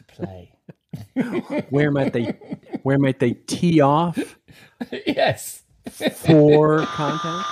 to 0.00 0.14
play. 0.14 0.52
where 1.70 1.90
might 1.90 2.12
they 2.12 2.24
where 2.82 2.98
might 2.98 3.18
they 3.20 3.32
tee 3.32 3.80
off 3.80 4.38
yes. 5.06 5.62
for 5.86 6.84
content? 6.86 7.46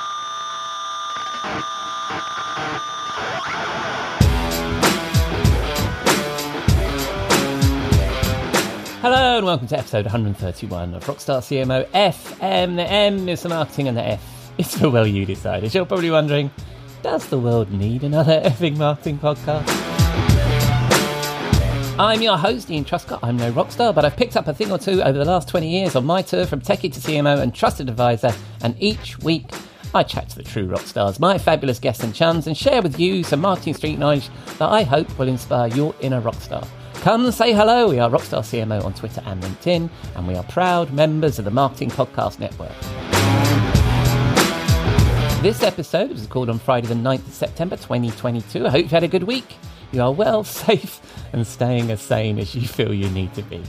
Hello 9.01 9.39
and 9.39 9.47
welcome 9.47 9.69
to 9.69 9.79
episode 9.79 10.05
131 10.07 10.95
of 10.95 11.05
Rockstar 11.05 11.41
CMO 11.41 11.87
FM. 11.91 12.77
The 12.77 12.83
M 12.83 13.29
is 13.29 13.43
the 13.43 13.49
marketing 13.51 13.89
and 13.89 13.97
the 13.97 14.05
F 14.05 14.53
is 14.59 14.75
for 14.77 14.91
well 14.91 15.07
you 15.07 15.25
decide. 15.25 15.63
As 15.65 15.75
you're 15.75 15.87
probably 15.87 16.11
wondering, 16.11 16.51
does 17.03 17.29
the 17.29 17.39
world 17.39 17.71
need 17.71 18.03
another 18.03 18.41
effing 18.45 18.77
marketing 18.77 19.19
podcast? 19.19 19.88
I'm 21.99 22.23
your 22.23 22.39
host, 22.39 22.71
Ian 22.71 22.85
Truscott. 22.85 23.19
I'm 23.25 23.37
no 23.37 23.51
rockstar, 23.51 23.93
but 23.93 24.05
I've 24.05 24.17
picked 24.17 24.37
up 24.37 24.47
a 24.47 24.55
thing 24.55 24.71
or 24.71 24.79
two 24.79 25.03
over 25.03 25.19
the 25.19 25.25
last 25.25 25.49
20 25.49 25.69
years 25.69 25.97
on 25.97 26.07
my 26.07 26.23
tour 26.23 26.47
from 26.47 26.61
techie 26.61 26.93
to 26.93 27.01
CMO 27.01 27.41
and 27.41 27.53
trusted 27.53 27.89
advisor, 27.89 28.33
and 28.63 28.77
each 28.79 29.19
week 29.19 29.47
I 29.93 30.05
chat 30.05 30.29
to 30.29 30.37
the 30.37 30.45
true 30.45 30.67
rock 30.67 30.83
stars, 30.83 31.19
my 31.19 31.39
fabulous 31.39 31.81
guests 31.81 32.05
and 32.05 32.15
chums, 32.15 32.47
and 32.47 32.57
share 32.57 32.83
with 32.83 33.01
you 33.01 33.25
some 33.25 33.41
marketing 33.41 33.75
street 33.75 33.99
knowledge 33.99 34.29
that 34.59 34.69
I 34.69 34.85
hope 34.85 35.19
will 35.19 35.27
inspire 35.27 35.67
your 35.75 35.93
inner 35.99 36.21
rockstar. 36.21 36.65
Come 37.01 37.25
and 37.25 37.35
say 37.35 37.53
hello. 37.53 37.89
We 37.89 37.99
are 37.99 38.09
Rockstar 38.09 38.43
CMO 38.43 38.85
on 38.85 38.95
Twitter 38.95 39.23
and 39.27 39.43
LinkedIn, 39.43 39.91
and 40.15 40.29
we 40.29 40.37
are 40.37 40.45
proud 40.45 40.93
members 40.93 41.41
of 41.41 41.47
the 41.47 41.51
Marketing 41.51 41.91
Podcast 41.91 42.39
Network. 42.39 42.71
This 45.43 45.65
episode 45.65 46.11
was 46.11 46.23
recorded 46.23 46.53
on 46.53 46.61
Friday, 46.61 46.87
the 46.87 46.95
9th 46.95 47.27
of 47.27 47.35
September 47.35 47.77
2022. 47.77 48.67
I 48.67 48.71
hope 48.71 48.83
you've 48.83 48.91
had 48.93 49.03
a 49.03 49.09
good 49.09 49.25
week. 49.25 49.57
You 49.93 50.03
are 50.03 50.13
well, 50.13 50.45
safe, 50.45 51.01
and 51.33 51.47
staying 51.47 51.91
as 51.91 52.01
sane 52.01 52.39
as 52.39 52.55
you 52.55 52.67
feel 52.67 52.93
you 52.93 53.09
need 53.11 53.35
to 53.35 53.43
be. 53.43 53.63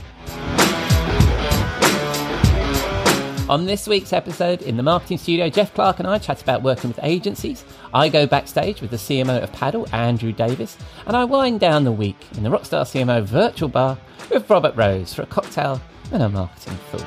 On 3.48 3.66
this 3.66 3.88
week's 3.88 4.12
episode 4.12 4.62
in 4.62 4.76
the 4.76 4.82
marketing 4.82 5.18
studio, 5.18 5.48
Jeff 5.48 5.74
Clark 5.74 5.98
and 5.98 6.06
I 6.06 6.18
chat 6.18 6.40
about 6.40 6.62
working 6.62 6.88
with 6.88 7.00
agencies. 7.02 7.64
I 7.92 8.08
go 8.08 8.24
backstage 8.24 8.80
with 8.80 8.92
the 8.92 8.96
CMO 8.96 9.42
of 9.42 9.52
Paddle, 9.52 9.88
Andrew 9.92 10.30
Davies, 10.30 10.76
and 11.04 11.16
I 11.16 11.24
wind 11.24 11.58
down 11.58 11.82
the 11.82 11.90
week 11.90 12.16
in 12.36 12.44
the 12.44 12.48
Rockstar 12.48 12.84
CMO 12.84 13.24
virtual 13.24 13.68
bar 13.68 13.98
with 14.30 14.48
Robert 14.48 14.76
Rose 14.76 15.12
for 15.12 15.22
a 15.22 15.26
cocktail 15.26 15.80
and 16.12 16.22
a 16.22 16.28
marketing 16.28 16.78
thought. 16.92 17.06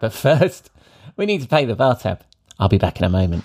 But 0.00 0.14
first, 0.14 0.70
we 1.14 1.26
need 1.26 1.42
to 1.42 1.48
pay 1.48 1.66
the 1.66 1.76
bar 1.76 1.94
tab. 1.96 2.22
I'll 2.58 2.70
be 2.70 2.78
back 2.78 2.98
in 3.00 3.04
a 3.04 3.10
moment. 3.10 3.44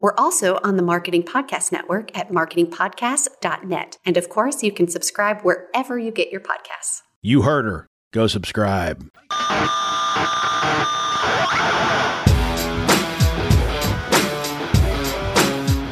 We're 0.00 0.14
also 0.16 0.60
on 0.62 0.76
the 0.76 0.82
Marketing 0.82 1.24
Podcast 1.24 1.72
Network 1.72 2.16
at 2.16 2.30
marketingpodcast.net. 2.30 3.98
And 4.04 4.16
of 4.16 4.28
course, 4.28 4.62
you 4.62 4.70
can 4.70 4.86
subscribe 4.86 5.42
wherever 5.42 5.98
you 5.98 6.12
get 6.12 6.30
your 6.30 6.40
podcasts. 6.40 7.02
You 7.20 7.42
heard 7.42 7.64
her. 7.64 7.88
Go 8.12 8.28
subscribe. 8.28 9.10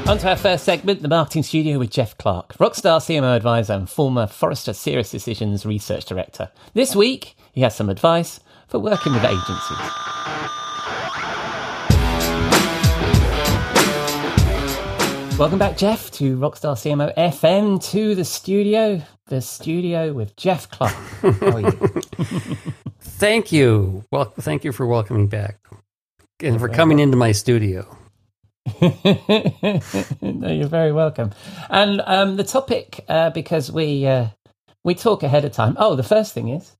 On 0.08 0.18
to 0.18 0.28
our 0.28 0.36
first 0.36 0.62
segment, 0.62 1.02
the 1.02 1.08
marketing 1.08 1.42
studio 1.42 1.80
with 1.80 1.90
Jeff 1.90 2.16
Clark, 2.16 2.54
Rockstar 2.58 3.00
CMO 3.00 3.34
advisor 3.34 3.72
and 3.72 3.90
former 3.90 4.28
Forrester 4.28 4.70
SiriusDecisions 4.70 5.66
research 5.66 6.04
director. 6.04 6.52
This 6.74 6.94
week, 6.94 7.36
he 7.52 7.62
has 7.62 7.74
some 7.74 7.90
advice 7.90 8.38
for 8.68 8.78
working 8.78 9.14
with 9.14 9.24
agencies. 9.24 10.55
Welcome 15.38 15.58
back, 15.58 15.76
Jeff, 15.76 16.10
to 16.12 16.38
Rockstar 16.38 16.76
CMO 16.76 17.14
FM 17.14 17.84
to 17.90 18.14
the 18.14 18.24
studio, 18.24 19.02
the 19.26 19.42
studio 19.42 20.14
with 20.14 20.34
Jeff 20.34 20.70
Clark. 20.70 20.94
How 20.94 21.50
are 21.50 21.60
you? 21.60 21.70
Thank 23.00 23.52
you. 23.52 24.02
Well, 24.10 24.32
thank 24.40 24.64
you 24.64 24.72
for 24.72 24.86
welcoming 24.86 25.26
back 25.26 25.58
and 26.40 26.58
for 26.58 26.70
coming 26.70 27.00
into 27.00 27.18
my 27.18 27.32
studio. 27.32 27.86
no, 28.80 28.90
you're 30.22 30.68
very 30.68 30.92
welcome. 30.92 31.32
And 31.68 32.00
um, 32.06 32.36
the 32.36 32.44
topic, 32.44 33.04
uh, 33.06 33.28
because 33.28 33.70
we 33.70 34.06
uh, 34.06 34.28
we 34.84 34.94
talk 34.94 35.22
ahead 35.22 35.44
of 35.44 35.52
time. 35.52 35.76
Oh, 35.78 35.96
the 35.96 36.02
first 36.02 36.32
thing 36.32 36.48
is, 36.48 36.74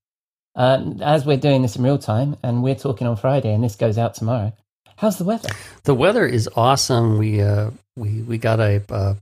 um, 0.55 1.03
as 1.03 1.27
we're 1.27 1.37
doing 1.37 1.61
this 1.61 1.77
in 1.77 1.83
real 1.83 1.99
time, 1.99 2.37
and 2.43 2.63
we're 2.63 2.75
talking 2.75 3.07
on 3.07 3.17
Friday, 3.17 3.53
and 3.53 3.63
this 3.63 3.77
goes 3.77 3.99
out 3.99 4.15
tomorrow. 4.15 4.55
How's 4.97 5.19
the 5.19 5.25
weather? 5.25 5.51
The 5.85 5.95
weather 5.95 6.27
is 6.27 6.49
awesome. 6.57 7.19
We 7.19 7.43
uh, 7.43 7.71
we 7.97 8.23
we 8.23 8.39
got 8.39 8.61
a 8.61 8.83
uh, 8.91 9.15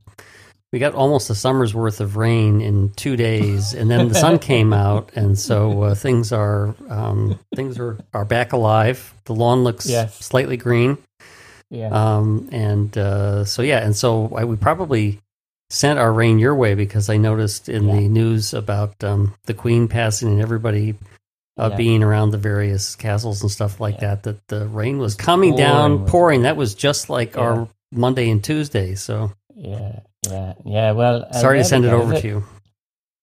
we 0.73 0.79
got 0.81 0.95
almost 0.95 1.31
a 1.31 1.35
summer's 1.35 1.75
worth 1.75 2.01
of 2.01 2.17
rain 2.17 2.61
in 2.61 2.91
two 2.97 3.17
days, 3.17 3.75
and 3.75 3.91
then 3.91 4.09
the 4.09 4.15
sun 4.15 4.39
came 4.39 4.73
out, 4.87 5.11
and 5.15 5.39
so 5.39 5.83
uh, 5.85 5.95
things 5.95 6.33
are 6.33 6.75
um, 6.89 7.39
things 7.55 7.79
are 7.79 7.99
are 8.13 8.25
back 8.25 8.53
alive. 8.53 9.15
The 9.25 9.35
lawn 9.35 9.65
looks 9.65 9.87
Yes. 9.87 10.17
slightly 10.19 10.57
green. 10.57 10.99
Yeah. 11.71 11.89
Um, 11.89 12.49
and 12.53 12.97
uh, 12.99 13.45
so 13.45 13.63
yeah, 13.63 13.85
and 13.85 13.97
so 13.97 14.33
I, 14.37 14.45
we 14.45 14.57
probably 14.57 15.19
sent 15.71 15.99
our 15.99 16.13
rain 16.13 16.39
your 16.39 16.55
way 16.55 16.75
because 16.75 17.09
I 17.09 17.17
noticed 17.17 17.69
in 17.69 17.85
Yeah. 17.89 17.95
the 17.97 18.09
news 18.09 18.53
about 18.55 19.03
um, 19.03 19.35
the 19.47 19.55
Queen 19.55 19.89
passing 19.89 20.29
and 20.29 20.41
everybody 20.41 20.95
uh, 21.59 21.69
Yeah. 21.71 21.77
being 21.77 22.03
around 22.03 22.31
the 22.31 22.39
various 22.39 22.95
castles 22.95 23.43
and 23.43 23.51
stuff 23.51 23.81
like 23.81 23.95
Yeah. 23.97 24.17
that. 24.17 24.23
That 24.25 24.49
the 24.49 24.67
rain 24.69 24.99
was 24.99 25.15
coming 25.15 25.53
pouring, 25.53 25.67
down, 25.67 26.07
pouring. 26.07 26.43
That 26.43 26.57
was 26.57 26.75
just 26.75 27.09
like 27.11 27.37
our 27.39 27.67
Monday 27.95 28.31
and 28.31 28.43
Tuesday. 28.43 28.95
So 28.95 29.33
yeah. 29.55 30.01
Yeah. 30.29 30.55
Yeah. 30.65 30.93
Well, 30.93 31.27
uh, 31.31 31.41
sorry 31.41 31.59
to 31.59 31.65
send 31.65 31.85
it 31.85 31.93
over 31.93 32.15
Look, 32.15 32.23
to 32.23 32.29
you. 32.29 32.45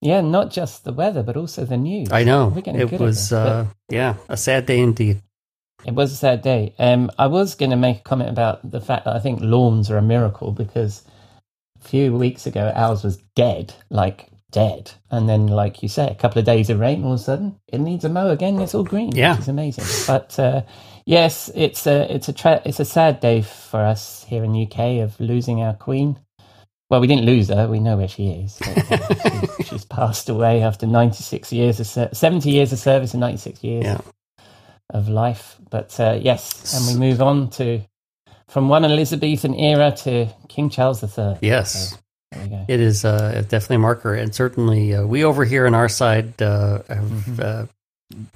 Yeah, 0.01 0.21
not 0.21 0.49
just 0.49 0.83
the 0.83 0.93
weather, 0.93 1.21
but 1.21 1.37
also 1.37 1.63
the 1.63 1.77
news. 1.77 2.11
I 2.11 2.23
know 2.23 2.51
it 2.55 2.99
was 2.99 3.29
this, 3.29 3.31
uh, 3.31 3.67
yeah 3.89 4.15
a 4.29 4.35
sad 4.35 4.65
day 4.65 4.79
indeed. 4.79 5.21
It 5.85 5.93
was 5.93 6.11
a 6.11 6.15
sad 6.15 6.41
day. 6.41 6.73
Um, 6.79 7.11
I 7.17 7.27
was 7.27 7.55
going 7.55 7.71
to 7.71 7.75
make 7.75 7.99
a 7.99 8.03
comment 8.03 8.29
about 8.29 8.69
the 8.69 8.81
fact 8.81 9.05
that 9.05 9.15
I 9.15 9.19
think 9.19 9.41
lawns 9.41 9.89
are 9.89 9.97
a 9.97 10.01
miracle 10.01 10.51
because 10.51 11.03
a 11.79 11.87
few 11.87 12.13
weeks 12.15 12.45
ago 12.45 12.71
ours 12.75 13.03
was 13.03 13.17
dead, 13.35 13.73
like 13.89 14.27
dead, 14.51 14.91
and 15.09 15.27
then, 15.29 15.47
like 15.47 15.81
you 15.81 15.89
say, 15.89 16.07
a 16.07 16.15
couple 16.15 16.39
of 16.39 16.45
days 16.45 16.69
of 16.69 16.79
rain, 16.79 17.03
all 17.03 17.13
of 17.13 17.19
a 17.19 17.23
sudden 17.23 17.55
it 17.67 17.79
needs 17.79 18.03
a 18.03 18.09
mow 18.09 18.29
again. 18.29 18.59
It's 18.59 18.75
all 18.75 18.83
green. 18.83 19.11
Yeah. 19.15 19.33
which 19.33 19.41
is 19.41 19.47
amazing. 19.47 19.85
But 20.07 20.37
uh, 20.39 20.61
yes, 21.05 21.49
it's 21.55 21.85
a 21.87 22.13
it's 22.13 22.29
a 22.29 22.33
tra- 22.33 22.61
it's 22.65 22.79
a 22.79 22.85
sad 22.85 23.19
day 23.19 23.41
for 23.41 23.79
us 23.81 24.25
here 24.27 24.43
in 24.43 24.51
the 24.53 24.63
UK 24.67 25.01
of 25.03 25.19
losing 25.19 25.61
our 25.61 25.73
queen. 25.73 26.17
Well, 26.89 26.99
we 26.99 27.07
didn't 27.07 27.25
lose 27.25 27.47
her. 27.49 27.67
We 27.69 27.79
know 27.79 27.95
where 27.97 28.07
she 28.09 28.31
is. 28.31 28.57
But, 28.59 28.91
uh, 28.91 29.45
she, 29.57 29.63
she's 29.63 29.85
passed 29.99 30.27
away 30.27 30.61
after 30.61 30.85
96 30.85 31.53
years 31.53 31.79
of 31.79 31.87
ser- 31.87 32.09
70 32.11 32.49
years 32.51 32.73
of 32.73 32.79
service 32.79 33.13
and 33.13 33.21
96 33.21 33.63
years 33.63 33.85
Yeah. 33.85 34.01
of 34.89 35.07
life. 35.07 35.55
But 35.69 35.97
uh, 35.99 36.19
yes, 36.21 36.73
and 36.75 36.85
we 36.99 37.07
move 37.07 37.21
on 37.21 37.49
to 37.51 37.81
from 38.49 38.67
one 38.67 38.83
Elizabethan 38.83 39.53
era 39.55 39.91
to 40.03 40.27
King 40.49 40.69
Charles 40.69 41.01
III. 41.01 41.37
Yes. 41.41 41.91
So. 41.91 41.97
It 42.67 42.79
is 42.79 43.03
uh, 43.05 43.43
definitely 43.49 43.75
a 43.77 43.79
marker, 43.79 44.13
and 44.13 44.33
certainly 44.33 44.93
uh, 44.95 45.05
we 45.05 45.23
over 45.25 45.43
here 45.45 45.67
on 45.67 45.73
our 45.75 45.89
side 45.89 46.41
uh, 46.41 46.81
have, 46.89 47.03
Mm-hmm. 47.03 47.41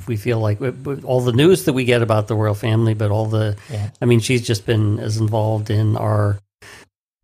We 0.08 0.16
feel 0.18 0.40
like 0.40 0.60
all 1.04 1.22
the 1.22 1.32
news 1.34 1.66
that 1.66 1.74
we 1.74 1.86
get 1.86 2.02
about 2.02 2.28
the 2.28 2.36
royal 2.36 2.54
family, 2.56 2.94
but 2.94 3.12
all 3.12 3.26
the, 3.26 3.58
Yeah. 3.72 3.90
I 4.02 4.06
mean, 4.06 4.20
she's 4.20 4.42
just 4.46 4.66
been 4.66 5.00
as 5.00 5.18
involved 5.18 5.70
in 5.70 5.96
our 5.98 6.40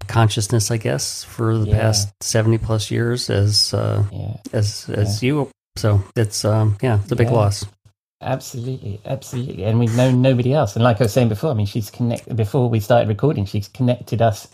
consciousness, 0.08 0.72
I 0.72 0.78
guess, 0.78 1.24
for 1.24 1.58
the 1.58 1.68
Yeah. 1.68 1.80
past 1.80 2.10
seventy 2.22 2.58
plus 2.58 2.92
years 2.92 3.30
as 3.30 3.74
uh, 3.74 4.04
Yeah, 4.12 4.38
as 4.54 4.90
as 4.90 5.24
you. 5.24 5.50
So 5.78 6.04
it's 6.16 6.44
um, 6.44 6.78
yeah, 6.82 7.00
it's 7.04 7.12
a 7.12 7.16
big 7.16 7.30
loss. 7.32 7.66
absolutely, 8.22 9.00
absolutely. 9.06 9.64
And 9.64 9.80
we've 9.80 9.96
known 9.96 10.22
nobody 10.22 10.54
else. 10.54 10.76
And 10.76 10.84
like 10.84 11.00
I 11.00 11.06
was 11.06 11.14
saying 11.14 11.30
before, 11.30 11.52
I 11.52 11.54
mean, 11.54 11.66
she's 11.66 11.90
connected. 11.90 12.36
Before 12.36 12.70
we 12.70 12.80
started 12.80 13.08
recording, 13.08 13.46
she's 13.46 13.68
connected 13.68 14.22
us 14.22 14.48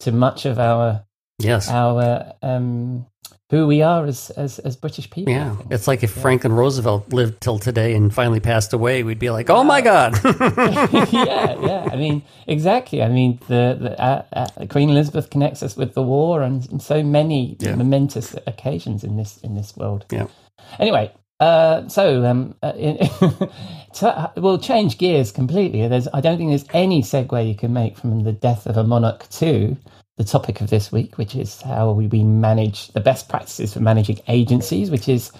to 0.00 0.12
much 0.12 0.46
of 0.46 0.58
our 0.58 1.04
Yes. 1.38 1.68
our 1.68 2.32
um, 2.42 3.06
who 3.50 3.66
we 3.66 3.82
are 3.82 4.04
as 4.06 4.30
as, 4.30 4.58
as 4.60 4.76
British 4.76 5.10
people. 5.10 5.32
Yeah, 5.32 5.56
it's 5.70 5.86
like 5.86 6.02
if 6.02 6.10
Franklin 6.10 6.52
Roosevelt 6.52 7.12
lived 7.12 7.40
till 7.40 7.58
today 7.58 7.94
and 7.94 8.12
finally 8.12 8.40
passed 8.40 8.72
away, 8.72 9.02
we'd 9.02 9.18
be 9.18 9.30
like, 9.30 9.50
"Oh 9.50 9.64
my 9.64 9.80
God!" 9.80 10.18
yeah, 10.24 11.56
yeah. 11.60 11.88
I 11.92 11.96
mean, 11.96 12.22
exactly. 12.46 13.02
I 13.02 13.08
mean, 13.08 13.38
the, 13.48 13.76
the 13.80 14.00
uh, 14.00 14.24
uh, 14.32 14.66
Queen 14.68 14.90
Elizabeth 14.90 15.30
connects 15.30 15.62
us 15.62 15.76
with 15.76 15.94
the 15.94 16.02
war 16.02 16.42
and, 16.42 16.68
and 16.70 16.80
so 16.82 17.02
many 17.02 17.56
Yeah. 17.60 17.74
momentous 17.74 18.34
occasions 18.46 19.04
in 19.04 19.16
this 19.16 19.38
in 19.38 19.54
this 19.54 19.76
world. 19.76 20.06
Yeah. 20.10 20.26
Anyway, 20.78 21.12
uh, 21.40 21.86
so 21.88 22.24
um, 22.24 22.54
uh, 22.62 22.72
in, 22.76 22.96
to, 23.94 24.32
we'll 24.36 24.58
change 24.58 24.98
gears 24.98 25.30
completely. 25.32 25.86
There's, 25.88 26.08
I 26.14 26.20
don't 26.20 26.38
think 26.38 26.50
there's 26.50 26.64
any 26.72 27.02
segue 27.02 27.46
you 27.46 27.54
can 27.54 27.72
make 27.72 27.96
from 27.98 28.24
the 28.24 28.32
death 28.32 28.66
of 28.66 28.76
a 28.76 28.84
monarch 28.84 29.28
to 29.30 29.76
the 30.16 30.24
topic 30.24 30.60
of 30.60 30.70
this 30.70 30.92
week, 30.92 31.18
which 31.18 31.34
is 31.34 31.60
how 31.62 31.90
we, 31.90 32.06
manage 32.22 32.88
the 32.88 33.00
best 33.00 33.28
practices 33.28 33.72
for 33.72 33.80
managing 33.80 34.20
agencies, 34.28 34.90
which 34.90 35.08
is 35.08 35.32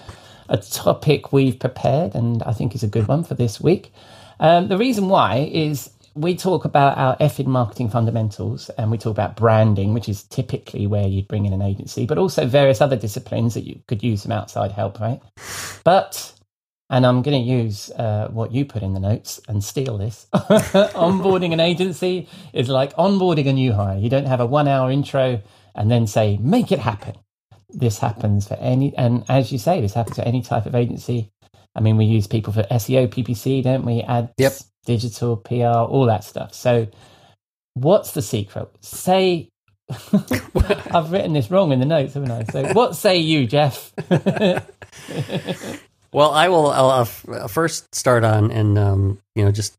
a 0.49 0.57
topic 0.57 1.31
we've 1.31 1.59
prepared 1.59 2.13
and 2.13 2.43
I 2.43 2.53
think 2.53 2.75
is 2.75 2.83
a 2.83 2.87
good 2.87 3.07
one 3.07 3.23
for 3.23 3.35
this 3.35 3.61
week. 3.61 3.91
Um, 4.39 4.67
the 4.67 4.77
reason 4.77 5.07
why 5.07 5.49
is 5.51 5.89
we 6.15 6.35
talk 6.35 6.65
about 6.65 6.97
our 6.97 7.17
effing 7.17 7.47
marketing 7.47 7.89
fundamentals 7.89 8.69
and 8.77 8.89
we 8.89 8.97
talk 8.97 9.11
about 9.11 9.35
branding, 9.35 9.93
which 9.93 10.07
is 10.07 10.23
typically 10.23 10.87
where 10.87 11.07
you'd 11.07 11.27
bring 11.27 11.45
in 11.45 11.53
an 11.53 11.61
agency, 11.61 12.05
but 12.05 12.17
also 12.17 12.45
various 12.45 12.81
other 12.81 12.95
disciplines 12.95 13.53
that 13.53 13.65
you 13.65 13.81
could 13.87 14.01
use 14.01 14.23
some 14.23 14.31
outside 14.31 14.71
help, 14.71 14.99
right? 14.99 15.21
But, 15.83 16.33
and 16.89 17.05
I'm 17.05 17.21
going 17.23 17.43
to 17.43 17.51
use 17.51 17.91
uh, 17.91 18.29
what 18.31 18.51
you 18.53 18.65
put 18.65 18.83
in 18.83 18.93
the 18.93 18.99
notes 19.01 19.41
and 19.47 19.63
steal 19.63 19.97
this. 19.97 20.27
onboarding 20.33 21.53
an 21.53 21.59
agency 21.59 22.29
is 22.53 22.69
like 22.69 22.93
onboarding 22.95 23.47
a 23.49 23.53
new 23.53 23.73
hire. 23.73 23.97
You 23.97 24.09
don't 24.09 24.27
have 24.27 24.39
a 24.41 24.45
one 24.45 24.67
hour 24.67 24.91
intro 24.91 25.41
and 25.75 25.91
then 25.91 26.07
say, 26.07 26.37
make 26.41 26.71
it 26.71 26.79
happen. 26.79 27.15
This 27.69 27.99
happens 27.99 28.47
for 28.47 28.55
any, 28.55 28.95
and 28.97 29.25
as 29.29 29.51
you 29.51 29.57
say, 29.59 29.81
this 29.81 29.93
happens 29.95 30.17
for 30.17 30.23
any 30.23 30.41
type 30.41 30.65
of 30.67 30.75
agency. 30.75 31.31
I 31.75 31.81
mean, 31.81 31.97
we 31.97 32.05
use 32.05 32.27
people 32.27 32.53
for 32.53 32.63
SEO, 32.63 33.07
PPC, 33.09 33.63
don't 33.63 33.85
we? 33.85 34.01
Ads, 34.03 34.31
Yep. 34.37 34.53
digital, 34.85 35.37
PR, 35.37 35.65
all 35.89 36.05
that 36.05 36.23
stuff. 36.23 36.53
So, 36.53 36.87
what's 37.75 38.11
the 38.11 38.21
secret? 38.21 38.69
Say, 38.81 39.49
I've 40.91 41.11
written 41.11 41.33
this 41.33 41.51
wrong 41.51 41.71
in 41.73 41.79
the 41.79 41.85
notes, 41.85 42.13
haven't 42.15 42.31
I? 42.31 42.43
So, 42.45 42.73
what 42.73 42.95
say 42.95 43.17
you, 43.17 43.47
Jeff? 43.47 43.93
Well, 46.15 46.31
I 46.31 46.47
will. 46.47 46.67
I'll, 46.71 46.91
I'll 46.91 47.01
f- 47.01 47.25
I'll 47.29 47.47
first 47.49 47.93
start 47.93 48.23
on 48.23 48.49
and 48.49 48.77
um, 48.77 49.19
you 49.35 49.43
know 49.43 49.51
just 49.51 49.75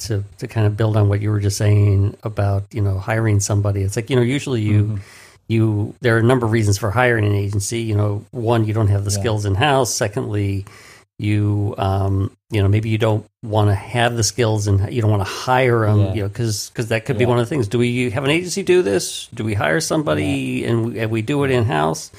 to 0.00 0.22
to 0.36 0.46
kind 0.46 0.66
of 0.66 0.76
build 0.76 0.98
on 0.98 1.08
what 1.08 1.22
you 1.22 1.30
were 1.30 1.40
just 1.40 1.56
saying 1.56 2.14
about 2.22 2.64
you 2.74 2.82
know 2.82 2.98
hiring 2.98 3.40
somebody. 3.40 3.80
It's 3.80 3.96
like 3.96 4.10
you 4.10 4.16
know 4.16 4.20
usually 4.20 4.60
you 4.60 5.00
you 5.48 5.94
there 6.02 6.14
are 6.16 6.18
a 6.18 6.22
number 6.22 6.44
of 6.44 6.52
reasons 6.52 6.76
for 6.76 6.90
hiring 6.90 7.24
an 7.24 7.32
agency. 7.32 7.80
You 7.80 7.96
know, 7.96 8.22
one 8.32 8.66
you 8.66 8.74
don't 8.74 8.88
have 8.88 9.06
the 9.06 9.10
Yeah. 9.10 9.18
skills 9.20 9.46
in 9.46 9.54
house. 9.54 9.94
Secondly, 9.94 10.66
you 11.18 11.74
um 11.78 12.36
you 12.50 12.60
know 12.62 12.68
maybe 12.68 12.90
you 12.90 12.98
don't 12.98 13.24
want 13.42 13.70
to 13.70 13.74
have 13.74 14.14
the 14.14 14.22
skills 14.24 14.66
and 14.66 14.92
you 14.92 15.00
don't 15.00 15.10
want 15.10 15.22
to 15.22 15.32
hire 15.32 15.86
them. 15.86 16.00
Yeah. 16.00 16.12
You 16.12 16.22
know, 16.24 16.28
because 16.28 16.68
because 16.68 16.88
that 16.88 17.06
could 17.06 17.16
be 17.16 17.24
one 17.24 17.38
of 17.38 17.46
the 17.46 17.48
things. 17.48 17.66
Do 17.66 17.78
we 17.78 18.10
have 18.10 18.24
an 18.24 18.30
agency 18.30 18.62
do 18.62 18.82
this? 18.82 19.28
Do 19.32 19.42
we 19.42 19.54
hire 19.54 19.80
somebody 19.80 20.66
and 20.66 20.92
we, 20.92 20.98
and 21.00 21.10
we 21.10 21.22
do 21.22 21.44
it 21.44 21.50
in 21.50 21.64
house? 21.64 22.12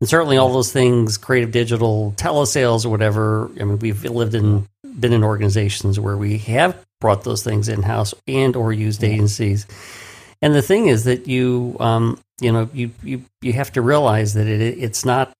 And 0.00 0.08
certainly 0.08 0.36
all 0.36 0.52
those 0.52 0.72
things 0.72 1.16
creative 1.16 1.52
digital 1.52 2.12
telesales 2.16 2.84
or 2.84 2.88
whatever 2.90 3.50
i 3.60 3.64
mean 3.64 3.78
we've 3.78 4.04
lived 4.04 4.34
in 4.34 4.66
been 4.98 5.12
in 5.12 5.22
organizations 5.24 6.00
where 6.00 6.16
we 6.16 6.38
have 6.38 6.76
brought 7.00 7.24
those 7.24 7.42
things 7.44 7.68
in 7.68 7.82
house 7.82 8.14
and 8.26 8.56
or 8.56 8.72
used 8.72 9.04
agencies. 9.04 9.66
And 10.40 10.54
the 10.54 10.62
thing 10.62 10.86
is 10.88 11.04
that 11.04 11.28
you 11.28 11.76
um 11.80 12.18
you 12.40 12.50
know 12.50 12.70
you 12.72 12.90
you 13.02 13.22
you 13.42 13.52
have 13.52 13.72
to 13.72 13.82
realize 13.82 14.32
that 14.34 14.46
it 14.46 14.60
it's 14.62 15.04
not 15.04 15.32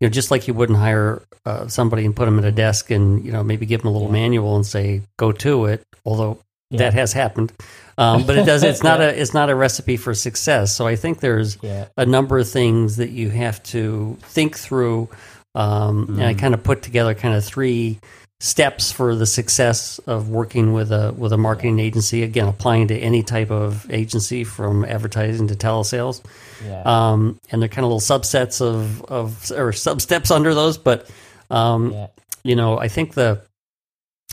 you 0.00 0.06
know 0.06 0.08
just 0.08 0.30
like 0.30 0.48
you 0.48 0.54
wouldn't 0.54 0.78
hire 0.78 1.22
uh, 1.44 1.66
somebody 1.68 2.06
and 2.06 2.16
put 2.16 2.24
them 2.24 2.38
at 2.38 2.44
a 2.46 2.52
desk 2.52 2.90
and 2.90 3.22
you 3.24 3.32
know 3.32 3.42
maybe 3.42 3.66
give 3.66 3.82
them 3.82 3.88
a 3.88 3.92
little 3.92 4.10
manual 4.10 4.56
and 4.56 4.64
say 4.64 5.02
go 5.18 5.32
to 5.32 5.66
it 5.66 5.82
although 6.06 6.38
Yeah. 6.70 6.78
that 6.78 6.94
has 6.94 7.12
happened 7.12 7.52
um, 7.98 8.26
but 8.26 8.36
it 8.38 8.44
does 8.46 8.62
it's 8.62 8.82
not 8.82 9.00
a 9.06 9.20
it's 9.20 9.32
not 9.34 9.48
a 9.50 9.54
recipe 9.54 9.96
for 9.96 10.14
success 10.14 10.74
so 10.76 10.86
i 10.86 10.96
think 10.96 11.20
there's 11.20 11.58
Yeah. 11.62 11.86
a 11.96 12.04
number 12.06 12.38
of 12.38 12.48
things 12.48 12.96
that 12.96 13.10
you 13.10 13.30
have 13.30 13.62
to 13.64 14.16
think 14.22 14.56
through. 14.56 15.08
Um, 15.54 16.06
And 16.18 16.22
I 16.22 16.34
kind 16.34 16.52
of 16.52 16.62
put 16.62 16.82
together 16.82 17.14
kind 17.14 17.34
of 17.34 17.42
three 17.42 17.98
steps 18.40 18.92
for 18.92 19.14
the 19.14 19.24
success 19.24 19.98
of 20.06 20.28
working 20.28 20.74
with 20.74 20.92
a 20.92 21.14
with 21.16 21.32
a 21.32 21.38
marketing 21.38 21.78
agency. 21.78 22.22
Again, 22.22 22.46
applying 22.48 22.88
to 22.88 22.94
any 22.98 23.22
type 23.22 23.50
of 23.50 23.90
agency 23.90 24.44
from 24.44 24.84
advertising 24.84 25.48
to 25.48 25.54
telesales. 25.54 26.20
Yeah. 26.62 26.82
Um, 26.84 27.38
and 27.50 27.62
they're 27.62 27.70
kind 27.70 27.86
of 27.86 27.90
little 27.92 28.00
subsets 28.18 28.60
of 28.60 29.02
of 29.04 29.50
or 29.52 29.72
sub 29.72 30.02
steps 30.02 30.30
under 30.30 30.52
those. 30.52 30.76
But 30.76 31.08
um, 31.48 31.92
yeah. 31.92 32.08
you 32.44 32.54
know, 32.56 32.78
I 32.78 32.88
think 32.88 33.14
the 33.14 33.40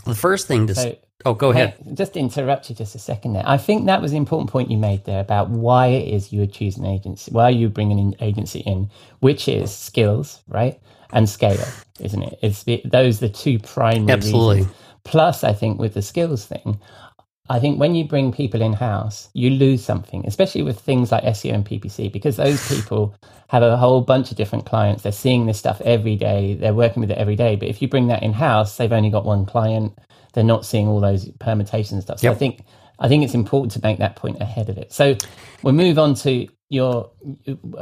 the 0.04 0.14
first 0.14 0.46
thing 0.46 0.66
to 0.66 0.74
So, 0.74 0.96
oh, 1.24 1.34
go 1.34 1.50
ahead. 1.50 1.74
Hey, 1.84 1.94
just 1.94 2.14
to 2.14 2.20
interrupt 2.20 2.68
you 2.68 2.76
just 2.76 2.94
a 2.94 2.98
second 2.98 3.34
there. 3.34 3.42
I 3.46 3.56
think 3.56 3.86
that 3.86 4.02
was 4.02 4.12
the 4.12 4.16
important 4.16 4.50
point 4.50 4.70
you 4.70 4.78
made 4.78 5.04
there 5.04 5.20
about 5.20 5.50
why 5.50 5.88
it 5.88 6.08
is 6.08 6.32
you 6.32 6.40
would 6.40 6.52
choose 6.52 6.76
an 6.76 6.86
agency, 6.86 7.30
why 7.32 7.44
are 7.44 7.50
you 7.50 7.68
bringing 7.68 7.98
an 7.98 8.14
agency 8.20 8.60
in, 8.60 8.90
which 9.20 9.48
is 9.48 9.74
skills, 9.74 10.42
right? 10.48 10.80
And 11.12 11.28
scale, 11.28 11.64
isn't 12.00 12.22
it? 12.22 12.38
It's 12.42 12.64
the, 12.64 12.82
those 12.84 13.22
are 13.22 13.28
the 13.28 13.34
two 13.34 13.58
primary 13.58 14.12
Absolutely. 14.12 14.56
reasons. 14.58 14.76
Plus, 15.04 15.44
I 15.44 15.52
think 15.52 15.78
with 15.78 15.94
the 15.94 16.02
skills 16.02 16.46
thing, 16.46 16.80
I 17.50 17.60
think 17.60 17.78
when 17.78 17.94
you 17.94 18.06
bring 18.08 18.32
people 18.32 18.62
in 18.62 18.72
house, 18.72 19.28
you 19.34 19.50
lose 19.50 19.84
something, 19.84 20.24
especially 20.26 20.62
with 20.62 20.80
things 20.80 21.12
like 21.12 21.24
SEO 21.24 21.54
and 21.54 21.64
PPC, 21.66 22.10
because 22.10 22.36
those 22.36 22.66
people 22.68 23.14
have 23.48 23.62
a 23.62 23.76
whole 23.76 24.00
bunch 24.00 24.30
of 24.30 24.38
different 24.38 24.64
clients. 24.64 25.02
They're 25.02 25.12
seeing 25.12 25.44
this 25.44 25.58
stuff 25.58 25.82
every 25.82 26.16
day. 26.16 26.54
They're 26.54 26.72
working 26.72 27.02
with 27.02 27.10
it 27.10 27.18
every 27.18 27.36
day. 27.36 27.56
But 27.56 27.68
if 27.68 27.82
you 27.82 27.88
bring 27.88 28.06
that 28.06 28.22
in 28.22 28.32
house, 28.32 28.78
they've 28.78 28.90
only 28.90 29.10
got 29.10 29.26
one 29.26 29.44
client. 29.44 29.92
They're 30.34 30.44
not 30.44 30.66
seeing 30.66 30.86
all 30.88 31.00
those 31.00 31.28
permutations 31.38 31.92
and 31.92 32.02
stuff. 32.02 32.20
So 32.20 32.30
I 32.30 32.34
think 32.34 32.64
I 32.98 33.08
think 33.08 33.24
it's 33.24 33.34
important 33.34 33.72
to 33.72 33.80
make 33.82 33.98
that 33.98 34.16
point 34.16 34.40
ahead 34.40 34.68
of 34.68 34.78
it. 34.78 34.92
So 34.92 35.16
we'll 35.62 35.74
move 35.74 35.98
on 35.98 36.14
to 36.16 36.46
your 36.68 37.10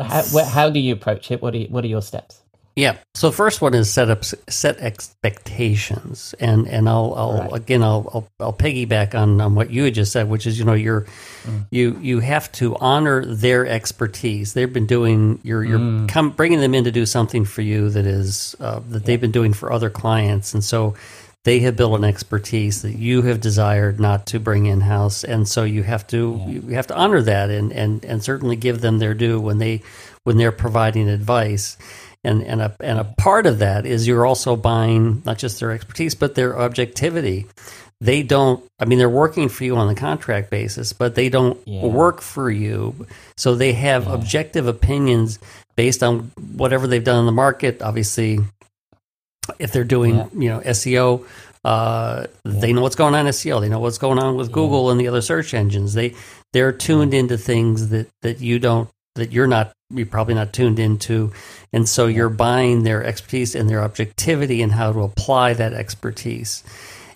how, 0.01 0.45
how 0.45 0.71
do 0.71 0.79
you 0.79 0.93
approach 0.93 1.31
it? 1.31 1.43
What 1.43 1.55
are 1.55 1.59
you, 1.59 1.67
what 1.69 1.85
are 1.85 1.89
your 1.89 2.03
steps? 2.03 2.41
Yeah. 2.75 2.97
So 3.15 3.31
first 3.31 3.61
one 3.61 3.75
is 3.75 3.91
set 3.91 4.09
up 4.09 4.25
set 4.25 4.79
expectations, 4.79 6.35
and 6.41 6.67
and 6.67 6.89
I'll, 6.89 7.13
I'll 7.15 7.39
Right. 7.39 7.53
again 7.53 7.83
I'll, 7.83 8.09
I'll 8.15 8.29
I'll 8.41 8.53
piggyback 8.53 9.15
on, 9.15 9.41
on 9.43 9.55
what 9.55 9.71
you 9.71 9.85
had 9.85 9.95
just 9.95 10.13
said, 10.13 10.29
which 10.31 10.47
is 10.47 10.59
you 10.59 10.65
know 10.65 10.73
you're 10.73 11.05
you 11.71 11.99
you 12.01 12.21
have 12.21 12.51
to 12.53 12.75
honor 12.77 13.27
their 13.27 13.67
expertise. 13.67 14.55
They've 14.55 14.73
been 14.73 14.87
doing 14.87 15.39
you're 15.43 15.63
you're 15.65 16.07
come 16.07 16.31
bringing 16.31 16.61
them 16.61 16.75
in 16.75 16.85
to 16.85 16.91
do 16.93 17.05
something 17.05 17.45
for 17.45 17.61
you 17.61 17.91
that 17.91 18.07
is 18.07 18.57
uh, 18.61 18.81
that 18.89 19.05
they've 19.05 19.21
been 19.21 19.33
doing 19.33 19.53
for 19.53 19.71
other 19.71 19.91
clients, 19.91 20.55
and 20.55 20.65
so 20.65 20.95
they 21.45 21.61
have 21.61 21.77
built 21.77 21.99
an 21.99 22.05
expertise 22.05 22.83
that 22.83 22.97
you 22.97 23.23
have 23.23 23.41
desired 23.41 23.99
not 23.99 24.27
to 24.27 24.39
bring 24.39 24.67
in 24.67 24.81
house, 24.81 25.25
and 25.25 25.49
so 25.49 25.65
you 25.65 25.83
have 25.83 26.07
to 26.09 26.41
you 26.47 26.75
have 26.75 26.87
to 26.89 26.97
honor 26.97 27.23
that 27.23 27.51
and 27.51 27.73
and 27.73 28.05
and 28.05 28.23
certainly 28.23 28.57
give 28.57 28.81
them 28.81 28.99
their 28.99 29.15
due 29.15 29.41
when 29.41 29.59
they 29.59 29.83
when 30.25 30.37
they're 30.37 30.53
providing 30.53 31.09
advice. 31.09 31.77
And 32.25 32.45
and 32.45 32.63
a 32.63 32.77
and 32.79 33.01
a 33.01 33.05
part 33.05 33.47
of 33.47 33.59
that 33.59 33.85
is 33.85 34.07
you're 34.07 34.25
also 34.25 34.55
buying 34.55 35.23
not 35.25 35.39
just 35.39 35.59
their 35.59 35.73
expertise 35.73 36.15
but 36.15 36.37
their 36.37 36.57
objectivity. 36.59 37.47
They 38.01 38.23
don't. 38.25 38.65
I 38.81 38.85
mean, 38.85 38.99
they're 38.99 39.09
working 39.09 39.49
for 39.49 39.63
you 39.65 39.77
on 39.77 39.87
the 39.89 39.95
contract 39.95 40.51
basis, 40.51 40.93
but 40.93 41.15
they 41.15 41.29
don't 41.29 41.59
Yeah. 41.67 41.87
work 41.87 42.21
for 42.21 42.51
you. 42.51 43.07
So 43.37 43.55
they 43.55 43.73
have 43.75 44.07
objective 44.09 44.67
opinions 44.67 45.39
based 45.77 46.03
on 46.03 46.31
whatever 46.57 46.87
they've 46.89 47.03
done 47.03 47.21
in 47.21 47.27
the 47.27 47.33
market. 47.33 47.81
Obviously, 47.81 48.41
if 49.63 49.73
they're 49.73 49.85
doing 49.85 50.17
Yeah. 50.17 50.27
you 50.35 50.49
know 50.51 50.61
SEO, 50.61 51.25
uh, 51.65 52.27
they 52.45 52.73
know 52.73 52.83
what's 52.83 52.97
going 52.97 53.15
on 53.15 53.27
in 53.27 53.33
SEO. 53.33 53.61
They 53.61 53.69
know 53.69 53.79
what's 53.81 53.99
going 53.99 54.19
on 54.19 54.37
with 54.37 54.51
Google 54.53 54.91
and 54.91 55.01
the 55.01 55.09
other 55.09 55.21
search 55.23 55.55
engines. 55.55 55.95
They 55.95 56.15
they're 56.53 56.73
tuned 56.73 57.15
into 57.15 57.39
things 57.39 57.89
that 57.89 58.09
that 58.23 58.41
you 58.41 58.59
don't 58.59 58.89
that 59.15 59.33
you're 59.33 59.47
not 59.47 59.73
you're 59.95 60.07
probably 60.07 60.35
not 60.35 60.53
tuned 60.53 60.79
into, 60.79 61.33
and 61.73 61.89
so 61.89 62.07
you're 62.07 62.31
buying 62.31 62.83
their 62.83 63.05
expertise 63.05 63.55
and 63.55 63.69
their 63.71 63.83
objectivity 63.83 64.63
and 64.63 64.73
how 64.73 64.93
to 64.93 65.01
apply 65.03 65.53
that 65.55 65.73
expertise. 65.75 66.65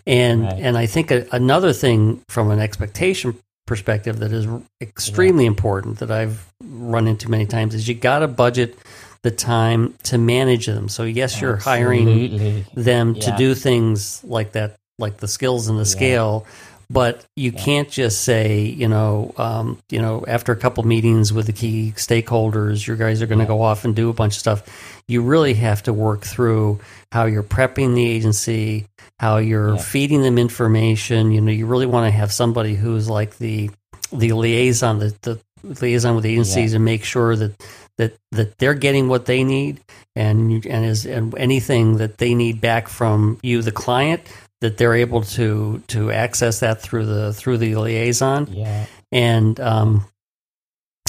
And 0.06 0.42
Right. 0.44 0.58
and 0.62 0.78
I 0.78 0.86
think 0.86 1.10
a, 1.10 1.26
another 1.32 1.72
thing 1.72 2.20
from 2.28 2.50
an 2.50 2.60
expectation 2.60 3.34
perspective 3.66 4.20
that 4.20 4.30
is 4.30 4.46
extremely 4.80 5.44
important 5.46 5.98
that 5.98 6.10
I've 6.12 6.44
run 6.64 7.08
into 7.08 7.28
many 7.28 7.46
times 7.46 7.74
is 7.74 7.88
you 7.88 7.94
got 7.94 8.20
to 8.20 8.28
budget 8.28 8.78
the 9.22 9.30
time 9.30 9.94
to 10.04 10.18
manage 10.18 10.66
them. 10.66 10.88
So 10.88 11.02
yes, 11.04 11.40
you're 11.40 11.56
hiring 11.56 12.08
Absolutely. 12.08 12.64
them 12.74 13.14
to 13.14 13.34
do 13.36 13.54
things 13.54 14.22
like 14.24 14.52
that, 14.52 14.76
like 14.98 15.16
the 15.18 15.28
skills 15.28 15.68
and 15.68 15.78
the 15.78 15.84
scale. 15.86 16.46
But 16.88 17.24
you 17.34 17.50
can't 17.50 17.90
just 17.90 18.20
say, 18.22 18.60
you 18.62 18.86
know, 18.86 19.34
um, 19.38 19.80
you 19.90 20.00
know, 20.00 20.24
after 20.28 20.52
a 20.52 20.56
couple 20.56 20.84
meetings 20.86 21.32
with 21.32 21.46
the 21.46 21.52
key 21.52 21.92
stakeholders, 21.96 22.86
your 22.86 22.96
guys 22.96 23.20
are 23.22 23.26
going 23.26 23.40
to 23.40 23.44
go 23.44 23.60
off 23.60 23.84
and 23.84 23.96
do 23.96 24.08
a 24.08 24.12
bunch 24.12 24.34
of 24.34 24.38
stuff. 24.38 25.02
You 25.08 25.22
really 25.22 25.54
have 25.54 25.82
to 25.84 25.92
work 25.92 26.22
through 26.22 26.78
how 27.10 27.24
you're 27.24 27.42
prepping 27.42 27.96
the 27.96 28.06
agency, 28.08 28.86
how 29.18 29.38
you're 29.38 29.74
Yeah. 29.74 29.82
feeding 29.82 30.22
them 30.22 30.38
information. 30.38 31.32
You 31.32 31.40
know, 31.40 31.50
you 31.50 31.66
really 31.66 31.86
want 31.86 32.06
to 32.06 32.16
have 32.16 32.32
somebody 32.32 32.74
who's 32.76 33.08
like 33.10 33.38
the 33.38 33.70
the 34.12 34.32
liaison, 34.34 35.00
the, 35.00 35.12
the 35.22 35.40
liaison 35.64 36.14
with 36.14 36.24
agencies 36.24 36.72
and 36.74 36.84
make 36.84 37.02
sure 37.02 37.34
that 37.34 37.60
that 37.98 38.16
that 38.32 38.58
they're 38.58 38.74
getting 38.74 39.08
what 39.08 39.26
they 39.26 39.42
need 39.44 39.80
and 40.14 40.64
and 40.66 40.84
is 40.84 41.06
and 41.06 41.36
anything 41.38 41.96
that 41.98 42.18
they 42.18 42.34
need 42.34 42.60
back 42.60 42.88
from 42.88 43.38
you 43.42 43.62
the 43.62 43.72
client 43.72 44.20
that 44.60 44.76
they're 44.78 44.94
able 44.94 45.22
to 45.22 45.82
to 45.88 46.10
access 46.10 46.60
that 46.60 46.80
through 46.80 47.06
the 47.06 47.32
through 47.32 47.58
the 47.58 47.74
liaison 47.76 48.46
Yeah. 48.50 48.86
and 49.12 49.58
um, 49.60 50.04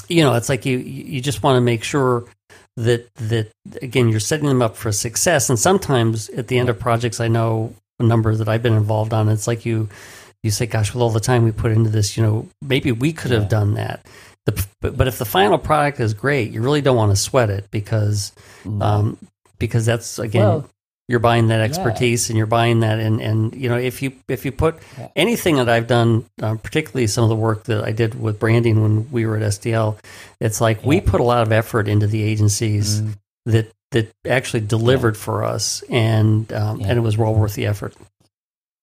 you 0.07 0.21
know 0.23 0.33
it's 0.35 0.49
like 0.49 0.65
you 0.65 0.77
you 0.77 1.21
just 1.21 1.43
want 1.43 1.57
to 1.57 1.61
make 1.61 1.83
sure 1.83 2.25
that 2.77 3.13
that 3.15 3.51
again 3.81 4.09
you're 4.09 4.19
setting 4.19 4.45
them 4.47 4.61
up 4.61 4.75
for 4.77 4.91
success 4.91 5.49
and 5.49 5.57
sometimes 5.59 6.29
at 6.29 6.47
the 6.47 6.57
end 6.59 6.69
of 6.69 6.79
projects 6.79 7.19
i 7.19 7.27
know 7.27 7.73
a 7.99 8.03
number 8.03 8.35
that 8.35 8.47
i've 8.47 8.61
been 8.63 8.73
involved 8.75 9.13
on 9.13 9.27
it's 9.29 9.47
like 9.47 9.65
you 9.65 9.89
you 10.43 10.51
say 10.51 10.65
gosh 10.67 10.93
with 10.93 11.01
all 11.01 11.09
the 11.09 11.19
time 11.19 11.43
we 11.43 11.51
put 11.51 11.71
into 11.71 11.89
this 11.89 12.15
you 12.15 12.23
know 12.23 12.47
maybe 12.61 12.91
we 12.91 13.11
could 13.11 13.31
have 13.31 13.43
Yeah. 13.43 13.47
done 13.49 13.73
that 13.73 14.05
the, 14.47 14.65
but, 14.81 14.97
but 14.97 15.07
if 15.07 15.19
the 15.19 15.25
final 15.25 15.57
product 15.59 15.99
is 15.99 16.13
great 16.15 16.51
you 16.51 16.61
really 16.61 16.81
don't 16.81 16.97
want 16.97 17.11
to 17.11 17.15
sweat 17.15 17.49
it 17.51 17.69
because 17.71 18.31
um, 18.81 19.17
because 19.59 19.85
that's 19.85 20.17
again 20.19 20.43
Well- 20.43 20.69
you're 21.09 21.19
buying 21.21 21.47
that 21.47 21.61
expertise 21.61 22.29
and 22.29 22.35
you're 22.37 22.47
buying 22.47 22.81
that 22.81 22.99
and 22.99 23.21
and 23.21 23.55
you 23.55 23.69
know 23.69 23.77
if 23.77 24.01
you 24.01 24.11
if 24.27 24.43
you 24.43 24.51
put 24.51 24.75
Yeah. 24.97 25.07
anything 25.15 25.55
that 25.55 25.69
I've 25.69 25.87
done 25.87 26.25
um, 26.41 26.57
particularly 26.57 27.07
some 27.07 27.23
of 27.23 27.29
the 27.29 27.35
work 27.37 27.63
that 27.65 27.85
I 27.85 27.93
did 27.93 28.19
with 28.19 28.39
branding 28.39 28.81
when 28.81 29.09
we 29.09 29.25
were 29.25 29.37
at 29.37 29.41
SDL 29.43 29.97
it's 30.41 30.59
like 30.59 30.83
we 30.83 30.99
put 30.99 31.21
a 31.21 31.23
lot 31.23 31.43
of 31.43 31.53
effort 31.53 31.87
into 31.87 32.07
the 32.07 32.21
agencies 32.23 32.99
Mm. 33.01 33.13
that 33.45 33.71
that 33.91 34.11
actually 34.29 34.59
delivered 34.67 35.15
for 35.15 35.45
us 35.45 35.81
and 35.89 36.51
um, 36.51 36.81
Yeah. 36.81 36.87
and 36.89 36.97
it 36.97 37.01
was 37.01 37.17
well 37.17 37.33
worth 37.33 37.53
the 37.55 37.67
effort 37.67 37.93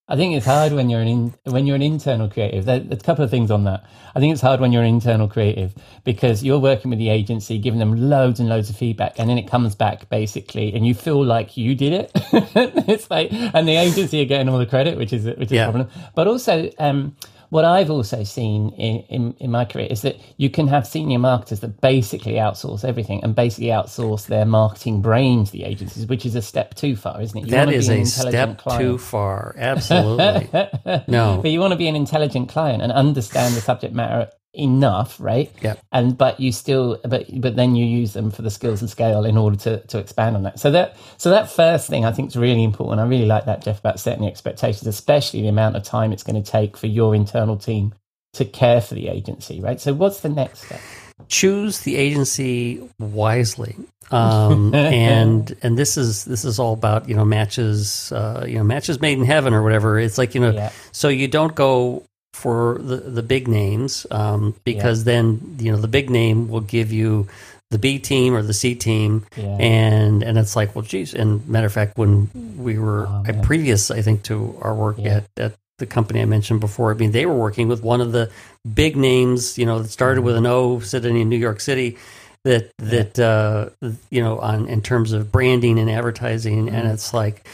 I 0.07 0.17
think 0.17 0.37
it's 0.37 0.45
hard 0.45 0.73
when 0.75 0.91
you're 0.91 1.01
an 1.01 1.09
in, 1.09 1.35
when 1.45 1.67
you're 1.67 1.77
an 1.77 1.83
internal 1.83 2.29
creative. 2.29 2.67
There, 2.67 2.79
there's 2.79 3.01
a 3.01 3.05
couple 3.05 3.25
of 3.25 3.31
things 3.31 3.51
on 3.51 3.65
that. 3.65 3.85
I 4.15 4.21
think 4.21 4.33
it's 4.35 4.43
hard 4.43 4.61
when 4.61 4.71
you're 4.71 4.83
an 4.83 4.89
internal 4.89 5.29
creative 5.29 5.75
because 6.05 6.45
you're 6.45 6.59
working 6.59 6.91
with 6.91 6.99
the 6.99 7.09
agency, 7.09 7.57
giving 7.59 7.79
them 7.81 8.11
loads 8.11 8.39
and 8.39 8.47
loads 8.51 8.69
of 8.69 8.77
feedback, 8.77 9.19
and 9.19 9.31
then 9.31 9.39
it 9.39 9.49
comes 9.49 9.75
back 9.75 10.11
basically, 10.11 10.75
and 10.75 10.87
you 10.87 10.93
feel 10.95 11.25
like 11.25 11.57
you 11.57 11.75
did 11.75 11.95
it. 11.95 12.13
it's 12.87 13.11
like, 13.11 13.33
and 13.33 13.67
the 13.67 13.77
agency 13.77 14.21
are 14.21 14.27
getting 14.27 14.51
all 14.51 14.59
the 14.59 14.67
credit, 14.67 14.99
which 14.99 15.13
is 15.15 15.25
which 15.25 15.47
is 15.47 15.53
Yeah. 15.53 15.69
a 15.69 15.73
problem. 15.73 15.89
But 16.15 16.29
also, 16.29 16.71
um, 16.79 17.17
what 17.55 17.65
I've 17.65 17.89
also 17.89 18.25
seen 18.25 18.71
in, 18.71 19.03
in, 19.03 19.37
in 19.39 19.51
my 19.53 19.65
career 19.65 19.87
is 19.89 20.03
that 20.03 20.17
you 20.39 20.51
can 20.51 20.67
have 20.67 20.89
senior 20.89 21.21
marketers 21.21 21.61
that 21.61 21.81
basically 21.81 22.33
outsource 22.33 22.85
everything 22.85 23.23
and 23.23 23.33
basically 23.33 23.69
outsource 23.69 24.27
their 24.27 24.45
marketing 24.45 25.01
brains 25.01 25.53
to 25.53 25.59
the 25.59 25.63
agencies, 25.63 26.05
which 26.07 26.27
is 26.27 26.35
a 26.35 26.43
step 26.43 26.75
too 26.75 26.97
far, 26.97 27.23
isn't 27.23 27.39
it? 27.39 27.45
You 27.45 27.51
that 27.53 27.69
be 27.69 27.77
an 27.77 28.01
a 28.01 28.07
step 28.07 28.59
client. 28.59 28.83
too 28.83 28.99
far 28.99 29.55
absolutely 29.57 30.49
no 31.07 31.39
But 31.43 31.53
you 31.53 31.61
want 31.61 31.71
to 31.71 31.77
be 31.77 31.87
an 31.87 31.95
intelligent 31.95 32.49
client 32.49 32.83
and 32.83 32.91
understand 32.91 33.55
the 33.55 33.61
subject 33.61 33.95
matter 33.95 34.33
enough, 34.55 35.21
right? 35.21 35.53
yeah 35.61 35.75
And 35.93 36.17
but 36.17 36.39
you 36.41 36.53
still 36.53 36.99
but 37.05 37.27
but 37.41 37.57
then 37.57 37.75
you 37.77 37.85
use 37.85 38.13
them 38.13 38.31
for 38.31 38.43
the 38.43 38.51
skills 38.51 38.81
and 38.81 38.91
scale 38.91 39.25
in 39.25 39.37
order 39.37 39.57
to 39.59 39.81
to 39.87 39.99
expand 39.99 40.37
on 40.37 40.43
that. 40.45 40.59
So 40.59 40.71
that 40.71 40.97
so 41.17 41.31
that 41.31 41.51
first 41.51 41.89
thing 41.89 42.05
I 42.05 42.13
think 42.13 42.29
is 42.29 42.37
really 42.37 42.65
important. 42.65 43.01
I 43.01 43.05
really 43.05 43.27
like 43.27 43.47
that 43.47 43.63
Jeff 43.65 43.81
about 43.81 44.01
setting 44.01 44.23
the 44.23 44.29
expectations, 44.29 44.87
especially 44.87 45.43
the 45.43 45.49
amount 45.49 45.77
of 45.77 45.83
time 45.83 46.13
it's 46.13 46.23
going 46.23 46.43
to 46.43 46.51
take 46.51 46.77
for 46.77 46.87
your 46.87 47.15
internal 47.15 47.57
team 47.57 47.95
to 48.35 48.45
care 48.45 48.81
for 48.81 48.95
the 48.95 49.09
agency, 49.09 49.61
right? 49.61 49.81
So 49.81 49.93
what's 49.95 50.21
the 50.21 50.29
next 50.29 50.65
step? 50.67 50.81
choose 51.29 51.81
the 51.81 51.97
agency 51.97 52.83
wisely 52.99 53.77
um, 54.11 54.75
and 54.75 55.57
and 55.63 55.79
this 55.79 55.97
is 55.97 56.25
this 56.25 56.45
is 56.45 56.59
all 56.59 56.73
about 56.73 57.09
you 57.09 57.15
know 57.15 57.25
matches 57.25 58.11
uh, 58.13 58.45
you 58.47 58.57
know 58.59 58.65
matches 58.65 59.01
made 59.01 59.17
in 59.17 59.25
heaven 59.25 59.55
or 59.55 59.63
whatever 59.63 59.99
it's 59.99 60.19
like 60.19 60.35
you 60.35 60.41
know 60.41 60.51
Yeah. 60.51 60.71
so 60.93 61.09
you 61.09 61.29
don't 61.29 61.55
go 61.55 62.03
for 62.35 62.79
the 62.83 62.97
the 62.97 63.23
big 63.23 63.47
names 63.47 64.07
um, 64.11 64.55
because 64.64 65.05
then 65.05 65.57
you 65.61 65.71
know 65.71 65.79
the 65.79 65.88
big 65.88 66.11
name 66.11 66.49
will 66.49 66.61
give 66.61 66.91
you 66.93 67.29
the 67.71 67.79
B 67.79 67.99
team 67.99 68.35
or 68.35 68.43
the 68.43 68.53
C 68.53 68.75
team. 68.75 69.25
Yeah. 69.37 69.57
and 69.61 70.23
and 70.23 70.37
it's 70.37 70.57
like 70.57 70.75
well 70.75 70.83
geez. 70.85 71.14
And 71.14 71.47
matter 71.49 71.67
of 71.67 71.73
fact 71.73 71.97
when 71.97 72.29
we 72.59 72.79
were 72.79 73.07
Oh, 73.07 73.25
previous 73.43 73.91
I 73.91 74.03
think 74.03 74.25
to 74.25 74.59
our 74.61 74.75
work 74.75 74.97
Yeah. 74.99 75.17
at 75.23 75.25
at 75.37 75.55
the 75.79 75.87
company 75.87 76.21
I 76.21 76.25
mentioned 76.25 76.61
before 76.61 76.91
I 76.93 76.95
mean 76.95 77.12
they 77.12 77.25
were 77.26 77.35
working 77.38 77.69
with 77.69 77.83
one 77.83 78.00
of 78.00 78.11
the 78.12 78.31
big 78.75 78.97
names 78.97 79.57
you 79.59 79.67
know 79.67 79.79
that 79.81 79.88
started 79.91 80.23
with 80.23 80.37
an 80.37 80.47
O 80.47 80.81
sitting 80.81 81.17
in 81.17 81.29
New 81.29 81.38
York 81.38 81.61
City 81.61 81.97
that 82.45 82.71
that 82.79 83.19
uh, 83.19 83.71
you 84.11 84.23
know 84.23 84.38
on 84.41 84.67
in 84.69 84.83
terms 84.83 85.12
of 85.12 85.31
branding 85.33 85.79
and 85.79 85.88
advertising. 85.91 86.69
And 86.69 86.88
it's 86.88 87.14
like 87.14 87.47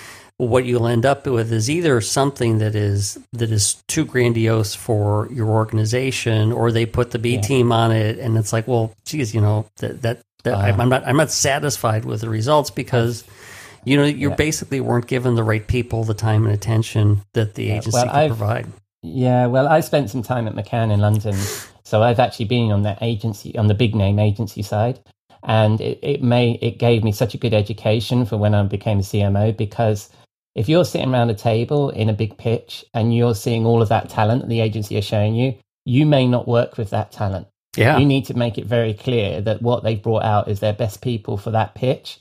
what 0.49 0.64
you'll 0.64 0.87
end 0.87 1.04
up 1.04 1.26
with 1.26 1.52
is 1.52 1.68
either 1.68 2.00
something 2.00 2.59
that 2.59 2.75
is 2.75 3.18
that 3.32 3.50
is 3.50 3.75
too 3.88 4.04
grandiose 4.04 4.75
for 4.75 5.28
your 5.30 5.49
organization 5.49 6.52
or 6.52 6.73
they 6.73 6.87
put 6.87 7.11
the 7.11 7.18
B 7.18 7.35
Yeah. 7.35 7.40
team 7.40 7.73
on 7.73 7.92
it 7.92 8.18
and 8.18 8.37
it's 8.38 8.52
like 8.52 8.66
well 8.66 8.92
geez 9.04 9.35
you 9.35 9.40
know 9.40 9.66
that 9.78 10.02
that, 10.02 10.20
that 10.44 10.54
Uh. 10.54 10.59
I'm 10.82 10.88
not 10.88 11.06
I'm 11.06 11.16
not 11.16 11.30
satisfied 11.30 12.04
with 12.04 12.20
the 12.23 12.28
results 12.30 12.70
because 12.70 13.25
you 13.85 13.97
know 13.97 14.04
you 14.04 14.30
Yeah. 14.30 14.35
basically 14.37 14.80
weren't 14.80 15.06
given 15.06 15.35
the 15.35 15.44
right 15.44 15.66
people 15.66 16.04
the 16.04 16.14
time 16.14 16.44
and 16.47 16.54
attention 16.54 17.23
that 17.35 17.54
the 17.54 17.64
Yeah, 17.64 17.75
agency 17.78 17.97
well, 17.97 18.04
could 18.06 18.14
I've- 18.14 18.28
provide 18.28 18.66
Yeah, 19.02 19.47
well, 19.47 19.66
I 19.68 19.80
spent 19.80 20.11
some 20.11 20.23
time 20.23 20.47
at 20.47 20.54
McCann 20.54 20.92
in 20.92 21.00
London, 21.00 21.35
so 21.85 22.02
I've 22.02 22.18
actually 22.20 22.44
been 22.47 22.70
on 22.70 22.82
that 22.82 22.99
agency, 23.00 23.56
on 23.56 23.66
the 23.66 23.75
big 23.75 23.94
name 23.94 24.18
agency 24.18 24.61
side, 24.62 25.00
and 25.42 25.80
it, 25.80 25.99
it 26.02 26.23
may 26.23 26.59
it 26.61 26.78
gave 26.78 27.02
me 27.02 27.11
such 27.12 27.32
a 27.35 27.38
good 27.38 27.54
education 27.54 28.26
for 28.26 28.37
when 28.37 28.54
I 28.54 28.62
became 28.64 28.99
a 28.99 29.02
CMO 29.02 29.56
because 29.56 30.11
if 30.54 30.69
you're 30.69 30.85
sitting 30.85 31.12
around 31.12 31.30
a 31.30 31.35
table 31.35 31.90
in 31.90 32.09
a 32.09 32.14
big 32.14 32.37
pitch 32.38 32.85
and 32.95 33.14
you're 33.16 33.35
seeing 33.35 33.66
all 33.66 33.83
of 33.83 33.88
that 33.90 34.09
talent 34.09 34.42
that 34.42 34.49
the 34.49 34.61
agency 34.61 34.97
are 34.99 35.02
showing 35.02 35.35
you, 35.35 35.57
you 35.85 36.07
may 36.07 36.26
not 36.26 36.49
work 36.49 36.76
with 36.76 36.90
that 36.90 37.12
talent. 37.12 37.47
yeah 37.76 37.99
You 37.99 38.07
need 38.07 38.26
to 38.26 38.35
make 38.35 38.59
it 38.59 38.66
very 38.66 38.95
clear 38.95 39.40
that 39.42 39.62
what 39.62 39.83
they've 39.85 40.02
brought 40.02 40.25
out 40.25 40.49
is 40.49 40.61
their 40.61 40.73
best 40.73 41.02
people 41.02 41.37
for 41.37 41.50
that 41.52 41.75
pitch. 41.75 42.21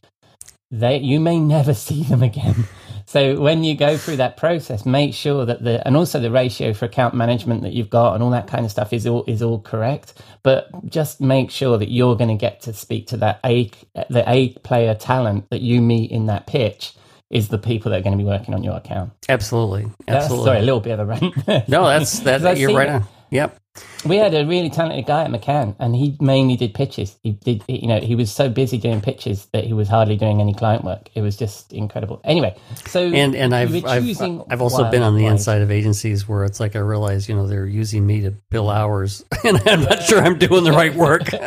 They, 0.72 0.98
you 1.00 1.20
may 1.20 1.40
never 1.40 1.74
see 1.88 2.04
them 2.04 2.24
again. 2.24 2.66
So 3.08 3.40
when 3.42 3.64
you 3.64 3.76
go 3.76 3.98
through 3.98 4.18
that 4.18 4.38
process, 4.38 4.86
make 4.86 5.16
sure 5.16 5.44
that 5.46 5.64
the 5.64 5.86
and 5.88 5.98
also 5.98 6.20
the 6.20 6.30
ratio 6.30 6.74
for 6.76 6.86
account 6.86 7.16
management 7.16 7.64
that 7.64 7.74
you've 7.74 7.90
got 7.90 8.14
and 8.14 8.24
all 8.24 8.30
that 8.32 8.48
kind 8.48 8.66
of 8.66 8.72
stuff 8.72 8.94
is 8.94 9.08
all 9.08 9.24
is 9.28 9.42
all 9.42 9.60
correct. 9.60 10.14
But 10.44 10.70
just 10.88 11.20
make 11.20 11.50
sure 11.50 11.80
that 11.80 11.90
you're 11.90 12.16
going 12.16 12.30
to 12.30 12.36
get 12.40 12.62
to 12.62 12.74
speak 12.74 13.08
to 13.08 13.18
that 13.18 13.40
A 13.44 13.72
the 14.12 14.24
A 14.28 14.50
player 14.60 14.94
talent 14.94 15.48
that 15.50 15.62
you 15.62 15.82
meet 15.82 16.12
in 16.12 16.28
that 16.28 16.46
pitch 16.46 16.94
is 17.30 17.50
the 17.50 17.58
people 17.58 17.92
that 17.92 18.00
are 18.00 18.04
going 18.04 18.18
to 18.18 18.24
be 18.24 18.28
working 18.28 18.54
on 18.54 18.64
your 18.64 18.76
account. 18.78 19.12
absolutely. 19.30 19.84
That's- 20.08 20.24
absolutely. 20.26 20.46
sorry, 20.46 20.60
a 20.60 20.64
little 20.64 20.80
bit 20.80 21.00
of 21.00 21.00
a 21.00 21.06
rant. 21.06 21.68
no 21.70 21.86
that's 21.86 22.20
that 22.22 22.58
you're 22.58 22.74
right 22.74 22.90
on. 22.90 23.06
Yep 23.32 23.60
We 24.06 24.15
had 24.15 24.34
a 24.34 24.46
really 24.46 24.70
talented 24.70 25.06
guy 25.06 25.24
at 25.24 25.29
McCann, 25.29 25.75
and 25.77 25.94
he 25.96 26.15
mainly 26.22 26.56
did 26.56 26.74
pitches. 26.74 27.18
He 27.22 27.32
did, 27.34 27.63
you 27.68 27.88
know, 27.88 28.00
he 28.00 28.15
was 28.15 28.32
so 28.32 28.48
busy 28.50 28.77
doing 28.77 29.01
pitches 29.01 29.48
that 29.48 29.65
he 29.65 29.74
was 29.74 29.89
hardly 29.89 30.15
doing 30.15 30.39
any 30.39 30.53
client 30.53 30.86
work. 30.86 31.10
It 31.15 31.22
was 31.22 31.36
just 31.36 31.74
incredible. 31.74 32.22
Anyway, 32.24 32.56
so 32.88 33.01
and 33.01 33.36
and 33.36 33.53
I've 33.53 33.75
I've, 33.86 34.06
I've 34.50 34.62
also 34.62 34.89
been 34.89 35.03
on 35.03 35.18
the 35.18 35.25
inside 35.25 35.62
of 35.62 35.70
agencies 35.70 36.29
where 36.29 36.46
it's 36.46 36.62
like 36.62 36.77
I 36.77 36.79
realize 36.79 37.27
you 37.27 37.36
know 37.36 37.46
they're 37.46 37.65
using 37.65 38.08
me 38.08 38.22
to 38.22 38.32
bill 38.32 38.70
hours 38.70 39.25
and 39.44 39.62
I'm 39.68 39.82
not 39.82 40.01
sure 40.03 40.20
I'm 40.22 40.38
doing 40.38 40.63
the 40.63 40.72
right 40.72 40.96
work. 40.96 41.27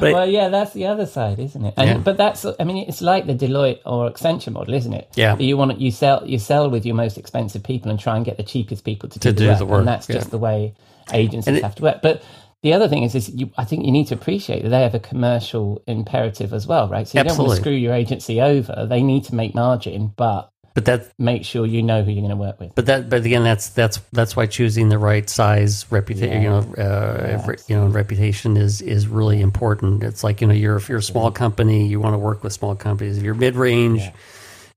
well, 0.00 0.28
yeah, 0.28 0.48
that's 0.48 0.72
the 0.72 0.86
other 0.86 1.06
side, 1.06 1.38
isn't 1.38 1.64
it? 1.64 1.74
And 1.76 1.88
Yeah. 1.88 1.98
but 1.98 2.16
that's, 2.16 2.44
I 2.58 2.64
mean, 2.64 2.88
it's 2.88 3.00
like 3.00 3.26
the 3.26 3.34
Deloitte 3.34 3.80
or 3.84 4.10
Accenture 4.10 4.52
model, 4.52 4.74
isn't 4.74 4.92
it? 4.92 5.08
Yeah. 5.14 5.36
you 5.38 5.56
want 5.56 5.80
you 5.80 5.90
sell 5.90 6.22
you 6.26 6.38
sell 6.38 6.70
with 6.70 6.84
your 6.84 6.94
most 6.94 7.18
expensive 7.18 7.62
people 7.62 7.90
and 7.90 7.98
try 7.98 8.16
and 8.16 8.24
get 8.24 8.36
the 8.36 8.42
cheapest 8.42 8.84
people 8.84 9.08
to 9.08 9.18
do, 9.18 9.30
To 9.30 9.32
the, 9.32 9.40
do 9.40 9.48
work, 9.48 9.58
the 9.58 9.66
work, 9.66 9.78
and 9.80 9.88
that's 9.88 10.08
yeah. 10.08 10.17
Just 10.18 10.30
the 10.30 10.38
way 10.38 10.74
agencies 11.12 11.56
it- 11.56 11.62
have 11.62 11.74
to 11.76 11.82
work. 11.82 12.02
But 12.02 12.22
the 12.62 12.72
other 12.72 12.88
thing 12.88 13.04
is, 13.04 13.14
is 13.14 13.28
you, 13.28 13.50
I 13.56 13.64
think 13.64 13.86
you 13.86 13.92
need 13.92 14.08
to 14.08 14.14
appreciate 14.14 14.62
that 14.64 14.70
they 14.70 14.82
have 14.82 14.94
a 14.94 14.98
commercial 15.00 15.80
imperative 15.86 16.52
as 16.52 16.66
well, 16.66 16.88
right? 16.88 17.06
So 17.06 17.18
you 17.18 17.24
don't 17.24 17.38
want 17.38 17.50
to 17.50 17.56
screw 17.56 17.72
your 17.72 17.94
agency 17.94 18.40
over. 18.40 18.86
They 18.88 19.02
need 19.02 19.24
to 19.24 19.34
make 19.34 19.54
margin, 19.54 20.12
but 20.16 20.50
but 20.74 20.84
that 20.84 21.12
make 21.18 21.44
sure 21.44 21.66
you 21.66 21.82
know 21.82 22.02
who 22.04 22.10
you're 22.12 22.20
going 22.20 22.30
to 22.30 22.36
work 22.36 22.60
with. 22.60 22.72
but 22.76 22.86
that 22.86 23.08
but 23.10 23.24
again 23.24 23.42
that's 23.42 23.70
that's 23.70 23.98
that's 24.12 24.36
why 24.36 24.46
choosing 24.46 24.90
the 24.90 24.98
right 24.98 25.28
size 25.28 25.84
reputation 25.90 26.42
you 26.42 26.48
know 26.48 26.58
uh, 26.78 27.42
re- 27.46 27.56
you 27.66 27.74
know 27.74 27.86
reputation 27.86 28.56
is 28.56 28.80
is 28.80 29.08
really 29.08 29.40
important. 29.40 30.04
It's 30.04 30.22
like 30.22 30.40
you 30.40 30.46
know 30.46 30.54
you're 30.54 30.76
if 30.76 30.88
you're 30.88 30.98
a 30.98 31.02
small 31.02 31.30
company 31.32 31.88
you 31.88 32.00
want 32.00 32.14
to 32.14 32.18
work 32.18 32.44
with 32.44 32.52
small 32.52 32.74
companies. 32.76 33.18
If 33.18 33.24
you're 33.24 33.34
mid 33.34 33.56
range, 33.56 34.02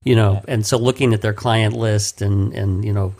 you 0.03 0.15
know, 0.15 0.41
and 0.47 0.65
so 0.65 0.77
looking 0.77 1.13
at 1.13 1.21
their 1.21 1.33
client 1.33 1.75
list 1.75 2.21
and 2.21 2.53
and 2.53 2.83
you 2.85 2.93
know 2.93 3.13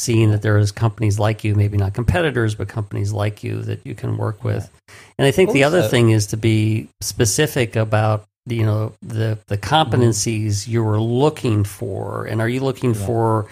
seeing 0.00 0.30
that 0.30 0.40
there 0.40 0.56
is 0.56 0.72
companies 0.72 1.18
like 1.18 1.44
you, 1.44 1.54
maybe 1.54 1.76
not 1.76 1.92
competitors, 1.92 2.54
but 2.54 2.68
companies 2.68 3.12
like 3.12 3.44
you 3.44 3.60
that 3.62 3.84
you 3.84 3.94
can 3.94 4.16
work 4.16 4.42
with. 4.42 4.70
And 5.18 5.26
I 5.26 5.30
think 5.30 5.52
the 5.52 5.64
other 5.64 5.82
thing 5.82 6.10
is 6.10 6.28
to 6.28 6.38
be 6.38 6.88
specific 7.02 7.76
about 7.76 8.24
you 8.46 8.64
know 8.64 8.94
the 9.02 9.38
the 9.46 9.58
competencies 9.58 10.46
mm-hmm. 10.46 10.72
you 10.72 10.82
were 10.82 11.00
looking 11.00 11.64
for, 11.64 12.24
and 12.24 12.40
are 12.40 12.48
you 12.48 12.60
looking 12.60 12.94
for 12.94 13.46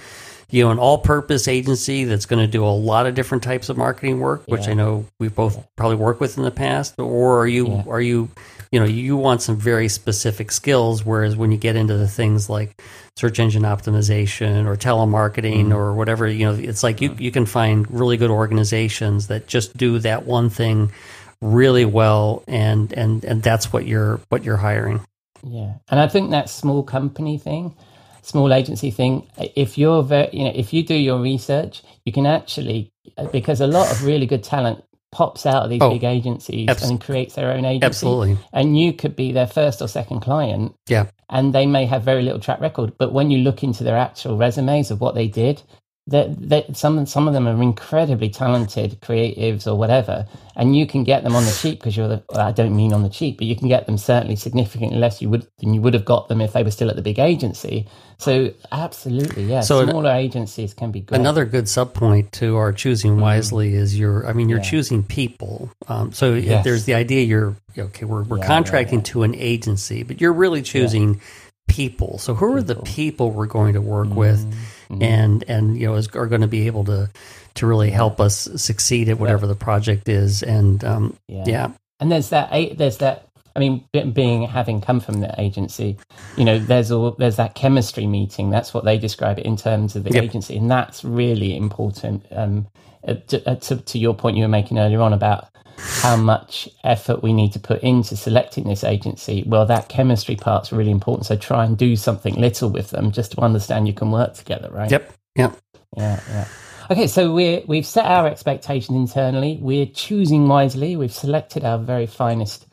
you 0.50 0.64
know 0.64 0.70
an 0.70 0.78
all-purpose 0.78 1.46
agency 1.46 2.04
that's 2.04 2.24
going 2.24 2.44
to 2.44 2.50
do 2.50 2.64
a 2.64 2.72
lot 2.72 3.06
of 3.06 3.14
different 3.14 3.44
types 3.44 3.68
of 3.68 3.76
marketing 3.76 4.18
work, 4.18 4.42
which 4.46 4.64
Yeah. 4.64 4.70
I 4.70 4.74
know 4.74 5.04
we've 5.20 5.34
both 5.34 5.62
probably 5.76 5.96
worked 5.96 6.20
with 6.20 6.38
in 6.38 6.44
the 6.44 6.50
past, 6.50 6.98
or 6.98 7.40
are 7.40 7.46
you 7.46 7.68
Yeah. 7.68 7.82
are 7.86 8.00
you 8.00 8.30
you 8.72 8.80
know 8.80 8.86
you 8.86 9.18
want 9.18 9.42
some 9.42 9.56
very 9.56 9.88
specific 9.88 10.50
skills, 10.50 11.04
whereas 11.04 11.36
when 11.36 11.52
you 11.52 11.58
get 11.58 11.76
into 11.76 11.98
the 11.98 12.08
things 12.08 12.48
like 12.48 12.80
search 13.18 13.40
engine 13.40 13.64
optimization 13.64 14.66
or 14.66 14.76
telemarketing 14.76 15.66
Mm-hmm. 15.66 15.72
or 15.72 15.94
whatever, 15.94 16.28
you 16.28 16.46
know, 16.46 16.54
it's 16.54 16.82
like 16.82 17.00
you 17.00 17.14
you 17.18 17.30
can 17.30 17.46
find 17.46 17.90
really 17.90 18.16
good 18.16 18.30
organizations 18.30 19.26
that 19.26 19.48
just 19.48 19.76
do 19.76 19.98
that 19.98 20.24
one 20.24 20.50
thing 20.50 20.92
really 21.40 21.84
well, 21.84 22.44
and 22.46 22.92
and 22.92 23.24
and 23.24 23.42
that's 23.42 23.72
what 23.72 23.86
you're 23.86 24.20
what 24.28 24.44
you're 24.44 24.56
hiring. 24.56 25.00
Yeah, 25.42 25.74
and 25.90 26.00
I 26.00 26.08
think 26.08 26.30
that 26.30 26.48
small 26.48 26.82
company 26.82 27.38
thing, 27.38 27.74
small 28.22 28.52
agency 28.52 28.90
thing. 28.90 29.26
If 29.36 29.78
you're 29.78 30.02
very, 30.02 30.30
you 30.32 30.44
know, 30.44 30.52
if 30.54 30.72
you 30.72 30.84
do 30.84 30.94
your 30.94 31.20
research, 31.20 31.82
you 32.04 32.12
can 32.12 32.26
actually 32.26 32.92
because 33.32 33.60
a 33.60 33.66
lot 33.66 33.90
of 33.90 34.04
really 34.04 34.26
good 34.26 34.44
talent 34.44 34.84
pops 35.10 35.46
out 35.46 35.64
of 35.64 35.70
these 35.70 35.80
Oh, 35.82 35.90
big 35.90 36.04
agencies 36.04 36.68
abs- 36.68 36.88
and 36.88 37.00
creates 37.00 37.34
their 37.34 37.50
own 37.52 37.64
agency. 37.64 37.86
Absolutely, 37.86 38.38
and 38.52 38.78
you 38.78 38.92
could 38.92 39.16
be 39.16 39.32
their 39.32 39.46
first 39.46 39.80
or 39.80 39.88
second 39.88 40.20
client, 40.20 40.74
yeah. 40.86 41.06
and 41.30 41.54
they 41.54 41.66
may 41.66 41.86
have 41.86 42.02
very 42.02 42.22
little 42.22 42.40
track 42.40 42.60
record. 42.60 42.92
But 42.98 43.12
when 43.12 43.30
you 43.30 43.38
look 43.38 43.62
into 43.62 43.84
their 43.84 43.96
actual 43.96 44.36
resumes 44.36 44.90
of 44.90 45.00
what 45.00 45.14
they 45.14 45.28
did, 45.28 45.62
that 46.08 46.48
that 46.48 46.76
some 46.76 47.06
some 47.06 47.28
of 47.28 47.34
them 47.34 47.48
are 47.48 47.62
incredibly 47.62 48.30
talented 48.30 49.00
creatives 49.00 49.66
or 49.66 49.76
whatever, 49.76 50.26
and 50.56 50.76
you 50.76 50.86
can 50.86 51.04
get 51.04 51.24
them 51.24 51.36
on 51.36 51.44
the 51.44 51.52
cheap 51.52 51.78
because 51.80 51.96
you're 51.96 52.08
the. 52.08 52.22
well, 52.30 52.46
I 52.48 52.52
don't 52.52 52.76
mean 52.76 52.92
on 52.92 53.02
the 53.04 53.08
cheap, 53.10 53.38
but 53.38 53.46
you 53.46 53.56
can 53.56 53.68
get 53.68 53.86
them 53.86 53.98
certainly 53.98 54.36
significantly 54.36 54.98
less 54.98 55.22
you 55.22 55.30
would 55.30 55.46
than 55.60 55.74
you 55.74 55.80
would 55.82 55.94
have 55.94 56.04
got 56.04 56.28
them 56.28 56.40
if 56.40 56.52
they 56.54 56.62
were 56.64 56.70
still 56.72 56.90
at 56.90 56.96
the 56.96 57.02
big 57.02 57.18
agency. 57.18 57.86
So 58.18 58.52
absolutely, 58.72 59.44
yeah, 59.44 59.60
So 59.60 59.80
an- 59.80 59.90
smaller 59.90 60.10
agencies 60.10 60.74
can 60.74 60.90
be 60.90 61.00
great. 61.00 61.20
Another 61.20 61.44
good 61.44 61.66
subpoint 61.66 62.32
to 62.32 62.56
our 62.56 62.72
choosing 62.72 63.20
wisely 63.20 63.74
is 63.74 63.96
you're, 63.98 64.26
I 64.26 64.32
mean, 64.32 64.48
you're 64.48 64.58
choosing 64.60 65.04
people. 65.04 65.70
Um, 65.86 66.12
so 66.12 66.34
if 66.34 66.64
there's 66.64 66.84
the 66.84 66.94
idea 66.94 67.22
you're, 67.24 67.54
okay, 67.78 68.04
we're, 68.06 68.24
we're 68.24 68.38
Yeah, 68.38 68.46
contracting 68.46 69.00
yeah, 69.00 69.04
to 69.12 69.22
an 69.22 69.36
agency, 69.36 70.02
but 70.02 70.20
you're 70.20 70.32
really 70.32 70.62
choosing 70.62 71.20
people. 71.68 72.18
So 72.18 72.34
who 72.34 72.56
are 72.56 72.62
the 72.62 72.74
people 72.76 73.30
we're 73.30 73.46
going 73.46 73.74
to 73.74 73.80
work 73.80 74.08
with 74.08 74.44
Mm-hmm. 74.90 75.02
and, 75.02 75.44
and, 75.48 75.78
you 75.78 75.86
know, 75.86 75.94
is, 75.94 76.08
are 76.14 76.26
going 76.26 76.40
to 76.40 76.46
be 76.48 76.66
able 76.66 76.84
to, 76.84 77.10
to 77.54 77.66
really 77.66 77.90
help 77.90 78.20
us 78.20 78.48
succeed 78.56 79.08
at 79.08 79.18
whatever 79.18 79.46
the 79.46 79.54
project 79.54 80.08
is. 80.08 80.42
And, 80.42 80.82
um, 80.84 81.16
Yeah. 81.28 81.44
yeah. 81.46 81.70
And 82.00 82.10
there's 82.12 82.30
that. 82.30 82.50
There's 82.78 82.98
that. 82.98 83.24
I 83.56 83.60
mean, 83.60 83.84
being 84.12 84.42
having 84.44 84.80
come 84.80 85.00
from 85.00 85.20
the 85.20 85.34
agency, 85.40 85.96
you 86.36 86.44
know, 86.44 86.60
there's 86.60 86.92
all 86.92 87.10
there's 87.18 87.36
that 87.36 87.56
chemistry 87.56 88.06
meeting. 88.06 88.50
That's 88.50 88.72
what 88.72 88.84
they 88.84 88.98
describe 88.98 89.40
it 89.40 89.46
in 89.46 89.56
terms 89.56 89.96
of 89.96 90.04
the 90.04 90.12
Yep. 90.12 90.24
agency, 90.24 90.56
and 90.56 90.70
that's 90.70 91.04
really 91.04 91.56
important. 91.56 92.24
Um, 92.30 92.68
to, 93.06 93.50
uh, 93.50 93.56
to, 93.56 93.76
to 93.76 93.98
your 93.98 94.14
point 94.14 94.36
you 94.36 94.42
were 94.42 94.48
making 94.48 94.78
earlier 94.78 95.00
on 95.00 95.12
about 95.12 95.48
how 95.78 96.16
much 96.16 96.68
effort 96.84 97.22
we 97.22 97.32
need 97.32 97.52
to 97.52 97.60
put 97.60 97.82
into 97.82 98.16
selecting 98.16 98.64
this 98.64 98.82
agency. 98.84 99.44
Well, 99.46 99.66
that 99.66 99.88
chemistry 99.88 100.36
part's 100.36 100.72
really 100.72 100.90
important. 100.90 101.26
So 101.26 101.36
try 101.36 101.64
and 101.64 101.78
do 101.78 101.96
something 101.96 102.34
little 102.34 102.68
with 102.70 102.90
them 102.90 103.12
just 103.12 103.32
to 103.32 103.40
understand 103.40 103.86
you 103.86 103.94
can 103.94 104.10
work 104.10 104.34
together, 104.34 104.68
right? 104.70 104.90
Yep. 104.90 105.12
Yep. 105.36 105.58
Yeah, 105.96 106.20
yeah. 106.28 106.48
Okay, 106.90 107.06
so 107.06 107.32
we're, 107.32 107.62
we've 107.66 107.86
set 107.86 108.06
our 108.06 108.26
expectations 108.26 108.96
internally. 108.96 109.58
We're 109.60 109.86
choosing 109.86 110.48
wisely. 110.48 110.96
We've 110.96 111.12
selected 111.12 111.64
our 111.64 111.78
very 111.78 112.06
finest 112.06 112.66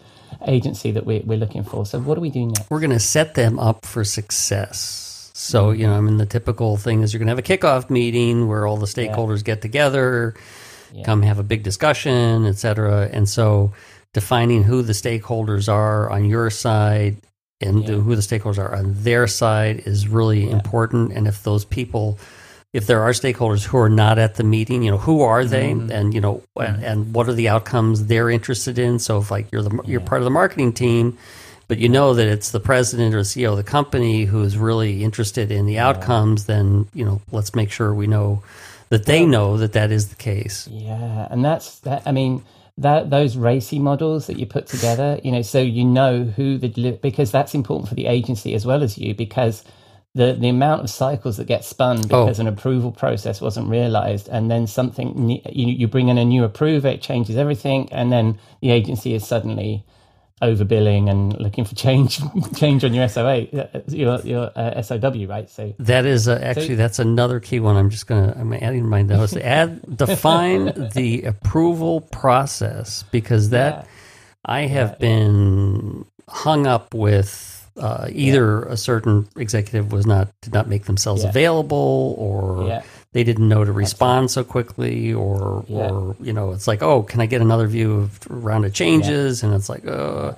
agency 0.47 0.91
that 0.91 1.05
we're, 1.05 1.21
we're 1.25 1.37
looking 1.37 1.63
for. 1.63 1.85
So, 1.85 1.99
what 1.99 2.17
are 2.17 2.21
we 2.21 2.29
doing 2.29 2.49
next? 2.49 2.69
we're 2.69 2.79
going 2.79 2.91
to 2.91 2.99
set 2.99 3.35
them 3.35 3.59
up 3.59 3.85
for 3.85 4.03
success. 4.03 5.04
So, 5.37 5.71
you 5.71 5.85
know, 5.85 5.97
I 5.97 5.99
mean, 5.99 6.15
the 6.15 6.25
typical 6.25 6.77
thing 6.77 7.01
is 7.01 7.11
you're 7.11 7.19
going 7.19 7.27
to 7.27 7.31
have 7.31 7.39
a 7.39 7.41
kickoff 7.41 7.89
meeting 7.89 8.47
where 8.47 8.65
all 8.65 8.77
the 8.77 8.85
stakeholders 8.85 9.43
get 9.43 9.61
together, 9.61 10.33
come 11.03 11.23
have 11.23 11.39
a 11.39 11.43
big 11.43 11.61
discussion, 11.61 12.45
et 12.45 12.55
cetera. 12.55 13.09
And 13.11 13.27
so, 13.27 13.73
defining 14.13 14.63
who 14.63 14.81
the 14.81 14.93
stakeholders 14.93 15.67
are 15.67 16.09
on 16.09 16.23
your 16.23 16.49
side 16.49 17.17
and 17.59 17.83
Yeah. 17.83 17.95
who 17.95 18.15
the 18.15 18.21
stakeholders 18.21 18.57
are 18.57 18.73
on 18.73 18.95
their 18.99 19.27
side 19.27 19.83
is 19.85 20.07
really 20.07 20.49
important. 20.49 21.11
And 21.11 21.27
if 21.27 21.43
those 21.43 21.65
people, 21.65 22.17
if 22.71 22.87
there 22.87 23.01
are 23.01 23.11
stakeholders 23.11 23.65
who 23.65 23.77
are 23.77 23.89
not 23.89 24.17
at 24.17 24.35
the 24.35 24.43
meeting, 24.45 24.83
you 24.83 24.91
know, 24.91 24.97
who 24.99 25.19
are 25.19 25.43
they, 25.43 25.71
mm-hmm. 25.71 25.91
and 25.91 26.13
you 26.13 26.21
know, 26.21 26.43
and, 26.55 26.77
mm-hmm. 26.77 26.85
and 26.85 27.13
what 27.13 27.27
are 27.27 27.33
the 27.33 27.49
outcomes 27.49 28.05
they're 28.05 28.29
interested 28.29 28.79
in? 28.79 28.99
So, 28.99 29.17
if 29.17 29.31
like 29.31 29.51
you're 29.51 29.63
the 29.63 29.81
you're 29.85 29.99
part 29.99 30.21
of 30.21 30.25
the 30.25 30.31
marketing 30.31 30.71
team, 30.71 31.17
but 31.67 31.77
you 31.77 31.89
know 31.89 32.13
that 32.13 32.27
it's 32.27 32.51
the 32.51 32.59
president 32.59 33.15
or 33.15 33.19
CEO 33.19 33.51
of 33.51 33.57
the 33.57 33.63
company 33.63 34.25
who's 34.25 34.57
really 34.57 35.03
interested 35.03 35.51
in 35.51 35.65
the 35.65 35.79
outcomes, 35.79 36.45
then 36.45 36.87
you 36.93 37.05
know, 37.05 37.21
let's 37.31 37.55
make 37.55 37.71
sure 37.71 37.93
we 37.93 38.07
know 38.07 38.43
that 38.89 39.05
they 39.05 39.25
know 39.25 39.57
that 39.57 39.73
that 39.73 39.91
is 39.91 40.09
the 40.09 40.15
case. 40.15 40.67
Yeah, 40.67 41.27
and 41.31 41.43
that's 41.43 41.79
that. 41.79 42.03
I 42.05 42.11
mean, 42.11 42.43
that 42.77 43.09
those 43.09 43.35
RACI 43.35 43.79
models 43.79 44.27
that 44.27 44.37
you 44.37 44.45
put 44.45 44.67
together, 44.67 45.19
you 45.23 45.31
know, 45.31 45.41
so 45.41 45.59
you 45.59 45.85
know 45.85 46.23
who 46.23 46.57
the 46.57 46.91
because 47.01 47.31
that's 47.31 47.55
important 47.55 47.89
for 47.89 47.95
the 47.95 48.07
agency 48.07 48.53
as 48.53 48.65
well 48.65 48.83
as 48.83 48.97
you 48.97 49.15
because 49.15 49.63
the 50.13 50.33
the 50.33 50.49
amount 50.49 50.81
of 50.81 50.89
cycles 50.89 51.37
that 51.37 51.45
get 51.45 51.65
spun 51.65 51.97
oh. 51.97 52.01
because 52.01 52.39
an 52.39 52.47
approval 52.47 52.91
process 52.91 53.41
wasn't 53.41 53.67
realized, 53.69 54.27
and 54.29 54.51
then 54.51 54.67
something 54.67 55.29
you 55.29 55.39
you 55.67 55.87
bring 55.87 56.09
in 56.09 56.17
a 56.17 56.25
new 56.25 56.43
approver, 56.43 56.87
it 56.87 57.01
changes 57.01 57.37
everything, 57.37 57.91
and 57.91 58.11
then 58.11 58.37
the 58.61 58.71
agency 58.71 59.13
is 59.13 59.25
suddenly 59.25 59.83
overbilling 60.41 61.09
and 61.09 61.39
looking 61.39 61.63
for 61.63 61.75
change 61.75 62.19
change 62.55 62.83
on 62.83 62.93
your 62.93 63.07
SOA 63.07 63.43
uh, 63.53 63.67
your 63.87 64.19
your 64.21 64.51
uh, 64.55 64.81
SOW, 64.81 65.25
right? 65.27 65.49
So 65.49 65.73
That 65.79 66.05
is 66.05 66.27
uh, 66.27 66.39
actually 66.43 66.75
that's 66.75 66.99
another 66.99 67.39
key 67.39 67.59
one. 67.59 67.75
I'm 67.77 67.89
just 67.89 68.07
gonna 68.07 68.35
I'm 68.37 68.51
adding 68.53 68.81
to 68.83 68.87
my 68.87 69.01
notes. 69.01 69.35
Add 69.37 69.97
define 69.97 70.89
the 70.93 71.23
approval 71.25 72.01
process 72.01 73.03
because 73.11 73.49
that 73.49 73.87
I 74.43 74.61
have 74.61 74.99
been 74.99 76.05
hung 76.27 76.67
up 76.67 76.93
with 76.93 77.51
uh, 77.77 78.07
either 78.11 78.63
a 78.63 78.77
certain 78.77 79.27
executive 79.37 79.91
was 79.91 80.05
not 80.05 80.29
did 80.41 80.53
not 80.53 80.67
make 80.67 80.85
themselves 80.85 81.23
Yeah. 81.23 81.29
available 81.29 82.15
or 82.17 82.67
Yeah. 82.67 82.81
They 83.15 83.23
didn't 83.23 83.47
know 83.47 83.63
to 83.63 83.71
respond 83.71 84.29
so 84.29 84.43
quickly 84.43 85.13
or 85.13 85.63
Yeah. 85.69 85.89
or 85.89 86.15
you 86.19 86.33
know 86.33 86.51
it's 86.51 86.67
like 86.67 86.83
oh 86.83 87.01
can 87.01 87.21
I 87.21 87.25
get 87.27 87.39
another 87.41 87.65
view 87.65 87.93
of 88.01 88.19
round 88.29 88.65
of 88.65 88.73
changes? 88.73 89.41
And 89.41 89.53
it's 89.53 89.69
like 89.69 89.87
uh 89.87 90.33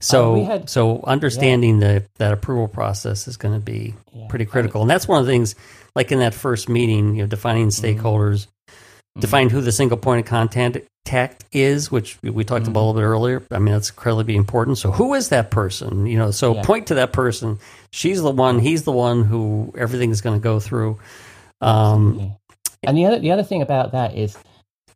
so 0.00 0.40
Uh, 0.40 0.44
had- 0.46 0.70
so 0.70 1.02
understanding 1.04 1.78
the 1.80 2.04
that 2.16 2.32
approval 2.32 2.68
process 2.68 3.28
is 3.28 3.36
going 3.36 3.54
to 3.54 3.60
be 3.60 3.94
pretty 4.30 4.46
critical. 4.46 4.80
And 4.80 4.90
that's 4.90 5.06
one 5.06 5.20
of 5.20 5.26
the 5.26 5.32
things 5.32 5.54
like 5.94 6.10
in 6.10 6.18
that 6.20 6.32
first 6.34 6.68
meeting 6.68 7.14
you 7.16 7.22
know 7.22 7.28
defining 7.28 7.68
Mm-hmm. 7.68 7.84
stakeholders 7.84 8.46
define 9.18 9.48
who 9.50 9.60
the 9.60 9.72
single 9.72 9.96
point 9.98 10.20
of 10.24 10.26
contact 10.28 10.78
tact 11.04 11.44
is 11.52 11.90
which 11.92 12.18
we 12.22 12.44
talked 12.44 12.62
Mm-hmm. 12.64 12.70
about 12.70 12.80
a 12.80 12.86
little 12.86 13.00
bit 13.00 13.04
earlier. 13.06 13.42
I 13.50 13.58
mean 13.58 13.74
that's 13.74 13.90
incredibly 13.90 14.36
important. 14.36 14.78
So 14.78 14.90
who 14.90 15.12
is 15.14 15.28
that 15.28 15.50
person? 15.50 16.06
You 16.06 16.16
know 16.18 16.30
so 16.30 16.54
Yeah. 16.54 16.62
point 16.64 16.86
to 16.88 16.94
that 16.94 17.12
person. 17.12 17.58
She's 17.92 18.20
the 18.22 18.30
one 18.32 18.58
he's 18.58 18.82
the 18.84 18.92
one 19.08 19.24
who 19.24 19.72
everything 19.76 20.10
is 20.10 20.20
going 20.22 20.36
to 20.40 20.42
go 20.42 20.60
through 20.60 20.98
um 21.60 22.36
And 22.86 22.98
the 22.98 23.06
other 23.06 23.18
the 23.20 23.32
other 23.32 23.44
thing 23.44 23.62
about 23.62 23.92
that 23.92 24.16
is 24.16 24.38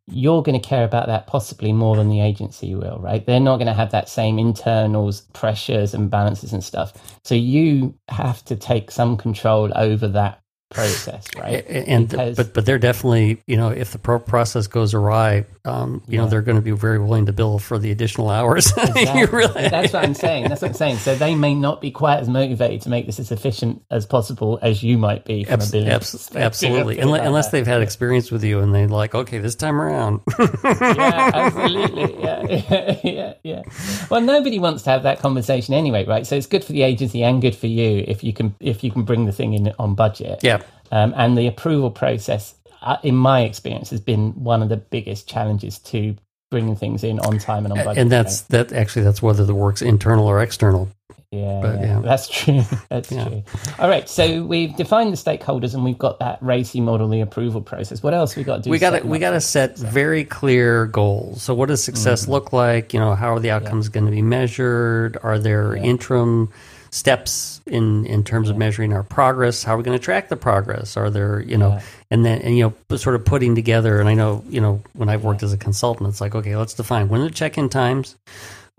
you're 0.09 0.43
going 0.43 0.61
to 0.61 0.69
care 0.69 0.85
about 0.85 1.07
that 1.09 1.27
possibly 1.29 1.73
more 1.73 1.97
than 1.97 2.11
the 2.11 2.21
agency 2.21 2.75
will, 2.75 2.99
right? 3.01 3.25
They're 3.27 3.41
not 3.41 3.57
going 3.59 3.69
to 3.69 3.75
have 3.75 3.93
that 3.93 4.09
same 4.09 4.39
internals, 4.39 5.23
pressures 5.35 5.95
and 5.95 6.11
balances 6.11 6.53
and 6.53 6.65
stuff. 6.65 6.93
So 7.25 7.35
you 7.35 7.95
have 8.09 8.45
to 8.47 8.57
take 8.57 8.91
some 8.91 9.17
control 9.17 9.73
over 9.77 10.09
that 10.09 10.41
process, 10.71 11.27
right? 11.37 11.65
and 11.69 12.09
Because- 12.09 12.37
but 12.37 12.55
but 12.55 12.65
they're 12.67 12.79
definitely 12.79 13.43
you 13.47 13.57
know 13.57 13.69
if 13.71 13.91
the 13.93 13.99
pro- 13.99 14.19
process 14.21 14.67
goes 14.69 14.95
awry 14.95 15.45
um 15.65 16.01
you 16.09 16.17
know 16.17 16.27
they're 16.27 16.41
going 16.43 16.57
to 16.57 16.63
be 16.63 16.71
very 16.71 16.99
willing 16.99 17.27
to 17.27 17.33
bill 17.33 17.59
for 17.59 17.79
the 17.79 17.91
additional 17.91 18.31
hours 18.31 18.73
Exactly. 18.77 19.27
really 19.27 19.69
That's 19.69 19.93
what 19.93 20.05
I'm 20.05 20.15
saying. 20.15 20.49
That's 20.49 20.63
what 20.63 20.69
I'm 20.69 20.75
saying. 20.75 20.97
So 20.99 21.15
they 21.17 21.35
may 21.35 21.55
not 21.55 21.81
be 21.81 21.91
quite 21.91 22.21
as 22.21 22.29
motivated 22.29 22.83
to 22.83 22.89
make 22.89 23.05
this 23.07 23.19
as 23.21 23.31
efficient 23.31 23.83
as 23.91 24.07
possible 24.07 24.59
as 24.63 24.83
you 24.83 24.97
might 24.97 25.25
be 25.25 25.45
from 25.45 25.55
Abs- 25.55 25.69
a 25.69 25.73
billing 25.73 25.89
abs- 25.89 26.37
absolutely 26.37 26.99
unless, 26.99 27.27
unless 27.27 27.51
they've 27.51 27.67
had 27.67 27.83
experience 27.83 28.31
with 28.31 28.43
you 28.45 28.61
and 28.61 28.75
they're 28.75 28.89
like 28.89 29.15
okay 29.15 29.39
this 29.39 29.55
time 29.57 29.81
around 29.81 30.21
yeah, 30.39 31.31
absolutely. 31.35 32.23
Yeah, 32.23 33.01
yeah, 33.05 33.35
yeah. 33.43 33.63
Well, 34.11 34.21
nobody 34.21 34.59
wants 34.59 34.83
to 34.85 34.91
have 34.91 35.03
that 35.03 35.19
conversation 35.19 35.75
anyway, 35.75 36.05
right? 36.07 36.27
So 36.27 36.37
it's 36.37 36.47
good 36.47 36.65
for 36.65 36.73
the 36.73 36.83
agency 36.83 37.23
and 37.23 37.41
good 37.43 37.55
for 37.57 37.67
you 37.67 38.05
if 38.07 38.23
you 38.25 38.33
can 38.33 38.55
if 38.61 38.83
you 38.85 38.91
can 38.91 39.03
bring 39.03 39.27
the 39.27 39.33
thing 39.33 39.55
in 39.55 39.73
on 39.79 39.95
budget. 39.95 40.41
yeah 40.43 40.60
Um, 40.93 41.15
and 41.17 41.37
the 41.39 41.47
approval 41.47 41.91
process, 41.91 42.55
uh, 42.83 42.97
in 43.03 43.15
my 43.17 43.43
experience, 43.43 43.91
has 43.91 44.01
been 44.01 44.33
one 44.33 44.63
of 44.63 44.69
the 44.69 44.77
biggest 44.77 45.29
challenges 45.29 45.79
to 45.79 46.17
bringing 46.51 46.75
things 46.75 47.05
in 47.05 47.21
on 47.21 47.39
time 47.39 47.65
and 47.65 47.73
on 47.73 47.85
budget. 47.85 47.99
and 48.03 48.11
that's 48.11 48.41
that 48.43 48.73
actually 48.73 49.03
that's 49.05 49.23
whether 49.23 49.45
the 49.45 49.55
work's 49.55 49.83
internal 49.83 50.27
or 50.27 50.43
external 50.43 50.89
Yeah, 51.31 51.61
But, 51.63 51.79
yeah, 51.81 51.87
yeah. 51.87 52.01
that's 52.01 52.29
true. 52.29 52.63
That's 52.89 53.13
Yeah. 53.13 53.25
true. 53.29 53.43
All 53.79 53.89
right, 53.89 54.09
so 54.09 54.43
we've 54.43 54.75
defined 54.77 55.13
the 55.13 55.17
stakeholders 55.17 55.75
and 55.75 55.85
we've 55.85 55.97
got 55.97 56.19
that 56.19 56.41
RACI 56.43 56.83
model, 56.83 57.07
the 57.09 57.21
approval 57.21 57.61
process. 57.61 58.03
What 58.03 58.15
else 58.15 58.35
we 58.35 58.43
got 58.43 58.57
to 58.57 58.63
do? 58.63 58.71
we 58.71 58.81
got 58.81 58.99
to 59.01 59.07
we 59.07 59.21
got 59.21 59.31
to 59.31 59.41
set 59.41 59.79
very 59.79 60.25
clear 60.25 60.87
goals. 60.87 61.41
So, 61.45 61.55
what 61.55 61.69
does 61.69 61.85
success 61.85 62.23
Mm-hmm. 62.23 62.33
look 62.33 62.53
like? 62.53 62.93
You 62.93 62.99
know, 62.99 63.15
how 63.15 63.33
are 63.33 63.39
the 63.39 63.53
outcomes 63.53 63.89
going 63.89 64.07
to 64.07 64.11
be 64.13 64.23
measured? 64.23 65.19
Are 65.23 65.39
there 65.39 65.77
interim 65.77 66.51
steps 66.91 67.61
in 67.67 68.05
in 68.07 68.25
terms 68.25 68.49
of 68.51 68.57
measuring 68.57 68.93
our 68.93 69.03
progress. 69.03 69.63
How 69.63 69.75
are 69.75 69.79
we 69.79 69.83
going 69.85 69.99
to 69.99 70.05
track 70.05 70.29
the 70.29 70.37
progress? 70.37 70.97
Are 70.97 71.11
there 71.11 71.41
you 71.41 71.57
know 71.57 71.71
Yeah. 71.71 71.81
and 72.11 72.25
then 72.25 72.41
and 72.43 72.57
you 72.57 72.75
know 72.91 72.97
sort 72.97 73.15
of 73.17 73.25
putting 73.25 73.55
together. 73.55 74.01
And 74.01 74.09
I 74.09 74.15
know 74.15 74.45
you 74.49 74.61
know 74.61 74.83
when 74.95 75.09
I've 75.09 75.25
worked 75.25 75.43
as 75.43 75.53
a 75.53 75.57
consultant, 75.59 76.09
it's 76.09 76.21
like 76.21 76.35
okay, 76.35 76.57
let's 76.57 76.75
define 76.75 77.09
when 77.09 77.21
are 77.21 77.25
the 77.25 77.31
check 77.31 77.57
in 77.59 77.69
times. 77.69 78.17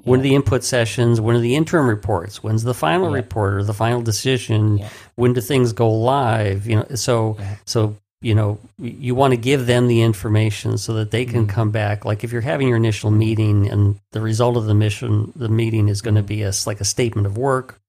When 0.03 0.19
are 0.19 0.23
the 0.23 0.33
input 0.33 0.63
sessions? 0.63 1.21
When 1.21 1.35
are 1.35 1.39
the 1.39 1.55
interim 1.55 1.87
reports? 1.87 2.41
When's 2.41 2.63
the 2.63 2.73
final 2.73 3.09
Yeah. 3.11 3.17
report 3.17 3.53
or 3.53 3.63
the 3.63 3.73
final 3.73 4.01
decision? 4.01 4.79
Yeah. 4.79 4.89
When 5.15 5.33
do 5.33 5.41
things 5.41 5.73
go 5.73 5.91
live? 5.91 6.65
You 6.65 6.77
know, 6.77 6.85
so 6.95 7.37
Yeah. 7.39 7.55
so 7.65 7.95
you 8.21 8.35
know 8.35 8.59
you 8.79 9.15
want 9.15 9.31
to 9.33 9.37
give 9.37 9.65
them 9.67 9.87
the 9.87 10.01
information 10.03 10.77
so 10.77 10.93
that 10.95 11.11
they 11.11 11.25
Mm-hmm. 11.25 11.31
can 11.31 11.47
come 11.47 11.71
back. 11.71 12.05
Like 12.05 12.23
if 12.23 12.31
you're 12.31 12.41
having 12.41 12.67
your 12.67 12.77
initial 12.77 13.11
meeting 13.11 13.69
and 13.69 13.99
the 14.11 14.21
result 14.21 14.57
of 14.57 14.65
the 14.65 14.75
mission, 14.75 15.33
the 15.35 15.49
meeting 15.49 15.89
is 15.89 16.01
going 16.01 16.15
to 16.15 16.23
be 16.23 16.43
a 16.43 16.51
like 16.67 16.81
a 16.81 16.85
statement 16.85 17.27
of 17.27 17.37
work 17.37 17.79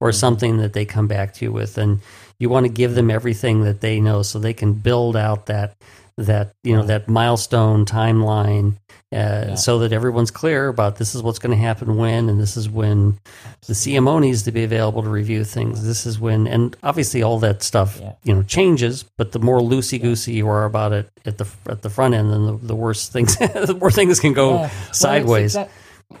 or 0.00 0.12
Mm-hmm. 0.12 0.12
something 0.12 0.56
that 0.58 0.72
they 0.74 0.84
come 0.86 1.08
back 1.08 1.34
to 1.34 1.44
you 1.46 1.52
with, 1.52 1.78
and 1.78 2.00
you 2.38 2.48
want 2.50 2.66
to 2.66 2.72
give 2.72 2.94
them 2.94 3.10
everything 3.10 3.64
that 3.64 3.80
they 3.80 4.00
know 4.00 4.22
so 4.22 4.38
they 4.38 4.54
can 4.54 4.74
build 4.74 5.16
out 5.16 5.46
that 5.46 5.76
that 6.18 6.54
you 6.64 6.76
know 6.76 6.84
that 6.84 7.08
milestone 7.08 7.84
timeline 7.86 8.74
uh, 9.10 9.56
so 9.56 9.78
that 9.78 9.92
everyone's 9.92 10.30
clear 10.30 10.68
about 10.68 10.96
this 10.96 11.14
is 11.14 11.22
what's 11.22 11.38
going 11.38 11.50
to 11.56 11.62
happen 11.62 11.96
when 11.96 12.28
and 12.28 12.38
this 12.38 12.56
is 12.56 12.68
when 12.68 13.18
the 13.66 13.72
CMO 13.72 14.20
needs 14.20 14.42
to 14.42 14.52
be 14.52 14.64
available 14.64 15.02
to 15.02 15.08
review 15.08 15.44
things 15.44 15.82
this 15.86 16.04
is 16.04 16.20
when 16.20 16.46
and 16.46 16.76
obviously 16.82 17.22
all 17.22 17.38
that 17.38 17.62
stuff 17.62 17.98
Yeah. 18.00 18.12
you 18.24 18.34
know 18.34 18.42
changes 18.42 19.04
but 19.04 19.32
the 19.32 19.38
more 19.38 19.60
loosey 19.60 19.98
goosey 20.00 20.34
you 20.34 20.46
are 20.48 20.64
about 20.66 20.92
it 20.92 21.08
at 21.24 21.38
the 21.38 21.46
at 21.68 21.80
the 21.82 21.88
front 21.90 22.14
end 22.14 22.30
then 22.30 22.44
the, 22.46 22.56
the 22.58 22.74
worse 22.76 23.08
things 23.08 23.36
the 23.38 23.76
more 23.80 23.90
things 23.90 24.20
can 24.20 24.34
go 24.34 24.50
Yeah. 24.50 24.56
Well, 24.60 24.70
it's 24.88 24.98
sideways 24.98 25.44
exact- 25.56 25.72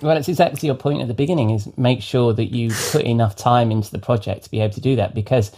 well, 0.02 0.16
it's 0.16 0.28
exactly 0.28 0.66
your 0.66 0.76
point 0.76 1.00
at 1.00 1.08
the 1.08 1.14
beginning 1.14 1.50
is 1.50 1.68
make 1.78 2.02
sure 2.02 2.32
that 2.34 2.52
you 2.54 2.70
put 2.92 3.02
enough 3.02 3.36
time 3.36 3.70
into 3.70 3.90
the 3.90 3.98
project 3.98 4.44
to 4.44 4.50
be 4.50 4.60
able 4.60 4.74
to 4.74 4.80
do 4.82 4.96
that 4.96 5.14
because 5.14 5.50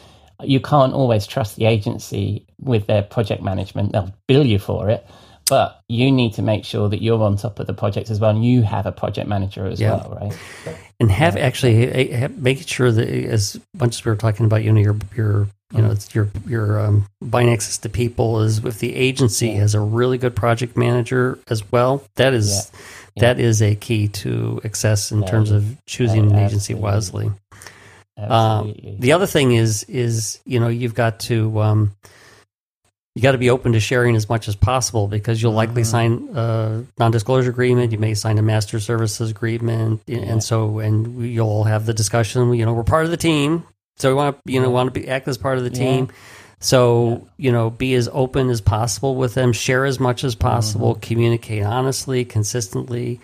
you 0.42 0.60
can't 0.60 0.92
always 0.94 1.26
trust 1.26 1.56
the 1.56 1.64
agency 1.66 2.46
with 2.60 2.86
their 2.86 3.02
project 3.02 3.42
management. 3.42 3.90
They'll 3.92 4.14
bill 4.28 4.46
you 4.46 4.58
for 4.60 4.88
it, 4.88 5.04
but 5.50 5.82
you 5.88 6.10
need 6.10 6.32
to 6.34 6.42
make 6.42 6.64
sure 6.64 6.88
that 6.88 7.02
you're 7.02 7.20
on 7.22 7.36
top 7.36 7.58
of 7.58 7.66
the 7.66 7.74
project 7.74 8.08
as 8.10 8.18
well 8.20 8.30
and 8.30 8.44
you 8.44 8.62
have 8.62 8.86
a 8.86 8.92
project 8.92 9.28
manager 9.28 9.66
as 9.66 9.80
Yeah. 9.80 9.96
well, 9.96 10.16
right? 10.20 10.76
and 11.00 11.10
have 11.10 11.36
actually 11.36 11.88
eh, 11.90 12.16
have, 12.16 12.38
making 12.38 12.66
sure 12.66 12.90
that 12.92 13.08
as 13.08 13.58
much 13.74 13.96
as 13.96 14.04
we 14.04 14.10
were 14.12 14.16
talking 14.16 14.46
about 14.46 14.62
you 14.64 14.72
know 14.72 14.80
your 14.80 14.96
your 15.16 15.48
you 15.72 15.82
know 15.82 15.90
it's 15.90 16.14
your 16.14 16.28
your 16.46 16.78
um, 16.80 17.06
buying 17.20 17.50
access 17.50 17.78
to 17.78 17.88
people 17.88 18.40
is 18.40 18.64
if 18.64 18.78
the 18.78 18.94
agency 18.94 19.50
has 19.52 19.74
a 19.74 19.80
really 19.80 20.18
good 20.18 20.34
project 20.36 20.76
manager 20.76 21.38
as 21.48 21.70
well 21.72 22.02
that 22.16 22.32
is 22.34 22.70
that 23.16 23.40
is 23.40 23.60
a 23.62 23.74
key 23.74 24.08
to 24.08 24.60
success 24.62 25.10
in 25.12 25.22
Yeah. 25.22 25.28
terms 25.28 25.50
of 25.50 25.76
choosing 25.86 26.30
Yeah, 26.30 26.36
an 26.36 26.46
agency 26.46 26.74
wisely. 26.74 27.30
Um, 28.16 28.74
the 28.98 29.12
other 29.12 29.26
thing 29.26 29.52
is 29.52 29.84
is 29.84 30.40
you 30.44 30.60
know 30.60 30.68
you've 30.68 30.94
got 30.94 31.20
to 31.20 31.60
um, 31.62 31.92
you 33.14 33.22
got 33.22 33.32
to 33.32 33.38
be 33.38 33.50
open 33.50 33.72
to 33.72 33.80
sharing 33.80 34.14
as 34.14 34.28
much 34.28 34.46
as 34.46 34.54
possible 34.54 35.08
because 35.08 35.42
you'll 35.42 35.52
likely 35.52 35.82
Mm-hmm. 35.82 35.90
sign 35.90 36.28
a 36.36 36.84
non-disclosure 36.98 37.50
agreement. 37.50 37.90
You 37.92 37.98
may 37.98 38.14
sign 38.14 38.38
a 38.38 38.42
master 38.42 38.78
services 38.80 39.30
agreement, 39.30 40.02
and 40.08 40.42
so 40.42 40.78
and 40.78 41.26
you'll 41.28 41.64
have 41.64 41.86
the 41.86 41.94
discussion. 41.94 42.54
You 42.54 42.64
know, 42.64 42.72
we're 42.72 42.84
part 42.84 43.04
of 43.06 43.10
the 43.10 43.16
team, 43.16 43.64
so 43.96 44.10
we 44.10 44.14
want 44.14 44.36
to 44.46 44.52
you 44.52 44.60
know 44.60 44.70
want 44.70 44.94
to 44.94 45.00
be 45.00 45.08
act 45.08 45.26
as 45.28 45.38
part 45.38 45.58
of 45.58 45.64
the 45.64 45.70
Yeah. 45.70 45.84
team. 45.84 46.08
So 46.60 47.26
you 47.36 47.50
know, 47.52 47.70
be 47.70 47.94
as 47.94 48.08
open 48.12 48.50
as 48.50 48.60
possible 48.60 49.16
with 49.16 49.34
them. 49.34 49.52
Share 49.52 49.86
as 49.86 49.98
much 49.98 50.24
as 50.24 50.34
possible. 50.34 50.92
Mm-hmm. 50.92 51.00
Communicate 51.00 51.62
honestly, 51.64 52.24
consistently. 52.24 53.18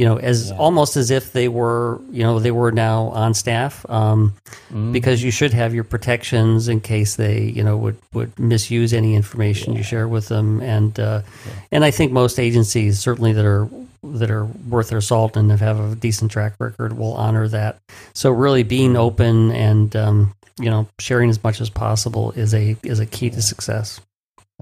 You 0.00 0.06
know, 0.08 0.16
as 0.18 0.48
Yeah. 0.50 0.56
almost 0.56 0.96
as 0.96 1.10
if 1.10 1.32
they 1.32 1.48
were, 1.48 2.00
you 2.10 2.22
know, 2.22 2.38
they 2.40 2.50
were 2.52 2.72
now 2.72 2.98
on 3.24 3.34
staff, 3.34 3.84
um, 3.90 4.32
Mm-hmm. 4.70 4.92
because 4.92 5.18
you 5.22 5.30
should 5.30 5.52
have 5.52 5.74
your 5.74 5.84
protections 5.84 6.68
in 6.68 6.80
case 6.80 7.16
they, 7.16 7.42
you 7.56 7.62
know, 7.66 7.76
would, 7.76 7.96
would 8.14 8.32
misuse 8.38 8.92
any 8.94 9.14
information 9.14 9.74
you 9.74 9.82
share 9.82 10.08
with 10.08 10.28
them. 10.28 10.60
And 10.62 10.98
uh, 10.98 11.20
and 11.72 11.84
I 11.84 11.90
think 11.90 12.12
most 12.12 12.38
agencies, 12.38 12.98
certainly 13.00 13.32
that 13.34 13.44
are 13.44 13.68
that 14.02 14.30
are 14.30 14.46
worth 14.68 14.88
their 14.88 15.02
salt 15.02 15.36
and 15.36 15.50
have 15.52 15.78
a 15.92 15.94
decent 15.96 16.30
track 16.30 16.54
record, 16.58 16.96
will 16.96 17.12
honor 17.14 17.46
that. 17.48 17.76
So 18.14 18.30
really, 18.30 18.62
being 18.62 18.96
open 18.96 19.50
and 19.52 19.94
um, 19.96 20.34
you 20.58 20.70
know 20.70 20.86
sharing 20.98 21.28
as 21.30 21.42
much 21.44 21.60
as 21.60 21.68
possible 21.68 22.32
is 22.36 22.54
a 22.54 22.76
is 22.82 23.00
a 23.00 23.06
key 23.06 23.28
to 23.30 23.42
success. 23.42 24.00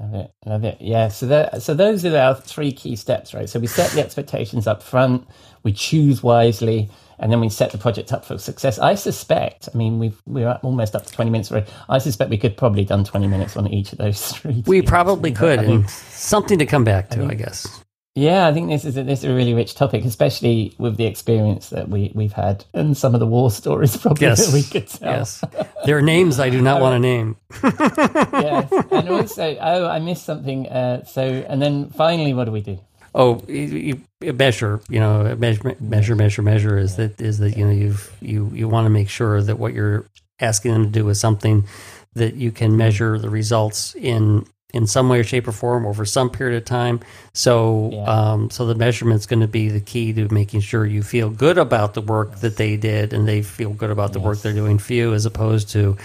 Love 0.01 0.15
it, 0.15 0.31
love 0.47 0.65
it. 0.65 0.77
Yeah. 0.81 1.09
So 1.09 1.27
that, 1.27 1.61
so 1.63 1.75
those 1.75 2.05
are 2.05 2.17
our 2.17 2.35
three 2.37 2.71
key 2.71 2.95
steps, 2.95 3.35
right? 3.35 3.49
So 3.49 3.59
we 3.59 3.67
set 3.67 3.91
the 3.91 4.01
expectations 4.05 4.69
up 4.69 4.81
front, 4.81 5.27
we 5.65 5.73
choose 5.73 6.23
wisely, 6.23 6.89
and 7.19 7.33
then 7.33 7.41
we 7.41 7.49
set 7.49 7.73
the 7.73 7.79
project 7.79 8.13
up 8.13 8.25
for 8.25 8.39
success. 8.39 8.79
I 8.79 8.95
suspect. 8.95 9.69
I 9.75 9.77
mean, 9.77 9.99
we've 9.99 10.23
we're 10.25 10.53
almost 10.63 10.95
up 10.95 11.05
to 11.05 11.13
twenty 11.13 11.33
minutes 11.33 11.51
already. 11.51 11.69
I 11.89 11.99
suspect 11.99 12.31
we 12.31 12.39
could 12.39 12.57
probably 12.57 12.85
done 12.85 13.03
twenty 13.03 13.27
minutes 13.27 13.57
on 13.57 13.67
each 13.67 13.91
of 13.91 13.99
those 13.99 14.33
three. 14.37 14.63
We 14.69 14.83
probably 14.83 15.33
could, 15.33 15.59
I 15.59 15.65
and 15.65 15.91
something 15.91 16.61
to 16.61 16.67
come 16.67 16.85
back 16.85 17.11
to, 17.11 17.25
I, 17.25 17.29
think- 17.29 17.41
guess. 17.41 17.83
Yeah, 18.19 18.49
I 18.49 18.53
think 18.53 18.69
this 18.69 18.85
is 18.85 18.97
a, 18.97 19.05
this 19.05 19.21
is 19.21 19.27
a 19.27 19.35
really 19.35 19.55
rich 19.55 19.77
topic, 19.77 20.05
especially 20.05 20.75
with 20.77 20.97
the 20.97 21.07
experience 21.07 21.69
that 21.69 21.89
we 21.89 22.11
we've 22.17 22.33
had 22.33 22.65
and 22.75 22.97
some 22.97 23.15
of 23.15 23.21
the 23.21 23.27
war 23.27 23.49
stories 23.49 23.97
probably 23.97 24.27
Yes, 24.27 24.47
that 24.47 24.53
we 24.53 24.65
could 24.65 24.89
tell. 24.89 25.09
yes. 25.13 25.45
There 25.85 25.97
are 25.97 26.03
names 26.03 26.41
I 26.41 26.51
do 26.51 26.61
not 26.61 26.81
want 26.81 26.95
to 26.95 26.99
name. 26.99 27.37
yes. 27.63 28.73
And 28.91 29.09
also, 29.09 29.57
oh, 29.61 29.87
I 29.87 30.01
missed 30.01 30.25
something. 30.25 30.69
Uh, 30.69 31.05
so, 31.05 31.23
and 31.23 31.63
then 31.63 31.91
finally, 31.91 32.35
what 32.35 32.47
do 32.47 32.51
we 32.51 32.61
do? 32.61 32.81
Oh, 33.15 33.41
you, 33.47 34.01
you 34.21 34.33
measure, 34.33 34.81
you 34.89 34.99
know, 34.99 35.37
measure, 35.37 35.77
measure, 35.79 36.17
measure, 36.17 36.43
measure 36.43 36.77
is 36.77 36.97
that 36.97 37.21
is 37.21 37.39
that 37.39 37.57
you 37.57 37.65
know 37.65 37.71
you've 37.73 38.13
you 38.21 38.51
you 38.53 38.69
want 38.69 38.87
to 38.87 38.91
make 38.91 39.09
sure 39.09 39.41
that 39.41 39.61
what 39.61 39.75
you're 39.75 40.07
asking 40.41 40.73
them 40.73 40.85
to 40.87 40.91
do 40.91 41.09
is 41.09 41.21
something 41.21 41.67
that 42.15 42.35
you 42.35 42.51
can 42.51 42.77
measure 42.77 43.17
the 43.17 43.31
results 43.31 43.95
in 43.95 44.45
in 44.75 44.87
some 44.87 45.09
way 45.09 45.19
or 45.19 45.25
shape 45.25 45.49
or 45.49 45.53
form 45.53 45.87
over 45.87 46.05
some 46.05 46.29
period 46.29 46.57
of 46.59 46.65
time. 46.65 47.01
So, 47.33 47.91
Yeah. 47.93 48.05
um, 48.05 48.51
so 48.51 48.67
the 48.67 48.75
measurement's 48.75 49.25
going 49.27 49.41
to 49.41 49.49
be 49.49 49.71
the 49.71 49.81
key 49.81 50.13
to 50.13 50.29
making 50.33 50.61
sure 50.61 50.85
you 50.85 51.03
feel 51.03 51.31
good 51.31 51.57
about 51.57 51.95
the 51.95 52.03
work 52.03 52.41
that 52.41 52.57
they 52.59 52.77
did, 52.77 53.13
and 53.15 53.27
they 53.27 53.41
feel 53.43 53.71
good 53.71 53.91
about 53.91 54.13
the 54.13 54.21
work 54.21 54.43
they're 54.43 54.53
doing 54.53 54.79
for 54.79 54.93
you, 54.93 55.15
as 55.15 55.25
opposed 55.25 55.71
to, 55.71 55.97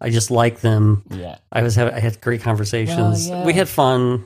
I 0.00 0.10
just 0.10 0.30
like 0.30 0.60
them. 0.60 1.02
Yeah. 1.10 1.36
I 1.50 1.62
was 1.62 1.74
having, 1.74 1.94
I 1.94 1.98
had 2.00 2.20
great 2.20 2.42
conversations. 2.42 3.28
Well, 3.28 3.40
yeah. 3.40 3.44
We 3.44 3.54
had 3.54 3.68
fun. 3.68 4.24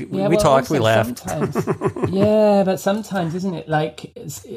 We, 0.00 0.04
we, 0.06 0.18
Yeah, 0.20 0.28
we 0.28 0.36
well, 0.36 0.44
talked, 0.44 0.70
we 0.70 0.78
laughed. 0.80 1.22
yeah, 2.08 2.64
but 2.64 2.80
sometimes, 2.80 3.34
isn't 3.34 3.54
it 3.54 3.68
like 3.68 4.12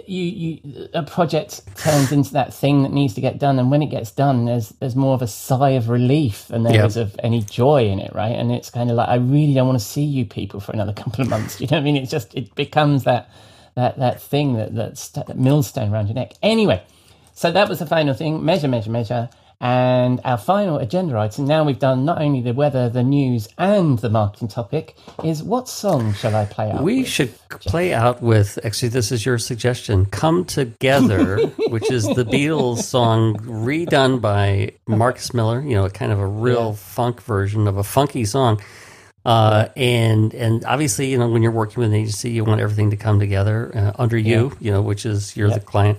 you, 0.08 0.24
you 0.24 0.90
a 0.94 1.04
project 1.04 1.62
turns 1.78 2.12
into 2.12 2.34
that 2.34 2.54
thing 2.54 2.84
that 2.84 2.92
needs 2.94 3.14
to 3.16 3.22
get 3.22 3.40
done, 3.40 3.60
and 3.60 3.72
when 3.72 3.82
it 3.82 3.88
gets 3.88 4.12
done, 4.12 4.46
there's 4.46 4.70
there's 4.82 4.96
more 4.96 5.16
of 5.16 5.22
a 5.22 5.28
sigh 5.28 5.72
of 5.72 5.90
relief 5.90 6.48
than 6.50 6.64
there 6.64 6.76
Yeah. 6.76 6.86
is 6.86 6.98
of 6.98 7.16
any 7.24 7.42
joy 7.42 7.86
in 7.88 8.00
it, 8.00 8.14
right? 8.16 8.36
And 8.36 8.52
it's 8.52 8.70
kind 8.70 8.90
of 8.92 8.98
like 8.98 9.10
I 9.10 9.16
really 9.16 9.54
don't 9.54 9.68
want 9.68 9.80
to 9.80 9.86
see 9.86 10.04
you 10.04 10.26
people 10.26 10.60
for 10.60 10.74
another 10.74 10.94
couple 11.04 11.22
of 11.24 11.30
months. 11.30 11.62
You 11.62 11.68
know 11.68 11.78
what 11.78 11.82
I 11.82 11.86
mean? 11.86 11.98
It's 11.98 12.12
just 12.12 12.36
it 12.36 12.56
becomes 12.56 13.06
that 13.06 13.30
that 13.76 13.98
that 14.00 14.22
thing 14.22 14.56
that 14.56 14.76
that, 14.76 14.98
st- 14.98 15.28
that 15.28 15.38
millstone 15.38 15.94
around 15.94 16.08
your 16.08 16.16
neck. 16.16 16.34
Anyway, 16.44 16.84
so 17.34 17.52
that 17.52 17.70
was 17.70 17.80
the 17.80 17.88
final 17.88 18.14
thing: 18.14 18.46
measure, 18.46 18.68
measure, 18.68 18.92
measure. 18.92 19.30
And 19.62 20.22
our 20.24 20.38
final 20.38 20.78
agenda 20.78 21.18
item, 21.18 21.46
now 21.46 21.66
we've 21.66 21.80
done 21.80 22.06
not 22.06 22.22
only 22.22 22.42
the 22.42 22.54
weather, 22.54 22.90
the 22.90 23.04
news, 23.04 23.50
and 23.58 24.00
the 24.00 24.10
marketing 24.10 24.48
topic, 24.48 24.96
is 25.22 25.44
what 25.44 25.68
song 25.68 26.14
shall 26.14 26.34
I 26.34 26.46
play 26.46 26.72
out? 26.72 26.82
We 26.82 27.00
with? 27.00 27.10
should 27.10 27.50
play 27.50 27.94
out 27.94 28.22
with 28.22 28.58
actually 28.64 28.88
this 28.90 29.12
is 29.12 29.26
your 29.26 29.38
suggestion. 29.38 30.06
Come 30.06 30.46
Together, 30.46 31.40
which 31.68 31.92
is 31.92 32.06
the 32.06 32.24
Beatles 32.24 32.84
song 32.84 33.36
redone 33.40 34.22
by 34.22 34.72
Marcus 34.88 35.34
Miller, 35.34 35.62
you 35.62 35.76
know, 35.76 35.90
kind 35.90 36.14
of 36.14 36.20
a 36.20 36.26
real 36.28 36.74
funk 36.74 37.22
version 37.22 37.68
of 37.68 37.76
a 37.76 37.84
funky 37.84 38.24
song. 38.24 38.62
Uh, 39.26 39.68
and 39.76 40.34
and 40.34 40.64
obviously, 40.64 41.12
you 41.12 41.18
know, 41.18 41.28
when 41.28 41.44
you're 41.44 41.52
working 41.52 41.82
with 41.82 41.90
an 41.90 41.96
agency, 41.96 42.32
you 42.32 42.46
want 42.46 42.62
everything 42.62 42.92
to 42.92 42.98
come 42.98 43.20
together 43.20 43.72
uh, 43.76 43.92
under 44.02 44.18
you, 44.18 44.56
you 44.62 44.72
know, 44.72 44.82
which 44.82 45.06
is 45.06 45.36
you're 45.36 45.50
the 45.50 45.60
client. 45.60 45.98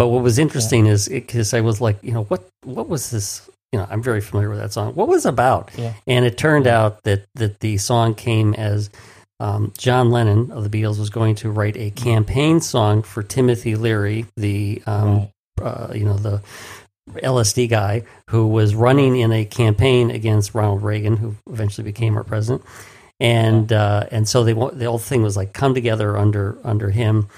But 0.00 0.08
what 0.08 0.22
was 0.22 0.38
interesting 0.38 0.86
is 0.86 1.10
because 1.10 1.52
I 1.52 1.60
was 1.60 1.82
like, 1.82 1.98
you 2.00 2.12
know, 2.12 2.22
what 2.22 2.48
what 2.64 2.88
was 2.88 3.10
this? 3.10 3.50
You 3.70 3.78
know, 3.78 3.86
I'm 3.90 4.02
very 4.02 4.22
familiar 4.22 4.48
with 4.48 4.58
that 4.58 4.72
song. 4.72 4.94
What 4.94 5.08
was 5.08 5.26
it 5.26 5.28
about? 5.28 5.70
Yeah. 5.76 5.92
And 6.06 6.24
it 6.24 6.38
turned 6.38 6.66
out 6.66 7.02
that 7.02 7.26
that 7.34 7.60
the 7.60 7.76
song 7.76 8.14
came 8.14 8.54
as 8.54 8.88
um, 9.40 9.74
John 9.76 10.10
Lennon 10.10 10.52
of 10.52 10.64
the 10.64 10.70
Beatles 10.70 10.98
was 10.98 11.10
going 11.10 11.34
to 11.34 11.50
write 11.50 11.76
a 11.76 11.90
campaign 11.90 12.62
song 12.62 13.02
for 13.02 13.22
Timothy 13.22 13.74
Leary, 13.76 14.24
the 14.38 14.82
um, 14.86 15.28
uh, 15.60 15.88
you 15.94 16.06
know 16.06 16.16
the 16.16 16.40
LSD 17.16 17.68
guy 17.68 18.04
who 18.30 18.46
was 18.46 18.74
running 18.74 19.16
in 19.20 19.32
a 19.32 19.44
campaign 19.44 20.10
against 20.10 20.54
Ronald 20.54 20.82
Reagan, 20.82 21.18
who 21.18 21.36
eventually 21.50 21.84
became 21.84 22.16
our 22.16 22.24
president. 22.24 22.64
And 23.20 23.70
uh, 23.70 24.06
and 24.10 24.26
so 24.26 24.44
they 24.44 24.54
the 24.54 24.86
whole 24.86 24.96
thing 24.96 25.22
was 25.22 25.36
like 25.36 25.52
come 25.52 25.74
together 25.74 26.16
under 26.16 26.56
under 26.64 26.88
him, 26.88 27.28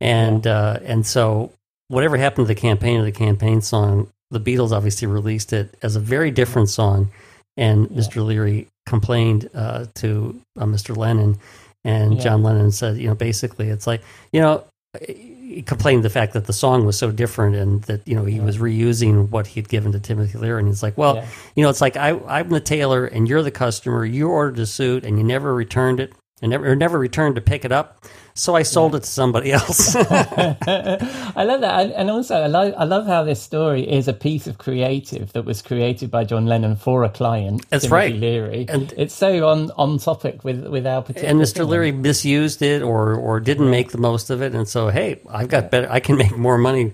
and 0.00 0.44
uh, 0.48 0.80
and 0.82 1.06
so 1.06 1.52
whatever 1.88 2.16
happened 2.16 2.46
to 2.46 2.54
the 2.54 2.60
campaign 2.60 2.98
of 3.00 3.04
the 3.06 3.12
campaign 3.12 3.60
song, 3.60 4.08
the 4.30 4.40
Beatles 4.40 4.72
obviously 4.72 5.06
released 5.08 5.52
it 5.52 5.74
as 5.82 5.96
a 5.96 6.00
very 6.00 6.30
different 6.30 6.68
song, 6.68 7.10
and 7.56 7.88
Mr. 7.88 8.24
Leary 8.24 8.68
complained 8.86 9.48
uh, 9.54 9.86
to 9.96 10.40
uh, 10.58 10.64
Mr. 10.64 10.96
Lennon, 10.96 11.38
and 11.84 12.14
Yeah. 12.16 12.20
John 12.20 12.42
Lennon 12.42 12.70
said, 12.72 12.96
you 12.98 13.08
know, 13.08 13.14
basically 13.14 13.68
it's 13.68 13.86
like 13.86 14.02
you 14.32 14.40
know. 14.40 14.64
he 15.06 15.62
complained 15.66 16.04
the 16.04 16.10
fact 16.10 16.34
that 16.34 16.46
the 16.46 16.52
song 16.52 16.84
was 16.86 16.96
so 16.98 17.10
different 17.10 17.56
and 17.56 17.82
that 17.84 18.06
you 18.06 18.14
know 18.14 18.24
he 18.24 18.38
was 18.38 18.58
reusing 18.58 19.28
what 19.30 19.46
he'd 19.46 19.68
given 19.68 19.92
to 19.92 19.98
Timothy 20.00 20.38
Leary, 20.38 20.60
and 20.60 20.68
he's 20.68 20.82
like, 20.82 20.96
well, 20.98 21.16
Yeah. 21.16 21.26
you 21.56 21.62
know, 21.62 21.70
it's 21.70 21.80
like 21.80 21.96
I, 21.96 22.10
I'm 22.28 22.48
the 22.50 22.60
tailor 22.60 23.06
and 23.06 23.26
you're 23.28 23.42
the 23.42 23.50
customer. 23.50 24.04
You 24.04 24.28
ordered 24.28 24.58
a 24.58 24.66
suit 24.66 25.04
and 25.04 25.18
you 25.18 25.24
never 25.24 25.54
returned 25.54 26.00
it, 26.00 26.12
and 26.42 26.50
never 26.50 26.74
never 26.76 26.98
returned 26.98 27.34
to 27.36 27.40
pick 27.40 27.64
it 27.64 27.72
up. 27.72 28.04
So 28.34 28.54
I 28.54 28.62
sold 28.62 28.94
it 28.94 29.00
to 29.00 29.08
somebody 29.08 29.50
else. 29.50 29.96
I 29.96 31.42
love 31.44 31.60
that, 31.62 31.92
and, 31.96 32.08
also 32.08 32.36
I 32.36 32.46
love 32.46 32.72
I 32.78 32.84
love 32.84 33.06
how 33.06 33.24
this 33.24 33.42
story 33.42 33.82
is 33.88 34.06
a 34.06 34.12
piece 34.12 34.46
of 34.46 34.58
creative 34.58 35.32
that 35.32 35.44
was 35.44 35.60
created 35.60 36.10
by 36.10 36.22
John 36.24 36.46
Lennon 36.46 36.76
for 36.76 37.02
a 37.02 37.08
client. 37.10 37.68
That's 37.70 37.84
Timothy 37.84 38.12
right. 38.12 38.14
Leary, 38.20 38.66
And- 38.68 38.94
it's 38.96 39.14
so 39.14 39.48
on 39.48 39.70
on 39.72 39.98
topic 39.98 40.44
with 40.44 40.66
with 40.68 40.86
our 40.86 41.02
particular. 41.02 41.28
and 41.28 41.40
Mr. 41.40 41.54
thing. 41.58 41.68
Leary 41.68 41.92
misused 41.92 42.62
it 42.62 42.82
or 42.82 43.14
or 43.14 43.40
didn't 43.40 43.70
make 43.70 43.90
the 43.90 43.98
most 43.98 44.30
of 44.30 44.40
it, 44.42 44.54
and 44.54 44.68
so 44.68 44.88
hey, 44.88 45.20
I've 45.28 45.48
got 45.48 45.70
better. 45.70 45.88
I 45.90 45.98
can 46.00 46.16
make 46.16 46.36
more 46.36 46.58
money 46.58 46.92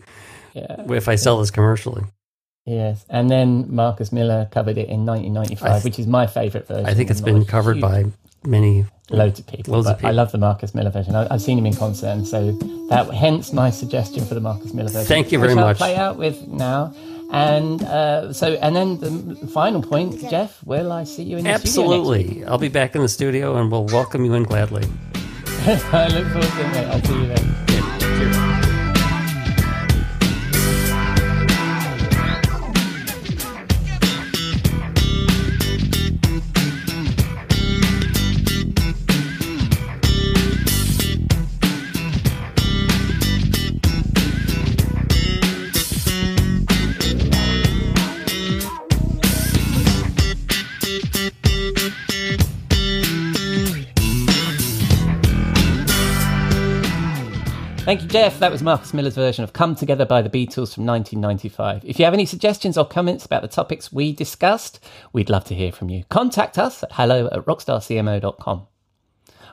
if 0.54 1.08
I 1.08 1.16
sell 1.16 1.38
this 1.40 1.50
commercially. 1.50 2.04
Yes, 2.64 3.04
and 3.10 3.28
then 3.30 3.66
Marcus 3.74 4.10
Miller 4.12 4.48
covered 4.50 4.78
it 4.78 4.88
in 4.88 5.04
1995, 5.04 5.84
which 5.84 5.98
is 5.98 6.06
my 6.06 6.26
favourite 6.26 6.66
version. 6.66 6.86
I 6.86 6.94
think 6.94 7.10
it's 7.10 7.20
been 7.20 7.44
covered 7.44 7.76
huge- 7.76 7.82
by 7.82 8.04
many. 8.46 8.86
Loads 9.10 9.38
of 9.38 9.46
people. 9.46 9.74
Loads 9.74 9.88
of 9.88 10.00
but 10.00 10.08
I 10.08 10.10
love 10.12 10.32
the 10.32 10.38
Marcus 10.38 10.74
Miller 10.74 10.90
version. 10.90 11.14
I, 11.14 11.32
I've 11.32 11.42
seen 11.42 11.58
him 11.58 11.66
in 11.66 11.74
concert, 11.74 12.08
and 12.08 12.26
so 12.26 12.52
that 12.88 13.08
hence 13.12 13.52
my 13.52 13.70
suggestion 13.70 14.24
for 14.24 14.34
the 14.34 14.40
Marcus 14.40 14.72
Miller 14.72 14.90
version. 14.90 15.06
Thank 15.06 15.32
you 15.32 15.38
very 15.38 15.54
which 15.54 15.60
I'll 15.60 15.68
much. 15.68 15.78
play 15.78 15.96
out 15.96 16.16
with 16.16 16.46
now, 16.48 16.94
and 17.32 17.82
uh, 17.82 18.32
so 18.32 18.54
and 18.54 18.74
then 18.74 18.98
the 19.00 19.46
final 19.48 19.82
point, 19.82 20.20
Jeff. 20.30 20.62
Will 20.64 20.92
I 20.92 21.04
see 21.04 21.22
you 21.22 21.38
in 21.38 21.44
the 21.44 21.58
studio 21.58 21.90
next 21.90 22.08
week? 22.08 22.24
Absolutely, 22.28 22.44
I'll 22.46 22.58
be 22.58 22.68
back 22.68 22.94
in 22.94 23.02
the 23.02 23.08
studio 23.08 23.56
and 23.56 23.70
we'll 23.70 23.86
welcome 23.86 24.24
you 24.24 24.34
in 24.34 24.44
gladly. 24.44 24.84
I 25.66 26.08
look 26.08 26.26
forward 26.28 26.50
to 26.50 26.78
it. 26.78 26.86
I'll 26.88 27.02
see 27.02 27.20
you 27.20 27.26
then. 27.28 27.73
Thank 57.84 58.00
you, 58.00 58.08
Jeff. 58.08 58.38
That 58.38 58.50
was 58.50 58.62
Marcus 58.62 58.94
Miller's 58.94 59.14
version 59.14 59.44
of 59.44 59.52
Come 59.52 59.74
Together 59.74 60.06
by 60.06 60.22
the 60.22 60.30
Beatles 60.30 60.72
from 60.74 60.86
1995. 60.86 61.84
If 61.84 61.98
you 61.98 62.06
have 62.06 62.14
any 62.14 62.24
suggestions 62.24 62.78
or 62.78 62.86
comments 62.86 63.26
about 63.26 63.42
the 63.42 63.48
topics 63.48 63.92
we 63.92 64.10
discussed, 64.10 64.80
we'd 65.12 65.28
love 65.28 65.44
to 65.44 65.54
hear 65.54 65.70
from 65.70 65.90
you. 65.90 66.04
Contact 66.08 66.56
us 66.56 66.82
at 66.82 66.92
hello 66.92 67.26
at 67.26 67.44
rockstarcmo.com. 67.44 68.66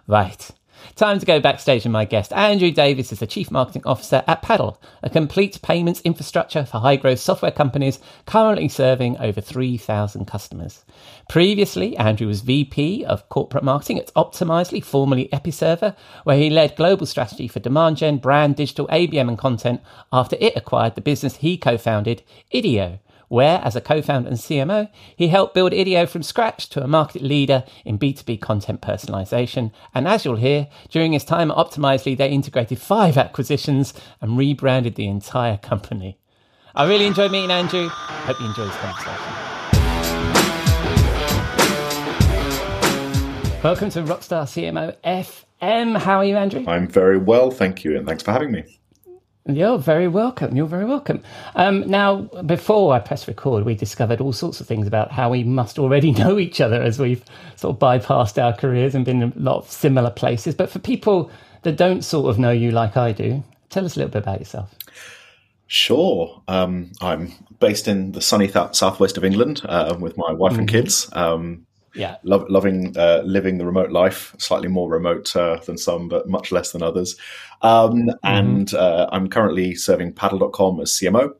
Right. 0.07 0.49
Time 0.95 1.19
to 1.19 1.25
go 1.25 1.39
backstage 1.39 1.83
with 1.83 1.91
my 1.91 2.05
guest. 2.05 2.33
Andrew 2.33 2.69
Davies 2.69 3.11
is 3.11 3.19
the 3.19 3.27
Chief 3.27 3.49
Marketing 3.49 3.81
Officer 3.85 4.23
at 4.27 4.41
Paddle, 4.41 4.79
a 5.01 5.09
complete 5.09 5.61
payments 5.61 6.01
infrastructure 6.01 6.65
for 6.65 6.79
high 6.79 6.97
growth 6.97 7.19
software 7.19 7.51
companies 7.51 7.99
currently 8.25 8.67
serving 8.67 9.17
over 9.17 9.39
3,000 9.39 10.25
customers. 10.25 10.83
Previously, 11.29 11.95
Andrew 11.97 12.27
was 12.27 12.41
VP 12.41 13.05
of 13.05 13.27
Corporate 13.29 13.63
Marketing 13.63 13.99
at 13.99 14.13
Optimizely, 14.15 14.83
formerly 14.83 15.29
Episerver, 15.31 15.95
where 16.23 16.37
he 16.37 16.49
led 16.49 16.75
global 16.75 17.05
strategy 17.05 17.47
for 17.47 17.59
demand 17.59 17.97
gen, 17.97 18.17
brand, 18.17 18.57
digital, 18.57 18.87
ABM, 18.87 19.29
and 19.29 19.37
content 19.37 19.81
after 20.11 20.35
it 20.39 20.57
acquired 20.57 20.95
the 20.95 21.01
business 21.01 21.37
he 21.37 21.57
co 21.57 21.77
founded, 21.77 22.21
Idio 22.53 22.99
where, 23.31 23.61
as 23.63 23.77
a 23.77 23.81
co 23.81 24.01
founder 24.01 24.27
and 24.27 24.37
CMO, 24.37 24.89
he 25.15 25.29
helped 25.29 25.53
build 25.53 25.71
Idio 25.71 26.07
from 26.07 26.21
scratch 26.21 26.67
to 26.69 26.83
a 26.83 26.87
market 26.87 27.21
leader 27.21 27.63
in 27.85 27.97
B2B 27.97 28.41
content 28.41 28.81
personalization. 28.81 29.71
And 29.95 30.05
as 30.05 30.25
you'll 30.25 30.35
hear, 30.35 30.67
during 30.89 31.13
his 31.13 31.23
time 31.23 31.49
at 31.49 31.55
Optimizely, 31.55 32.17
they 32.17 32.29
integrated 32.29 32.79
five 32.79 33.17
acquisitions 33.17 33.93
and 34.19 34.37
rebranded 34.37 34.95
the 34.95 35.07
entire 35.07 35.55
company. 35.55 36.17
I 36.75 36.85
really 36.85 37.05
enjoyed 37.05 37.31
meeting 37.31 37.51
Andrew. 37.51 37.87
Hope 37.89 38.39
you 38.41 38.47
enjoy 38.47 38.65
this 38.65 38.75
conversation. 38.75 39.51
Welcome 43.63 43.91
to 43.91 44.01
Rockstar 44.01 44.43
CMO 44.43 44.97
FM. 45.05 45.97
How 45.97 46.17
are 46.17 46.25
you, 46.25 46.35
Andrew? 46.35 46.65
I'm 46.67 46.87
very 46.87 47.17
well, 47.17 47.49
thank 47.49 47.85
you, 47.85 47.95
and 47.95 48.05
thanks 48.05 48.23
for 48.23 48.33
having 48.33 48.51
me. 48.51 48.80
You're 49.55 49.77
very 49.77 50.07
welcome. 50.07 50.55
You're 50.55 50.67
very 50.67 50.85
welcome. 50.85 51.21
Um, 51.55 51.87
now, 51.89 52.21
before 52.45 52.93
I 52.93 52.99
press 52.99 53.27
record, 53.27 53.65
we 53.65 53.75
discovered 53.75 54.21
all 54.21 54.33
sorts 54.33 54.59
of 54.61 54.67
things 54.67 54.87
about 54.87 55.11
how 55.11 55.29
we 55.29 55.43
must 55.43 55.79
already 55.79 56.11
know 56.23 56.39
each 56.39 56.61
other 56.61 56.81
as 56.81 56.99
we've 56.99 57.23
sort 57.55 57.75
of 57.75 57.79
bypassed 57.79 58.41
our 58.41 58.53
careers 58.53 58.95
and 58.95 59.05
been 59.05 59.21
in 59.21 59.33
a 59.35 59.39
lot 59.39 59.57
of 59.57 59.71
similar 59.71 60.09
places. 60.09 60.55
But 60.55 60.69
for 60.69 60.79
people 60.79 61.31
that 61.63 61.77
don't 61.77 62.03
sort 62.03 62.29
of 62.29 62.39
know 62.39 62.51
you 62.51 62.71
like 62.71 62.97
I 62.97 63.11
do, 63.11 63.43
tell 63.69 63.85
us 63.85 63.95
a 63.95 63.99
little 63.99 64.11
bit 64.11 64.23
about 64.23 64.39
yourself. 64.39 64.75
Sure. 65.67 66.41
Um, 66.47 66.91
I'm 66.99 67.31
based 67.59 67.87
in 67.87 68.11
the 68.11 68.21
sunny 68.21 68.49
th- 68.49 68.75
southwest 68.75 69.17
of 69.17 69.23
England 69.23 69.61
uh, 69.63 69.95
with 69.97 70.17
my 70.17 70.33
wife 70.33 70.57
and 70.57 70.67
kids. 70.67 71.09
Um, 71.13 71.65
Yeah. 71.93 72.17
love, 72.23 72.45
loving 72.49 72.95
uh, 72.97 73.21
living 73.25 73.57
the 73.57 73.65
remote 73.65 73.91
life, 73.91 74.35
slightly 74.37 74.67
more 74.67 74.89
remote 74.89 75.35
uh, 75.35 75.57
than 75.65 75.77
some, 75.77 76.07
but 76.09 76.29
much 76.29 76.51
less 76.51 76.71
than 76.71 76.83
others. 76.83 77.15
Um, 77.61 78.09
And 78.23 78.73
uh, 78.73 79.09
I'm 79.11 79.29
currently 79.29 79.75
serving 79.75 80.13
paddle.com 80.13 80.79
as 80.81 80.91
CMO. 80.91 81.33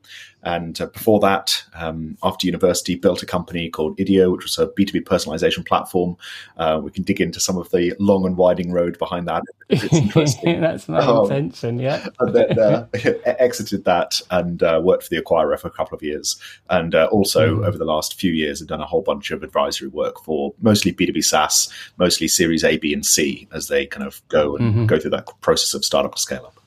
And 0.44 0.80
uh, 0.80 0.86
before 0.86 1.20
that, 1.20 1.62
um, 1.74 2.16
after 2.22 2.46
university, 2.46 2.96
built 2.96 3.22
a 3.22 3.26
company 3.26 3.70
called 3.70 3.96
Idio, 3.98 4.32
which 4.32 4.44
was 4.44 4.58
a 4.58 4.66
B2B 4.66 5.04
personalization 5.04 5.64
platform. 5.64 6.16
Uh, 6.56 6.80
we 6.82 6.90
can 6.90 7.04
dig 7.04 7.20
into 7.20 7.38
some 7.38 7.56
of 7.56 7.70
the 7.70 7.94
long 8.00 8.26
and 8.26 8.36
winding 8.36 8.72
road 8.72 8.98
behind 8.98 9.28
that. 9.28 9.42
if 9.68 9.84
It's 9.84 9.94
interesting. 9.94 10.60
That's 10.60 10.88
my 10.88 10.98
Um, 10.98 11.24
intention. 11.24 11.78
Yeah. 11.78 12.06
and 12.20 12.34
then 12.34 12.58
uh, 12.58 12.86
exited 13.24 13.84
that 13.84 14.20
and 14.30 14.62
uh, 14.62 14.80
worked 14.82 15.04
for 15.04 15.10
the 15.10 15.22
acquirer 15.22 15.58
for 15.58 15.68
a 15.68 15.72
couple 15.72 15.94
of 15.94 16.02
years. 16.02 16.36
And 16.70 16.94
uh, 16.94 17.08
also 17.12 17.62
over 17.64 17.78
the 17.78 17.84
last 17.84 18.18
few 18.18 18.32
years, 18.32 18.60
I've 18.60 18.68
done 18.68 18.80
a 18.80 18.86
whole 18.86 19.02
bunch 19.02 19.30
of 19.30 19.42
advisory 19.42 19.88
work 19.88 20.22
for 20.24 20.54
mostly 20.60 20.92
B2B 20.92 21.24
SaaS, 21.24 21.68
mostly 21.98 22.26
Series 22.28 22.64
A, 22.64 22.78
B, 22.78 22.92
and 22.92 23.06
C 23.06 23.46
as 23.52 23.68
they 23.68 23.86
kind 23.86 24.06
of 24.06 24.20
go 24.28 24.56
and 24.56 24.88
go 24.88 24.98
through 24.98 25.10
that 25.12 25.28
process 25.40 25.74
of 25.74 25.84
startup 25.84 26.14
to 26.16 26.20
scale 26.20 26.44
up. 26.46 26.61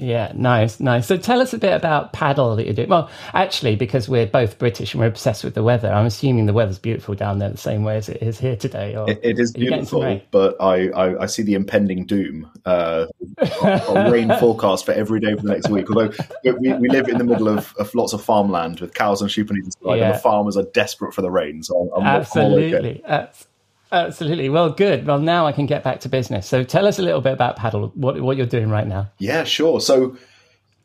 Yeah, 0.00 0.32
nice, 0.34 0.80
nice. 0.80 1.06
So 1.06 1.16
tell 1.18 1.40
us 1.40 1.52
a 1.52 1.58
bit 1.58 1.74
about 1.74 2.12
paddle 2.12 2.56
that 2.56 2.64
you're 2.64 2.74
doing. 2.74 2.88
Well, 2.88 3.10
actually, 3.34 3.76
because 3.76 4.08
we're 4.08 4.26
both 4.26 4.58
British 4.58 4.94
and 4.94 5.00
we're 5.00 5.06
obsessed 5.08 5.44
with 5.44 5.54
the 5.54 5.62
weather, 5.62 5.92
I'm 5.92 6.06
assuming 6.06 6.46
the 6.46 6.54
weather's 6.54 6.78
beautiful 6.78 7.14
down 7.14 7.38
there 7.38 7.50
the 7.50 7.58
same 7.58 7.84
way 7.84 7.96
as 7.98 8.08
it 8.08 8.22
is 8.22 8.38
here 8.38 8.56
today. 8.56 8.96
Or 8.96 9.08
It, 9.10 9.20
it 9.22 9.38
is 9.38 9.54
are 9.54 9.58
you 9.60 9.68
getting 9.68 9.84
some 9.84 10.00
beautiful, 10.00 10.26
but 10.30 10.56
I, 10.60 10.88
I, 10.88 11.22
I 11.22 11.26
see 11.26 11.42
the 11.42 11.54
impending 11.54 12.06
doom. 12.06 12.50
Uh, 12.64 13.06
a 13.38 14.10
rain 14.10 14.32
forecast 14.40 14.86
for 14.86 14.92
every 14.92 15.20
day 15.20 15.34
for 15.34 15.42
the 15.42 15.52
next 15.52 15.68
week. 15.68 15.90
Although 15.90 16.12
we, 16.44 16.72
we 16.74 16.88
live 16.88 17.08
in 17.08 17.18
the 17.18 17.24
middle 17.24 17.48
of, 17.48 17.74
of 17.78 17.94
lots 17.94 18.12
of 18.12 18.22
farmland 18.22 18.80
with 18.80 18.94
cows 18.94 19.20
and 19.20 19.30
sheep 19.30 19.50
on 19.50 19.58
either 19.58 19.70
side, 19.70 19.98
Yeah. 19.98 20.06
and 20.06 20.14
the 20.14 20.18
farmers 20.18 20.56
are 20.56 20.64
desperate 20.72 21.14
for 21.14 21.22
the 21.22 21.30
rain. 21.30 21.62
So 21.62 21.76
I'm, 21.78 22.02
I'm, 22.02 22.08
okay. 22.08 22.20
Absolutely. 22.20 23.04
Abs- 23.04 23.46
Absolutely. 23.92 24.48
Well, 24.48 24.70
good. 24.70 25.06
Well, 25.06 25.18
now 25.18 25.46
I 25.46 25.52
can 25.52 25.66
get 25.66 25.82
back 25.82 26.00
to 26.00 26.08
business. 26.08 26.46
So 26.46 26.62
tell 26.62 26.86
us 26.86 26.98
a 26.98 27.02
little 27.02 27.20
bit 27.20 27.32
about 27.32 27.56
Paddle, 27.56 27.92
what, 27.94 28.20
what 28.20 28.36
you're 28.36 28.46
doing 28.46 28.70
right 28.70 28.86
now. 28.86 29.10
Yeah, 29.18 29.44
sure. 29.44 29.80
So 29.80 30.16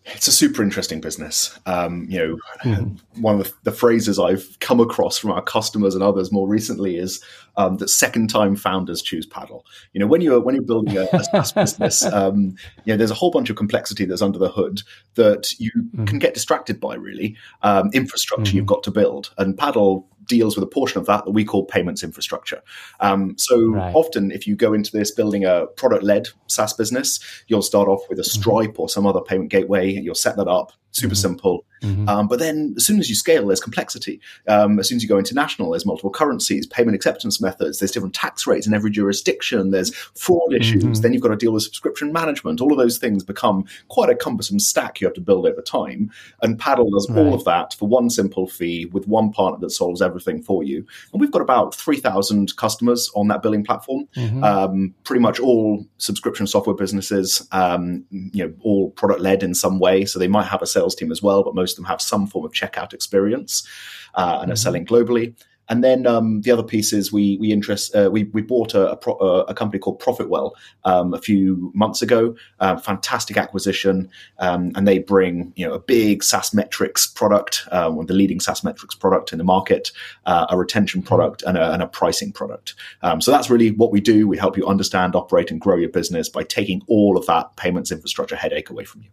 it's 0.07 0.27
a 0.27 0.31
super 0.31 0.61
interesting 0.61 1.01
business. 1.01 1.57
Um, 1.65 2.05
you 2.09 2.19
know, 2.63 2.87
one 3.15 3.39
of 3.39 3.47
the, 3.47 3.53
the 3.63 3.71
phrases 3.71 4.19
I've 4.19 4.57
come 4.59 4.79
across 4.79 5.17
from 5.17 5.31
our 5.31 5.41
customers 5.41 5.95
and 5.95 6.03
others 6.03 6.31
more 6.31 6.47
recently 6.47 6.97
is 6.97 7.23
um, 7.57 7.77
that 7.77 7.89
second-time 7.89 8.55
founders 8.55 9.01
choose 9.01 9.25
paddle. 9.25 9.65
You 9.93 9.99
know, 9.99 10.07
when 10.07 10.21
you're 10.21 10.39
when 10.39 10.53
you're 10.53 10.63
building 10.63 10.97
a, 10.97 11.07
a 11.11 11.23
SaaS 11.23 11.51
business, 11.53 12.05
um, 12.05 12.55
you 12.83 12.93
know, 12.93 12.97
there's 12.97 13.11
a 13.11 13.15
whole 13.15 13.31
bunch 13.31 13.49
of 13.49 13.55
complexity 13.55 14.05
that's 14.05 14.21
under 14.21 14.37
the 14.37 14.51
hood 14.51 14.83
that 15.15 15.51
you 15.59 15.71
can 16.05 16.19
get 16.19 16.35
distracted 16.35 16.79
by. 16.79 16.95
Really, 16.95 17.35
um, 17.63 17.89
infrastructure 17.93 18.55
you've 18.55 18.65
got 18.67 18.83
to 18.83 18.91
build, 18.91 19.33
and 19.39 19.57
paddle 19.57 20.07
deals 20.27 20.55
with 20.55 20.63
a 20.63 20.67
portion 20.67 20.99
of 20.99 21.05
that 21.07 21.25
that 21.25 21.31
we 21.31 21.43
call 21.45 21.65
payments 21.65 22.03
infrastructure. 22.03 22.61
Um, 22.99 23.35
so 23.37 23.69
Right. 23.71 23.95
often, 23.95 24.31
if 24.31 24.47
you 24.47 24.55
go 24.55 24.73
into 24.73 24.91
this 24.91 25.11
building 25.11 25.45
a 25.45 25.67
product-led 25.75 26.29
SaaS 26.47 26.73
business, 26.73 27.19
you'll 27.47 27.61
start 27.61 27.87
off 27.87 28.01
with 28.09 28.19
a 28.19 28.23
Stripe 28.23 28.79
or 28.79 28.89
some 28.89 29.05
other 29.05 29.21
payment 29.21 29.49
gateway. 29.49 29.91
You'll 29.91 30.15
set 30.15 30.37
that 30.37 30.47
up, 30.47 30.71
super 30.95 31.15
simple. 31.15 31.65
Um, 32.09 32.27
but 32.27 32.39
then 32.39 32.73
as 32.77 32.85
soon 32.85 32.99
as 32.99 33.09
you 33.09 33.15
scale, 33.15 33.47
there's 33.47 33.59
complexity. 33.59 34.19
Um, 34.47 34.79
as 34.79 34.87
soon 34.87 34.95
as 34.95 35.03
you 35.03 35.09
go 35.09 35.19
international, 35.19 35.71
there's 35.71 35.85
multiple 35.85 36.09
currencies, 36.09 36.65
payment 36.65 36.95
acceptance 36.95 37.41
methods, 37.41 37.79
there's 37.79 37.91
different 37.91 38.15
tax 38.15 38.47
rates 38.47 38.65
in 38.65 38.73
every 38.73 38.89
jurisdiction, 38.89 39.71
there's 39.71 39.93
fraud 39.93 40.53
issues, 40.53 41.01
then 41.01 41.13
you've 41.13 41.21
got 41.21 41.29
to 41.29 41.35
deal 41.35 41.51
with 41.51 41.63
subscription 41.63 42.11
management. 42.11 42.61
All 42.61 42.71
of 42.71 42.77
those 42.77 42.97
things 42.97 43.23
become 43.23 43.65
quite 43.89 44.09
a 44.09 44.15
cumbersome 44.15 44.59
stack 44.59 44.99
you 44.99 45.07
have 45.07 45.13
to 45.15 45.21
build 45.21 45.45
over 45.45 45.61
time. 45.61 46.11
And 46.41 46.57
Paddle 46.57 46.89
does 46.89 47.09
all 47.15 47.33
of 47.33 47.43
that 47.45 47.73
for 47.73 47.87
one 47.87 48.09
simple 48.09 48.47
fee 48.47 48.85
with 48.85 49.07
one 49.07 49.31
partner 49.31 49.59
that 49.59 49.71
solves 49.71 50.01
everything 50.01 50.41
for 50.41 50.63
you. 50.63 50.85
And 51.11 51.21
we've 51.21 51.31
got 51.31 51.41
about 51.41 51.75
3,000 51.75 52.55
customers 52.57 53.11
on 53.15 53.27
that 53.27 53.41
billing 53.41 53.63
platform, 53.63 54.07
um, 54.43 54.93
pretty 55.03 55.21
much 55.21 55.39
all 55.39 55.85
subscription 55.97 56.47
software 56.47 56.75
businesses, 56.75 57.47
um, 57.51 58.05
you 58.09 58.45
know, 58.45 58.53
all 58.61 58.91
product 58.91 59.21
led 59.21 59.43
in 59.43 59.53
some 59.53 59.79
way. 59.79 60.05
So 60.05 60.19
they 60.19 60.27
might 60.27 60.47
have 60.47 60.61
a 60.61 60.67
sales 60.67 60.84
team 60.93 61.11
as 61.11 61.23
well, 61.23 61.43
but 61.43 61.55
most 61.55 61.71
of 61.71 61.75
them 61.77 61.85
have 61.85 62.01
some 62.01 62.27
form 62.27 62.45
of 62.45 62.51
checkout 62.51 62.93
experience 62.93 63.67
uh, 64.13 64.39
and 64.41 64.51
are 64.51 64.55
selling 64.55 64.85
globally. 64.85 65.33
And 65.69 65.83
then 65.83 66.05
um, 66.05 66.41
the 66.41 66.51
other 66.51 66.63
piece 66.63 66.93
is 66.93 67.11
we 67.11 67.37
we 67.37 67.51
interest 67.51 67.95
uh, 67.95 68.09
we 68.11 68.25
we 68.25 68.41
bought 68.41 68.73
a 68.73 68.91
a, 68.91 68.97
pro, 68.97 69.15
a 69.15 69.53
company 69.53 69.79
called 69.79 69.99
Profitwell 69.99 70.51
um, 70.83 71.13
a 71.13 71.19
few 71.19 71.71
months 71.73 72.01
ago. 72.01 72.35
Uh, 72.59 72.77
fantastic 72.77 73.37
acquisition, 73.37 74.09
um, 74.39 74.71
and 74.75 74.87
they 74.87 74.99
bring 74.99 75.53
you 75.55 75.67
know 75.67 75.73
a 75.73 75.79
big 75.79 76.23
SaaS 76.23 76.53
metrics 76.53 77.07
product, 77.07 77.63
uh, 77.71 77.89
one 77.89 78.03
of 78.03 78.07
the 78.07 78.13
leading 78.13 78.39
SaaS 78.39 78.63
metrics 78.63 78.95
product 78.95 79.31
in 79.31 79.37
the 79.37 79.43
market, 79.43 79.91
uh, 80.25 80.45
a 80.49 80.57
retention 80.57 81.01
product, 81.01 81.41
and 81.43 81.57
a, 81.57 81.73
and 81.73 81.81
a 81.81 81.87
pricing 81.87 82.31
product. 82.31 82.75
Um, 83.01 83.19
so 83.21 83.31
that's 83.31 83.49
really 83.49 83.71
what 83.71 83.91
we 83.91 84.01
do. 84.01 84.27
We 84.27 84.37
help 84.37 84.57
you 84.57 84.67
understand, 84.67 85.15
operate, 85.15 85.49
and 85.49 85.59
grow 85.59 85.77
your 85.77 85.89
business 85.89 86.29
by 86.29 86.43
taking 86.43 86.81
all 86.87 87.17
of 87.17 87.25
that 87.25 87.55
payments 87.57 87.91
infrastructure 87.91 88.35
headache 88.35 88.69
away 88.69 88.85
from 88.85 89.01
you. 89.01 89.09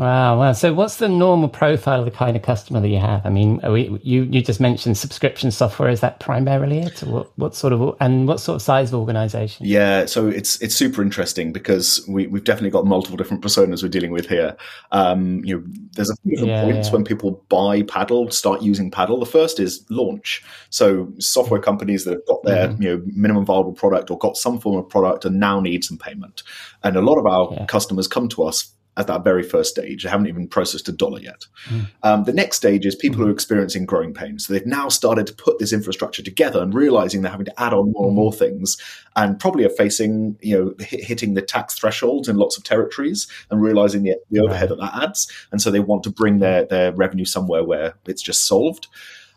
Wow, 0.00 0.38
wow. 0.38 0.52
So, 0.52 0.72
what's 0.72 0.96
the 0.96 1.10
normal 1.10 1.50
profile 1.50 1.98
of 1.98 2.06
the 2.06 2.10
kind 2.10 2.34
of 2.34 2.42
customer 2.42 2.80
that 2.80 2.88
you 2.88 2.98
have? 2.98 3.26
I 3.26 3.28
mean, 3.28 3.60
are 3.62 3.70
we, 3.70 4.00
you 4.02 4.22
you 4.22 4.40
just 4.40 4.58
mentioned 4.58 4.96
subscription 4.96 5.50
software. 5.50 5.90
Is 5.90 6.00
that 6.00 6.20
primarily 6.20 6.78
it, 6.78 7.02
what, 7.02 7.30
what 7.38 7.54
sort 7.54 7.74
of 7.74 7.96
and 8.00 8.26
what 8.26 8.40
sort 8.40 8.56
of 8.56 8.62
size 8.62 8.94
of 8.94 8.98
organization? 8.98 9.66
Yeah, 9.66 10.06
so 10.06 10.26
it's 10.28 10.58
it's 10.62 10.74
super 10.74 11.02
interesting 11.02 11.52
because 11.52 12.02
we, 12.08 12.26
we've 12.28 12.44
definitely 12.44 12.70
got 12.70 12.86
multiple 12.86 13.18
different 13.18 13.42
personas 13.44 13.82
we're 13.82 13.90
dealing 13.90 14.10
with 14.10 14.26
here. 14.26 14.56
Um, 14.90 15.44
you 15.44 15.58
know, 15.58 15.64
there's 15.92 16.08
a 16.08 16.16
few 16.22 16.30
different 16.30 16.48
Yeah, 16.52 16.62
points 16.62 16.88
yeah. 16.88 16.94
when 16.94 17.04
people 17.04 17.44
buy 17.50 17.82
Paddle, 17.82 18.30
start 18.30 18.62
using 18.62 18.90
Paddle. 18.90 19.20
The 19.20 19.26
first 19.26 19.60
is 19.60 19.84
launch. 19.90 20.42
So 20.70 21.12
software 21.18 21.60
companies 21.60 22.06
that 22.06 22.12
have 22.12 22.26
got 22.26 22.42
their 22.44 22.68
Mm-hmm. 22.68 22.82
you 22.82 22.88
know 22.96 23.02
minimum 23.14 23.44
viable 23.44 23.74
product 23.74 24.10
or 24.10 24.16
got 24.16 24.38
some 24.38 24.58
form 24.60 24.78
of 24.78 24.88
product 24.88 25.26
and 25.26 25.38
now 25.38 25.60
need 25.60 25.84
some 25.84 25.98
payment. 25.98 26.42
And 26.82 26.96
a 26.96 27.02
lot 27.02 27.18
of 27.18 27.26
our 27.26 27.52
Yeah. 27.52 27.66
customers 27.66 28.08
come 28.08 28.26
to 28.30 28.44
us 28.44 28.72
at 28.96 29.06
that 29.06 29.24
very 29.24 29.42
first 29.42 29.70
stage. 29.70 30.02
They 30.02 30.10
haven't 30.10 30.26
even 30.26 30.48
processed 30.48 30.88
a 30.88 30.92
dollar 30.92 31.20
yet. 31.20 31.46
Mm. 31.68 31.86
Um, 32.02 32.24
the 32.24 32.32
next 32.32 32.56
stage 32.56 32.84
is 32.84 32.94
people 32.94 33.18
who 33.18 33.28
are 33.28 33.32
experiencing 33.32 33.86
growing 33.86 34.12
pains. 34.12 34.46
So 34.46 34.52
they've 34.52 34.66
now 34.66 34.88
started 34.88 35.26
to 35.28 35.34
put 35.34 35.58
this 35.58 35.72
infrastructure 35.72 36.22
together 36.22 36.62
and 36.62 36.74
realizing 36.74 37.22
they're 37.22 37.30
having 37.30 37.46
to 37.46 37.62
add 37.62 37.72
on 37.72 37.92
more 37.92 38.08
and 38.08 38.16
more 38.16 38.32
things, 38.32 38.76
and 39.16 39.38
probably 39.38 39.64
are 39.64 39.70
facing, 39.70 40.36
you 40.40 40.58
know, 40.58 40.84
hit, 40.84 41.04
hitting 41.04 41.34
the 41.34 41.42
tax 41.42 41.74
thresholds 41.74 42.28
in 42.28 42.36
lots 42.36 42.58
of 42.58 42.64
territories 42.64 43.26
and 43.50 43.62
realizing 43.62 44.02
the, 44.02 44.16
the 44.30 44.40
overhead 44.40 44.68
that 44.68 44.78
that 44.78 45.02
adds. 45.02 45.30
And 45.52 45.62
so 45.62 45.70
they 45.70 45.80
want 45.80 46.02
to 46.04 46.10
bring 46.10 46.38
their 46.38 46.64
their 46.64 46.92
revenue 46.92 47.24
somewhere 47.24 47.64
where 47.64 47.94
it's 48.06 48.22
just 48.22 48.46
solved. 48.46 48.88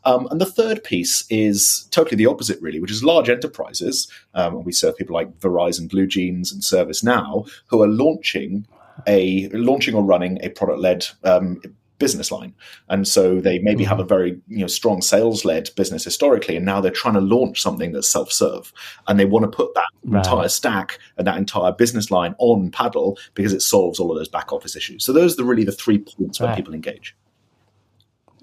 Um, 0.06 0.28
and 0.32 0.42
the 0.42 0.46
third 0.46 0.84
piece 0.84 1.24
is 1.30 1.88
totally 1.92 2.18
the 2.18 2.26
opposite, 2.26 2.62
really, 2.62 2.82
which 2.82 2.92
is 2.92 3.06
large 3.06 3.30
enterprises. 3.30 4.12
Um, 4.34 4.58
and 4.58 4.66
we 4.66 4.74
serve 4.74 4.98
people 4.98 5.13
like 5.13 5.39
Verizon, 5.39 5.88
BlueJeans, 5.88 6.52
and 6.52 6.62
ServiceNow 6.62 7.50
who 7.68 7.82
are 7.82 7.88
launching 7.88 8.68
a 9.08 9.49
launching 9.49 9.95
or 9.95 10.03
running 10.03 10.39
a 10.43 10.49
product 10.49 10.79
led 10.79 11.06
um, 11.23 11.62
business 11.99 12.32
line, 12.32 12.53
and 12.89 13.08
so 13.08 13.39
they 13.39 13.60
maybe 13.60 13.84
have 13.84 13.99
a 13.99 14.03
very 14.03 14.32
you 14.47 14.60
know 14.60 14.67
strong 14.67 15.01
sales 15.01 15.45
led 15.45 15.69
business 15.75 16.03
historically, 16.03 16.56
and 16.58 16.65
now 16.65 16.82
they're 16.82 16.91
trying 16.91 17.13
to 17.13 17.21
launch 17.21 17.62
something 17.62 17.91
that's 17.93 18.10
self 18.10 18.32
serve, 18.32 18.73
and 19.08 19.19
they 19.19 19.25
want 19.25 19.43
to 19.43 19.56
put 19.56 19.73
that 19.75 19.86
Right. 20.06 20.17
entire 20.25 20.49
stack 20.49 20.99
and 21.17 21.25
that 21.25 21.38
entire 21.38 21.71
business 21.71 22.12
line 22.12 22.36
on 22.39 22.71
Paddle 22.71 23.17
because 23.36 23.53
it 23.53 23.62
solves 23.62 23.99
all 23.99 24.12
of 24.12 24.17
those 24.17 24.27
back 24.27 24.51
office 24.51 24.75
issues. 24.75 25.06
So 25.06 25.13
those 25.13 25.39
are 25.39 25.45
really 25.45 25.63
the 25.63 25.71
three 25.71 25.97
points 25.97 26.41
where 26.41 26.53
people 26.58 26.73
engage. 26.73 27.15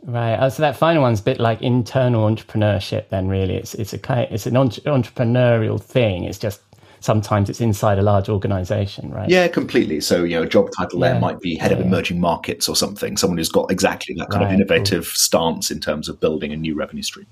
Right. 0.03 0.39
Oh, 0.41 0.49
so 0.49 0.63
that 0.63 0.77
final 0.77 1.03
one's 1.03 1.21
a 1.21 1.23
bit 1.25 1.39
like 1.39 1.61
internal 1.61 2.27
entrepreneurship. 2.27 3.11
Then, 3.11 3.29
really, 3.29 3.57
it's 3.57 3.75
it's 3.75 3.93
a 3.93 3.99
kind 3.99 4.27
it's 4.31 4.47
an 4.47 4.57
entre- 4.57 4.83
entrepreneurial 4.85 5.79
thing. 5.79 6.25
It's 6.25 6.39
just 6.39 6.63
sometimes 7.01 7.51
it's 7.51 7.61
inside 7.61 7.99
a 7.99 8.03
large 8.03 8.29
organization, 8.29 9.11
right? 9.11 9.29
Yeah, 9.29 9.49
completely. 9.49 10.01
So, 10.01 10.23
you 10.25 10.37
know, 10.37 10.43
a 10.43 10.49
job 10.49 10.69
title 10.79 11.01
Yeah. 11.01 11.13
there 11.13 11.21
might 11.21 11.41
be 11.41 11.57
head 11.57 11.73
of 11.73 11.81
emerging 11.81 12.21
markets 12.21 12.69
or 12.69 12.77
something, 12.77 13.17
someone 13.17 13.39
who's 13.39 13.49
got 13.49 13.71
exactly 13.71 14.15
that 14.19 14.31
kind 14.31 14.43
of 14.43 14.49
Right, 14.49 14.55
innovative 14.55 15.07
stance 15.07 15.71
in 15.71 15.81
terms 15.81 16.09
of 16.09 16.21
building 16.21 16.53
a 16.53 16.57
new 16.57 16.75
revenue 16.75 17.03
stream. 17.03 17.27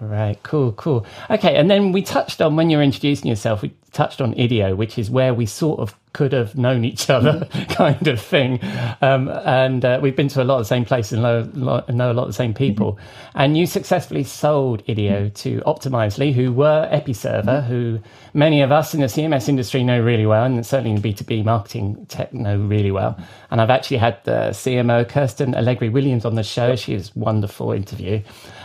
Right, 0.00 0.42
cool, 0.42 0.72
cool. 0.72 1.06
Okay, 1.30 1.54
and 1.56 1.70
then 1.70 1.92
we 1.92 2.02
touched 2.02 2.40
on 2.40 2.56
when 2.56 2.68
you 2.70 2.78
were 2.78 2.82
introducing 2.82 3.28
yourself, 3.28 3.62
we 3.62 3.72
touched 3.94 4.20
on 4.20 4.34
Idio, 4.34 4.76
which 4.76 4.98
is 4.98 5.10
where 5.10 5.32
we 5.32 5.46
sort 5.46 5.80
of 5.80 5.94
could 6.14 6.32
have 6.32 6.56
known 6.56 6.84
each 6.84 7.10
other, 7.10 7.46
kind 7.70 8.06
of 8.06 8.20
thing. 8.20 8.60
Um, 9.02 9.28
and 9.28 9.84
uh, 9.84 9.98
we've 10.00 10.16
been 10.16 10.28
to 10.28 10.42
a 10.42 10.44
lot 10.44 10.56
of 10.56 10.60
the 10.62 10.68
same 10.68 10.84
places 10.84 11.14
and 11.14 11.22
know, 11.22 11.50
lo- 11.54 11.84
know 11.88 12.10
a 12.10 12.14
lot 12.14 12.22
of 12.22 12.28
the 12.28 12.34
same 12.34 12.54
people. 12.54 12.98
And 13.34 13.58
you 13.58 13.66
successfully 13.66 14.24
sold 14.24 14.84
Idio 14.86 15.34
to 15.34 15.60
Optimizely, 15.62 16.32
who 16.32 16.52
were 16.52 16.88
Episerver, 16.92 17.66
who 17.66 17.98
many 18.32 18.62
of 18.62 18.70
us 18.72 18.94
in 18.94 19.00
the 19.00 19.06
CMS 19.06 19.48
industry 19.48 19.82
know 19.82 20.00
really 20.00 20.24
well, 20.24 20.44
and 20.44 20.64
certainly 20.64 20.92
in 20.92 21.02
B2B 21.02 21.44
marketing 21.44 22.06
tech 22.06 22.32
know 22.32 22.58
really 22.58 22.92
well. 22.92 23.18
And 23.50 23.60
I've 23.60 23.70
actually 23.70 23.98
had 23.98 24.22
the 24.24 24.50
CMO, 24.50 25.08
Kirsten 25.08 25.54
Allegri 25.54 25.88
Williams, 25.88 26.24
on 26.24 26.36
the 26.36 26.42
show. 26.42 26.76
She 26.76 26.94
was 26.94 27.10
a 27.14 27.18
wonderful 27.18 27.72
interview. 27.72 28.22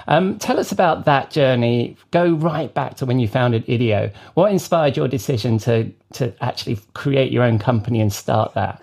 Um, 0.08 0.40
tell 0.40 0.60
us 0.60 0.72
about 0.72 1.06
that 1.06 1.30
journey. 1.30 1.96
Go 2.10 2.34
right 2.34 2.74
back 2.74 2.96
to 2.96 3.06
when 3.06 3.20
you 3.20 3.28
founded 3.28 3.66
Idio. 3.68 4.12
What 4.34 4.52
inspired 4.52 4.98
your 4.98 5.08
decision 5.08 5.19
to 5.20 5.92
to 6.14 6.34
actually 6.42 6.80
create 6.94 7.32
your 7.32 7.44
own 7.44 7.60
company 7.60 8.02
and 8.02 8.12
start 8.12 8.54
that? 8.56 8.82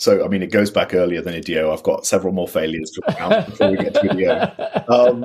So, 0.00 0.24
I 0.24 0.28
mean, 0.28 0.42
it 0.42 0.52
goes 0.52 0.70
back 0.70 0.94
earlier 0.94 1.20
than 1.20 1.34
Idio. 1.34 1.72
I've 1.72 1.82
got 1.82 2.06
several 2.06 2.32
more 2.32 2.46
failures 2.46 2.92
to 2.92 3.02
account 3.10 3.46
before 3.46 3.70
we 3.72 3.76
get 3.78 3.94
to 3.94 4.00
Idio. 4.02 4.88
Um, 4.88 5.24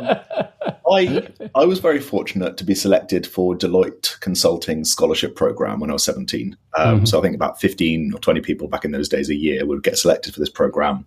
I 0.91 1.27
I 1.53 1.65
was 1.65 1.79
very 1.79 1.99
fortunate 1.99 2.57
to 2.57 2.63
be 2.63 2.73
selected 2.73 3.27
for 3.27 3.55
Deloitte 3.55 4.19
Consulting 4.19 4.83
Scholarship 4.83 5.35
Program 5.35 5.79
when 5.79 5.91
I 5.91 5.93
was 5.93 6.03
17. 6.03 6.57
Um, 6.77 7.05
So 7.05 7.19
I 7.19 7.21
think 7.21 7.35
about 7.35 7.61
15 7.61 8.13
or 8.15 8.19
20 8.19 8.41
people 8.41 8.67
back 8.67 8.83
in 8.83 8.91
those 8.91 9.07
days 9.07 9.29
a 9.29 9.35
year 9.35 9.65
would 9.65 9.83
get 9.83 9.97
selected 9.97 10.33
for 10.33 10.39
this 10.39 10.49
program. 10.49 11.05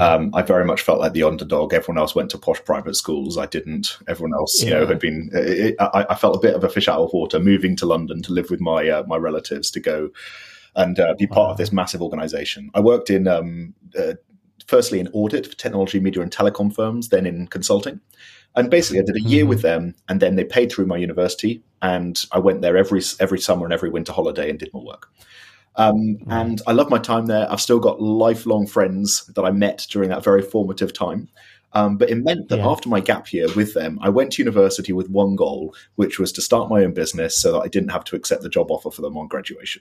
Um, 0.00 0.30
I 0.34 0.42
very 0.42 0.64
much 0.64 0.82
felt 0.82 1.00
like 1.00 1.12
the 1.12 1.22
underdog. 1.22 1.74
Everyone 1.74 1.98
else 1.98 2.14
went 2.14 2.30
to 2.30 2.38
posh 2.38 2.64
private 2.64 2.94
schools. 2.96 3.36
I 3.36 3.46
didn't. 3.46 3.98
Everyone 4.08 4.34
else, 4.34 4.62
you 4.62 4.70
know, 4.70 4.86
had 4.86 4.98
been. 4.98 5.30
It, 5.32 5.76
I, 5.78 6.06
I 6.10 6.14
felt 6.14 6.36
a 6.36 6.40
bit 6.40 6.54
of 6.54 6.64
a 6.64 6.68
fish 6.68 6.88
out 6.88 7.00
of 7.00 7.12
water, 7.12 7.38
moving 7.38 7.76
to 7.76 7.86
London 7.86 8.22
to 8.22 8.32
live 8.32 8.50
with 8.50 8.60
my 8.60 8.88
uh, 8.88 9.04
my 9.06 9.16
relatives 9.16 9.70
to 9.72 9.80
go 9.80 10.10
and 10.74 10.98
uh, 10.98 11.14
be 11.18 11.26
part 11.26 11.50
of 11.50 11.56
this 11.58 11.72
massive 11.72 12.00
organization. 12.00 12.70
I 12.74 12.80
worked 12.80 13.10
in 13.10 13.28
um, 13.28 13.74
uh, 13.98 14.14
firstly 14.66 15.00
in 15.00 15.08
audit 15.12 15.46
for 15.46 15.56
technology, 15.56 16.00
media, 16.00 16.22
and 16.22 16.32
telecom 16.32 16.74
firms, 16.74 17.10
then 17.10 17.26
in 17.26 17.46
consulting. 17.48 18.00
And 18.54 18.70
basically, 18.70 19.00
I 19.00 19.04
did 19.04 19.16
a 19.16 19.28
year 19.28 19.46
with 19.46 19.62
them, 19.62 19.94
and 20.08 20.20
then 20.20 20.36
they 20.36 20.44
paid 20.44 20.70
through 20.70 20.86
my 20.86 20.96
university, 20.96 21.62
and 21.80 22.22
I 22.32 22.38
went 22.38 22.62
there 22.62 22.76
every 22.76 23.02
every 23.20 23.38
summer 23.38 23.64
and 23.64 23.72
every 23.72 23.90
winter 23.90 24.12
holiday 24.12 24.50
and 24.50 24.58
did 24.58 24.72
more 24.72 24.84
work. 24.84 25.08
Um, 25.76 26.18
And 26.28 26.60
I 26.66 26.72
love 26.72 26.90
my 26.90 26.98
time 26.98 27.26
there. 27.26 27.50
I've 27.50 27.60
still 27.60 27.80
got 27.80 28.00
lifelong 28.02 28.66
friends 28.66 29.24
that 29.34 29.44
I 29.44 29.50
met 29.50 29.86
during 29.90 30.10
that 30.10 30.24
very 30.24 30.42
formative 30.42 30.92
time. 30.92 31.28
Um, 31.74 31.96
but 31.96 32.10
it 32.10 32.16
meant 32.16 32.50
that 32.50 32.58
Yeah. 32.58 32.68
after 32.68 32.90
my 32.90 33.00
gap 33.00 33.32
year 33.32 33.46
with 33.56 33.72
them, 33.72 33.98
I 34.02 34.10
went 34.10 34.32
to 34.32 34.42
university 34.42 34.92
with 34.92 35.08
one 35.08 35.36
goal, 35.36 35.74
which 35.94 36.18
was 36.18 36.30
to 36.32 36.42
start 36.42 36.68
my 36.68 36.84
own 36.84 36.92
business 36.92 37.34
so 37.36 37.52
that 37.52 37.60
I 37.60 37.68
didn't 37.68 37.90
have 37.90 38.04
to 38.04 38.16
accept 38.16 38.42
the 38.42 38.50
job 38.50 38.70
offer 38.70 38.90
for 38.90 39.00
them 39.00 39.16
on 39.16 39.26
graduation. 39.28 39.80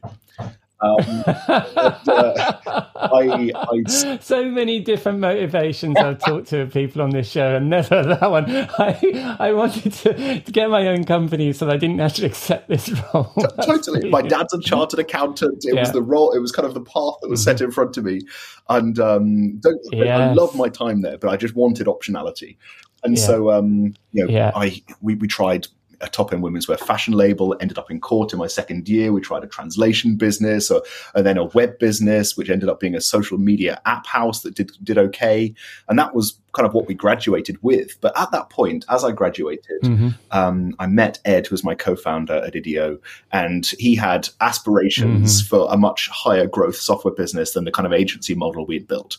Um, 0.82 0.98
and, 0.98 2.10
uh, 2.10 2.54
I, 2.96 3.52
I 3.56 3.84
So 4.20 4.46
many 4.46 4.80
different 4.80 5.20
motivations 5.20 5.96
I've 5.98 6.20
talked 6.20 6.48
to 6.50 6.66
people 6.68 7.02
on 7.02 7.12
this 7.12 7.30
show, 7.30 7.56
and 7.56 7.70
never 7.70 8.04
that 8.20 8.32
one. 8.32 8.46
I 8.50 9.38
I 9.40 9.54
wanted 9.54 9.94
to, 9.94 10.42
to 10.42 10.52
get 10.52 10.70
my 10.70 10.88
own 10.88 11.04
company 11.04 11.54
so 11.54 11.66
that 11.66 11.74
I 11.74 11.78
didn't 11.78 12.00
actually 12.00 12.28
accept 12.28 12.68
this 12.68 12.90
role. 13.14 13.32
That's 13.36 13.66
totally. 13.68 14.10
My 14.10 14.22
dad's 14.22 14.54
a 14.54 14.60
chartered 14.62 15.00
accountant. 15.00 15.64
It 15.66 15.74
was 15.74 15.76
Yeah. 15.76 15.84
Mm-hmm. 15.84 15.94
the 15.94 16.02
role. 16.04 16.32
It 16.32 16.40
was 16.40 16.52
kind 16.52 16.68
of 16.68 16.74
the 16.74 16.82
path 16.82 17.16
that 17.22 17.30
was 17.30 17.44
set 17.44 17.62
in 17.62 17.72
front 17.72 17.98
of 17.98 18.04
me. 18.06 18.22
And 18.70 18.98
um, 19.00 19.58
don't, 19.58 19.80
I 19.96 20.34
love 20.34 20.56
my 20.56 20.70
time 20.70 21.02
there, 21.02 21.18
but 21.18 21.30
I 21.30 21.38
just 21.38 21.56
wanted 21.56 21.88
optionality. 21.88 22.58
And 23.04 23.18
Yeah. 23.18 23.24
so, 23.26 23.52
um, 23.52 23.94
you 24.12 24.26
know, 24.26 24.32
Yeah. 24.32 24.52
I 24.56 24.82
we, 25.02 25.16
we 25.16 25.28
tried 25.28 25.68
a 26.02 26.10
top 26.10 26.34
end 26.34 26.44
women's 26.44 26.68
wear 26.68 26.78
fashion 26.78 27.14
label. 27.14 27.56
Ended 27.60 27.78
up 27.78 27.92
in 27.92 28.00
court 28.00 28.34
in 28.34 28.40
my 28.40 28.48
second 28.48 28.88
year. 28.90 29.14
We 29.14 29.22
tried 29.22 29.44
a 29.44 29.48
translation 29.48 30.16
business, 30.16 30.72
or, 30.72 30.82
and 31.16 31.26
then 31.26 31.38
a 31.38 31.46
web 31.46 31.80
business, 31.80 32.36
which 32.36 32.50
ended 32.50 32.70
up 32.70 32.80
being 32.80 32.96
a 32.96 33.02
social 33.02 33.38
media 33.38 33.82
app 33.86 34.06
house 34.06 34.42
that 34.42 34.56
did 34.56 34.72
did 34.84 34.98
okay. 34.98 35.54
And 35.88 36.00
that 36.00 36.16
was 36.16 36.38
kind 36.54 36.68
of 36.68 36.74
what 36.74 36.88
we 36.88 36.94
graduated 36.94 37.58
with. 37.62 38.00
But 38.02 38.18
at 38.20 38.32
that 38.32 38.50
point, 38.50 38.86
as 38.90 39.04
I 39.04 39.12
graduated, 39.12 39.82
Mm-hmm. 39.82 40.10
um, 40.32 40.76
I 40.80 40.88
met 40.88 41.20
Ed, 41.26 41.48
who 41.48 41.54
was 41.54 41.64
my 41.64 41.76
co-founder 41.76 42.34
at 42.34 42.54
Idio, 42.54 43.00
and 43.32 43.66
he 43.80 43.96
had 43.96 44.30
aspirations 44.40 45.42
for 45.42 45.68
a 45.72 45.78
much 45.78 46.08
higher 46.10 46.48
growth 46.48 46.76
software 46.76 47.14
business 47.14 47.52
than 47.52 47.66
the 47.66 47.72
kind 47.72 47.86
of 47.86 47.94
agency 47.94 48.36
model 48.36 48.66
we 48.66 48.76
had 48.76 48.88
built. 48.88 49.18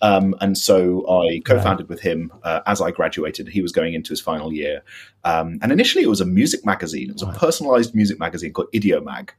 Um, 0.00 0.34
and 0.40 0.56
so 0.56 1.08
I 1.08 1.40
co-founded 1.44 1.88
with 1.88 2.00
him 2.00 2.32
uh, 2.42 2.60
as 2.66 2.80
I 2.80 2.90
graduated. 2.90 3.48
He 3.48 3.62
was 3.62 3.72
going 3.72 3.94
into 3.94 4.10
his 4.10 4.20
final 4.20 4.52
year, 4.52 4.82
um, 5.24 5.58
and 5.60 5.72
initially 5.72 6.04
it 6.04 6.08
was 6.08 6.20
a 6.20 6.26
music 6.26 6.64
magazine. 6.64 7.10
It 7.10 7.14
was 7.14 7.22
a 7.22 7.32
personalized 7.32 7.94
music 7.94 8.18
magazine 8.18 8.52
called 8.52 8.68
Idiomag. 8.72 9.30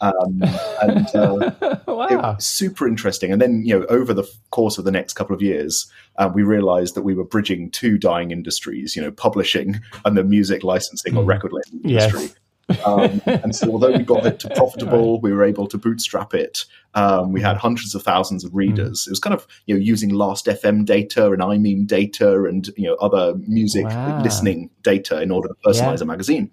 Um, 0.00 0.42
and 0.82 1.06
uh, 1.14 1.52
it 1.62 1.86
wow. 1.86 2.34
was 2.34 2.44
super 2.44 2.86
interesting. 2.86 3.32
And 3.32 3.40
then, 3.40 3.64
you 3.64 3.78
know, 3.78 3.86
over 3.86 4.12
the 4.12 4.24
course 4.50 4.76
of 4.76 4.84
the 4.84 4.90
next 4.90 5.14
couple 5.14 5.34
of 5.34 5.40
years, 5.40 5.90
uh, 6.16 6.30
we 6.32 6.42
realized 6.42 6.94
that 6.94 7.02
we 7.02 7.14
were 7.14 7.24
bridging 7.24 7.70
two 7.70 7.96
dying 7.96 8.30
industries, 8.30 8.96
you 8.96 9.02
know, 9.02 9.10
publishing 9.12 9.80
and 10.04 10.16
the 10.16 10.24
music 10.24 10.64
licensing 10.64 11.16
or 11.16 11.24
record 11.24 11.52
label 11.52 11.80
Yes. 11.88 12.12
industry. 12.12 12.36
Um, 12.86 13.20
and 13.26 13.54
so, 13.54 13.70
although 13.70 13.92
we 13.92 14.02
got 14.02 14.24
it 14.26 14.38
to 14.40 14.48
profitable, 14.56 15.20
we 15.20 15.32
were 15.32 15.44
able 15.44 15.66
to 15.68 15.78
bootstrap 15.78 16.34
it. 16.34 16.64
Um, 16.94 17.32
we 17.32 17.40
had 17.40 17.56
hundreds 17.56 17.94
of 17.94 18.02
thousands 18.02 18.44
of 18.44 18.54
readers. 18.54 19.06
It 19.06 19.10
was 19.10 19.18
kind 19.20 19.34
of 19.34 19.46
you 19.66 19.74
know 19.74 19.80
using 19.80 20.10
Last 20.10 20.46
FM 20.46 20.84
data 20.84 21.30
and 21.32 21.42
iMeem 21.42 21.86
data 21.86 22.44
and 22.44 22.68
you 22.76 22.86
know 22.88 22.94
other 22.96 23.34
music 23.46 23.84
Wow. 23.84 24.20
listening 24.22 24.70
data 24.82 25.20
in 25.20 25.30
order 25.30 25.48
to 25.48 25.54
personalize 25.66 25.98
Yeah. 25.98 26.04
a 26.04 26.06
magazine. 26.06 26.50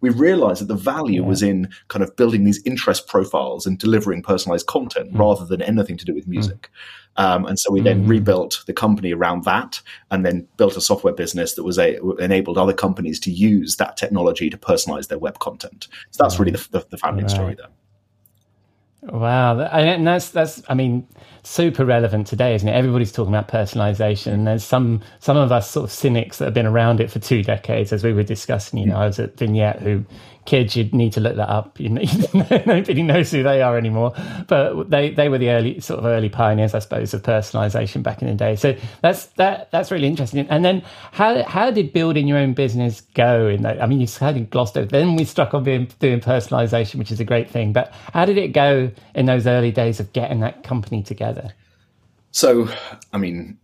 We 0.00 0.10
realized 0.10 0.60
that 0.60 0.68
the 0.68 0.74
value 0.74 1.24
was 1.24 1.42
in 1.42 1.70
kind 1.88 2.02
of 2.02 2.14
building 2.16 2.44
these 2.44 2.60
interest 2.66 3.06
profiles 3.08 3.64
and 3.64 3.78
delivering 3.78 4.22
personalized 4.22 4.66
content 4.66 5.10
rather 5.14 5.46
than 5.46 5.62
anything 5.62 5.96
to 5.96 6.04
do 6.04 6.12
with 6.14 6.26
music. 6.26 6.68
Um, 7.16 7.46
and 7.46 7.58
so 7.58 7.70
we 7.70 7.80
then 7.80 8.06
rebuilt 8.06 8.62
the 8.66 8.72
company 8.72 9.12
around 9.12 9.44
that, 9.44 9.80
and 10.10 10.24
then 10.24 10.48
built 10.56 10.76
a 10.76 10.80
software 10.80 11.14
business 11.14 11.54
that 11.54 11.62
was 11.62 11.78
a, 11.78 12.00
enabled 12.18 12.58
other 12.58 12.72
companies 12.72 13.20
to 13.20 13.30
use 13.30 13.76
that 13.76 13.96
technology 13.96 14.50
to 14.50 14.56
personalize 14.56 15.08
their 15.08 15.18
web 15.18 15.38
content. 15.38 15.88
So 16.10 16.24
that's 16.24 16.38
really 16.38 16.52
the, 16.52 16.66
the, 16.70 16.86
the 16.90 16.98
founding 16.98 17.28
story 17.28 17.54
there. 17.54 17.68
Wow, 19.06 19.60
and 19.60 20.06
that's 20.06 20.30
that's 20.30 20.62
I 20.68 20.72
mean 20.72 21.06
super 21.42 21.84
relevant 21.84 22.26
today, 22.26 22.54
isn't 22.54 22.66
it? 22.66 22.72
Everybody's 22.72 23.12
talking 23.12 23.34
about 23.34 23.48
personalization, 23.48 24.32
and 24.32 24.46
there's 24.46 24.64
some 24.64 25.02
some 25.20 25.36
of 25.36 25.52
us 25.52 25.70
sort 25.70 25.84
of 25.84 25.92
cynics 25.92 26.38
that 26.38 26.46
have 26.46 26.54
been 26.54 26.64
around 26.64 27.00
it 27.00 27.10
for 27.10 27.18
two 27.18 27.42
decades, 27.42 27.92
as 27.92 28.02
we 28.02 28.14
were 28.14 28.22
discussing. 28.22 28.78
You 28.78 28.86
know, 28.86 28.96
I 28.96 29.06
was 29.06 29.18
at 29.18 29.36
Vignette, 29.36 29.82
who 29.82 30.06
kids 30.46 30.76
you'd 30.76 30.94
need 30.94 31.12
to 31.14 31.20
look 31.20 31.36
that 31.36 31.48
up. 31.48 31.78
You 31.84 31.90
know, 31.90 32.02
nobody 32.64 33.02
knows 33.02 33.30
who 33.30 33.42
they 33.42 33.60
are 33.60 33.76
anymore, 33.76 34.14
but 34.46 34.88
they 34.88 35.10
they 35.10 35.28
were 35.28 35.36
the 35.36 35.50
early 35.50 35.80
sort 35.80 35.98
of 35.98 36.06
early 36.06 36.30
pioneers, 36.30 36.72
I 36.72 36.78
suppose, 36.78 37.12
of 37.12 37.22
personalization 37.22 38.02
back 38.02 38.22
in 38.22 38.28
the 38.28 38.34
day. 38.34 38.56
So 38.56 38.74
that's 39.02 39.26
that 39.36 39.70
that's 39.70 39.90
really 39.90 40.06
interesting. 40.06 40.46
And 40.48 40.64
then 40.64 40.82
how 41.12 41.42
how 41.44 41.70
did 41.70 41.92
building 41.92 42.26
your 42.26 42.38
own 42.38 42.54
business 42.54 43.02
go? 43.14 43.48
In 43.48 43.62
that, 43.62 43.82
I 43.82 43.86
mean, 43.86 44.00
you 44.00 44.06
of 44.06 44.50
glossed 44.50 44.78
over. 44.78 44.86
Then 44.86 45.16
we 45.16 45.24
struck 45.24 45.52
on 45.52 45.64
being, 45.64 45.88
doing 45.98 46.20
personalization, 46.20 46.94
which 46.94 47.12
is 47.12 47.20
a 47.20 47.24
great 47.24 47.50
thing. 47.50 47.72
But 47.72 47.92
how 48.12 48.24
did 48.24 48.38
it 48.38 48.48
go 48.48 48.90
in 49.14 49.26
those 49.26 49.46
early 49.46 49.72
days 49.72 50.00
of 50.00 50.12
getting 50.14 50.40
that 50.40 50.62
company 50.62 51.02
together? 51.02 51.52
So, 52.30 52.68
I 53.12 53.18
mean, 53.18 53.58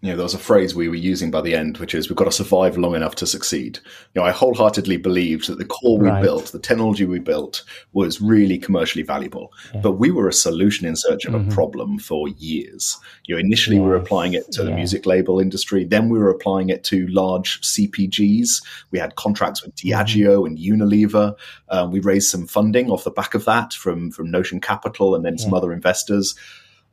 you 0.00 0.10
know, 0.10 0.16
there 0.16 0.22
was 0.22 0.34
a 0.34 0.38
phrase 0.38 0.76
we 0.76 0.88
were 0.88 0.94
using 0.94 1.28
by 1.28 1.40
the 1.40 1.56
end, 1.56 1.78
which 1.78 1.92
is 1.92 2.08
we've 2.08 2.16
got 2.16 2.26
to 2.26 2.30
survive 2.32 2.78
long 2.78 2.94
enough 2.94 3.16
to 3.16 3.26
succeed. 3.26 3.80
You 4.14 4.20
know, 4.20 4.26
I 4.26 4.30
wholeheartedly 4.30 4.98
believed 4.98 5.48
that 5.48 5.58
the 5.58 5.64
core 5.64 5.98
we 5.98 6.08
Right. 6.08 6.22
built, 6.22 6.46
the 6.52 6.60
technology 6.60 7.04
we 7.04 7.18
built, 7.18 7.64
was 7.94 8.20
really 8.20 8.58
commercially 8.58 9.02
valuable. 9.02 9.52
But 9.82 9.92
we 9.92 10.12
were 10.12 10.28
a 10.28 10.32
solution 10.32 10.86
in 10.86 10.94
search 10.94 11.24
of 11.24 11.34
a 11.34 11.42
problem 11.52 11.98
for 11.98 12.28
years. 12.28 12.96
You 13.26 13.34
know, 13.34 13.40
initially 13.40 13.80
we 13.80 13.86
were 13.86 13.96
applying 13.96 14.34
it 14.34 14.52
to 14.52 14.62
the 14.62 14.70
music 14.70 15.04
label 15.04 15.40
industry, 15.40 15.84
then 15.84 16.08
we 16.08 16.18
were 16.20 16.30
applying 16.30 16.68
it 16.68 16.84
to 16.84 17.08
large 17.08 17.60
CPGs. 17.62 18.62
We 18.92 19.00
had 19.00 19.16
contracts 19.16 19.64
with 19.64 19.74
Diageo 19.74 20.46
and 20.46 20.58
Unilever. 20.58 21.34
Um, 21.70 21.90
we 21.90 21.98
raised 21.98 22.30
some 22.30 22.46
funding 22.46 22.88
off 22.88 23.02
the 23.02 23.10
back 23.10 23.34
of 23.34 23.44
that 23.46 23.72
from 23.72 24.12
from 24.12 24.30
Notion 24.30 24.60
Capital 24.60 25.16
and 25.16 25.24
then 25.24 25.38
some 25.38 25.54
other 25.54 25.72
investors 25.72 26.36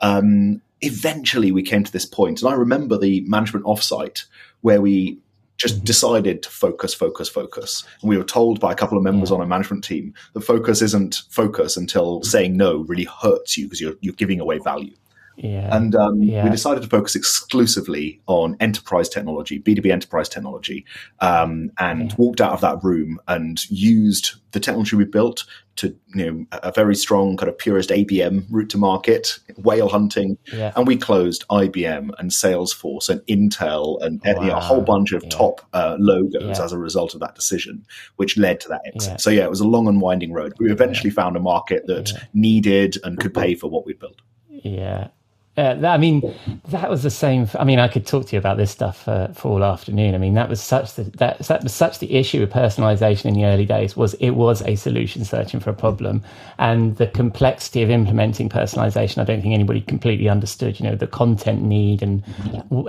um, 0.01 0.61
eventually 0.81 1.51
we 1.51 1.63
came 1.63 1.83
to 1.83 1.91
this 1.91 2.05
point, 2.05 2.41
and 2.41 2.49
I 2.49 2.55
remember 2.55 2.97
the 2.97 3.21
management 3.21 3.65
offsite 3.65 4.25
where 4.61 4.81
we 4.81 5.19
just 5.57 5.83
decided 5.85 6.43
to 6.43 6.49
focus, 6.49 6.93
focus, 6.93 7.29
focus. 7.29 7.85
And 8.01 8.09
we 8.09 8.17
were 8.17 8.23
told 8.23 8.59
by 8.59 8.73
a 8.73 8.75
couple 8.75 8.97
of 8.97 9.03
members 9.03 9.29
mm. 9.29 9.35
on 9.35 9.41
a 9.41 9.47
management 9.47 9.83
team 9.83 10.13
that 10.33 10.41
focus 10.41 10.81
isn't 10.81 11.21
focus 11.29 11.77
until 11.77 12.19
mm. 12.19 12.25
saying 12.25 12.57
no 12.57 12.79
really 12.79 13.05
hurts 13.05 13.57
you 13.57 13.65
because 13.65 13.79
you're 13.79 13.95
you're 14.01 14.13
giving 14.13 14.39
away 14.39 14.59
value. 14.59 14.95
Yeah, 15.37 15.75
And 15.75 15.95
um, 15.95 16.21
Yeah. 16.21 16.43
we 16.45 16.49
decided 16.49 16.83
to 16.83 16.89
focus 16.89 17.15
exclusively 17.15 18.21
on 18.27 18.55
enterprise 18.59 19.09
technology, 19.09 19.59
B2B 19.59 19.91
enterprise 19.91 20.29
technology, 20.29 20.85
um, 21.19 21.71
and 21.77 22.13
walked 22.17 22.41
out 22.41 22.53
of 22.53 22.61
that 22.61 22.83
room 22.83 23.19
and 23.27 23.69
used 23.69 24.35
the 24.51 24.59
technology 24.59 24.95
we 24.95 25.03
built 25.05 25.43
to, 25.75 25.93
you 26.15 26.25
know, 26.31 26.45
a 26.63 26.71
very 26.71 26.95
strong 26.95 27.35
kind 27.35 27.49
of 27.49 27.57
purist 27.57 27.89
ABM 27.89 28.45
route 28.49 28.69
to 28.69 28.77
market, 28.77 29.37
whale 29.57 29.89
hunting. 29.89 30.37
Yeah. 30.53 30.71
And 30.77 30.87
we 30.87 30.95
closed 30.95 31.43
IBM 31.49 32.11
and 32.17 32.31
Salesforce 32.31 33.09
and 33.09 33.19
Intel 33.27 34.01
and 34.01 34.25
uh, 34.25 34.39
you 34.41 34.47
know, 34.47 34.55
a 34.55 34.61
whole 34.61 34.81
bunch 34.81 35.11
of 35.11 35.21
Yeah. 35.23 35.29
top 35.29 35.61
uh, 35.73 35.97
logos 35.99 36.57
Yeah. 36.57 36.63
as 36.63 36.71
a 36.71 36.77
result 36.77 37.13
of 37.13 37.19
that 37.19 37.35
decision, 37.35 37.85
which 38.15 38.37
led 38.37 38.61
to 38.61 38.69
that 38.69 38.81
exit. 38.85 39.11
Yeah. 39.11 39.17
So, 39.17 39.29
yeah, 39.29 39.43
it 39.43 39.49
was 39.49 39.59
a 39.59 39.67
long 39.67 39.89
and 39.89 39.99
winding 39.99 40.31
road. 40.31 40.53
We 40.59 40.71
eventually 40.71 41.09
found 41.09 41.35
a 41.35 41.41
market 41.41 41.87
that 41.87 42.13
needed 42.33 42.95
and 43.03 43.19
could 43.19 43.33
pay 43.33 43.55
for 43.55 43.69
what 43.69 43.85
we 43.85 43.93
built. 43.93 44.21
Yeah. 44.49 45.09
Uh, 45.57 45.73
that, 45.75 45.93
I 45.93 45.97
mean, 45.97 46.35
that 46.67 46.89
was 46.89 47.03
the 47.03 47.09
same. 47.09 47.47
I 47.57 47.63
mean, 47.63 47.79
I 47.79 47.87
could 47.87 48.05
talk 48.05 48.27
to 48.27 48.35
you 48.35 48.39
about 48.39 48.57
this 48.57 48.71
stuff 48.71 49.07
uh, 49.07 49.29
for 49.29 49.53
all 49.53 49.63
afternoon. 49.63 50.13
I 50.13 50.17
mean, 50.17 50.33
that 50.33 50.49
was 50.49 50.61
such 50.61 50.95
the 50.95 51.03
that, 51.03 51.39
that 51.39 51.63
was 51.63 51.73
such 51.73 51.99
the 51.99 52.13
issue 52.13 52.41
with 52.41 52.51
personalization 52.51 53.25
in 53.25 53.35
the 53.35 53.45
early 53.45 53.65
days 53.65 53.95
was 53.95 54.15
it 54.15 54.31
was 54.31 54.61
a 54.63 54.75
solution 54.75 55.23
searching 55.23 55.61
for 55.61 55.69
a 55.69 55.73
problem, 55.73 56.23
and 56.59 56.97
the 56.97 57.07
complexity 57.07 57.81
of 57.83 57.89
implementing 57.89 58.49
personalization. 58.49 59.19
I 59.19 59.23
don't 59.23 59.41
think 59.41 59.53
anybody 59.53 59.79
completely 59.79 60.27
understood. 60.27 60.77
You 60.77 60.89
know, 60.89 60.95
the 60.95 61.07
content 61.07 61.61
need 61.61 62.03
and 62.03 62.21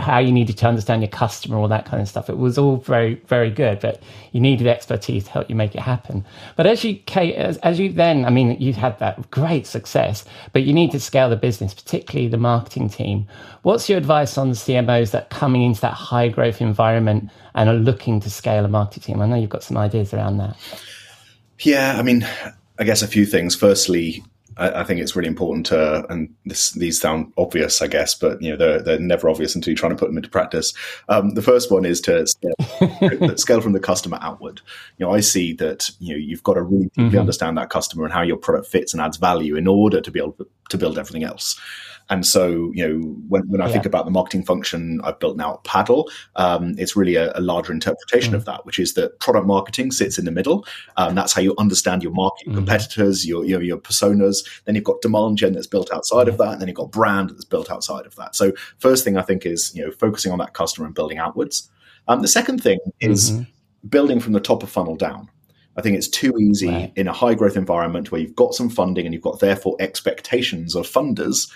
how 0.00 0.18
you 0.18 0.32
needed 0.32 0.58
to 0.58 0.66
understand 0.66 1.02
your 1.02 1.10
customer, 1.10 1.58
all 1.58 1.68
that 1.68 1.86
kind 1.86 2.02
of 2.02 2.08
stuff. 2.08 2.28
It 2.28 2.38
was 2.38 2.58
all 2.58 2.78
very 2.78 3.14
very 3.28 3.50
good, 3.50 3.78
but 3.78 4.02
you 4.32 4.40
needed 4.40 4.66
expertise 4.66 5.22
to 5.24 5.30
help 5.30 5.48
you 5.48 5.54
make 5.54 5.76
it 5.76 5.82
happen. 5.82 6.24
But 6.56 6.66
as 6.66 6.82
you 6.82 6.98
as, 7.14 7.58
as 7.58 7.78
you 7.78 7.92
then, 7.92 8.24
I 8.24 8.30
mean, 8.30 8.60
you 8.60 8.72
had 8.72 8.98
that 8.98 9.30
great 9.30 9.68
success, 9.68 10.24
but 10.52 10.64
you 10.64 10.72
need 10.72 10.90
to 10.90 10.98
scale 10.98 11.30
the 11.30 11.36
business, 11.36 11.72
particularly 11.72 12.26
the 12.28 12.36
marketing 12.56 12.88
team. 12.88 13.26
What's 13.62 13.88
your 13.88 13.98
advice 13.98 14.38
on 14.38 14.48
the 14.48 14.54
CMOs 14.54 15.10
that 15.10 15.24
are 15.24 15.38
coming 15.38 15.62
into 15.62 15.80
that 15.82 15.92
high 15.92 16.28
growth 16.28 16.60
environment 16.60 17.30
and 17.54 17.68
are 17.68 17.74
looking 17.74 18.20
to 18.20 18.30
scale 18.30 18.64
a 18.64 18.68
marketing 18.68 19.02
team? 19.02 19.22
I 19.22 19.26
know 19.26 19.36
you've 19.36 19.50
got 19.50 19.62
some 19.62 19.76
ideas 19.76 20.14
around 20.14 20.38
that. 20.38 20.56
Yeah, 21.60 21.96
I 21.98 22.02
mean, 22.02 22.26
I 22.78 22.84
guess 22.84 23.02
a 23.02 23.06
few 23.06 23.26
things. 23.26 23.54
Firstly, 23.54 24.22
I, 24.56 24.80
I 24.80 24.84
think 24.84 25.00
it's 25.00 25.14
really 25.14 25.28
important 25.28 25.66
to, 25.66 26.06
and 26.10 26.34
this, 26.44 26.70
these 26.72 27.00
sound 27.00 27.32
obvious, 27.36 27.82
I 27.82 27.86
guess, 27.86 28.14
but 28.14 28.40
you 28.40 28.50
know 28.50 28.56
they're 28.56 28.82
they're 28.82 28.98
never 28.98 29.28
obvious 29.28 29.54
until 29.54 29.70
you're 29.70 29.78
trying 29.78 29.92
to 29.92 29.96
put 29.96 30.08
them 30.08 30.16
into 30.16 30.30
practice. 30.30 30.72
Um, 31.08 31.34
the 31.34 31.42
first 31.42 31.70
one 31.70 31.84
is 31.84 32.00
to 32.02 32.26
scale, 32.26 33.36
scale 33.36 33.60
from 33.60 33.72
the 33.72 33.80
customer 33.80 34.18
outward. 34.20 34.60
You 34.98 35.06
know, 35.06 35.12
I 35.12 35.20
see 35.20 35.52
that 35.54 35.90
you 35.98 36.14
know 36.14 36.18
you've 36.18 36.42
got 36.42 36.54
to 36.54 36.62
really 36.62 36.90
deeply 36.94 37.18
understand 37.18 37.58
that 37.58 37.70
customer 37.70 38.04
and 38.04 38.12
how 38.12 38.22
your 38.22 38.36
product 38.36 38.66
fits 38.66 38.92
and 38.92 39.00
adds 39.00 39.16
value 39.16 39.56
in 39.56 39.66
order 39.66 40.00
to 40.00 40.10
be 40.10 40.20
able 40.20 40.32
to, 40.32 40.48
to 40.70 40.78
build 40.78 40.98
everything 40.98 41.24
else. 41.24 41.58
And 42.08 42.24
so, 42.24 42.70
you 42.72 42.86
know, 42.86 43.00
when, 43.28 43.42
when 43.48 43.60
I 43.60 43.70
think 43.70 43.84
about 43.84 44.04
the 44.04 44.12
marketing 44.12 44.44
function 44.44 45.00
I've 45.02 45.18
built 45.18 45.36
now 45.36 45.54
at 45.54 45.64
Paddle, 45.64 46.08
um, 46.36 46.74
it's 46.78 46.94
really 46.94 47.16
a, 47.16 47.32
a 47.36 47.40
larger 47.40 47.72
interpretation 47.72 48.34
of 48.34 48.44
that, 48.44 48.64
which 48.64 48.78
is 48.78 48.94
that 48.94 49.18
product 49.18 49.46
marketing 49.46 49.90
sits 49.90 50.18
in 50.18 50.24
the 50.24 50.30
middle. 50.30 50.64
Um, 50.96 51.16
that's 51.16 51.32
how 51.32 51.42
you 51.42 51.54
understand 51.58 52.04
your 52.04 52.12
market, 52.12 52.46
your 52.46 52.54
competitors, 52.54 53.26
your, 53.26 53.44
your 53.44 53.60
your 53.60 53.78
personas. 53.78 54.48
Then 54.64 54.76
you've 54.76 54.84
got 54.84 55.00
demand 55.00 55.38
gen 55.38 55.54
that's 55.54 55.66
built 55.66 55.92
outside 55.92 56.28
of 56.28 56.38
that, 56.38 56.52
and 56.52 56.60
then 56.60 56.68
you've 56.68 56.76
got 56.76 56.92
brand 56.92 57.30
that's 57.30 57.44
built 57.44 57.72
outside 57.72 58.06
of 58.06 58.14
that. 58.16 58.36
So, 58.36 58.52
first 58.78 59.02
thing 59.02 59.16
I 59.16 59.22
think 59.22 59.44
is 59.44 59.74
you 59.74 59.84
know 59.84 59.90
focusing 59.90 60.30
on 60.30 60.38
that 60.38 60.54
customer 60.54 60.86
and 60.86 60.94
building 60.94 61.18
outwards. 61.18 61.68
Um, 62.06 62.22
the 62.22 62.28
second 62.28 62.62
thing 62.62 62.78
is 63.00 63.32
building 63.88 64.20
from 64.20 64.32
the 64.32 64.40
top 64.40 64.62
of 64.62 64.70
funnel 64.70 64.94
down. 64.94 65.28
I 65.76 65.82
think 65.82 65.96
it's 65.96 66.08
too 66.08 66.32
easy 66.38 66.68
Right. 66.68 66.92
in 66.96 67.06
a 67.08 67.12
high 67.12 67.34
growth 67.34 67.56
environment 67.56 68.10
where 68.10 68.20
you've 68.20 68.34
got 68.36 68.54
some 68.54 68.68
funding 68.70 69.04
and 69.06 69.12
you've 69.14 69.22
got 69.22 69.40
therefore 69.40 69.76
expectations 69.80 70.74
of 70.74 70.86
funders 70.86 71.50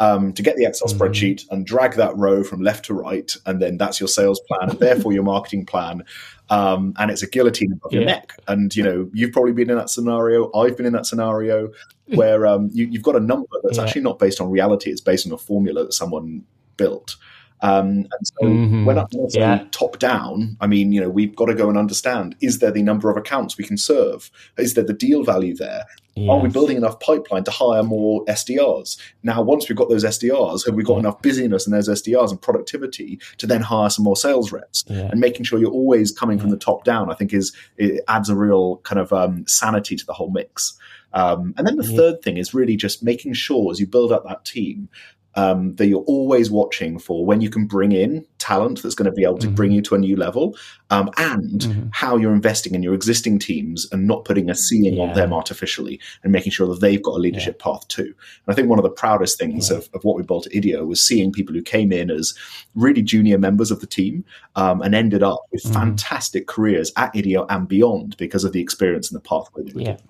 um, 0.00 0.32
to 0.32 0.42
get 0.42 0.56
the 0.56 0.64
Excel 0.64 0.88
spreadsheet 0.88 1.44
and 1.50 1.66
drag 1.66 1.94
that 1.96 2.16
row 2.16 2.42
from 2.42 2.62
left 2.62 2.86
to 2.86 2.94
right, 2.94 3.36
and 3.44 3.60
then 3.60 3.76
that's 3.76 4.00
your 4.00 4.08
sales 4.08 4.40
plan 4.48 4.70
and 4.70 4.78
therefore 4.80 5.12
your 5.12 5.22
marketing 5.22 5.66
plan. 5.66 6.04
Um, 6.48 6.94
and 6.98 7.10
it's 7.10 7.22
a 7.22 7.28
guillotine 7.28 7.72
above 7.72 7.92
your 7.92 8.04
neck. 8.06 8.32
And 8.48 8.74
you 8.74 8.82
know 8.82 9.10
you've 9.12 9.32
probably 9.32 9.52
been 9.52 9.68
in 9.70 9.76
that 9.76 9.90
scenario. 9.90 10.50
I've 10.54 10.76
been 10.76 10.86
in 10.86 10.94
that 10.94 11.04
scenario 11.06 11.70
where 12.14 12.46
um, 12.46 12.70
you, 12.72 12.86
you've 12.86 13.02
got 13.02 13.14
a 13.14 13.20
number 13.20 13.46
that's 13.62 13.76
Yeah. 13.76 13.84
actually 13.84 14.00
not 14.02 14.18
based 14.18 14.40
on 14.40 14.50
reality; 14.50 14.90
it's 14.90 15.02
based 15.02 15.26
on 15.26 15.32
a 15.32 15.38
formula 15.38 15.84
that 15.84 15.92
someone 15.92 16.44
built. 16.78 17.16
Um, 17.62 17.88
and 17.88 18.08
so 18.22 18.46
Mhm. 18.46 18.84
when 18.86 18.98
I 18.98 19.04
say 19.28 19.40
Yeah. 19.40 19.64
top 19.70 19.98
down, 19.98 20.56
I 20.60 20.66
mean, 20.66 20.92
you 20.92 21.00
know, 21.00 21.10
we've 21.10 21.34
got 21.36 21.46
to 21.46 21.54
go 21.54 21.68
and 21.68 21.76
understand: 21.76 22.34
is 22.40 22.58
there 22.60 22.70
the 22.70 22.82
number 22.82 23.10
of 23.10 23.16
accounts 23.16 23.58
we 23.58 23.64
can 23.64 23.76
serve? 23.76 24.30
Is 24.58 24.74
there 24.74 24.84
the 24.84 24.92
deal 24.94 25.22
value 25.24 25.54
there? 25.54 25.84
Are 26.28 26.38
we 26.38 26.50
building 26.50 26.76
enough 26.76 27.00
pipeline 27.00 27.44
to 27.44 27.50
hire 27.50 27.82
more 27.82 28.22
SDRs? 28.28 28.98
Now, 29.22 29.40
once 29.40 29.68
we've 29.68 29.78
got 29.78 29.88
those 29.88 30.04
SDRs, 30.04 30.66
have 30.66 30.74
we 30.74 30.82
got 30.82 30.98
enough 30.98 31.22
busyness 31.22 31.66
in 31.66 31.72
those 31.72 31.88
SDRs 31.88 32.30
and 32.30 32.38
productivity 32.42 33.18
to 33.38 33.46
then 33.46 33.62
hire 33.62 33.88
some 33.88 34.04
more 34.04 34.16
sales 34.16 34.52
reps? 34.52 34.84
Yeah. 34.88 35.08
And 35.10 35.18
making 35.20 35.44
sure 35.44 35.58
you're 35.58 35.70
always 35.70 36.12
coming 36.12 36.38
from 36.38 36.50
the 36.50 36.58
top 36.58 36.84
down, 36.84 37.10
I 37.10 37.14
think, 37.14 37.32
is 37.32 37.52
it 37.78 38.02
adds 38.06 38.28
a 38.28 38.36
real 38.36 38.78
kind 38.82 38.98
of 39.00 39.14
um, 39.14 39.44
sanity 39.46 39.96
to 39.96 40.04
the 40.04 40.12
whole 40.12 40.30
mix. 40.30 40.74
Um, 41.14 41.54
and 41.56 41.66
then 41.66 41.76
the 41.76 41.86
Yeah. 41.88 41.96
third 41.96 42.22
thing 42.22 42.36
is 42.36 42.52
really 42.52 42.76
just 42.76 43.02
making 43.02 43.32
sure 43.32 43.70
as 43.70 43.80
you 43.80 43.86
build 43.86 44.12
up 44.12 44.24
that 44.28 44.44
team 44.44 44.90
um, 45.36 45.74
that 45.76 45.86
you're 45.86 46.02
always 46.02 46.50
watching 46.50 46.98
for 46.98 47.24
when 47.24 47.40
you 47.40 47.48
can 47.50 47.66
bring 47.66 47.92
in 47.92 48.24
talent 48.38 48.82
that's 48.82 48.94
going 48.94 49.06
to 49.10 49.12
be 49.12 49.22
able 49.22 49.38
to 49.38 49.48
Mhm. 49.48 49.54
bring 49.54 49.70
you 49.70 49.80
to 49.82 49.94
a 49.94 49.98
new 49.98 50.16
level, 50.16 50.56
um, 50.90 51.08
and 51.18 51.60
Mhm. 51.60 51.88
how 51.92 52.16
you're 52.16 52.34
investing 52.34 52.74
in 52.74 52.82
your 52.82 52.94
existing 52.94 53.38
teams 53.38 53.86
and 53.92 54.06
not 54.06 54.24
putting 54.24 54.50
a 54.50 54.54
ceiling 54.54 54.98
on 54.98 55.14
them 55.14 55.32
artificially, 55.32 56.00
and 56.24 56.32
making 56.32 56.50
sure 56.52 56.66
that 56.68 56.80
they've 56.80 57.02
got 57.02 57.14
a 57.16 57.18
leadership 57.20 57.58
path 57.60 57.86
too. 57.88 58.02
And 58.06 58.48
I 58.48 58.54
think 58.54 58.68
one 58.68 58.78
of 58.78 58.82
the 58.82 58.90
proudest 58.90 59.38
things 59.38 59.70
Yeah. 59.70 59.76
of, 59.76 59.88
of 59.94 60.02
what 60.04 60.16
we 60.16 60.22
built 60.22 60.46
at 60.46 60.52
Idio 60.52 60.86
was 60.86 61.00
seeing 61.00 61.30
people 61.32 61.54
who 61.54 61.62
came 61.62 61.92
in 61.92 62.10
as 62.10 62.34
really 62.74 63.02
junior 63.02 63.38
members 63.38 63.70
of 63.70 63.80
the 63.80 63.86
team 63.86 64.24
um, 64.56 64.80
and 64.82 64.94
ended 64.94 65.22
up 65.22 65.40
with 65.52 65.62
Mhm. 65.62 65.72
fantastic 65.72 66.46
careers 66.48 66.92
at 66.96 67.14
Idio 67.14 67.46
and 67.50 67.68
beyond 67.68 68.16
because 68.16 68.42
of 68.42 68.52
the 68.52 68.60
experience 68.60 69.10
and 69.10 69.16
the 69.16 69.28
pathway 69.28 69.62
that 69.64 69.74
we 69.74 69.84
Yeah. 69.84 69.92
did. 69.92 70.02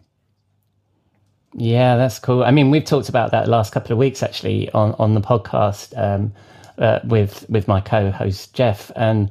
Yeah, 1.55 1.97
that's 1.97 2.19
cool. 2.19 2.45
I 2.45 2.51
mean, 2.53 2.71
we've 2.71 2.85
talked 2.85 3.09
about 3.09 3.33
that 3.33 3.49
last 3.49 3.73
couple 3.73 3.93
of 3.93 3.99
weeks 3.99 4.23
actually 4.23 4.71
on 4.71 4.95
on 4.99 5.15
the 5.15 5.21
podcast 5.21 5.99
um, 5.99 6.33
uh, 6.79 7.01
with 7.05 7.45
with 7.51 7.67
my 7.67 7.81
co-host 7.81 8.55
Jeff. 8.55 8.91
And 8.95 9.31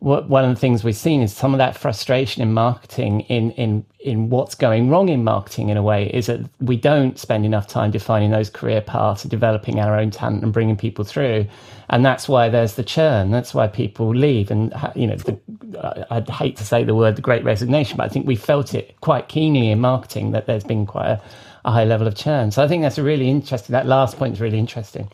what, 0.00 0.28
one 0.28 0.44
of 0.44 0.50
the 0.50 0.58
things 0.58 0.82
we've 0.82 0.96
seen 0.96 1.22
is 1.22 1.32
some 1.32 1.54
of 1.54 1.58
that 1.58 1.76
frustration 1.76 2.42
in 2.42 2.52
marketing, 2.52 3.20
in 3.22 3.52
in 3.52 3.84
in 4.00 4.28
what's 4.28 4.56
going 4.56 4.90
wrong 4.90 5.08
in 5.08 5.22
marketing 5.22 5.68
in 5.68 5.76
a 5.76 5.82
way, 5.82 6.10
is 6.12 6.26
that 6.26 6.40
we 6.60 6.76
don't 6.76 7.16
spend 7.18 7.46
enough 7.46 7.68
time 7.68 7.92
defining 7.92 8.32
those 8.32 8.50
career 8.50 8.80
paths 8.80 9.22
and 9.22 9.30
developing 9.30 9.78
our 9.78 9.96
own 9.96 10.10
talent 10.10 10.42
and 10.42 10.52
bringing 10.52 10.76
people 10.76 11.04
through. 11.04 11.46
And 11.92 12.04
that's 12.06 12.26
why 12.26 12.48
there's 12.48 12.74
the 12.76 12.82
churn. 12.82 13.30
That's 13.30 13.52
why 13.52 13.68
people 13.68 14.14
leave. 14.14 14.50
And 14.50 14.72
you 14.96 15.06
know, 15.06 15.16
the, 15.16 16.06
I'd 16.10 16.28
hate 16.30 16.56
to 16.56 16.64
say 16.64 16.84
the 16.84 16.94
word 16.94 17.16
the 17.16 17.22
Great 17.22 17.44
Resignation, 17.44 17.98
but 17.98 18.04
I 18.04 18.08
think 18.08 18.26
we 18.26 18.34
felt 18.34 18.74
it 18.74 18.98
quite 19.02 19.28
keenly 19.28 19.70
in 19.70 19.78
marketing 19.78 20.30
that 20.32 20.46
there's 20.46 20.64
been 20.64 20.86
quite 20.86 21.08
a, 21.08 21.22
a 21.66 21.70
high 21.70 21.84
level 21.84 22.06
of 22.06 22.14
churn. 22.14 22.50
So 22.50 22.64
I 22.64 22.68
think 22.68 22.82
that's 22.82 22.96
a 22.96 23.02
really 23.02 23.28
interesting. 23.28 23.74
That 23.74 23.86
last 23.86 24.16
point 24.16 24.32
is 24.32 24.40
really 24.40 24.58
interesting. 24.58 25.10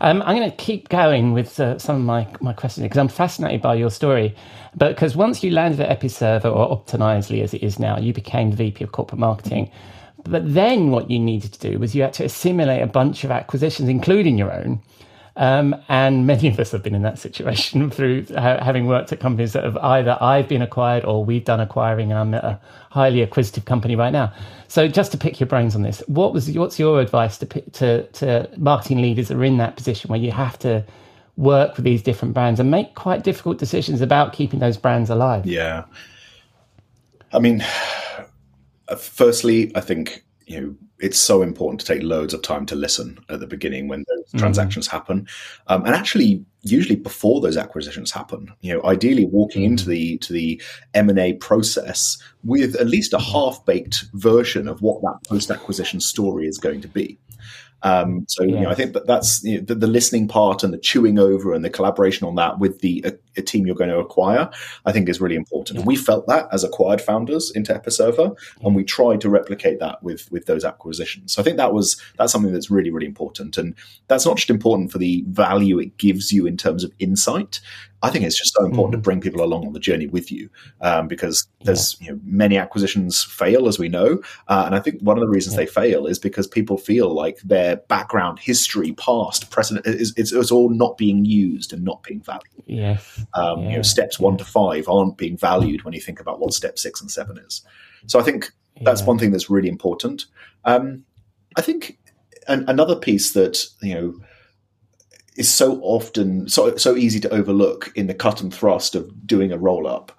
Um, 0.00 0.20
I'm 0.22 0.36
going 0.36 0.50
to 0.50 0.56
keep 0.56 0.88
going 0.88 1.32
with 1.32 1.60
uh, 1.60 1.78
some 1.78 1.96
of 1.96 2.02
my, 2.02 2.26
my 2.40 2.52
questions 2.52 2.82
because 2.84 2.98
I'm 2.98 3.08
fascinated 3.08 3.62
by 3.62 3.76
your 3.76 3.90
story. 3.90 4.34
But 4.74 4.96
because 4.96 5.14
once 5.14 5.44
you 5.44 5.52
landed 5.52 5.80
at 5.80 6.00
Episerver 6.00 6.46
or 6.46 6.68
Optimizely 6.76 7.42
as 7.42 7.54
it 7.54 7.62
is 7.62 7.78
now, 7.78 7.98
you 7.98 8.12
became 8.12 8.50
the 8.50 8.56
VP 8.56 8.82
of 8.82 8.92
corporate 8.92 9.20
marketing. 9.20 9.70
But 10.24 10.52
then 10.54 10.90
what 10.90 11.08
you 11.08 11.20
needed 11.20 11.52
to 11.52 11.70
do 11.70 11.78
was 11.78 11.94
you 11.94 12.02
had 12.02 12.12
to 12.14 12.24
assimilate 12.24 12.82
a 12.82 12.86
bunch 12.88 13.22
of 13.22 13.30
acquisitions, 13.30 13.88
including 13.88 14.36
your 14.36 14.52
own. 14.52 14.82
Um, 15.36 15.76
and 15.90 16.26
many 16.26 16.48
of 16.48 16.58
us 16.58 16.72
have 16.72 16.82
been 16.82 16.94
in 16.94 17.02
that 17.02 17.18
situation 17.18 17.90
through 17.90 18.26
ha- 18.30 18.62
having 18.64 18.86
worked 18.86 19.12
at 19.12 19.20
companies 19.20 19.52
that 19.52 19.64
have 19.64 19.76
either 19.76 20.16
I've 20.20 20.48
been 20.48 20.62
acquired 20.62 21.04
or 21.04 21.24
we've 21.24 21.44
done 21.44 21.60
acquiring, 21.60 22.10
and 22.10 22.18
I'm 22.18 22.34
at 22.34 22.44
a 22.44 22.60
highly 22.90 23.20
acquisitive 23.20 23.66
company 23.66 23.96
right 23.96 24.12
now. 24.12 24.32
So, 24.68 24.88
just 24.88 25.12
to 25.12 25.18
pick 25.18 25.38
your 25.38 25.46
brains 25.46 25.74
on 25.74 25.82
this, 25.82 26.02
what 26.06 26.32
was 26.32 26.50
what's 26.52 26.78
your 26.78 27.00
advice 27.00 27.36
to 27.38 27.46
to 27.46 28.02
to 28.06 28.50
marketing 28.56 29.02
leaders 29.02 29.28
that 29.28 29.36
are 29.36 29.44
in 29.44 29.58
that 29.58 29.76
position 29.76 30.08
where 30.08 30.18
you 30.18 30.32
have 30.32 30.58
to 30.60 30.84
work 31.36 31.76
with 31.76 31.84
these 31.84 32.02
different 32.02 32.32
brands 32.32 32.58
and 32.58 32.70
make 32.70 32.94
quite 32.94 33.22
difficult 33.22 33.58
decisions 33.58 34.00
about 34.00 34.32
keeping 34.32 34.58
those 34.60 34.78
brands 34.78 35.10
alive? 35.10 35.44
Yeah. 35.44 35.84
I 37.32 37.40
mean, 37.40 37.62
uh, 38.88 38.96
firstly, 38.96 39.70
I 39.76 39.80
think 39.80 40.24
you 40.46 40.60
know 40.60 40.74
it's 40.98 41.18
so 41.18 41.42
important 41.42 41.80
to 41.80 41.86
take 41.86 42.02
loads 42.02 42.32
of 42.32 42.42
time 42.42 42.64
to 42.66 42.74
listen 42.74 43.18
at 43.28 43.40
the 43.40 43.46
beginning 43.46 43.88
when 43.88 44.04
those 44.08 44.40
transactions 44.40 44.86
happen, 44.86 45.26
um, 45.66 45.84
and 45.84 45.94
actually 45.94 46.44
usually 46.62 46.96
before 46.96 47.40
those 47.40 47.56
acquisitions 47.56 48.10
happen. 48.10 48.52
You 48.60 48.74
know, 48.74 48.84
ideally 48.84 49.26
walking 49.26 49.62
into 49.62 49.88
the 49.88 50.18
to 50.18 50.32
the 50.32 50.60
M 50.94 51.08
and 51.08 51.18
A 51.18 51.34
process 51.34 52.18
with 52.44 52.76
at 52.76 52.86
least 52.86 53.12
a 53.12 53.20
half 53.20 53.64
baked 53.64 54.06
version 54.14 54.68
of 54.68 54.80
what 54.82 55.02
that 55.02 55.28
post 55.28 55.50
acquisition 55.50 56.00
story 56.00 56.46
is 56.46 56.58
going 56.58 56.80
to 56.80 56.88
be. 56.88 57.18
Um, 57.82 58.24
so 58.28 58.42
you 58.42 58.58
know, 58.58 58.70
I 58.70 58.74
think 58.74 58.94
that 58.94 59.06
that's 59.06 59.44
you 59.44 59.58
know, 59.58 59.64
the, 59.64 59.74
the 59.74 59.86
listening 59.86 60.28
part 60.28 60.64
and 60.64 60.72
the 60.72 60.78
chewing 60.78 61.18
over 61.18 61.52
and 61.52 61.64
the 61.64 61.70
collaboration 61.70 62.26
on 62.26 62.34
that 62.36 62.58
with 62.58 62.80
the 62.80 63.02
a, 63.04 63.12
a 63.36 63.42
team 63.42 63.66
you're 63.66 63.76
going 63.76 63.90
to 63.90 63.98
acquire, 63.98 64.50
I 64.84 64.92
think 64.92 65.08
is 65.08 65.20
really 65.20 65.36
important. 65.36 65.78
And 65.78 65.86
we 65.86 65.96
felt 65.96 66.26
that 66.26 66.48
as 66.52 66.64
acquired 66.64 67.00
founders 67.00 67.50
into 67.54 67.72
Episerver, 67.72 68.36
and 68.62 68.74
we 68.74 68.84
tried 68.84 69.20
to 69.22 69.30
replicate 69.30 69.80
that 69.80 70.02
with 70.02 70.30
with 70.30 70.46
those 70.46 70.64
acquisitions. 70.64 71.32
So 71.32 71.42
I 71.42 71.44
think 71.44 71.56
that 71.56 71.72
was 71.72 72.00
that's 72.18 72.32
something 72.32 72.52
that's 72.52 72.70
really 72.70 72.90
really 72.90 73.06
important, 73.06 73.56
and 73.56 73.74
that's 74.08 74.26
not 74.26 74.36
just 74.36 74.50
important 74.50 74.92
for 74.92 74.98
the 74.98 75.24
value 75.28 75.78
it 75.78 75.96
gives 75.98 76.32
you 76.32 76.46
in 76.46 76.56
terms 76.56 76.84
of 76.84 76.92
insight. 76.98 77.60
I 78.02 78.10
think 78.10 78.24
it's 78.24 78.38
just 78.38 78.54
so 78.54 78.64
important 78.64 78.92
to 78.92 78.98
bring 78.98 79.20
people 79.20 79.42
along 79.42 79.66
on 79.66 79.72
the 79.72 79.80
journey 79.80 80.06
with 80.06 80.30
you 80.30 80.50
um, 80.82 81.08
because 81.08 81.48
there's 81.62 81.98
you 82.00 82.12
know, 82.12 82.20
many 82.24 82.58
acquisitions 82.58 83.24
fail, 83.24 83.66
as 83.66 83.78
we 83.78 83.88
know, 83.88 84.20
uh, 84.48 84.64
and 84.66 84.74
I 84.74 84.80
think 84.80 85.00
one 85.00 85.16
of 85.16 85.22
the 85.22 85.28
reasons 85.28 85.56
they 85.56 85.66
fail 85.66 86.06
is 86.06 86.18
because 86.18 86.46
people 86.46 86.76
feel 86.76 87.12
like 87.12 87.38
their 87.40 87.76
background, 87.76 88.38
history, 88.38 88.92
past, 88.92 89.50
present 89.50 89.86
is 89.86 90.12
it's, 90.16 90.32
it's 90.32 90.52
all 90.52 90.68
not 90.68 90.98
being 90.98 91.24
used 91.24 91.72
and 91.72 91.84
not 91.84 92.02
being 92.02 92.20
valued. 92.20 92.62
Yes. 92.66 93.24
Um, 93.34 93.64
You 93.64 93.76
know, 93.76 93.82
steps 93.82 94.18
one 94.18 94.36
to 94.38 94.44
five 94.44 94.88
aren't 94.88 95.18
being 95.18 95.36
valued 95.36 95.84
when 95.84 95.94
you 95.94 96.00
think 96.00 96.20
about 96.20 96.40
what 96.40 96.54
step 96.54 96.78
six 96.78 97.00
and 97.00 97.10
seven 97.10 97.38
is. 97.38 97.62
So 98.06 98.18
I 98.18 98.22
think 98.22 98.50
that's 98.82 99.00
Yeah. 99.00 99.06
one 99.06 99.18
thing 99.18 99.30
that's 99.32 99.50
really 99.50 99.68
important. 99.68 100.26
Um, 100.64 101.04
I 101.56 101.62
think 101.62 101.98
an, 102.48 102.64
another 102.68 102.96
piece 102.96 103.32
that 103.32 103.64
you 103.82 103.94
know 103.94 104.14
is 105.36 105.52
so 105.52 105.80
often 105.82 106.48
so 106.48 106.76
so 106.76 106.96
easy 106.96 107.20
to 107.20 107.28
overlook 107.30 107.92
in 107.94 108.06
the 108.06 108.14
cut 108.14 108.40
and 108.40 108.52
thrust 108.54 108.94
of 108.94 109.26
doing 109.26 109.52
a 109.52 109.58
roll 109.58 109.86
up 109.86 110.12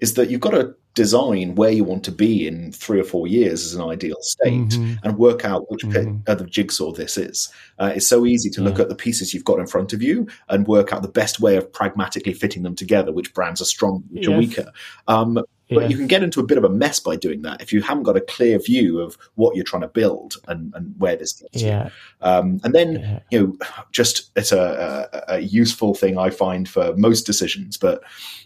is 0.00 0.14
that 0.14 0.28
you've 0.30 0.40
got 0.40 0.50
to 0.50 0.74
design 0.96 1.54
where 1.54 1.70
you 1.70 1.84
want 1.84 2.02
to 2.02 2.10
be 2.10 2.48
in 2.48 2.72
three 2.72 2.98
or 2.98 3.04
four 3.04 3.28
years 3.28 3.64
as 3.66 3.74
an 3.74 3.82
ideal 3.82 4.16
state 4.22 4.70
Mhm. 4.70 4.98
and 5.04 5.18
work 5.18 5.44
out 5.44 5.70
which 5.70 5.82
bit 5.90 6.06
Mhm. 6.06 6.26
of 6.26 6.38
the 6.38 6.46
jigsaw 6.46 6.90
this 6.90 7.18
is. 7.18 7.50
Uh, 7.78 7.92
it's 7.94 8.06
so 8.06 8.24
easy 8.24 8.48
to 8.50 8.62
look 8.62 8.80
at 8.80 8.88
the 8.88 8.94
pieces 8.94 9.34
you've 9.34 9.44
got 9.44 9.60
in 9.60 9.66
front 9.66 9.92
of 9.92 10.02
you 10.02 10.26
and 10.48 10.66
work 10.66 10.94
out 10.94 11.02
the 11.02 11.08
best 11.08 11.38
way 11.38 11.56
of 11.56 11.70
pragmatically 11.70 12.32
fitting 12.32 12.62
them 12.62 12.74
together, 12.74 13.12
which 13.12 13.34
brands 13.34 13.60
are 13.60 13.66
strong, 13.66 14.04
which 14.10 14.26
are 14.26 14.38
weaker. 14.38 14.72
Um, 15.06 15.38
but 15.68 15.82
Yes. 15.82 15.90
you 15.90 15.96
can 15.96 16.06
get 16.06 16.22
into 16.22 16.40
a 16.40 16.44
bit 16.44 16.58
of 16.58 16.64
a 16.64 16.68
mess 16.68 17.00
by 17.00 17.16
doing 17.16 17.42
that 17.42 17.60
if 17.60 17.72
you 17.72 17.82
haven't 17.82 18.04
got 18.04 18.16
a 18.16 18.20
clear 18.20 18.58
view 18.58 19.00
of 19.00 19.18
what 19.34 19.56
you're 19.56 19.64
trying 19.64 19.82
to 19.82 19.88
build 19.88 20.34
and, 20.48 20.72
and 20.74 20.94
where 20.98 21.16
this 21.16 21.32
gets 21.32 21.62
you. 21.62 21.90
Um, 22.20 22.60
and 22.64 22.74
then, 22.74 22.92
Yeah. 23.00 23.18
you 23.30 23.40
know, 23.40 23.56
just 23.92 24.30
it's 24.36 24.52
a, 24.52 25.08
a, 25.28 25.34
a 25.36 25.38
useful 25.40 25.94
thing 25.94 26.18
I 26.18 26.30
find 26.30 26.68
for 26.68 26.94
most 26.96 27.22
decisions. 27.26 27.76
But, 27.76 28.02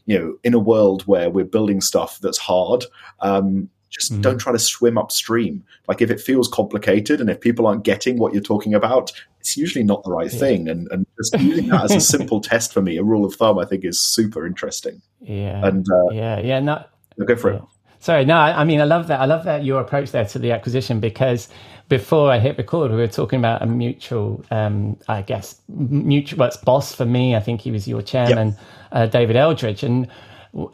you 0.06 0.18
know, 0.18 0.36
in 0.44 0.54
a 0.54 0.58
world 0.58 1.02
where 1.06 1.28
we're 1.30 1.44
building 1.44 1.80
stuff 1.80 2.18
that's 2.20 2.38
hard, 2.38 2.84
um, 3.20 3.68
just 3.90 4.12
Mhm. 4.12 4.22
don't 4.22 4.38
try 4.38 4.52
to 4.52 4.58
swim 4.58 4.96
upstream. 4.96 5.64
Like 5.88 6.00
if 6.00 6.10
it 6.12 6.20
feels 6.20 6.46
complicated 6.46 7.20
and 7.20 7.28
if 7.28 7.40
people 7.40 7.66
aren't 7.66 7.82
getting 7.82 8.18
what 8.18 8.32
you're 8.32 8.40
talking 8.40 8.72
about, 8.72 9.10
it's 9.40 9.56
usually 9.56 9.82
not 9.84 10.04
the 10.04 10.12
right 10.12 10.32
Yeah. 10.32 10.38
thing. 10.38 10.68
And, 10.68 10.86
and 10.92 11.04
just 11.18 11.34
using 11.40 11.68
that 11.68 11.84
as 11.84 11.92
a 11.96 12.00
simple 12.00 12.40
test 12.50 12.72
for 12.72 12.80
me, 12.80 12.96
a 12.98 13.02
rule 13.02 13.24
of 13.24 13.34
thumb, 13.34 13.58
I 13.58 13.64
think 13.64 13.84
is 13.84 13.98
super 13.98 14.46
interesting. 14.46 15.02
Yeah. 15.20 15.66
And 15.66 15.84
uh, 15.90 16.10
yeah. 16.12 16.38
Yeah. 16.40 16.84
No, 17.20 17.26
go 17.26 17.36
for 17.36 17.52
it. 17.52 17.62
Sorry, 18.00 18.24
no, 18.24 18.36
I 18.36 18.62
I 18.62 18.64
mean, 18.64 18.80
I 18.80 18.84
love 18.84 19.08
that. 19.08 19.20
I 19.20 19.26
love 19.26 19.44
that 19.44 19.64
your 19.64 19.82
approach 19.82 20.12
there 20.12 20.24
to 20.24 20.40
the 20.40 20.52
acquisition 20.52 21.00
because 21.00 21.48
before 21.90 22.32
I 22.32 22.38
hit 22.38 22.58
record, 22.58 22.90
we 22.92 22.96
were 22.96 23.08
talking 23.08 23.38
about 23.38 23.62
a 23.62 23.66
mutual, 23.66 24.42
um, 24.50 24.98
I 25.08 25.22
guess, 25.22 25.60
mutual. 25.68 26.40
Well, 26.40 26.48
it's 26.48 26.56
boss 26.56 26.94
for 26.94 27.06
me. 27.06 27.36
I 27.36 27.40
think 27.40 27.60
he 27.60 27.70
was 27.70 27.86
your 27.86 28.02
chairman, 28.02 28.56
uh, 28.92 29.06
David 29.06 29.36
Eldridge, 29.36 29.82
and 29.82 30.08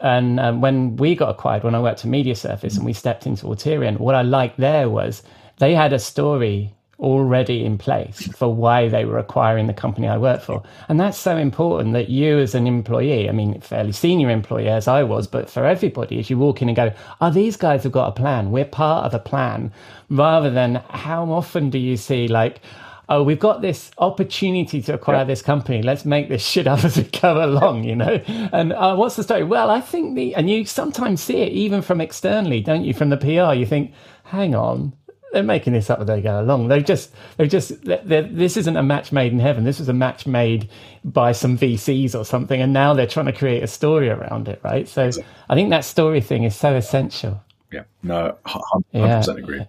and 0.01 0.39
um, 0.39 0.61
when 0.61 0.95
we 0.95 1.15
got 1.15 1.29
acquired, 1.31 1.65
when 1.65 1.75
I 1.75 1.81
worked 1.81 2.05
at 2.05 2.11
Mediasurface 2.11 2.77
and 2.77 2.85
we 2.85 2.93
stepped 2.93 3.27
into 3.27 3.45
Alterian, 3.47 3.99
what 3.99 4.15
I 4.15 4.23
liked 4.23 4.57
there 4.57 4.89
was 4.89 5.21
they 5.59 5.75
had 5.75 5.93
a 5.93 5.99
story 5.99 6.73
already 6.99 7.63
in 7.63 7.77
place 7.77 8.27
for 8.35 8.53
why 8.53 8.87
they 8.89 9.05
were 9.05 9.19
acquiring 9.19 9.67
the 9.67 9.73
company 9.73 10.07
I 10.07 10.17
worked 10.17 10.43
for. 10.43 10.63
And 10.89 10.99
that's 10.99 11.17
so 11.17 11.37
important 11.37 11.93
that 11.93 12.09
you 12.09 12.39
as 12.39 12.55
an 12.55 12.65
employee, 12.65 13.29
I 13.29 13.31
mean, 13.31 13.59
fairly 13.61 13.91
senior 13.91 14.29
employee 14.29 14.69
as 14.69 14.87
I 14.87 15.03
was, 15.03 15.27
but 15.27 15.49
for 15.49 15.65
everybody, 15.65 16.19
as 16.19 16.29
you 16.29 16.37
walk 16.37 16.61
in 16.61 16.69
and 16.69 16.75
go, 16.75 16.91
oh, 17.21 17.29
these 17.29 17.55
guys 17.55 17.83
have 17.83 17.91
got 17.91 18.09
a 18.09 18.11
plan. 18.11 18.51
We're 18.51 18.65
part 18.65 19.05
of 19.05 19.13
a 19.13 19.19
plan. 19.19 19.71
Rather 20.09 20.49
than 20.49 20.75
how 20.89 21.29
often 21.31 21.69
do 21.69 21.77
you 21.77 21.97
see 21.97 22.27
like, 22.27 22.61
oh, 23.09 23.23
we've 23.23 23.39
got 23.39 23.61
this 23.61 23.91
opportunity 23.99 24.81
to 24.81 24.93
acquire 24.93 25.23
this 25.23 25.41
company. 25.41 25.81
Let's 25.81 26.03
make 26.03 26.29
this 26.29 26.45
shit 26.45 26.67
up 26.67 26.83
as 26.83 26.97
we 26.97 27.03
go 27.03 27.45
along, 27.45 27.83
you 27.83 27.95
know? 27.95 28.21
And 28.51 28.73
uh, 28.73 28.95
what's 28.95 29.15
the 29.15 29.23
story? 29.23 29.43
Well, 29.43 29.69
I 29.69 29.81
think 29.81 30.15
the, 30.15 30.35
and 30.35 30.49
you 30.49 30.65
sometimes 30.65 31.21
see 31.21 31.37
it 31.37 31.53
even 31.53 31.81
from 31.81 32.01
externally, 32.01 32.59
don't 32.59 32.83
you? 32.83 32.93
From 32.93 33.09
the 33.09 33.17
PR, 33.17 33.53
you 33.53 33.65
think, 33.65 33.93
hang 34.25 34.55
on, 34.55 34.93
they're 35.33 35.43
making 35.43 35.73
this 35.73 35.89
up 35.89 35.99
as 35.99 36.07
they 36.07 36.21
go 36.21 36.39
along. 36.39 36.67
They 36.67 36.81
just, 36.81 37.13
they're 37.35 37.47
just, 37.47 37.83
they're, 37.83 38.23
this 38.23 38.57
isn't 38.57 38.77
a 38.77 38.83
match 38.83 39.11
made 39.11 39.31
in 39.31 39.39
heaven. 39.39 39.63
This 39.63 39.79
was 39.79 39.89
a 39.89 39.93
match 39.93 40.25
made 40.25 40.69
by 41.03 41.31
some 41.31 41.57
VCs 41.57 42.17
or 42.17 42.23
something, 42.23 42.61
and 42.61 42.73
now 42.73 42.93
they're 42.93 43.07
trying 43.07 43.25
to 43.27 43.33
create 43.33 43.63
a 43.63 43.67
story 43.67 44.09
around 44.09 44.47
it, 44.47 44.61
right? 44.63 44.87
So 44.87 45.09
I 45.49 45.55
think 45.55 45.69
that 45.71 45.85
story 45.85 46.21
thing 46.21 46.43
is 46.43 46.55
so 46.55 46.75
essential. 46.75 47.43
Yeah, 47.71 47.83
no, 48.03 48.37
hundred 48.45 48.83
percent 48.93 49.39
agree. 49.39 49.65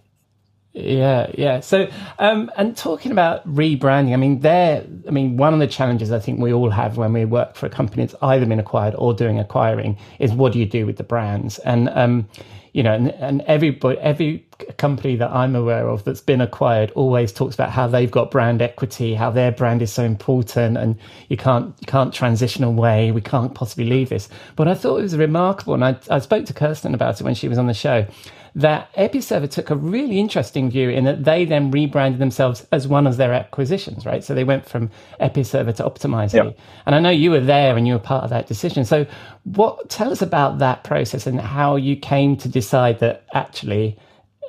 Yeah, 0.73 1.31
yeah. 1.37 1.61
So, 1.61 1.89
um, 2.21 2.53
and 2.57 2.77
talking 2.77 3.11
about 3.11 3.47
rebranding, 3.53 4.13
I 4.13 4.17
mean, 4.17 4.41
there, 4.41 4.85
I 5.09 5.11
mean, 5.11 5.37
one 5.37 5.53
of 5.53 5.59
the 5.59 5.67
challenges 5.67 6.13
I 6.13 6.21
think 6.21 6.39
we 6.39 6.53
all 6.53 6.71
have 6.71 6.97
when 6.97 7.13
we 7.13 7.25
work 7.25 7.57
for 7.57 7.67
a 7.67 7.71
company 7.71 8.05
that's 8.05 8.15
either 8.23 8.47
been 8.47 8.61
acquired 8.61 8.95
or 8.97 9.13
doing 9.13 9.41
acquiring 9.41 9.99
is 10.21 10.31
what 10.33 10.53
do 10.53 10.61
you 10.61 10.67
do 10.67 10.87
with 10.87 10.97
the 10.97 11.03
brands? 11.03 11.59
And, 11.61 11.89
um, 11.89 12.29
you 12.73 12.83
know, 12.83 12.93
and, 12.93 13.11
and 13.13 13.43
every 13.43 13.79
every 14.01 14.47
company 14.77 15.17
that 15.17 15.31
I'm 15.31 15.55
aware 15.55 15.89
of 15.89 16.05
that's 16.05 16.21
been 16.21 16.41
acquired 16.41 16.91
always 16.93 17.33
talks 17.33 17.55
about 17.55 17.71
how 17.71 17.87
they've 17.87 18.11
got 18.11 18.31
brand 18.31 18.61
equity, 18.61 19.15
how 19.15 19.31
their 19.31 19.53
brand 19.53 19.83
is 19.83 19.93
so 19.93 20.05
important, 20.05 20.77
and 20.77 20.97
you 21.29 21.37
can't 21.37 21.75
you 21.81 21.87
can't 21.87 22.13
transition 22.13 22.65
away. 22.65 23.11
We 23.13 23.21
can't 23.21 23.55
possibly 23.55 23.85
leave 23.85 24.09
this. 24.09 24.29
But 24.57 24.69
I 24.69 24.75
thought 24.75 24.99
it 24.99 25.03
was 25.03 25.17
remarkable, 25.17 25.75
and 25.75 25.85
I, 25.85 25.97
I 26.11 26.19
spoke 26.19 26.47
to 26.47 26.55
Kirsten 26.55 26.95
about 26.95 27.21
it 27.21 27.25
when 27.25 27.35
she 27.35 27.49
was 27.49 27.59
on 27.59 27.67
the 27.67 27.75
show 27.75 28.07
that 28.55 28.93
Episerver 28.95 29.51
took 29.51 29.71
a 29.71 29.77
really 29.77 30.19
interesting 30.19 30.71
view 30.71 30.91
in 30.91 31.05
that 31.05 31.25
they 31.25 31.45
then 31.45 31.71
rebranded 31.71 32.21
themselves 32.21 32.67
as 32.73 32.89
one 32.89 33.07
of 33.07 33.17
their 33.17 33.33
acquisitions, 33.33 34.05
right? 34.07 34.25
So 34.25 34.35
they 34.35 34.45
went 34.45 34.67
from 34.67 34.91
Episerver 35.21 35.75
to 35.77 35.85
Optimizely. 35.85 36.45
Yep. 36.45 36.59
And 36.87 36.95
I 36.95 37.01
know 37.01 37.11
you 37.11 37.31
were 37.31 37.41
there 37.41 37.77
and 37.77 37.87
you 37.87 37.95
were 37.95 37.99
part 37.99 38.25
of 38.25 38.31
that 38.31 38.47
decision. 38.47 38.85
So 38.85 39.07
what 39.45 39.89
tell 39.89 40.11
us 40.11 40.23
about 40.23 40.59
that 40.59 40.85
process 40.85 41.27
and 41.27 41.41
how 41.41 41.77
you 41.77 41.97
came 41.97 42.37
to 42.39 42.49
decide 42.49 43.01
that 43.01 43.25
actually 43.33 43.99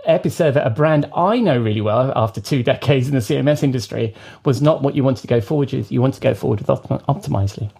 Episerver, 0.07 0.65
a 0.65 0.69
brand 0.69 1.09
I 1.15 1.39
know 1.39 1.59
really 1.59 1.81
well 1.81 2.13
after 2.15 2.41
two 2.41 2.63
decades 2.71 3.07
in 3.07 3.13
the 3.13 3.19
CMS 3.19 3.63
industry, 3.63 4.15
was 4.45 4.61
not 4.61 4.81
what 4.81 4.95
you 4.95 5.03
wanted 5.03 5.21
to 5.21 5.27
go 5.27 5.41
forward 5.41 5.71
with. 5.73 5.91
You 5.91 6.01
wanted 6.01 6.15
to 6.15 6.21
go 6.21 6.33
forward 6.33 6.59
with 6.59 6.67
Optimizely. 6.67 7.71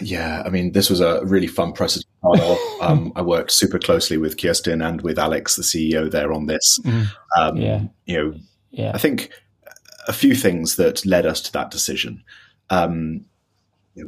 Yeah, 0.00 0.42
I 0.44 0.50
mean, 0.50 0.72
this 0.72 0.90
was 0.90 1.00
a 1.00 1.24
really 1.24 1.46
fun 1.46 1.72
process. 1.72 2.04
um, 2.80 3.12
I 3.16 3.22
worked 3.22 3.50
super 3.50 3.78
closely 3.78 4.16
with 4.16 4.40
Kirsten 4.40 4.80
and 4.82 5.02
with 5.02 5.18
Alex, 5.18 5.56
the 5.56 5.62
CEO, 5.62 6.10
there 6.10 6.32
on 6.32 6.46
this. 6.46 6.80
Mm. 6.84 7.06
Um, 7.36 7.56
yeah, 7.56 7.82
you 8.06 8.16
know, 8.16 8.34
yeah. 8.70 8.92
I 8.94 8.98
think 8.98 9.30
a 10.08 10.12
few 10.12 10.34
things 10.34 10.76
that 10.76 11.04
led 11.04 11.26
us 11.26 11.40
to 11.42 11.52
that 11.52 11.70
decision. 11.70 12.22
Um, 12.70 13.26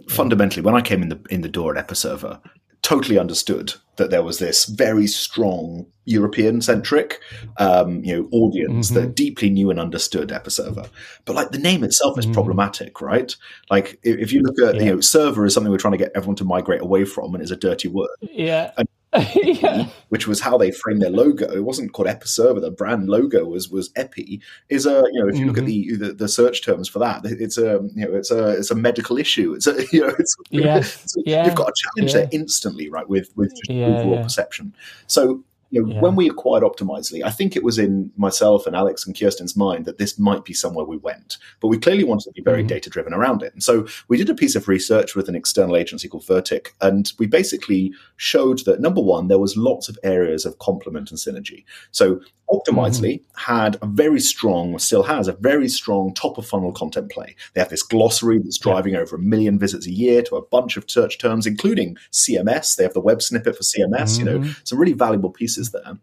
fundamentally, 0.08 0.62
when 0.62 0.74
I 0.74 0.80
came 0.80 1.02
in 1.02 1.08
the 1.10 1.20
in 1.30 1.42
the 1.42 1.48
door 1.48 1.76
at 1.76 1.86
Episerver, 1.86 2.40
totally 2.86 3.18
understood 3.18 3.74
that 3.96 4.10
there 4.10 4.22
was 4.22 4.38
this 4.38 4.66
very 4.66 5.08
strong 5.08 5.84
European 6.04 6.60
centric, 6.60 7.20
um, 7.58 8.04
you 8.04 8.14
know, 8.14 8.28
audience 8.30 8.92
mm-hmm. 8.92 9.00
that 9.00 9.16
deeply 9.16 9.50
knew 9.50 9.70
and 9.70 9.80
understood 9.80 10.28
Episerver. 10.28 10.88
But 11.24 11.34
like 11.34 11.50
the 11.50 11.58
name 11.58 11.82
itself 11.82 12.16
is 12.16 12.26
mm. 12.26 12.32
problematic, 12.32 13.00
right? 13.00 13.34
Like 13.70 13.98
if, 14.04 14.32
you 14.32 14.40
look 14.40 14.60
at, 14.60 14.76
yeah. 14.76 14.82
you 14.82 14.90
know, 14.92 15.00
server 15.00 15.44
is 15.44 15.52
something 15.52 15.72
we're 15.72 15.78
trying 15.78 15.98
to 15.98 15.98
get 15.98 16.12
everyone 16.14 16.36
to 16.36 16.44
migrate 16.44 16.80
away 16.80 17.04
from 17.04 17.34
and 17.34 17.42
is 17.42 17.50
a 17.50 17.56
dirty 17.56 17.88
word. 17.88 18.08
Yeah. 18.20 18.70
And 18.78 18.86
yeah. 19.14 19.88
which 20.08 20.26
was 20.26 20.40
how 20.40 20.58
they 20.58 20.70
framed 20.70 21.02
their 21.02 21.10
logo. 21.10 21.50
It 21.50 21.64
wasn't 21.64 21.92
called 21.92 22.08
Episerver. 22.08 22.60
The 22.60 22.70
brand 22.70 23.08
logo 23.08 23.44
was 23.44 23.68
was 23.68 23.90
Epi. 23.96 24.40
Is 24.68 24.86
a 24.86 25.04
you 25.12 25.20
know 25.20 25.28
if 25.28 25.34
you 25.34 25.40
mm-hmm. 25.40 25.48
look 25.48 25.58
at 25.58 25.64
mm-hmm. 25.64 26.02
the, 26.02 26.08
the, 26.08 26.14
the 26.14 26.28
search 26.28 26.64
terms 26.64 26.88
for 26.88 26.98
that, 26.98 27.24
it's 27.24 27.58
a 27.58 27.80
you 27.94 28.06
know 28.06 28.14
it's 28.14 28.30
a 28.30 28.50
it's 28.50 28.70
a 28.70 28.74
medical 28.74 29.18
issue. 29.18 29.54
It's 29.54 29.66
a 29.66 29.84
you 29.92 30.00
know 30.00 30.14
it's, 30.18 30.36
yes. 30.50 31.04
it's 31.04 31.16
yeah. 31.24 31.46
you've 31.46 31.54
got 31.54 31.68
a 31.68 31.72
challenge 31.76 32.12
yeah. 32.12 32.20
there 32.20 32.28
instantly, 32.32 32.88
right? 32.88 33.08
With 33.08 33.30
with 33.36 33.50
just 33.50 33.70
overall 33.70 34.22
perception. 34.22 34.74
So 35.06 35.42
you 35.70 35.82
know, 35.82 35.94
yeah. 35.94 36.00
when 36.00 36.16
we 36.16 36.28
acquired 36.28 36.62
Optimizely, 36.62 37.22
I 37.24 37.30
think 37.30 37.56
it 37.56 37.64
was 37.64 37.78
in 37.78 38.10
myself 38.16 38.66
and 38.66 38.76
Alex 38.76 39.06
and 39.06 39.18
Kirsten's 39.18 39.56
mind 39.56 39.84
that 39.84 39.98
this 39.98 40.18
might 40.18 40.44
be 40.44 40.52
somewhere 40.52 40.84
we 40.84 40.96
went, 40.96 41.38
but 41.60 41.68
we 41.68 41.78
clearly 41.78 42.04
wanted 42.04 42.24
to 42.24 42.32
be 42.32 42.42
very 42.42 42.60
mm-hmm. 42.60 42.68
data 42.68 42.90
driven 42.90 43.12
around 43.12 43.42
it. 43.42 43.52
And 43.52 43.62
so 43.62 43.86
we 44.08 44.16
did 44.16 44.30
a 44.30 44.34
piece 44.34 44.54
of 44.54 44.68
research 44.68 45.14
with 45.14 45.28
an 45.28 45.34
external 45.34 45.76
agency 45.76 46.08
called 46.08 46.26
Vertic, 46.26 46.68
and 46.80 47.12
we 47.18 47.26
basically 47.26 47.92
showed 48.16 48.64
that 48.64 48.80
number 48.80 49.00
one, 49.00 49.28
there 49.28 49.38
was 49.38 49.56
lots 49.56 49.88
of 49.88 49.98
areas 50.02 50.44
of 50.44 50.58
complement 50.58 51.10
and 51.10 51.18
synergy. 51.18 51.64
So 51.90 52.20
Optimizely 52.48 53.14
mm-hmm. 53.14 53.52
had 53.52 53.76
a 53.82 53.86
very 53.86 54.20
strong, 54.20 54.78
still 54.78 55.02
has 55.02 55.26
a 55.26 55.32
very 55.32 55.68
strong 55.68 56.14
top 56.14 56.38
of 56.38 56.46
funnel 56.46 56.70
content 56.70 57.10
play. 57.10 57.34
They 57.54 57.60
have 57.60 57.70
this 57.70 57.82
glossary 57.82 58.38
that's 58.38 58.58
driving 58.58 58.94
yeah. 58.94 59.00
over 59.00 59.16
a 59.16 59.18
million 59.18 59.58
visits 59.58 59.84
a 59.88 59.90
year 59.90 60.22
to 60.22 60.36
a 60.36 60.42
bunch 60.42 60.76
of 60.76 60.88
search 60.88 61.18
terms, 61.18 61.44
including 61.44 61.96
CMS. 62.12 62.76
They 62.76 62.84
have 62.84 62.94
the 62.94 63.00
web 63.00 63.20
snippet 63.20 63.56
for 63.56 63.64
CMS, 63.64 63.90
mm-hmm. 63.90 64.18
you 64.20 64.24
know, 64.24 64.38
mm-hmm. 64.38 64.52
some 64.62 64.78
really 64.78 64.92
valuable 64.92 65.30
pieces 65.30 65.55
there. 65.56 65.98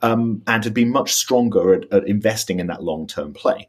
Um, 0.00 0.42
and 0.46 0.62
had 0.62 0.74
been 0.74 0.92
much 0.92 1.12
stronger 1.12 1.74
at, 1.74 1.92
at 1.92 2.06
investing 2.06 2.60
in 2.60 2.68
that 2.68 2.84
long 2.84 3.06
term 3.06 3.32
play. 3.32 3.68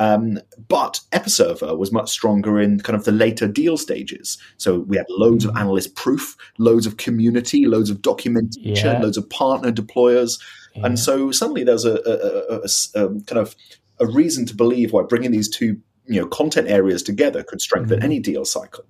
Um, 0.00 0.40
but 0.66 1.00
Episerver 1.12 1.76
was 1.76 1.92
much 1.92 2.10
stronger 2.10 2.58
in 2.58 2.80
kind 2.80 2.96
of 2.96 3.04
the 3.04 3.12
later 3.12 3.46
deal 3.46 3.76
stages. 3.76 4.38
So 4.56 4.80
we 4.80 4.96
had 4.96 5.06
loads 5.10 5.44
of 5.44 5.50
mm-hmm. 5.50 5.60
analyst 5.60 5.94
proof, 5.94 6.36
loads 6.56 6.86
of 6.86 6.96
community, 6.96 7.66
loads 7.66 7.90
of 7.90 8.00
documentation, 8.00 8.94
yeah. 8.94 8.98
loads 8.98 9.18
of 9.18 9.28
partner 9.28 9.70
deployers. 9.70 10.40
Yeah. 10.74 10.86
And 10.86 10.98
so 10.98 11.30
suddenly 11.30 11.64
there's 11.64 11.84
a, 11.84 12.00
a, 12.06 13.00
a, 13.00 13.04
a, 13.04 13.20
kind 13.24 13.38
of 13.38 13.54
a 14.00 14.06
reason 14.06 14.46
to 14.46 14.56
believe 14.56 14.92
why 14.92 15.02
bringing 15.02 15.32
these 15.32 15.50
two 15.50 15.76
you 16.06 16.20
know 16.20 16.26
content 16.26 16.68
areas 16.68 17.02
together 17.02 17.42
could 17.42 17.60
strengthen 17.60 17.98
mm-hmm. 17.98 18.04
any 18.04 18.18
deal 18.18 18.46
cycle. 18.46 18.84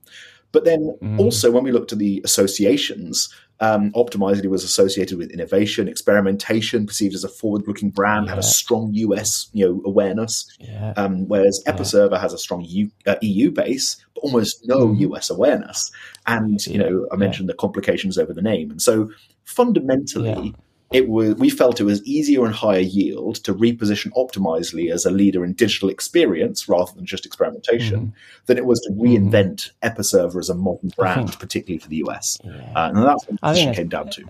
But 0.52 0.64
then 0.64 0.96
mm. 1.02 1.18
also 1.18 1.50
when 1.50 1.64
we 1.64 1.72
looked 1.72 1.92
at 1.92 1.98
the 1.98 2.20
associations, 2.24 3.32
um, 3.60 3.92
Optimizely 3.92 4.46
was 4.46 4.64
associated 4.64 5.18
with 5.18 5.30
innovation, 5.30 5.86
experimentation, 5.86 6.86
perceived 6.86 7.14
as 7.14 7.24
a 7.24 7.28
forward-looking 7.28 7.90
brand, 7.90 8.26
yeah. 8.26 8.30
had 8.30 8.38
a 8.38 8.42
strong 8.42 8.90
US 8.94 9.48
you 9.52 9.66
know 9.66 9.82
awareness, 9.84 10.50
yeah. 10.58 10.94
um, 10.96 11.28
whereas 11.28 11.62
Episerver 11.66 12.12
yeah. 12.12 12.20
has 12.20 12.32
a 12.32 12.38
strong 12.38 12.64
U, 12.66 12.90
uh, 13.06 13.16
EU 13.20 13.50
base, 13.50 14.02
but 14.14 14.22
almost 14.22 14.66
no 14.66 14.88
mm. 14.88 15.00
US 15.00 15.28
awareness. 15.28 15.92
And 16.26 16.66
you 16.66 16.78
know, 16.78 17.06
I 17.12 17.16
mentioned 17.16 17.48
the 17.48 17.54
complications 17.54 18.16
over 18.16 18.32
the 18.32 18.42
name, 18.42 18.70
and 18.70 18.80
so 18.80 19.10
fundamentally 19.44 20.54
it 20.90 21.08
was 21.08 21.36
we 21.36 21.48
felt 21.48 21.80
it 21.80 21.84
was 21.84 22.04
easier 22.04 22.44
and 22.44 22.54
higher 22.54 22.80
yield 22.80 23.36
to 23.36 23.54
reposition 23.54 24.12
Optimizely 24.12 24.92
as 24.92 25.04
a 25.04 25.10
leader 25.10 25.44
in 25.44 25.52
digital 25.52 25.88
experience 25.88 26.68
rather 26.68 26.92
than 26.94 27.06
just 27.06 27.24
experimentation 27.24 28.08
mm. 28.08 28.12
than 28.46 28.58
it 28.58 28.64
was 28.64 28.80
to 28.80 28.92
reinvent 28.92 29.70
mm. 29.70 29.70
Episerver 29.82 30.38
as 30.38 30.50
a 30.50 30.54
modern 30.54 30.90
brand, 30.90 31.28
think, 31.28 31.40
particularly 31.40 31.78
for 31.78 31.88
the 31.88 31.96
US. 32.08 32.38
Yeah. 32.42 32.50
Uh, 32.74 32.88
and 32.88 32.96
that's 32.98 33.24
what 33.26 33.54
the 33.54 33.72
came 33.74 33.88
down 33.88 34.10
to. 34.10 34.24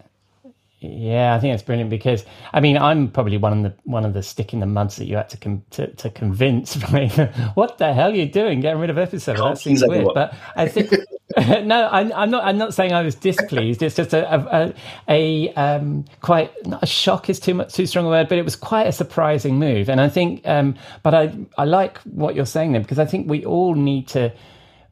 Yeah, 0.81 1.35
I 1.35 1.39
think 1.39 1.53
it's 1.53 1.63
brilliant 1.63 1.91
because 1.91 2.25
I 2.53 2.61
mean 2.61 2.79
I'm 2.79 3.09
probably 3.09 3.37
one 3.37 3.53
of 3.53 3.63
the 3.63 3.75
one 3.85 4.05
of 4.05 4.15
the 4.15 4.23
stick 4.23 4.53
in 4.53 4.61
the 4.61 4.67
muds 4.67 4.97
that 4.97 5.07
you 5.07 5.17
had 5.17 5.29
to 5.31 5.37
com- 5.37 5.65
to, 5.71 5.89
to 5.95 6.11
convince. 6.11 6.75
What 7.55 7.79
the 7.79 7.93
hell 7.93 8.11
are 8.11 8.15
you 8.15 8.27
doing 8.27 8.61
getting 8.61 8.81
rid 8.81 8.91
of 8.91 8.99
episode? 8.99 9.39
That 9.39 9.59
seems 9.59 9.83
weird, 9.85 10.09
but 10.15 10.35
I 10.57 10.69
think 10.69 10.91
no, 11.63 11.87
I, 11.87 12.23
am 12.23 12.31
not. 12.31 12.45
I'm 12.45 12.59
not 12.59 12.75
saying 12.75 12.93
I 12.93 13.03
was 13.03 13.15
displeased. 13.15 13.83
It's 13.83 13.95
just 13.95 14.13
a 14.13 14.35
a, 14.35 14.75
a 15.09 15.53
um, 15.55 16.05
quite 16.23 16.51
not 16.67 16.83
a 16.83 16.87
shock 16.87 17.31
is 17.31 17.39
too 17.39 17.55
much 17.55 17.73
too 17.73 17.87
strong 17.87 18.07
a 18.07 18.09
word, 18.09 18.29
but 18.29 18.39
it 18.39 18.45
was 18.45 18.57
quite 18.57 18.89
a 18.89 18.93
surprising 18.93 19.59
move. 19.59 19.89
And 19.89 20.01
I 20.01 20.09
think, 20.09 20.47
um, 20.47 20.75
but 21.05 21.15
I 21.15 21.33
I 21.57 21.67
like 21.67 21.99
what 21.99 22.35
you're 22.35 22.47
saying 22.47 22.73
there 22.73 22.81
because 22.81 22.99
I 22.99 23.05
think 23.05 23.31
we 23.31 23.45
all 23.45 23.77
need 23.77 24.09
to 24.09 24.33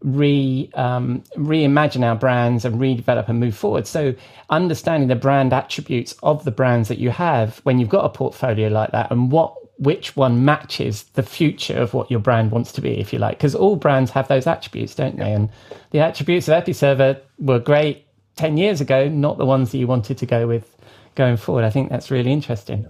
re 0.03 0.71
um, 0.75 1.25
reimagine 1.35 2.05
our 2.05 2.15
brands 2.15 2.65
and 2.65 2.77
redevelop 2.77 3.29
and 3.29 3.41
move 3.41 3.57
forward. 3.57 3.89
So 3.89 4.15
understanding 4.49 5.09
the 5.09 5.17
brand 5.17 5.53
attributes 5.53 6.15
of 6.23 6.45
the 6.45 6.53
brands 6.53 6.89
that 6.89 6.99
you 6.99 7.11
have 7.11 7.59
when 7.65 7.81
you've 7.81 7.89
got 7.89 8.05
a 8.05 8.11
portfolio 8.11 8.69
like 8.69 8.93
that 8.93 9.11
and 9.11 9.33
what 9.33 9.57
which 9.79 10.17
one 10.17 10.45
matches 10.45 11.05
the 11.15 11.23
future 11.23 11.79
of 11.79 11.95
what 11.95 12.11
your 12.11 12.21
brand 12.21 12.51
wants 12.51 12.73
to 12.73 12.81
be, 12.81 12.99
if 12.99 13.13
you 13.13 13.19
like, 13.19 13.39
because 13.39 13.55
all 13.55 13.77
brands 13.77 14.11
have 14.11 14.29
those 14.29 14.47
attributes, 14.47 14.95
don't 14.95 15.17
they? 15.17 15.33
And 15.33 15.49
the 15.91 16.01
attributes 16.01 16.49
of 16.49 16.65
Episerver 16.65 17.21
were 17.39 17.59
great 17.59 18.05
ten 18.37 18.57
years 18.57 18.81
ago, 18.81 19.09
not 19.09 19.39
the 19.39 19.47
ones 19.47 19.73
that 19.73 19.79
you 19.79 19.87
wanted 19.87 20.19
to 20.19 20.27
go 20.27 20.47
with 20.47 20.77
going 21.15 21.37
forward. 21.37 21.65
I 21.65 21.71
think 21.71 21.91
that's 21.91 22.11
really 22.11 22.33
interesting. 22.33 22.87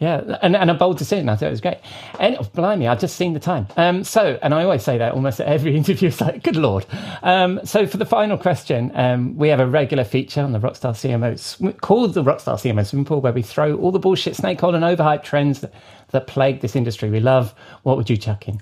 Yeah, 0.00 0.38
and, 0.40 0.56
and 0.56 0.70
a 0.70 0.74
bold 0.74 0.96
decision. 0.96 1.28
I 1.28 1.36
thought 1.36 1.48
it 1.48 1.50
was 1.50 1.60
great. 1.60 1.76
And 2.18 2.34
oh, 2.40 2.44
blimey, 2.54 2.88
I've 2.88 3.00
just 3.00 3.16
seen 3.16 3.34
the 3.34 3.40
time. 3.40 3.66
Um, 3.76 4.02
so, 4.02 4.38
and 4.42 4.54
I 4.54 4.64
always 4.64 4.82
say 4.82 4.96
that 4.96 5.12
almost 5.12 5.40
at 5.40 5.46
every 5.46 5.76
interview. 5.76 6.08
It's 6.08 6.22
like, 6.22 6.42
good 6.42 6.56
lord. 6.56 6.86
Um, 7.22 7.60
so, 7.64 7.86
for 7.86 7.98
the 7.98 8.06
final 8.06 8.38
question, 8.38 8.92
um, 8.94 9.36
we 9.36 9.48
have 9.48 9.60
a 9.60 9.66
regular 9.66 10.04
feature 10.04 10.40
on 10.40 10.52
the 10.52 10.58
Rockstar 10.58 10.94
CMO 10.94 11.80
called 11.82 12.14
the 12.14 12.24
Rockstar 12.24 12.54
CMO 12.54 12.86
Swimming 12.86 13.04
Pool, 13.04 13.20
where 13.20 13.34
we 13.34 13.42
throw 13.42 13.76
all 13.76 13.92
the 13.92 13.98
bullshit, 13.98 14.36
snake 14.36 14.58
snakehole, 14.58 14.74
and 14.74 14.84
overhype 14.84 15.22
trends 15.22 15.60
that, 15.60 15.74
that 16.12 16.26
plague 16.26 16.62
this 16.62 16.74
industry. 16.74 17.10
We 17.10 17.20
love. 17.20 17.54
What 17.82 17.98
would 17.98 18.08
you 18.08 18.16
chuck 18.16 18.48
in? 18.48 18.58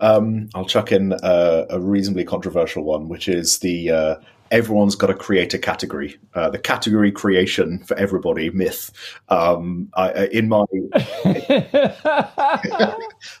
Um, 0.00 0.48
I'll 0.54 0.64
chuck 0.64 0.92
in 0.92 1.12
a, 1.22 1.66
a, 1.68 1.78
reasonably 1.78 2.24
controversial 2.24 2.84
one, 2.84 3.10
which 3.10 3.28
is 3.28 3.58
the 3.58 3.90
uh, 3.90 4.14
everyone's 4.50 4.96
got 4.96 5.06
to 5.06 5.14
create 5.14 5.54
a 5.54 5.58
category. 5.58 6.18
Uh, 6.34 6.50
the 6.50 6.58
category 6.58 7.12
creation 7.12 7.78
for 7.84 7.96
everybody 7.96 8.50
myth. 8.50 8.90
Um, 9.28 9.90
I, 9.94 10.26
in 10.26 10.48
my, 10.48 10.64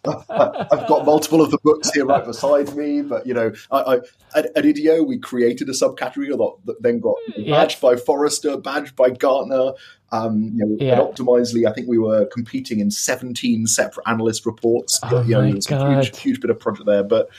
I've 0.04 0.86
got 0.86 1.04
multiple 1.04 1.42
of 1.42 1.50
the 1.50 1.58
books 1.64 1.90
here 1.92 2.06
right 2.06 2.24
beside 2.24 2.74
me, 2.76 3.02
but 3.02 3.26
you 3.26 3.34
know, 3.34 3.52
I, 3.70 3.78
I, 3.78 3.94
at, 4.36 4.46
at 4.56 4.64
Idio 4.64 5.06
we 5.06 5.18
created 5.18 5.68
a 5.68 5.72
subcategory 5.72 6.28
that 6.64 6.76
then 6.80 7.00
got 7.00 7.16
badged 7.46 7.80
by 7.80 7.96
Forrester, 7.96 8.56
badged 8.56 8.94
by 8.96 9.10
Gartner. 9.10 9.72
Um, 10.12 10.52
you 10.56 10.66
know, 10.66 10.76
Yeah. 10.80 11.00
At 11.00 11.14
Optimizely, 11.14 11.68
I 11.68 11.72
think 11.72 11.86
we 11.86 11.98
were 11.98 12.26
competing 12.26 12.80
in 12.80 12.90
17 12.90 13.66
separate 13.66 14.02
analyst 14.08 14.44
reports. 14.44 14.98
Oh 15.04 15.22
you 15.22 15.34
know, 15.34 15.42
my 15.42 15.48
a 15.48 15.52
huge, 15.52 15.66
God. 15.66 16.16
huge 16.16 16.40
bit 16.40 16.50
of 16.50 16.58
project 16.58 16.86
there. 16.86 17.04
But 17.04 17.30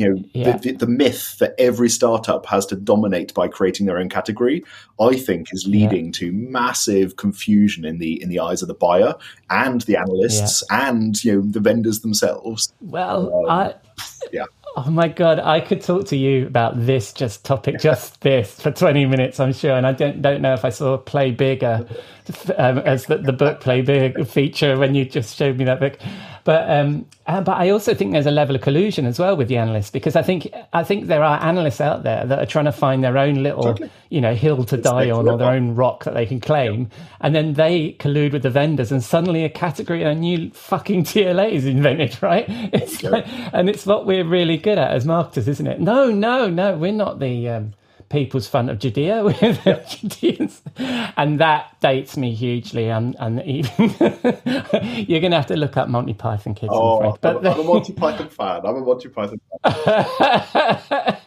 you 0.00 0.08
know, 0.08 0.22
Yeah. 0.32 0.56
the, 0.56 0.72
the, 0.72 0.86
myth 0.86 1.36
that 1.38 1.54
every 1.58 1.88
startup 1.88 2.46
has 2.46 2.66
to 2.66 2.76
dominate 2.76 3.34
by 3.34 3.48
creating 3.48 3.86
their 3.86 3.98
own 3.98 4.08
category, 4.08 4.64
I 4.98 5.14
think, 5.16 5.48
is 5.52 5.66
leading 5.66 6.10
to 6.12 6.32
massive 6.32 7.16
confusion 7.16 7.84
in 7.84 7.98
the 7.98 8.20
in 8.22 8.28
the 8.28 8.40
eyes 8.40 8.62
of 8.62 8.68
the 8.68 8.74
buyer 8.74 9.14
and 9.50 9.82
the 9.82 9.96
analysts 9.96 10.62
and 10.70 11.22
you 11.22 11.34
know 11.34 11.40
the 11.42 11.60
vendors 11.60 12.00
themselves. 12.00 12.72
Well, 12.80 13.46
I. 13.48 13.74
yeah. 14.32 14.46
Oh 14.76 14.88
my 14.88 15.08
god, 15.08 15.40
I 15.40 15.60
could 15.60 15.80
talk 15.80 16.06
to 16.06 16.16
you 16.16 16.46
about 16.46 16.86
this 16.86 17.12
just 17.12 17.44
topic, 17.44 17.78
just 17.80 18.20
this 18.20 18.60
for 18.60 18.70
twenty 18.70 19.04
minutes, 19.04 19.40
I'm 19.40 19.52
sure. 19.52 19.72
And 19.72 19.86
I 19.86 19.92
don't 19.92 20.22
don't 20.22 20.40
know 20.40 20.54
if 20.54 20.64
I 20.64 20.70
saw 20.70 20.96
Play 20.96 21.32
Bigger 21.32 21.86
um, 22.56 22.78
as 22.78 23.06
the, 23.06 23.18
the 23.18 23.32
book 23.32 23.60
Play 23.60 23.82
Big 23.82 24.26
feature 24.26 24.78
when 24.78 24.94
you 24.94 25.04
just 25.04 25.36
showed 25.36 25.56
me 25.56 25.64
that 25.64 25.80
book. 25.80 25.98
But 26.50 26.68
um, 26.68 27.06
uh, 27.28 27.40
but 27.42 27.58
I 27.58 27.70
also 27.70 27.94
think 27.94 28.10
there's 28.10 28.26
a 28.26 28.32
level 28.32 28.56
of 28.56 28.62
collusion 28.62 29.06
as 29.06 29.20
well 29.20 29.36
with 29.36 29.46
the 29.46 29.56
analysts 29.56 29.88
because 29.88 30.16
I 30.16 30.22
think 30.22 30.52
I 30.72 30.82
think 30.82 31.06
there 31.06 31.22
are 31.22 31.40
analysts 31.40 31.80
out 31.80 32.02
there 32.02 32.26
that 32.26 32.40
are 32.40 32.44
trying 32.44 32.64
to 32.64 32.72
find 32.72 33.04
their 33.04 33.16
own 33.16 33.44
little 33.44 33.78
you 34.08 34.20
know 34.20 34.34
hill 34.34 34.64
to 34.64 34.76
die 34.76 35.12
on 35.12 35.28
or 35.28 35.38
their 35.38 35.52
own 35.52 35.76
rock 35.76 36.02
that 36.02 36.14
they 36.14 36.26
can 36.26 36.40
claim, 36.40 36.90
and 37.20 37.36
then 37.36 37.54
they 37.54 37.92
collude 38.00 38.32
with 38.32 38.42
the 38.42 38.50
vendors, 38.50 38.90
and 38.90 39.00
suddenly 39.00 39.44
a 39.44 39.48
category, 39.48 40.02
a 40.02 40.12
new 40.12 40.50
fucking 40.50 41.04
TLA 41.10 41.52
is 41.52 41.66
invented, 41.66 42.20
right? 42.20 42.46
It's 42.48 43.00
like, 43.04 43.26
and 43.52 43.70
it's 43.70 43.86
what 43.86 44.04
we're 44.04 44.24
really 44.24 44.56
good 44.56 44.76
at 44.76 44.90
as 44.90 45.06
marketers, 45.06 45.46
isn't 45.46 45.68
it? 45.68 45.80
No, 45.80 46.10
no, 46.10 46.50
no, 46.50 46.76
we're 46.76 46.90
not 46.90 47.20
the 47.20 47.48
um, 47.48 47.74
people's 48.10 48.46
front 48.48 48.68
of 48.68 48.78
Judea, 48.78 49.22
the 49.24 49.84
Judeans, 49.88 50.60
and 51.16 51.40
that 51.40 51.80
dates 51.80 52.16
me 52.16 52.34
hugely. 52.34 52.90
And 52.90 53.16
and 53.18 53.42
even 53.44 53.88
you're 55.08 55.20
going 55.20 55.30
to 55.30 55.36
have 55.36 55.46
to 55.46 55.56
look 55.56 55.76
up 55.76 55.88
Monty 55.88 56.12
Python 56.14 56.54
kids, 56.54 56.72
Oh, 56.74 57.00
I'm 57.00 57.12
afraid. 57.14 57.36
I'm, 57.36 57.46
I'm 57.46 57.60
a 57.60 57.64
Monty 57.64 57.92
Python 57.94 58.28
fan. 58.28 58.60
I'm 58.64 58.76
a 58.76 58.80
Monty 58.80 59.08
Python 59.08 59.40
fan. 59.64 59.64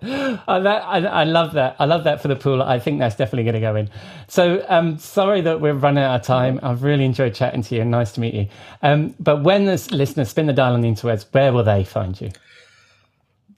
I, 0.00 0.60
that, 0.60 0.82
I, 0.84 0.98
I 1.04 1.24
love 1.24 1.52
that. 1.54 1.76
I 1.78 1.84
love 1.84 2.04
that 2.04 2.22
for 2.22 2.28
the 2.28 2.36
pool. 2.36 2.62
I 2.62 2.78
think 2.78 2.98
that's 3.00 3.16
definitely 3.16 3.44
going 3.44 3.54
to 3.54 3.60
go 3.60 3.76
in. 3.76 3.90
So, 4.28 4.64
um, 4.68 4.98
sorry 4.98 5.40
that 5.42 5.60
we're 5.60 5.74
running 5.74 6.04
out 6.04 6.20
of 6.20 6.26
time. 6.26 6.60
I've 6.62 6.82
really 6.82 7.04
enjoyed 7.04 7.34
chatting 7.34 7.62
to 7.62 7.74
you. 7.74 7.82
and 7.82 7.90
Nice 7.90 8.12
to 8.12 8.20
meet 8.20 8.34
you. 8.34 8.48
Um, 8.82 9.14
but 9.18 9.42
when 9.42 9.64
the 9.66 9.72
listeners 9.90 10.28
spin 10.30 10.46
the 10.46 10.52
dial 10.52 10.74
on 10.74 10.80
the 10.80 10.88
interwebs, 10.88 11.26
where 11.32 11.52
will 11.52 11.64
they 11.64 11.84
find 11.84 12.18
you? 12.20 12.30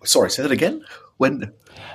Sorry, 0.05 0.31
say 0.31 0.43
that 0.43 0.53
again. 0.53 0.85
When 1.19 1.53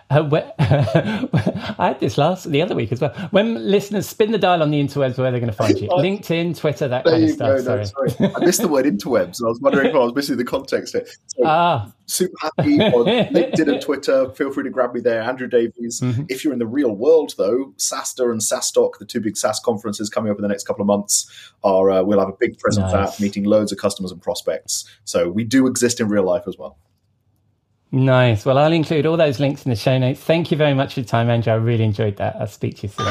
Uh, 0.09 0.23
where, 0.23 0.53
I 0.59 1.75
had 1.87 1.99
this 1.99 2.17
last 2.17 2.51
the 2.51 2.61
other 2.61 2.75
week 2.75 2.91
as 2.91 3.01
well. 3.01 3.11
When 3.31 3.55
listeners 3.71 4.07
spin 4.07 4.31
the 4.31 4.37
dial 4.37 4.61
on 4.61 4.69
the 4.69 4.79
interwebs, 4.79 5.17
where 5.17 5.31
they're 5.31 5.39
going 5.39 5.51
to 5.51 5.51
find 5.51 5.79
you? 5.79 5.87
LinkedIn, 5.89 6.55
Twitter, 6.57 6.87
that 6.87 7.03
there 7.05 7.13
kind 7.13 7.23
of 7.23 7.29
you 7.29 7.35
go. 7.35 7.57
stuff. 7.57 7.65
No, 7.65 7.83
sorry. 7.83 8.09
sorry. 8.11 8.35
I 8.35 8.45
missed 8.45 8.61
the 8.61 8.67
word 8.67 8.85
interwebs. 8.85 9.41
I 9.43 9.47
was 9.47 9.59
wondering 9.61 9.87
if 9.87 9.95
I 9.95 9.99
was 9.99 10.13
missing 10.13 10.37
the 10.37 10.43
context 10.45 10.93
here. 10.93 11.05
So, 11.27 11.43
Ah, 11.43 11.91
super 12.05 12.35
happy 12.41 12.79
on 12.81 13.05
LinkedIn 13.33 13.67
and 13.71 13.81
Twitter. 13.81 14.29
Feel 14.31 14.51
free 14.51 14.63
to 14.63 14.69
grab 14.69 14.93
me 14.93 15.01
there, 15.01 15.21
Andrew 15.23 15.47
Davies. 15.47 16.01
Mm-hmm. 16.01 16.25
If 16.29 16.43
you're 16.43 16.53
in 16.53 16.59
the 16.59 16.67
real 16.67 16.91
world, 16.95 17.33
though, 17.37 17.73
SaaStr 17.77 18.31
and 18.31 18.41
SaaStock, 18.41 18.99
the 18.99 19.05
two 19.05 19.19
big 19.21 19.35
SaaS 19.35 19.59
conferences 19.59 20.09
coming 20.09 20.31
up 20.31 20.37
in 20.37 20.43
the 20.43 20.47
next 20.49 20.65
couple 20.67 20.81
of 20.81 20.87
months, 20.87 21.25
are 21.63 21.89
uh, 21.89 22.03
we'll 22.03 22.19
have 22.19 22.29
a 22.29 22.37
big 22.39 22.59
presence 22.59 22.91
Nice. 22.93 23.15
at 23.15 23.19
meeting 23.19 23.43
loads 23.45 23.71
of 23.71 23.79
customers 23.79 24.11
and 24.11 24.21
prospects. 24.21 24.85
So 25.03 25.29
we 25.29 25.43
do 25.43 25.65
exist 25.65 25.99
in 25.99 26.09
real 26.09 26.23
life 26.23 26.43
as 26.47 26.57
well. 26.59 26.77
Nice. 27.95 28.45
Well, 28.45 28.57
I'll 28.57 28.71
include 28.71 29.05
all 29.05 29.17
those 29.17 29.39
links 29.39 29.65
in 29.65 29.69
the 29.69 29.75
show 29.75 29.97
notes. 29.97 30.19
Thank 30.19 30.51
you 30.51 30.57
very 30.57 30.73
much 30.73 30.93
for 30.93 30.99
your 30.99 31.07
time, 31.07 31.29
Andrew. 31.29 31.53
I 31.53 31.55
really 31.55 31.83
enjoyed 31.83 32.17
that. 32.17 32.35
I'll 32.35 32.47
speak 32.47 32.77
to 32.77 32.87
you 32.87 32.89
soon. 32.89 33.05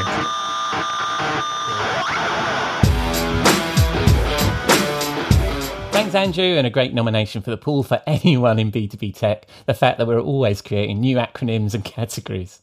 Thanks, 5.93 6.15
Andrew, 6.15 6.57
and 6.57 6.67
a 6.67 6.71
great 6.71 6.93
nomination 6.93 7.43
for 7.43 7.51
the 7.51 7.57
pool 7.57 7.83
for 7.83 8.03
anyone 8.07 8.59
in 8.59 8.71
B2B 8.71 9.17
tech. 9.17 9.47
The 9.67 9.75
fact 9.75 9.99
that 9.99 10.07
we're 10.07 10.21
always 10.21 10.61
creating 10.61 11.01
new 11.01 11.17
acronyms 11.17 11.75
and 11.75 11.85
categories. 11.85 12.61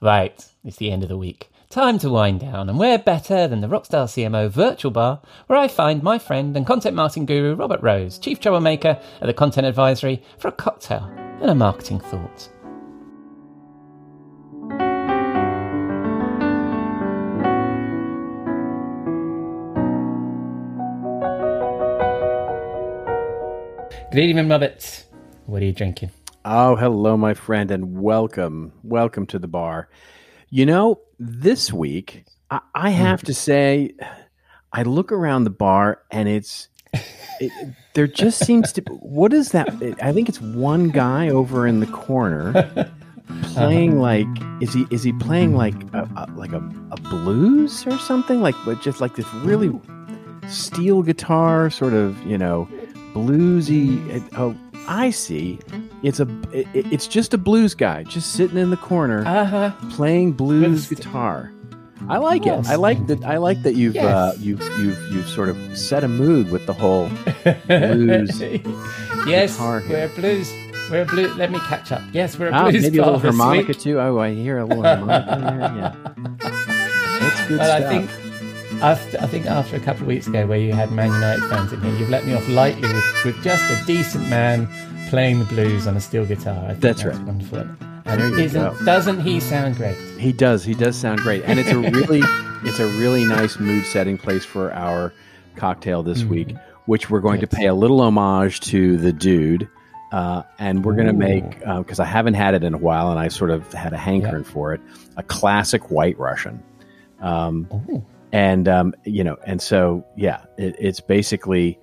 Right, 0.00 0.46
it's 0.64 0.76
the 0.76 0.92
end 0.92 1.02
of 1.02 1.08
the 1.08 1.18
week. 1.18 1.50
Time 1.76 1.98
to 1.98 2.08
wind 2.08 2.40
down, 2.40 2.70
and 2.70 2.78
where 2.78 2.98
better 2.98 3.46
than 3.46 3.60
the 3.60 3.66
Rockstar 3.66 4.06
CMO 4.06 4.48
virtual 4.48 4.90
bar, 4.90 5.20
where 5.46 5.58
I 5.58 5.68
find 5.68 6.02
my 6.02 6.18
friend 6.18 6.56
and 6.56 6.66
content 6.66 6.96
marketing 6.96 7.26
guru 7.26 7.54
Robert 7.54 7.82
Rose, 7.82 8.18
chief 8.18 8.40
troublemaker 8.40 8.98
at 9.20 9.26
the 9.26 9.34
Content 9.34 9.66
Advisory, 9.66 10.22
for 10.38 10.48
a 10.48 10.52
cocktail 10.52 11.04
and 11.42 11.50
a 11.50 11.54
marketing 11.54 12.00
thought. 12.00 12.48
Good 24.10 24.24
evening, 24.24 24.48
Robert. 24.48 25.04
What 25.44 25.60
are 25.60 25.66
you 25.66 25.72
drinking? 25.72 26.10
Oh, 26.42 26.76
hello, 26.76 27.18
my 27.18 27.34
friend, 27.34 27.70
and 27.70 28.00
welcome, 28.00 28.72
welcome 28.82 29.26
to 29.26 29.38
the 29.38 29.46
bar. 29.46 29.90
You 30.56 30.64
know, 30.64 31.02
this 31.18 31.70
week 31.70 32.24
I, 32.50 32.60
I 32.74 32.90
hmm. 32.90 32.96
have 32.96 33.22
to 33.24 33.34
say, 33.34 33.92
I 34.72 34.84
look 34.84 35.12
around 35.12 35.44
the 35.44 35.50
bar 35.50 36.00
and 36.10 36.30
it's 36.30 36.68
it, 37.40 37.52
there 37.92 38.06
just 38.06 38.38
seems 38.38 38.72
to. 38.72 38.80
What 38.88 39.34
is 39.34 39.52
that? 39.52 39.68
I 40.00 40.14
think 40.14 40.30
it's 40.30 40.40
one 40.40 40.88
guy 40.88 41.28
over 41.28 41.66
in 41.66 41.80
the 41.80 41.86
corner 41.86 42.90
playing 43.42 44.00
like 44.00 44.26
is 44.62 44.72
he 44.72 44.86
is 44.90 45.02
he 45.02 45.12
playing 45.12 45.54
like 45.54 45.74
a, 45.92 46.08
a, 46.16 46.32
like 46.34 46.52
a, 46.52 46.66
a 46.90 46.96
blues 47.02 47.86
or 47.86 47.98
something 47.98 48.40
like 48.40 48.54
but 48.64 48.80
just 48.80 48.98
like 48.98 49.14
this 49.14 49.30
really 49.34 49.78
steel 50.48 51.02
guitar 51.02 51.68
sort 51.68 51.92
of 51.92 52.16
you 52.24 52.38
know 52.38 52.66
bluesy 53.12 54.24
oh 54.38 54.56
i 54.88 55.10
see 55.10 55.58
it's 56.02 56.20
a 56.20 56.28
it, 56.52 56.66
it's 56.92 57.06
just 57.06 57.34
a 57.34 57.38
blues 57.38 57.74
guy 57.74 58.02
just 58.04 58.32
sitting 58.32 58.58
in 58.58 58.70
the 58.70 58.76
corner 58.76 59.24
Uh 59.26 59.44
huh. 59.44 59.72
playing 59.90 60.32
blues 60.32 60.88
With- 60.90 60.98
guitar 61.00 61.52
i 62.08 62.18
like 62.18 62.46
it 62.46 62.66
i 62.68 62.76
like 62.76 63.04
that 63.08 63.24
i 63.24 63.36
like 63.38 63.62
that 63.62 63.74
you've 63.74 63.96
uh, 63.96 64.32
you've 64.38 64.60
you've 64.78 64.98
you've 65.12 65.28
sort 65.28 65.48
of 65.48 65.56
set 65.76 66.04
a 66.04 66.08
mood 66.08 66.50
with 66.50 66.66
the 66.66 66.72
whole 66.74 67.08
blues 67.66 68.40
yes, 69.26 69.56
guitar 69.56 69.80
here. 69.80 70.08
we're 70.08 70.14
blues. 70.20 70.52
We're 70.88 71.04
blues. 71.04 71.34
Let 71.36 71.50
me 71.50 71.58
catch 71.66 71.90
up. 71.90 72.00
Yes, 72.12 72.38
we're 72.38 72.46
a 72.48 72.52
ah, 72.52 72.70
blues. 72.70 72.82
maybe 72.82 72.98
a 72.98 73.04
little 73.04 73.18
harmonica 73.18 73.74
too 73.74 73.98
oh 73.98 74.18
i 74.20 74.32
hear 74.32 74.58
a 74.58 74.64
little 74.64 74.84
harmonica 74.90 75.38
there 75.40 75.58
yeah 75.58 75.94
that's 77.18 77.48
good 77.48 77.58
Well, 77.58 77.78
stuff 77.78 77.82
I 77.82 77.88
think 77.88 78.10
after, 78.82 79.18
I 79.20 79.26
think 79.26 79.46
after 79.46 79.76
a 79.76 79.80
couple 79.80 80.02
of 80.02 80.08
weeks 80.08 80.26
ago, 80.26 80.46
where 80.46 80.58
you 80.58 80.72
had 80.72 80.92
Man 80.92 81.12
United 81.12 81.48
fans 81.48 81.72
in 81.72 81.80
here, 81.80 81.94
you've 81.96 82.10
let 82.10 82.26
me 82.26 82.34
off 82.34 82.48
lightly 82.48 82.82
with, 82.92 83.24
with 83.24 83.42
just 83.42 83.62
a 83.70 83.84
decent 83.86 84.28
man 84.28 84.68
playing 85.08 85.38
the 85.38 85.44
blues 85.46 85.86
on 85.86 85.96
a 85.96 86.00
steel 86.00 86.26
guitar. 86.26 86.64
I 86.64 86.68
think 86.68 86.80
That's 86.80 87.02
that's 87.02 87.16
right. 87.16 87.26
Wonderful. 87.26 87.66
And 88.06 88.38
isn't, 88.38 88.84
doesn't 88.84 89.20
he 89.20 89.40
sound 89.40 89.76
great? 89.76 89.96
He 90.18 90.32
does. 90.32 90.64
He 90.64 90.74
does 90.74 90.96
sound 90.96 91.20
great, 91.20 91.42
and 91.44 91.58
it's 91.58 91.70
a 91.70 91.78
really, 91.90 92.20
it's 92.62 92.78
a 92.78 92.86
really 92.98 93.24
nice 93.24 93.58
mood 93.58 93.84
setting 93.86 94.16
place 94.16 94.44
for 94.44 94.72
our 94.72 95.12
cocktail 95.56 96.02
this 96.02 96.22
week, 96.22 96.54
which 96.86 97.10
we're 97.10 97.20
going 97.20 97.40
to 97.40 97.46
pay 97.46 97.66
a 97.66 97.74
little 97.74 98.00
homage 98.00 98.60
to 98.60 98.96
the 98.96 99.12
dude, 99.12 99.68
uh, 100.12 100.42
and 100.58 100.84
we're 100.84 100.94
going 100.94 101.08
to 101.08 101.12
make 101.12 101.58
because 101.58 101.98
I 101.98 102.04
haven't 102.04 102.34
had 102.34 102.54
it 102.54 102.62
in 102.62 102.74
a 102.74 102.78
while, 102.78 103.10
and 103.10 103.18
I 103.18 103.28
sort 103.28 103.50
of 103.50 103.72
had 103.72 103.92
a 103.92 103.98
hankering 103.98 104.44
for 104.44 104.72
it, 104.72 104.80
a 105.16 105.22
classic 105.22 105.90
White 105.90 106.18
Russian. 106.18 106.62
Um, 107.20 107.66
and 108.32 108.68
um, 108.68 108.94
you 109.04 109.24
know, 109.24 109.36
and 109.46 109.60
so 109.60 110.04
yeah, 110.16 110.44
it, 110.58 110.76
it's 110.78 111.00
basically. 111.00 111.78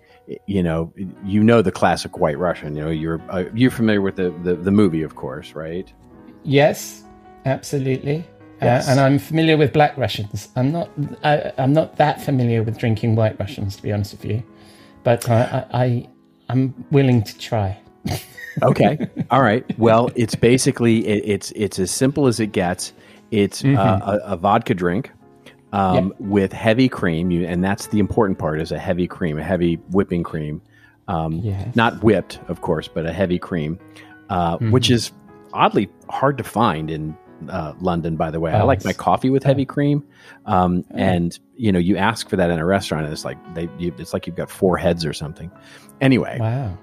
You 0.47 0.63
know, 0.63 0.93
you 1.25 1.43
know 1.43 1.61
the 1.61 1.71
classic 1.73 2.17
White 2.17 2.39
Russian. 2.39 2.77
You 2.77 2.85
know, 2.85 2.89
you're 2.89 3.21
uh, 3.29 3.43
you're 3.53 3.69
familiar 3.69 3.99
with 3.99 4.15
the, 4.15 4.29
the 4.43 4.55
the 4.55 4.71
movie, 4.71 5.03
of 5.03 5.17
course, 5.17 5.53
right? 5.53 5.91
Yes, 6.43 7.03
absolutely. 7.43 8.23
Yes. 8.61 8.87
Uh, 8.87 8.91
and 8.91 8.99
I'm 9.01 9.19
familiar 9.19 9.57
with 9.57 9.73
Black 9.73 9.97
Russians. 9.97 10.47
I'm 10.55 10.71
not. 10.71 10.89
I, 11.25 11.51
I'm 11.57 11.73
not 11.73 11.97
that 11.97 12.21
familiar 12.21 12.63
with 12.63 12.77
drinking 12.77 13.17
White 13.17 13.37
Russians, 13.37 13.75
to 13.75 13.83
be 13.83 13.91
honest 13.91 14.13
with 14.13 14.23
you. 14.23 14.43
But 15.03 15.27
I, 15.29 15.67
I, 15.73 15.83
I 15.83 16.09
I'm 16.49 16.85
willing 16.91 17.23
to 17.23 17.37
try. 17.37 17.77
okay 18.61 18.99
all 19.31 19.41
right 19.41 19.65
well 19.79 20.11
it's 20.15 20.35
basically 20.35 21.07
it, 21.07 21.23
it's 21.25 21.51
it's 21.55 21.79
as 21.79 21.89
simple 21.89 22.27
as 22.27 22.39
it 22.39 22.51
gets 22.51 22.93
it's 23.31 23.63
uh, 23.63 23.99
a, 24.03 24.33
a 24.33 24.37
vodka 24.37 24.73
drink 24.75 25.09
um, 25.73 26.13
with 26.19 26.53
heavy 26.53 26.87
cream. 26.87 27.31
You, 27.31 27.45
and 27.45 27.63
that's 27.63 27.87
the 27.87 27.99
important 27.99 28.39
part 28.39 28.61
is 28.61 28.71
a 28.71 28.79
heavy 28.79 29.07
cream 29.07 29.37
a 29.37 29.43
heavy 29.43 29.75
whipping 29.91 30.23
cream. 30.23 30.61
Um, 31.09 31.33
Yes. 31.43 31.75
not 31.75 32.01
whipped 32.01 32.39
of 32.47 32.61
course 32.61 32.87
but 32.87 33.05
a 33.05 33.11
heavy 33.11 33.37
cream 33.37 33.77
uh, 34.29 34.57
which 34.71 34.89
is 34.89 35.11
oddly 35.51 35.89
hard 36.09 36.37
to 36.37 36.45
find 36.45 36.89
in 36.89 37.17
uh, 37.49 37.73
london 37.81 38.15
by 38.15 38.31
the 38.31 38.39
way. 38.39 38.53
I 38.53 38.61
Oh, 38.61 38.65
like 38.65 38.85
my 38.85 38.93
coffee 38.93 39.29
with 39.29 39.43
heavy 39.43 39.65
cream. 39.65 40.01
Um, 40.45 40.85
and 40.91 41.37
you 41.57 41.73
know 41.73 41.79
you 41.79 41.97
ask 41.97 42.29
for 42.29 42.37
that 42.37 42.49
in 42.49 42.57
a 42.57 42.65
restaurant 42.65 43.03
and 43.03 43.11
it's 43.13 43.25
like 43.25 43.37
they 43.53 43.67
you, 43.77 43.93
it's 43.97 44.13
like 44.13 44.25
you've 44.27 44.37
got 44.37 44.49
four 44.49 44.77
heads 44.77 45.03
or 45.05 45.11
something. 45.11 45.51
Anyway. 45.99 46.37
Wow. 46.39 46.77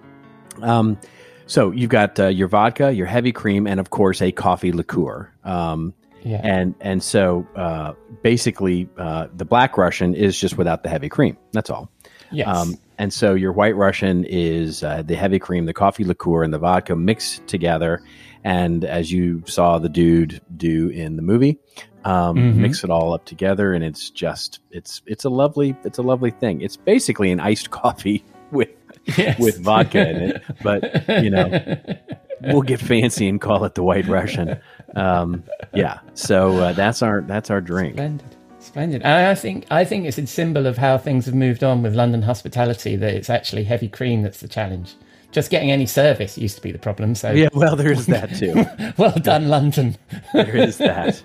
um, 0.63 0.99
so 1.47 1.71
you've 1.73 1.91
got 1.91 2.21
uh, 2.21 2.27
your 2.29 2.47
vodka, 2.49 2.93
your 2.93 3.07
heavy 3.07 3.33
cream, 3.33 3.67
and 3.67 3.81
of 3.81 3.89
course 3.91 4.21
a 4.23 4.31
coffee 4.33 4.71
liqueur. 4.73 5.33
Um, 5.45 5.95
Yeah. 6.23 6.41
and 6.45 6.75
and 6.81 7.03
so 7.03 7.47
uh, 7.57 7.93
basically 8.23 8.89
uh, 8.99 9.29
the 9.35 9.45
black 9.45 9.77
Russian 9.79 10.15
is 10.15 10.39
just 10.39 10.59
without 10.59 10.83
the 10.83 10.89
heavy 10.89 11.09
cream. 11.09 11.37
That's 11.53 11.71
all. 11.71 11.91
Yes. 12.33 12.47
Um, 12.47 12.77
and 12.99 13.13
so 13.13 13.35
your 13.35 13.53
white 13.53 13.75
Russian 13.77 14.25
is 14.29 14.83
uh, 14.85 15.03
the 15.03 15.17
heavy 15.17 15.39
cream, 15.39 15.65
the 15.67 15.73
coffee 15.73 16.05
liqueur, 16.05 16.43
and 16.45 16.53
the 16.53 16.59
vodka 16.59 16.95
mixed 16.95 17.47
together. 17.47 18.03
And 18.45 18.85
as 18.85 19.11
you 19.11 19.43
saw 19.47 19.79
the 19.79 19.89
dude 19.89 20.41
do 20.57 20.89
in 20.89 21.17
the 21.17 21.23
movie, 21.23 21.59
um, 22.05 22.37
Mhm. 22.37 22.55
mix 22.57 22.85
it 22.85 22.91
all 22.91 23.13
up 23.13 23.25
together, 23.25 23.73
and 23.73 23.83
it's 23.85 24.11
just 24.11 24.61
it's 24.71 25.03
it's 25.07 25.25
a 25.25 25.31
lovely 25.31 25.75
it's 25.85 25.99
a 25.99 26.03
lovely 26.03 26.31
thing. 26.31 26.61
It's 26.61 26.77
basically 26.77 27.31
an 27.33 27.41
iced 27.41 27.71
coffee 27.83 28.25
with 28.53 28.69
Yes. 29.17 29.39
with 29.39 29.59
vodka 29.63 30.09
in 30.11 30.17
it, 30.17 30.43
but 30.63 31.09
you 31.25 31.31
know 31.31 31.77
we'll 32.43 32.63
get 32.63 32.81
fancy 32.81 33.29
and 33.29 33.41
call 33.41 33.65
it 33.65 33.75
the 33.75 33.83
White 33.83 34.07
Russian. 34.07 34.59
Um, 34.97 35.45
yeah, 35.75 36.01
so 36.15 36.57
uh, 36.59 36.73
that's 36.73 37.03
our 37.03 37.21
that's 37.23 37.51
our 37.51 37.61
drink. 37.61 37.95
Splendid, 37.95 38.37
splendid. 38.59 39.03
And 39.03 39.27
I 39.27 39.35
think 39.35 39.67
I 39.71 39.85
think 39.85 40.07
it's 40.07 40.19
a 40.19 40.27
symbol 40.27 40.67
of 40.67 40.77
how 40.79 40.99
things 40.99 41.27
have 41.27 41.35
moved 41.35 41.63
on 41.63 41.83
with 41.83 41.95
London 41.95 42.23
hospitality. 42.23 42.97
That 42.97 43.15
it's 43.15 43.31
actually 43.31 43.65
heavy 43.65 43.89
cream 43.89 44.23
that's 44.23 44.41
the 44.41 44.49
challenge. 44.49 44.95
Just 45.33 45.51
getting 45.51 45.71
any 45.71 45.87
service 45.87 46.37
used 46.37 46.57
to 46.57 46.63
be 46.63 46.73
the 46.73 46.79
problem. 46.79 47.15
So 47.15 47.31
Yeah, 47.31 47.51
well, 47.55 47.77
there's 47.77 48.07
that 48.07 48.35
too. 48.35 48.65
well 48.99 49.13
done, 49.13 49.49
London. 49.49 49.97
There 50.33 50.57
is 50.57 50.79
that. 50.79 51.23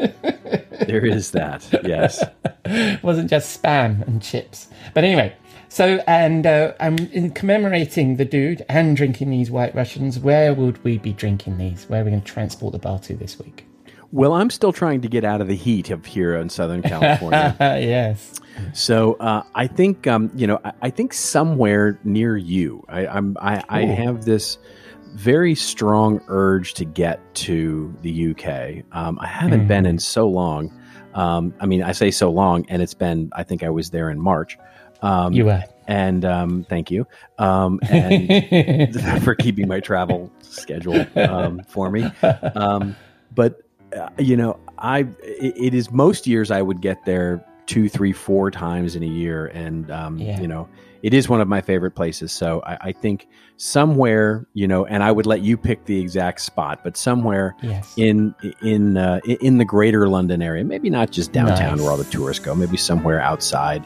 There 0.88 1.06
is 1.06 1.32
that. 1.32 1.68
Yes. 1.86 2.22
It 2.66 3.02
wasn't 3.02 3.30
just 3.30 3.62
spam 3.62 4.06
and 4.06 4.22
chips. 4.22 4.68
But 4.94 5.06
anyway, 5.06 5.34
so 5.76 5.86
and 6.08 6.46
uh, 6.48 6.72
um, 6.80 6.98
in 7.12 7.32
commemorating 7.32 8.16
the 8.16 8.24
dude 8.26 8.64
and 8.70 8.96
drinking 8.96 9.30
these 9.30 9.52
White 9.52 9.76
Russians, 9.76 10.18
where 10.20 10.54
would 10.54 10.82
we 10.86 10.98
be 10.98 11.12
drinking 11.12 11.58
these? 11.58 11.84
Where 11.90 12.02
are 12.02 12.06
we 12.06 12.12
going 12.12 12.22
to 12.22 12.32
transport 12.32 12.72
the 12.72 12.80
bar 12.80 13.00
to 13.00 13.14
this 13.16 13.38
week? 13.38 13.66
Well, 14.14 14.32
I'm 14.34 14.50
still 14.50 14.72
trying 14.72 15.02
to 15.02 15.10
get 15.10 15.26
out 15.26 15.42
of 15.42 15.48
the 15.50 15.56
heat 15.56 15.90
of 15.90 16.06
here 16.06 16.36
in 16.38 16.48
Southern 16.50 16.82
California. 16.94 17.56
Yes. 17.60 18.40
so 18.74 19.16
uh, 19.16 19.44
I 19.54 19.68
think 19.68 20.08
um, 20.08 20.32
you 20.34 20.48
know 20.48 20.60
I, 20.64 20.72
I 20.84 20.90
think 20.90 21.14
somewhere 21.14 22.00
near 22.06 22.38
you. 22.38 22.86
I, 22.88 23.06
I'm 23.08 23.36
I, 23.42 23.62
I 23.68 23.82
have 23.82 24.24
this 24.24 24.58
very 25.14 25.56
strong 25.56 26.22
urge 26.30 26.74
to 26.76 26.86
get 26.86 27.20
to 27.36 27.94
the 28.02 28.30
UK. 28.32 28.86
Um, 28.98 29.18
I 29.22 29.28
haven't 29.28 29.64
Mhm. 29.66 29.68
been 29.68 29.86
in 29.86 30.00
so 30.00 30.28
long. 30.30 30.72
Um, 31.14 31.54
I 31.60 31.66
mean, 31.66 31.82
I 31.84 31.92
say 31.94 32.12
so 32.12 32.30
long, 32.32 32.66
and 32.70 32.82
it's 32.82 32.94
been. 32.94 33.30
I 33.34 33.44
think 33.44 33.62
I 33.64 33.70
was 33.70 33.90
there 33.90 34.10
in 34.10 34.20
March. 34.22 34.58
Um, 35.06 35.34
You 35.34 35.46
were. 35.46 35.64
and 35.88 36.26
um, 36.26 36.66
thank 36.70 36.90
you. 36.92 37.06
Um, 37.38 37.80
and 37.90 39.24
for 39.24 39.36
keeping 39.36 39.68
my 39.68 39.80
travel 39.80 40.32
schedule 40.42 41.06
um, 41.16 41.62
for 41.68 41.90
me. 41.92 42.04
Um, 42.56 42.96
but 43.34 43.62
uh, 43.96 44.10
you 44.18 44.36
know, 44.36 44.60
I 44.78 45.00
it, 45.24 45.54
it 45.58 45.74
is 45.74 45.92
most 45.92 46.28
years 46.28 46.52
I 46.52 46.62
would 46.62 46.82
get 46.82 47.06
there 47.06 47.46
two, 47.66 47.90
three, 47.90 48.14
four 48.14 48.52
times 48.52 48.96
in 48.96 49.04
a 49.04 49.08
year, 49.08 49.48
and 49.48 49.90
um, 49.92 50.18
Yeah. 50.18 50.40
you 50.40 50.48
know, 50.48 50.68
it 51.02 51.14
is 51.14 51.30
one 51.30 51.42
of 51.42 51.48
my 51.48 51.62
favorite 51.62 51.92
places. 51.92 52.32
So 52.32 52.62
I, 52.66 52.78
I 52.90 52.92
think 52.92 53.28
somewhere, 53.58 54.46
you 54.54 54.68
know, 54.68 54.86
and 54.86 55.04
I 55.04 55.12
would 55.12 55.26
let 55.26 55.42
you 55.42 55.56
pick 55.58 55.86
the 55.86 56.00
exact 56.00 56.42
spot, 56.42 56.82
but 56.84 56.98
somewhere 56.98 57.56
yes. 57.62 57.94
in 57.98 58.34
in 58.62 58.98
uh, 58.98 59.20
in 59.26 59.58
the 59.60 59.66
greater 59.66 60.08
London 60.10 60.42
area, 60.42 60.64
maybe 60.64 60.90
not 60.90 61.12
just 61.12 61.32
downtown 61.32 61.78
Nice. 61.78 61.82
where 61.82 61.92
all 61.92 61.98
the 61.98 62.04
tourists 62.06 62.44
go, 62.44 62.56
maybe 62.56 62.78
somewhere 62.78 63.20
outside 63.22 63.84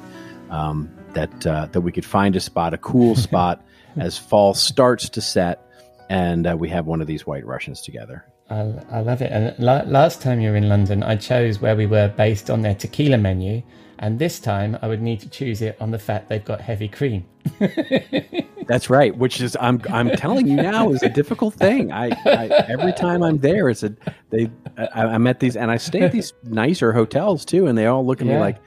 um, 0.50 0.90
that 1.14 1.48
uh, 1.48 1.68
that 1.72 1.82
we 1.82 1.92
could 1.92 2.06
find 2.06 2.36
a 2.36 2.40
spot, 2.40 2.74
a 2.74 2.78
cool 2.78 3.16
spot, 3.28 3.64
as 3.98 4.18
fall 4.18 4.54
starts 4.54 5.10
to 5.10 5.22
set, 5.22 5.66
and 6.10 6.48
uh, 6.48 6.56
we 6.58 6.70
have 6.70 6.86
one 6.86 7.02
of 7.02 7.08
these 7.08 7.26
White 7.26 7.46
Russians 7.46 7.82
together. 7.82 8.26
I, 8.50 8.74
I 8.92 9.00
love 9.02 9.22
it. 9.22 9.32
And 9.32 9.58
la- 9.60 9.84
last 9.86 10.22
time 10.22 10.40
you 10.40 10.50
were 10.50 10.56
in 10.56 10.70
London, 10.70 11.04
I 11.04 11.16
chose 11.16 11.62
where 11.62 11.76
we 11.76 11.86
were 11.86 12.08
based 12.08 12.50
on 12.50 12.62
their 12.62 12.76
tequila 12.76 13.18
menu. 13.18 13.62
And 14.00 14.18
this 14.18 14.40
time, 14.40 14.78
I 14.82 14.88
would 14.88 15.02
need 15.02 15.20
to 15.20 15.30
choose 15.30 15.62
it 15.62 15.76
on 15.82 15.92
the 15.92 16.00
fact 16.00 16.30
they've 16.30 16.44
got 16.44 16.62
heavy 16.62 16.88
cream. 16.88 17.26
That's 18.68 18.90
right. 18.90 19.16
Which 19.18 19.42
is 19.42 19.58
I'm 19.60 19.82
I'm 19.90 20.12
telling 20.12 20.48
you 20.48 20.56
now 20.56 20.92
is 20.92 21.04
a 21.04 21.10
difficult 21.10 21.56
thing. 21.56 21.92
I, 21.92 22.10
I 22.26 22.48
every 22.70 22.94
time 22.94 23.24
I'm 23.24 23.40
there, 23.40 23.68
it's 23.68 23.84
a 23.84 23.94
they. 24.30 24.50
I, 24.78 25.06
I'm 25.06 25.28
at 25.28 25.40
these 25.42 25.58
and 25.58 25.70
I 25.70 25.78
stay 25.78 26.02
at 26.02 26.12
these 26.12 26.32
nicer 26.44 26.94
hotels 26.94 27.44
too, 27.44 27.66
and 27.66 27.78
they 27.78 27.88
all 27.88 28.06
look 28.06 28.22
at 28.22 28.28
me 28.28 28.38
like, 28.38 28.58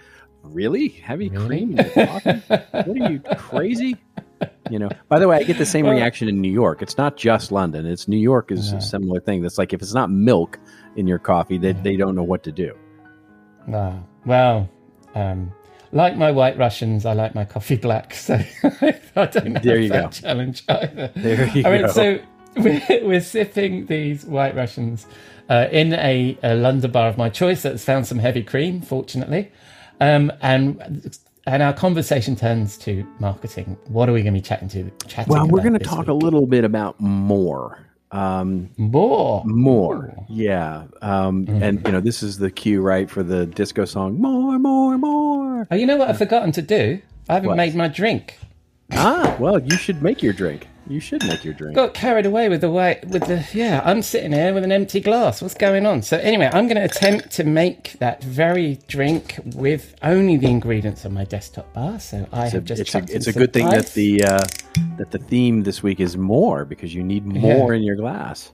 "Really, 0.43 0.89
heavy 0.89 1.29
Really? 1.29 1.47
cream? 1.47 1.79
in 1.79 1.87
your 1.97 2.07
coffee? 2.07 2.43
what 2.49 2.89
are 3.01 3.11
you 3.13 3.21
crazy?" 3.37 3.97
You 4.71 4.79
know. 4.79 4.89
By 5.09 5.19
the 5.19 5.29
way, 5.29 5.37
I 5.37 5.43
get 5.45 5.59
the 5.59 5.67
same 5.67 5.87
reaction 5.87 6.29
in 6.29 6.41
New 6.41 6.51
York. 6.51 6.83
It's 6.83 6.97
not 6.97 7.17
just 7.17 7.53
London. 7.53 7.87
It's 7.87 8.09
New 8.09 8.17
York 8.19 8.51
is 8.51 8.73
No. 8.73 8.79
a 8.79 8.81
similar 8.81 9.21
thing. 9.21 9.43
That's 9.43 9.59
like 9.59 9.73
if 9.73 9.83
it's 9.83 9.95
not 9.95 10.11
milk 10.11 10.59
in 10.97 11.07
your 11.07 11.19
coffee, 11.19 11.59
they 11.59 11.73
they 11.73 11.97
don't 11.97 12.15
know 12.15 12.23
what 12.25 12.43
to 12.45 12.53
do. 12.53 12.75
Wow. 13.69 14.03
Well, 14.27 14.69
um, 15.15 15.53
like 15.93 16.17
my 16.17 16.31
white 16.31 16.57
Russians, 16.59 17.05
I 17.07 17.13
like 17.13 17.35
my 17.35 17.45
coffee 17.45 17.77
black. 17.77 18.15
So 18.23 18.35
I 18.35 19.27
don't 19.27 19.55
have 19.57 19.63
There 19.63 19.79
you 19.79 19.89
that 19.91 20.03
go. 20.05 20.09
challenge 20.11 20.65
either. 20.69 21.11
There 21.17 21.47
you 21.49 21.65
All 21.65 21.71
right, 21.71 21.83
go. 21.83 21.93
so 21.93 22.19
we're, 22.57 22.83
we're 23.07 23.21
sipping 23.21 23.87
these 23.87 24.25
white 24.25 24.55
Russians 24.57 25.07
uh, 25.51 25.69
in 25.71 25.93
a, 25.93 26.37
a 26.43 26.55
London 26.55 26.91
bar 26.91 27.09
of 27.09 27.19
my 27.19 27.29
choice 27.29 27.63
that's 27.63 27.85
found 27.85 28.07
some 28.07 28.19
heavy 28.19 28.43
cream, 28.43 28.81
fortunately. 28.81 29.53
Um, 30.03 30.33
and 30.43 31.17
and 31.47 31.63
our 31.63 31.73
conversation 31.73 32.37
turns 32.37 32.77
to 32.79 33.07
marketing. 33.19 33.77
What 33.87 34.09
are 34.09 34.13
we 34.13 34.23
going 34.23 34.35
to 34.35 34.39
be 34.39 34.43
chatting 34.43 34.69
to? 34.71 34.91
Chatting 35.07 35.33
Well, 35.33 35.47
we're 35.49 35.63
going 35.63 35.79
to 35.79 35.85
talk 35.85 36.09
a 36.09 36.13
little 36.13 36.47
bit 36.47 36.65
about 36.65 37.01
more. 37.01 37.79
Um, 38.11 38.69
more. 38.77 39.43
more 39.47 40.15
yeah 40.29 40.85
um 41.01 41.47
Mm-hmm. 41.47 41.63
and 41.63 41.87
you 41.87 41.93
know 41.93 42.01
this 42.01 42.23
is 42.23 42.37
the 42.37 42.51
cue 42.51 42.83
right 42.83 43.09
for 43.09 43.23
the 43.23 43.47
disco 43.47 43.87
song 43.87 44.21
more 44.21 44.59
more 44.59 44.99
more 44.99 45.67
Oh, 45.71 45.75
you 45.77 45.87
know 45.87 45.97
what 45.97 46.11
I've 46.11 46.19
forgotten 46.19 46.53
to 46.53 46.61
do? 46.61 47.01
I 47.31 47.35
haven't 47.37 47.49
What? 47.49 47.57
made 47.57 47.75
my 47.75 47.89
drink. 47.89 48.37
ah 48.93 49.35
well 49.41 49.59
you 49.63 49.79
should 49.79 50.03
make 50.03 50.23
your 50.23 50.35
drink 50.35 50.69
you 50.89 51.01
should 51.01 51.25
make 51.27 51.45
your 51.45 51.55
drink. 51.55 51.77
Got 51.77 51.95
carried 51.95 52.27
away 52.27 52.49
with 52.49 52.61
the 52.61 52.71
white 52.71 53.07
with 53.09 53.27
the 53.27 53.47
yeah 53.55 53.81
i'm 53.85 54.03
sitting 54.03 54.33
here 54.33 54.53
with 54.53 54.65
an 54.65 54.73
empty 54.73 55.01
glass. 55.01 55.41
What's 55.43 55.55
going 55.55 55.87
on? 55.87 56.03
So 56.03 56.19
anyway 56.19 56.51
i'm 56.53 56.67
going 56.67 56.77
to 56.77 56.85
attempt 56.85 57.31
to 57.33 57.45
make 57.45 57.95
that 58.01 58.23
very 58.25 58.79
drink 58.89 59.39
with 59.55 59.95
only 60.03 60.37
the 60.37 60.49
ingredients 60.49 61.05
on 61.07 61.15
my 61.15 61.25
desktop 61.25 61.73
bar. 61.73 62.01
So 62.01 62.27
i 62.33 62.45
it's 62.47 62.55
a, 62.55 62.57
have 62.57 62.65
just 62.65 62.81
it's 62.81 62.95
a, 62.95 63.05
it's 63.09 63.27
a 63.27 63.33
good 63.33 63.53
thing 63.53 63.69
that 63.69 63.93
the 63.95 64.25
uh 64.25 64.41
that 64.97 65.11
the 65.11 65.19
theme 65.19 65.63
this 65.63 65.83
week 65.83 66.01
is 66.01 66.17
more 66.17 66.65
because 66.65 66.95
you 66.95 67.03
need 67.03 67.25
more 67.27 67.73
Yeah. 67.73 67.79
in 67.79 67.83
your 67.85 67.97
glass. 67.97 68.53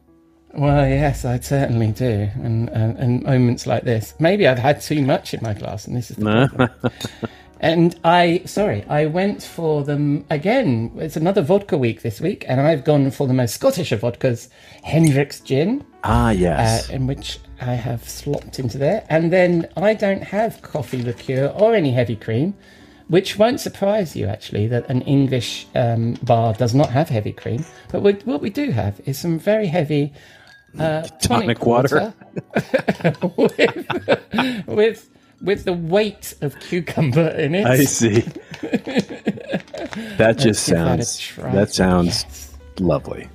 Well 0.55 0.89
yes 0.89 1.24
i 1.24 1.39
certainly 1.41 1.93
do. 1.93 2.29
And, 2.43 2.68
and 2.70 2.97
and 2.99 3.22
moments 3.22 3.66
like 3.66 3.85
this. 3.85 4.14
Maybe 4.18 4.47
i've 4.47 4.59
had 4.59 4.81
too 4.81 5.03
much 5.03 5.35
in 5.35 5.41
my 5.43 5.55
glass 5.55 5.87
and 5.87 5.97
this 5.97 6.11
is 6.11 6.16
the 6.16 6.24
problem. 6.55 6.93
And 7.61 7.98
I, 8.04 8.42
sorry, 8.44 8.84
I 8.88 9.06
went 9.06 9.42
for 9.42 9.82
them 9.82 10.24
again. 10.30 10.92
It's 10.96 11.16
another 11.16 11.42
vodka 11.42 11.76
week 11.76 12.02
this 12.02 12.20
week, 12.20 12.44
and 12.46 12.61
I've 12.61 12.84
gone 12.84 13.11
for 13.11 13.26
the 13.26 13.34
most 13.34 13.54
Scottish 13.54 13.90
of 13.90 14.02
vodkas, 14.02 14.48
Hendrick's 14.84 15.40
Gin. 15.40 15.84
ah 16.04 16.28
uh, 16.28 16.30
yes 16.30 16.88
in 16.90 17.06
which 17.06 17.38
I 17.61 17.74
have 17.74 18.09
slopped 18.09 18.59
into 18.59 18.78
there. 18.78 19.04
And 19.09 19.32
then 19.32 19.68
I 19.76 19.94
don't 19.94 20.22
have 20.22 20.62
coffee 20.62 21.02
liqueur 21.02 21.52
or 21.56 21.74
any 21.74 21.90
heavy 21.90 22.16
cream, 22.16 22.54
which 23.09 23.36
won't 23.38 23.61
surprise 23.61 24.14
you 24.14 24.26
actually 24.26 24.68
that 24.68 24.88
an 24.88 25.02
English 25.02 25.66
um, 25.74 26.14
bar 26.22 26.54
does 26.54 26.74
not 26.74 26.90
have 26.90 27.09
heavy 27.09 27.32
cream. 27.32 27.64
But 27.90 28.02
what, 28.02 28.24
what 28.24 28.40
we 28.40 28.50
do 28.50 28.70
have 28.70 29.00
is 29.06 29.18
some 29.18 29.38
very 29.38 29.66
heavy 29.66 30.12
uh, 30.78 31.02
tonic, 31.02 31.59
Tonic 31.59 31.66
water. 31.66 32.14
water 32.54 33.14
with, 33.36 34.66
with 34.68 35.11
with 35.43 35.64
the 35.64 35.72
weight 35.72 36.34
of 36.43 36.59
cucumber 36.61 37.28
in 37.30 37.55
it. 37.55 37.66
i 37.66 37.84
see 37.84 38.20
that 40.18 40.36
just 40.39 40.66
give 40.66 40.78
that 40.84 41.05
sounds 41.05 41.32
that 41.53 41.70
sounds 41.72 42.24
Yes. 42.28 42.55
lovely 42.80 43.28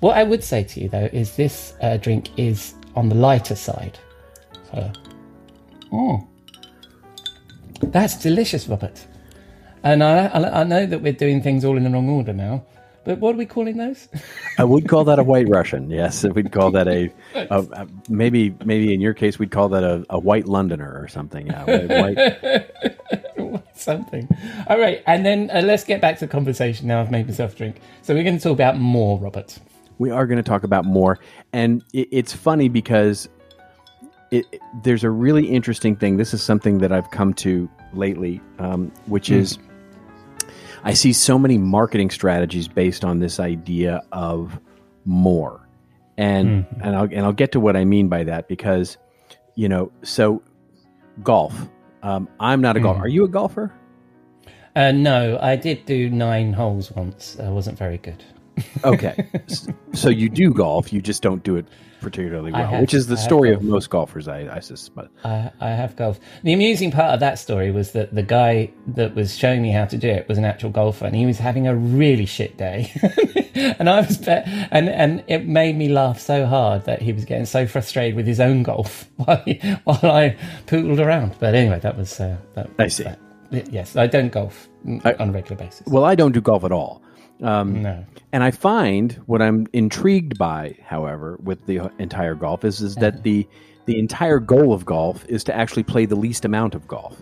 What 0.00 0.16
I 0.16 0.24
would 0.24 0.42
say 0.44 0.64
to 0.64 0.80
you 0.80 0.88
though 0.88 1.08
is 1.12 1.36
this 1.36 1.74
uh, 1.82 1.96
drink 1.98 2.30
is 2.38 2.74
on 2.96 3.08
the 3.08 3.14
lighter 3.14 3.54
side. 3.54 3.98
So, 4.70 4.92
mm. 5.92 6.26
That's 7.82 8.16
delicious, 8.16 8.68
Robert. 8.68 9.06
And 9.82 10.02
I, 10.04 10.26
I, 10.26 10.60
I 10.60 10.64
know 10.64 10.86
that 10.86 11.00
we're 11.00 11.12
doing 11.12 11.42
things 11.42 11.64
all 11.64 11.76
in 11.76 11.84
the 11.84 11.90
wrong 11.90 12.08
order 12.08 12.32
now, 12.32 12.64
but 13.04 13.18
what 13.18 13.34
are 13.34 13.38
we 13.38 13.46
calling 13.46 13.76
those? 13.76 14.08
I 14.58 14.64
would 14.64 14.88
call 14.88 15.04
that 15.04 15.18
a 15.18 15.22
white 15.24 15.48
Russian. 15.48 15.90
Yes, 15.90 16.24
we'd 16.34 16.52
call 16.52 16.70
that 16.72 16.86
a, 16.88 17.10
a, 17.34 17.60
a- 17.72 17.88
maybe 18.08 18.54
maybe 18.64 18.92
in 18.94 19.00
your 19.00 19.14
case 19.14 19.38
we'd 19.38 19.50
call 19.50 19.68
that 19.70 19.82
a, 19.84 20.04
a 20.10 20.18
white 20.18 20.46
Londoner 20.46 21.00
or 21.00 21.08
something. 21.08 21.46
Yeah, 21.46 21.64
white, 22.00 22.66
Something. 23.74 24.28
All 24.68 24.78
right, 24.78 25.02
and 25.06 25.24
then 25.24 25.50
uh, 25.50 25.62
let's 25.62 25.84
get 25.84 26.00
back 26.02 26.18
to 26.18 26.26
the 26.26 26.30
conversation 26.30 26.86
now. 26.86 27.00
I've 27.00 27.10
made 27.10 27.26
myself 27.26 27.56
drink. 27.56 27.80
So 28.02 28.14
we're 28.14 28.22
going 28.24 28.36
to 28.36 28.42
talk 28.42 28.52
about 28.52 28.76
more, 28.78 29.18
Robert. 29.18 29.58
we 29.98 30.10
are 30.10 30.26
going 30.26 30.36
to 30.36 30.42
talk 30.42 30.64
about 30.64 30.84
more, 30.84 31.18
and 31.54 31.82
it, 31.94 32.08
it's 32.12 32.32
funny 32.34 32.68
because 32.68 33.28
it, 34.30 34.44
it- 34.52 34.60
there's 34.82 35.02
a 35.04 35.10
really 35.10 35.46
interesting 35.46 35.96
thing. 35.96 36.18
This 36.18 36.34
is 36.34 36.42
something 36.42 36.78
that 36.78 36.92
I've 36.92 37.10
come 37.10 37.32
to 37.34 37.68
lately, 37.94 38.40
um, 38.58 38.92
which 39.06 39.30
is 39.30 39.58
I 40.84 40.94
see 40.94 41.12
so 41.12 41.38
many 41.38 41.58
marketing 41.58 42.10
strategies 42.10 42.68
based 42.68 43.04
on 43.04 43.18
this 43.18 43.38
idea 43.40 44.02
of 44.12 44.58
more, 45.04 45.66
and 46.16 46.66
and 46.82 46.96
I'll 46.96 47.04
and 47.04 47.20
I'll 47.20 47.32
get 47.32 47.52
to 47.52 47.60
what 47.60 47.76
I 47.76 47.84
mean 47.84 48.08
by 48.08 48.24
that 48.24 48.48
because 48.48 48.96
you 49.56 49.68
know, 49.68 49.92
so 50.02 50.42
golf. 51.22 51.68
Um, 52.02 52.28
I'm 52.38 52.60
not 52.62 52.76
a 52.76 52.80
golfer. 52.80 53.00
Mhm. 53.00 53.04
Are 53.04 53.08
you 53.08 53.24
a 53.24 53.28
golfer? 53.28 53.72
Uh, 54.74 54.92
no, 54.92 55.38
I 55.42 55.56
did 55.56 55.84
do 55.84 56.08
nine 56.08 56.52
holes 56.54 56.90
once. 56.92 57.36
I 57.38 57.50
wasn't 57.50 57.76
very 57.76 57.98
good. 57.98 58.22
Okay, 58.84 59.28
so 59.92 60.08
you 60.08 60.28
do 60.28 60.52
golf. 60.52 60.92
You 60.92 61.00
just 61.00 61.22
don't 61.22 61.42
do 61.42 61.56
it 61.56 61.66
particularly 62.00 62.50
well, 62.50 62.66
have- 62.66 62.80
which 62.80 62.94
is 62.94 63.06
the 63.08 63.16
story 63.16 63.52
of 63.52 63.62
most 63.62 63.90
golfers. 63.90 64.26
I, 64.26 64.56
I 64.56 64.60
suspect. 64.60 65.08
I, 65.24 65.50
I 65.60 65.68
have 65.70 65.96
golf. 65.96 66.18
The 66.42 66.52
amusing 66.54 66.90
part 66.90 67.12
of 67.12 67.20
that 67.20 67.38
story 67.38 67.70
was 67.70 67.92
that 67.92 68.14
the 68.14 68.22
guy 68.22 68.70
that 68.88 69.14
was 69.14 69.36
showing 69.36 69.60
me 69.62 69.70
how 69.70 69.84
to 69.84 69.98
do 69.98 70.08
it 70.08 70.26
was 70.28 70.38
an 70.38 70.44
actual 70.44 70.70
golfer, 70.70 71.04
and 71.06 71.14
he 71.14 71.26
was 71.26 71.38
having 71.38 71.66
a 71.66 71.74
really 71.76 72.26
shit 72.26 72.56
day. 72.56 72.90
and 73.54 73.88
I 73.90 74.00
was, 74.00 74.16
be- 74.18 74.26
and 74.70 74.88
and 74.88 75.22
it 75.26 75.46
made 75.46 75.76
me 75.76 75.88
laugh 75.88 76.18
so 76.18 76.46
hard 76.46 76.84
that 76.86 77.02
he 77.02 77.12
was 77.12 77.24
getting 77.24 77.46
so 77.46 77.66
frustrated 77.66 78.16
with 78.16 78.26
his 78.26 78.40
own 78.40 78.62
golf 78.62 79.08
while, 79.16 79.42
he, 79.44 79.54
while 79.84 80.00
I 80.04 80.36
poodled 80.66 81.00
around. 81.00 81.36
But 81.38 81.54
anyway, 81.54 81.80
that 81.80 81.96
was 81.96 82.18
uh, 82.18 82.38
that. 82.54 82.70
I 82.78 82.88
see. 82.88 83.04
that. 83.04 83.18
Yes, 83.72 83.96
I 83.96 84.06
don't 84.06 84.30
golf 84.30 84.68
I- 85.04 85.14
on 85.14 85.30
a 85.30 85.32
regular 85.32 85.56
basis. 85.56 85.86
Well, 85.86 86.04
I 86.04 86.14
don't 86.14 86.32
do 86.32 86.40
golf 86.40 86.64
at 86.64 86.72
all. 86.72 87.02
Um, 87.42 87.82
no. 87.82 88.04
And 88.32 88.42
I 88.44 88.50
find 88.50 89.12
what 89.26 89.40
I'm 89.42 89.66
intrigued 89.72 90.38
by, 90.38 90.76
however, 90.84 91.38
with 91.42 91.64
the 91.66 91.90
entire 91.98 92.34
golf 92.34 92.64
is 92.64 92.80
is 92.80 92.94
that 92.96 93.22
the 93.22 93.46
the 93.86 93.98
entire 93.98 94.38
goal 94.38 94.72
of 94.72 94.84
golf 94.84 95.24
is 95.28 95.42
to 95.44 95.54
actually 95.56 95.82
play 95.82 96.06
the 96.06 96.14
least 96.16 96.44
amount 96.44 96.74
of 96.74 96.86
golf. 96.86 97.16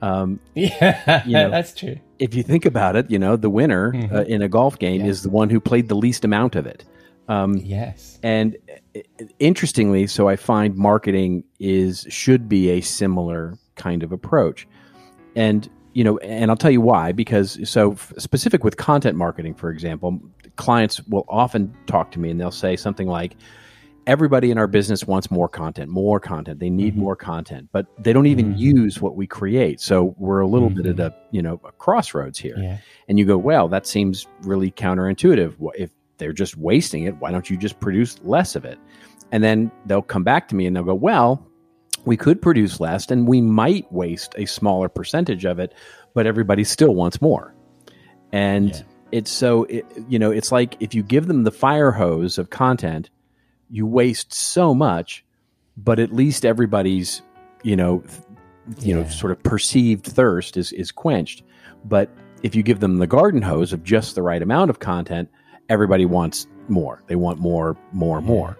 Um, 0.00 0.40
Yeah, 0.54 1.22
You 1.26 1.32
know, 1.34 1.50
that's 1.50 1.74
true. 1.74 1.96
if 2.18 2.34
you 2.34 2.42
think 2.42 2.64
about 2.64 2.96
it, 2.96 3.10
you 3.10 3.18
know 3.18 3.36
the 3.36 3.50
winner 3.50 3.92
Mhm. 3.92 4.12
uh, 4.12 4.22
in 4.22 4.42
a 4.42 4.48
golf 4.48 4.78
game 4.78 5.02
Yeah. 5.02 5.08
is 5.08 5.22
the 5.22 5.30
one 5.30 5.48
who 5.50 5.60
played 5.60 5.88
the 5.88 5.94
least 5.94 6.24
amount 6.24 6.56
of 6.56 6.66
it. 6.66 6.84
Um, 7.28 7.54
Yes. 7.58 8.18
and 8.24 8.56
uh, 8.96 9.00
interestingly, 9.38 10.06
so 10.08 10.28
I 10.28 10.34
find 10.36 10.74
marketing 10.76 11.44
is 11.60 12.04
should 12.08 12.48
be 12.48 12.70
a 12.70 12.80
similar 12.80 13.54
kind 13.76 14.02
of 14.02 14.10
approach. 14.12 14.66
And 15.36 15.68
you 15.94 16.04
know, 16.04 16.18
and 16.18 16.50
I'll 16.50 16.56
tell 16.56 16.70
you 16.70 16.80
why 16.80 17.12
because 17.12 17.58
so 17.68 17.92
f- 17.92 18.12
specific 18.18 18.64
with 18.64 18.76
content 18.76 19.16
marketing, 19.16 19.54
for 19.54 19.70
example, 19.70 20.20
clients 20.56 21.02
will 21.08 21.24
often 21.28 21.74
talk 21.86 22.10
to 22.12 22.18
me 22.20 22.30
and 22.30 22.40
they'll 22.40 22.50
say 22.50 22.76
something 22.76 23.06
like 23.06 23.36
everybody 24.06 24.50
in 24.50 24.58
our 24.58 24.66
business 24.66 25.06
wants 25.06 25.30
more 25.30 25.48
content, 25.48 25.88
more 25.88 26.18
content. 26.18 26.58
They 26.58 26.70
need 26.70 26.94
Mhm. 26.96 26.98
more 26.98 27.14
content, 27.14 27.68
but 27.70 27.86
they 28.02 28.12
don't 28.12 28.26
even 28.26 28.54
Mhm. 28.54 28.58
use 28.58 29.00
what 29.00 29.14
we 29.14 29.26
create. 29.28 29.80
So 29.80 30.16
we're 30.18 30.40
a 30.40 30.46
little 30.46 30.70
bit 30.70 30.86
Mhm. 30.86 30.90
at 30.90 30.98
a, 30.98 31.14
you 31.30 31.40
know, 31.40 31.60
a 31.64 31.70
crossroads 31.72 32.38
here 32.38 32.56
Yeah. 32.58 32.78
and 33.08 33.18
you 33.18 33.24
go, 33.24 33.38
well, 33.38 33.68
that 33.68 33.86
seems 33.86 34.26
really 34.42 34.72
counterintuitive. 34.72 35.52
If 35.76 35.90
they're 36.18 36.32
just 36.32 36.56
wasting 36.56 37.04
it, 37.04 37.14
why 37.20 37.30
don't 37.30 37.48
you 37.48 37.56
just 37.56 37.78
produce 37.78 38.18
less 38.24 38.56
of 38.56 38.64
it? 38.64 38.78
And 39.30 39.42
then 39.44 39.70
they'll 39.86 40.02
come 40.02 40.24
back 40.24 40.48
to 40.48 40.56
me 40.56 40.66
and 40.66 40.74
they'll 40.74 40.82
go, 40.82 40.94
well, 40.94 41.46
we 42.04 42.16
could 42.16 42.42
produce 42.42 42.80
less 42.80 43.10
and 43.10 43.26
we 43.28 43.40
might 43.40 43.90
waste 43.92 44.34
a 44.36 44.46
smaller 44.46 44.88
percentage 44.88 45.44
of 45.44 45.58
it, 45.58 45.72
but 46.14 46.26
everybody 46.26 46.64
still 46.64 46.94
wants 46.94 47.20
more. 47.22 47.54
And 48.32 48.70
Yeah. 48.70 48.82
it's 49.12 49.30
so, 49.30 49.64
it, 49.64 49.84
you 50.08 50.18
know, 50.18 50.30
it's 50.30 50.50
like 50.52 50.76
if 50.80 50.94
you 50.94 51.02
give 51.02 51.26
them 51.26 51.44
the 51.44 51.50
fire 51.52 51.92
hose 51.92 52.38
of 52.38 52.50
content, 52.50 53.10
you 53.70 53.86
waste 53.86 54.32
so 54.34 54.74
much, 54.74 55.24
but 55.76 55.98
at 55.98 56.12
least 56.12 56.44
everybody's, 56.44 57.22
you 57.62 57.76
know, 57.76 58.02
you 58.80 58.94
know, 58.94 59.04
sort 59.08 59.32
of 59.32 59.42
perceived 59.42 60.04
thirst 60.06 60.56
is, 60.56 60.72
is 60.72 60.90
quenched. 60.92 61.42
But 61.84 62.10
if 62.42 62.54
you 62.54 62.62
give 62.62 62.80
them 62.80 62.98
the 62.98 63.06
garden 63.06 63.42
hose 63.42 63.72
of 63.72 63.82
just 63.84 64.14
the 64.14 64.22
right 64.22 64.42
amount 64.42 64.70
of 64.70 64.78
content, 64.78 65.28
everybody 65.68 66.04
wants 66.06 66.46
more. 66.68 67.02
They 67.06 67.16
want 67.16 67.38
more, 67.38 67.76
more, 67.92 68.20
Yeah. 68.20 68.26
more. 68.26 68.58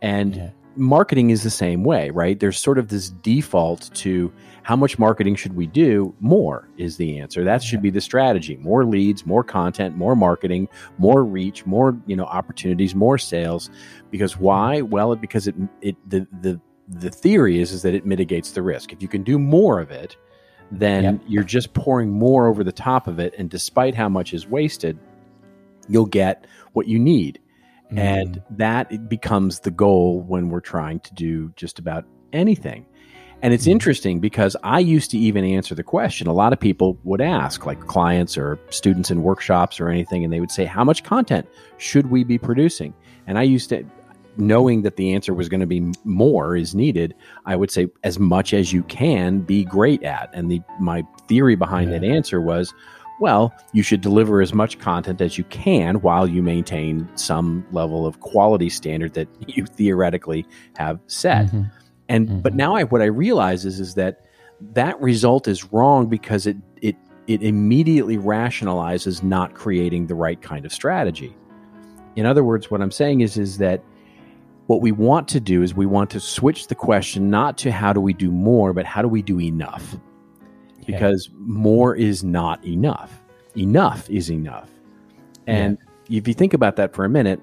And 0.00 0.36
Yeah. 0.36 0.50
Marketing 0.76 1.30
is 1.30 1.42
the 1.42 1.50
same 1.50 1.84
way, 1.84 2.10
right? 2.10 2.38
There's 2.38 2.58
sort 2.58 2.78
of 2.78 2.88
this 2.88 3.10
default 3.10 3.90
to 3.94 4.32
how 4.62 4.76
much 4.76 4.98
marketing 4.98 5.34
should 5.34 5.56
we 5.56 5.66
do? 5.66 6.14
More 6.20 6.68
is 6.76 6.96
the 6.96 7.18
answer. 7.18 7.44
That 7.44 7.62
should 7.62 7.82
be 7.82 7.90
the 7.90 8.00
strategy. 8.00 8.56
More 8.58 8.84
leads, 8.84 9.26
more 9.26 9.42
content, 9.42 9.96
more 9.96 10.14
marketing, 10.14 10.68
more 10.98 11.24
reach, 11.24 11.66
more, 11.66 11.96
you 12.06 12.14
know, 12.16 12.24
opportunities, 12.24 12.94
more 12.94 13.18
sales. 13.18 13.70
Because 14.10 14.38
why? 14.38 14.82
Well, 14.82 15.14
because 15.16 15.46
it 15.48 15.54
it 15.80 15.96
the 16.08 16.26
the 16.40 16.60
the 16.88 17.10
theory 17.10 17.60
is 17.60 17.72
is 17.72 17.82
that 17.82 17.94
it 17.94 18.06
mitigates 18.06 18.52
the 18.52 18.62
risk. 18.62 18.92
If 18.92 19.02
you 19.02 19.08
can 19.08 19.22
do 19.22 19.38
more 19.38 19.80
of 19.80 19.90
it, 19.90 20.16
then 20.70 21.04
Yep. 21.04 21.20
you're 21.26 21.42
just 21.44 21.72
pouring 21.74 22.10
more 22.10 22.46
over 22.46 22.62
the 22.64 22.72
top 22.72 23.06
of 23.08 23.18
it 23.18 23.34
and 23.38 23.50
despite 23.50 23.94
how 23.94 24.08
much 24.08 24.32
is 24.32 24.46
wasted, 24.46 24.98
you'll 25.88 26.06
get 26.06 26.46
what 26.72 26.86
you 26.86 26.98
need 26.98 27.40
and 27.96 28.42
that 28.50 29.08
becomes 29.08 29.60
the 29.60 29.70
goal 29.70 30.20
when 30.22 30.48
we're 30.48 30.60
trying 30.60 31.00
to 31.00 31.14
do 31.14 31.52
just 31.56 31.78
about 31.78 32.04
anything. 32.32 32.86
And 33.42 33.52
it's 33.52 33.66
Mhm. 33.66 33.72
interesting 33.72 34.20
because 34.20 34.56
i 34.62 34.78
used 34.78 35.10
to 35.10 35.18
even 35.18 35.44
answer 35.44 35.74
the 35.74 35.82
question. 35.82 36.28
A 36.28 36.32
lot 36.32 36.52
of 36.52 36.60
people 36.60 36.96
would 37.04 37.20
ask 37.20 37.66
like 37.66 37.80
clients 37.86 38.38
or 38.38 38.58
students 38.70 39.10
in 39.10 39.22
workshops 39.22 39.80
or 39.80 39.88
anything 39.88 40.22
and 40.24 40.32
they 40.32 40.38
would 40.40 40.50
say 40.52 40.64
how 40.64 40.84
much 40.84 41.02
content 41.02 41.46
should 41.78 42.10
we 42.10 42.22
be 42.24 42.38
producing? 42.38 42.94
And 43.26 43.38
i 43.38 43.42
used 43.42 43.68
to 43.70 43.84
knowing 44.38 44.80
that 44.82 44.96
the 44.96 45.12
answer 45.12 45.34
was 45.34 45.48
going 45.50 45.60
to 45.60 45.66
be 45.66 45.82
more 46.04 46.56
is 46.56 46.74
needed 46.74 47.14
i 47.44 47.54
would 47.54 47.70
say 47.70 47.86
as 48.02 48.18
much 48.18 48.54
as 48.54 48.72
you 48.72 48.82
can 48.84 49.40
be 49.40 49.64
great 49.64 50.02
at. 50.04 50.30
And 50.32 50.50
the 50.50 50.62
my 50.80 51.02
theory 51.28 51.56
behind 51.56 51.90
Yeah. 51.90 51.98
that 51.98 52.06
answer 52.06 52.40
was 52.40 52.72
well, 53.22 53.54
you 53.72 53.84
should 53.84 54.00
deliver 54.00 54.42
as 54.42 54.52
much 54.52 54.80
content 54.80 55.20
as 55.20 55.38
you 55.38 55.44
can 55.44 56.00
while 56.00 56.26
you 56.26 56.42
maintain 56.42 57.08
some 57.14 57.64
level 57.70 58.04
of 58.04 58.18
quality 58.18 58.68
standard 58.68 59.14
that 59.14 59.28
you 59.46 59.64
theoretically 59.64 60.44
have 60.76 60.98
set. 61.06 61.46
Mhm. 61.46 61.70
And 62.08 62.42
but 62.42 62.52
Mhm. 62.52 62.56
now 62.56 62.74
I 62.74 62.82
what 62.82 63.00
I 63.00 63.04
realize 63.04 63.64
is 63.64 63.78
is 63.78 63.94
that 63.94 64.22
that 64.74 65.00
result 65.00 65.46
is 65.46 65.72
wrong 65.72 66.08
because 66.08 66.48
it 66.48 66.56
it 66.80 66.96
it 67.28 67.44
immediately 67.44 68.18
rationalizes 68.18 69.22
not 69.22 69.54
creating 69.54 70.08
the 70.08 70.16
right 70.16 70.42
kind 70.42 70.66
of 70.66 70.72
strategy. 70.72 71.32
In 72.16 72.26
other 72.26 72.42
words, 72.42 72.72
what 72.72 72.80
I'm 72.82 72.90
saying 72.90 73.20
is 73.20 73.38
is 73.38 73.58
that 73.58 73.84
what 74.66 74.80
we 74.80 74.90
want 74.90 75.28
to 75.28 75.38
do 75.38 75.62
is 75.62 75.76
we 75.76 75.86
want 75.86 76.10
to 76.10 76.18
switch 76.18 76.66
the 76.66 76.74
question 76.74 77.30
not 77.30 77.56
to 77.58 77.70
how 77.70 77.92
do 77.92 78.00
we 78.00 78.14
do 78.14 78.32
more, 78.32 78.72
but 78.72 78.84
how 78.84 79.00
do 79.00 79.06
we 79.08 79.22
do 79.22 79.40
enough? 79.40 79.96
Yeah. 80.86 80.96
because 80.96 81.30
more 81.38 81.94
is 81.94 82.22
not 82.24 82.64
enough. 82.64 83.22
Enough 83.56 84.08
is 84.10 84.30
enough. 84.30 84.68
And 85.46 85.78
if 86.08 86.26
you 86.28 86.34
think 86.34 86.54
about 86.54 86.76
that 86.76 86.94
for 86.94 87.04
a 87.04 87.08
minute, 87.08 87.40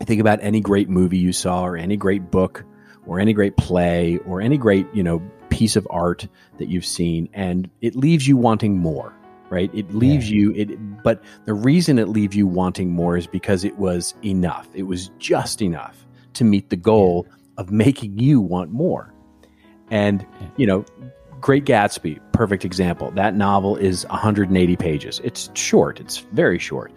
think 0.00 0.20
about 0.20 0.38
any 0.42 0.60
great 0.60 0.88
movie 0.88 1.18
you 1.18 1.32
saw 1.32 1.64
or 1.64 1.76
any 1.76 1.96
great 1.96 2.30
book 2.30 2.64
or 3.06 3.20
any 3.20 3.32
great 3.32 3.56
play 3.56 4.18
or 4.26 4.40
any 4.40 4.56
great, 4.58 4.86
you 4.92 5.02
know, 5.02 5.20
piece 5.48 5.76
of 5.76 5.86
art 5.90 6.26
that 6.58 6.68
you've 6.68 6.84
seen 6.86 7.28
and 7.32 7.70
it 7.80 7.94
leaves 7.94 8.26
you 8.26 8.36
wanting 8.36 8.76
more, 8.78 9.12
right? 9.48 9.70
It 9.74 9.94
leaves 9.94 10.30
you 10.30 10.52
it 10.52 11.02
but 11.02 11.22
the 11.44 11.54
reason 11.54 11.98
it 11.98 12.08
leaves 12.08 12.34
you 12.36 12.46
wanting 12.46 12.90
more 12.90 13.16
is 13.16 13.26
because 13.26 13.64
it 13.64 13.78
was 13.78 14.14
enough. 14.24 14.68
It 14.74 14.82
was 14.84 15.10
just 15.18 15.62
enough 15.62 16.04
to 16.34 16.44
meet 16.44 16.68
the 16.70 16.76
goal 16.76 17.26
of 17.56 17.70
making 17.70 18.18
you 18.18 18.40
want 18.40 18.70
more. 18.72 19.12
And, 19.90 20.26
Yeah. 20.40 20.46
you 20.56 20.66
know, 20.66 20.84
Great 21.46 21.64
Gatsby, 21.64 22.18
perfect 22.32 22.64
example. 22.64 23.12
That 23.12 23.36
novel 23.36 23.76
is 23.76 24.04
180 24.08 24.74
pages. 24.74 25.20
It's 25.22 25.48
short. 25.54 26.00
It's 26.00 26.18
very 26.32 26.58
short. 26.58 26.90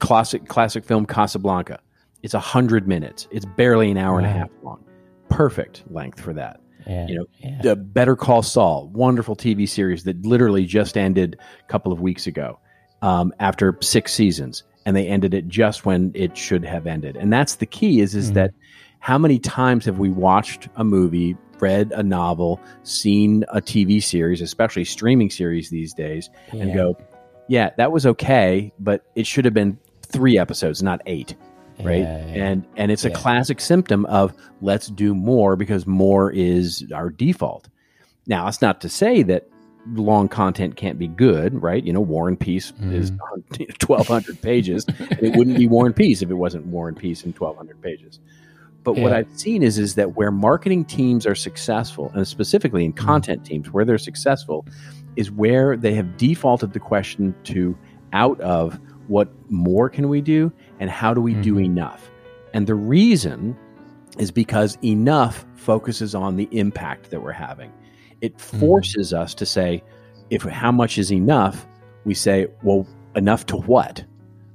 Classic 0.00 0.46
classic 0.48 0.84
film 0.84 1.06
Casablanca. 1.06 1.78
It's 2.22 2.34
100 2.34 2.86
minutes. 2.86 3.26
It's 3.30 3.46
barely 3.46 3.90
an 3.90 3.96
hour 3.96 4.18
and 4.18 4.26
a 4.26 4.30
half 4.30 4.50
long. 4.62 4.84
Perfect 5.30 5.82
length 5.90 6.20
for 6.20 6.34
that. 6.34 6.60
Yeah. 6.86 7.06
You 7.08 7.14
know, 7.20 7.24
yeah. 7.38 7.62
The 7.62 7.74
Better 7.74 8.16
Call 8.16 8.42
Saul, 8.42 8.90
wonderful 8.92 9.34
TV 9.34 9.66
series 9.66 10.04
that 10.04 10.26
literally 10.26 10.66
just 10.66 10.98
ended 10.98 11.38
a 11.66 11.72
couple 11.72 11.90
of 11.90 11.98
weeks 11.98 12.26
ago 12.26 12.58
um, 13.00 13.32
after 13.40 13.78
six 13.80 14.12
seasons, 14.12 14.62
and 14.84 14.94
they 14.94 15.06
ended 15.06 15.32
it 15.32 15.48
just 15.48 15.86
when 15.86 16.12
it 16.14 16.36
should 16.36 16.66
have 16.66 16.86
ended. 16.86 17.16
And 17.16 17.32
that's 17.32 17.54
the 17.54 17.66
key 17.66 18.00
is 18.00 18.14
is 18.14 18.30
Mhm. 18.30 18.34
that 18.34 18.50
how 18.98 19.16
many 19.16 19.38
times 19.38 19.86
have 19.86 19.98
we 19.98 20.10
watched 20.10 20.68
a 20.76 20.84
movie, 20.84 21.34
read 21.60 21.92
a 21.92 22.02
novel, 22.02 22.60
seen 22.82 23.44
a 23.48 23.60
TV 23.60 24.02
series, 24.02 24.40
especially 24.40 24.84
streaming 24.84 25.30
series 25.30 25.70
these 25.70 25.92
days, 25.94 26.30
and 26.52 26.74
go, 26.74 26.96
yeah, 27.48 27.70
that 27.76 27.92
was 27.92 28.06
okay, 28.06 28.72
but 28.78 29.04
it 29.14 29.26
should 29.26 29.44
have 29.44 29.54
been 29.54 29.78
three 30.02 30.38
episodes, 30.38 30.82
not 30.82 31.02
eight. 31.06 31.34
Right? 31.78 31.98
Yeah, 31.98 32.26
yeah. 32.26 32.44
and 32.44 32.66
and 32.76 32.90
it's 32.90 33.04
a 33.04 33.10
classic 33.10 33.60
symptom 33.60 34.06
of 34.06 34.32
let's 34.62 34.86
do 34.86 35.14
more 35.14 35.56
because 35.56 35.86
more 35.86 36.30
is 36.32 36.86
our 36.94 37.10
default. 37.10 37.68
Now 38.26 38.46
that's 38.46 38.62
not 38.62 38.80
to 38.80 38.88
say 38.88 39.22
that 39.24 39.46
long 39.92 40.26
content 40.26 40.76
can't 40.76 40.98
be 40.98 41.06
good 41.06 41.62
right? 41.62 41.84
You 41.84 41.92
know 41.92 42.00
war 42.00 42.28
and 42.28 42.40
peace 42.40 42.72
is 42.90 43.10
mm-hmm. 43.10 43.64
1200 43.86 44.40
pages. 44.40 44.86
It 44.88 45.36
wouldn't 45.36 45.58
be 45.58 45.68
war 45.68 45.84
and 45.84 45.94
peace 45.94 46.22
if 46.22 46.30
it 46.30 46.34
wasn't 46.34 46.64
war 46.64 46.88
and 46.88 46.96
peace 46.96 47.24
in 47.24 47.34
1200 47.34 47.82
pages 47.82 48.20
but 48.94 48.96
what 49.02 49.12
i've 49.12 49.30
seen 49.38 49.62
is 49.62 49.78
is 49.78 49.94
that 49.96 50.16
where 50.16 50.30
marketing 50.30 50.84
teams 50.84 51.26
are 51.26 51.34
successful 51.34 52.10
and 52.14 52.26
specifically 52.26 52.84
in 52.84 52.92
mm-hmm. 52.92 53.06
content 53.06 53.44
teams 53.44 53.70
where 53.70 53.84
they're 53.84 53.98
successful 53.98 54.64
is 55.16 55.30
where 55.30 55.76
they 55.76 55.94
have 55.94 56.16
defaulted 56.16 56.72
the 56.72 56.80
question 56.80 57.34
to 57.44 57.76
out 58.12 58.40
of 58.40 58.78
what 59.08 59.28
more 59.50 59.88
can 59.88 60.08
we 60.08 60.20
do 60.20 60.52
and 60.80 60.90
how 60.90 61.14
do 61.14 61.20
we 61.20 61.34
do 61.34 61.54
mm-hmm. 61.54 61.64
enough? 61.64 62.10
And 62.52 62.66
the 62.66 62.74
reason 62.74 63.56
is 64.18 64.30
because 64.30 64.78
enough 64.82 65.44
focuses 65.54 66.14
on 66.14 66.36
the 66.36 66.48
impact 66.52 67.10
that 67.10 67.22
we're 67.22 67.32
having. 67.32 67.72
It 68.20 68.36
mm-hmm. 68.36 68.60
forces 68.60 69.12
us 69.12 69.34
to 69.34 69.46
say, 69.46 69.82
if 70.30 70.42
how 70.42 70.72
much 70.72 70.98
is 70.98 71.12
enough, 71.12 71.66
we 72.04 72.14
say, 72.14 72.46
well, 72.62 72.86
enough 73.14 73.46
to 73.46 73.56
what? 73.56 74.04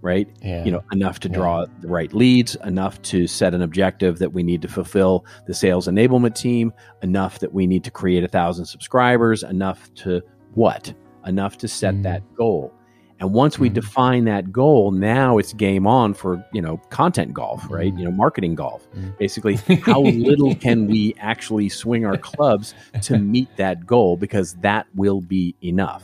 Right? 0.02 0.28
Yeah. 0.42 0.64
You 0.66 0.72
know, 0.72 0.82
enough 0.92 1.20
to 1.22 1.30
draw 1.30 1.66
the 1.82 1.88
right 1.88 2.12
leads, 2.14 2.56
enough 2.64 3.02
to 3.04 3.28
set 3.28 3.54
an 3.54 3.62
objective 3.62 4.18
that 4.20 4.34
we 4.34 4.42
need 4.44 4.62
to 4.64 4.68
fulfill 4.68 5.26
the 5.46 5.54
sales 5.54 5.88
enablement 5.88 6.36
team, 6.36 6.74
enough 7.04 7.40
that 7.40 7.54
we 7.54 7.68
need 7.68 7.84
to 7.84 7.92
create 7.92 8.24
a 8.24 8.28
thousand 8.28 8.66
subscribers, 8.66 9.44
enough 9.44 9.94
to 9.96 10.22
what? 10.56 10.94
Enough 11.26 11.58
to 11.60 11.68
set 11.68 11.94
Mm. 11.94 12.04
that 12.04 12.34
goal. 12.36 12.74
And 13.20 13.32
once 13.34 13.60
we 13.60 13.70
Mhm. 13.70 13.74
define 13.76 14.26
that 14.26 14.52
goal, 14.52 14.90
now 14.90 15.38
it's 15.38 15.54
game 15.54 15.86
on 15.86 16.16
for, 16.16 16.44
you 16.52 16.60
know, 16.64 16.78
content 16.90 17.34
golf, 17.36 17.70
right? 17.70 17.94
Mm. 17.94 18.00
You 18.00 18.06
know, 18.06 18.12
marketing 18.12 18.56
golf. 18.56 18.88
Mm. 18.98 19.16
Basically, 19.20 19.54
how 19.86 20.02
little 20.02 20.56
can 20.56 20.88
we 20.88 21.14
actually 21.20 21.70
swing 21.70 22.04
our 22.04 22.18
clubs 22.18 22.74
to 23.04 23.20
meet 23.36 23.56
that 23.58 23.86
goal 23.86 24.18
because 24.18 24.56
that 24.62 24.88
will 24.96 25.22
be 25.22 25.54
enough. 25.64 26.04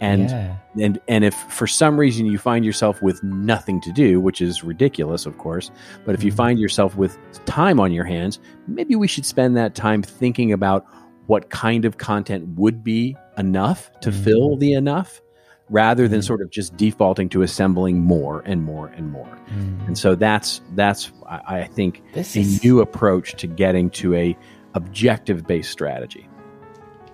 And 0.00 0.30
yeah. 0.30 0.56
and 0.80 1.00
and 1.08 1.24
if 1.24 1.34
for 1.34 1.66
some 1.66 1.98
reason 1.98 2.26
you 2.26 2.38
find 2.38 2.64
yourself 2.64 3.02
with 3.02 3.22
nothing 3.22 3.80
to 3.82 3.92
do, 3.92 4.20
which 4.20 4.40
is 4.40 4.62
ridiculous, 4.62 5.26
of 5.26 5.38
course, 5.38 5.70
but 6.04 6.14
if 6.14 6.22
you 6.22 6.30
Mhm. 6.32 6.36
find 6.36 6.58
yourself 6.60 6.96
with 6.96 7.18
time 7.46 7.80
on 7.80 7.92
your 7.92 8.04
hands, 8.04 8.38
maybe 8.66 8.94
we 8.96 9.08
should 9.08 9.24
spend 9.26 9.56
that 9.56 9.74
time 9.74 10.02
thinking 10.02 10.52
about 10.52 10.84
what 11.26 11.50
kind 11.50 11.84
of 11.84 11.98
content 11.98 12.46
would 12.56 12.82
be 12.84 13.16
enough 13.36 13.90
to 14.00 14.10
Mhm. 14.10 14.24
fill 14.24 14.56
the 14.56 14.72
enough 14.72 15.20
rather 15.70 16.06
than 16.08 16.20
Mhm. 16.20 16.24
sort 16.26 16.40
of 16.42 16.50
just 16.50 16.76
defaulting 16.76 17.28
to 17.30 17.42
assembling 17.42 18.00
more 18.00 18.42
and 18.46 18.62
more 18.62 18.86
and 18.96 19.10
more. 19.12 19.28
Mm. 19.58 19.86
And 19.88 19.98
so 19.98 20.14
that's 20.14 20.60
that's 20.76 21.10
I, 21.26 21.40
I 21.58 21.64
think 21.64 22.02
This 22.14 22.36
a 22.36 22.40
is 22.40 22.62
new 22.64 22.80
approach 22.80 23.34
to 23.36 23.46
getting 23.46 23.90
to 23.90 24.14
a 24.14 24.36
objective 24.74 25.46
based 25.46 25.70
strategy. 25.72 26.27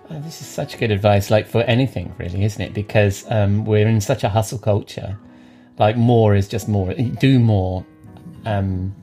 Oh, 0.09 0.19
this 0.19 0.41
is 0.41 0.47
such 0.47 0.77
good 0.77 0.91
advice, 0.91 1.31
like 1.31 1.47
for 1.47 1.61
anything, 1.63 2.13
really, 2.17 2.43
isn't 2.43 2.61
it? 2.61 2.73
Because 2.73 3.29
um, 3.31 3.65
we're 3.65 3.87
in 3.87 3.99
such 4.01 4.23
a 4.23 4.29
hustle 4.29 4.59
culture. 4.59 5.17
Like 5.79 5.97
more 5.97 6.35
is 6.35 6.47
just 6.47 6.67
more. 6.67 6.93
Do 6.93 7.39
more. 7.39 7.85
Um, 8.45 8.95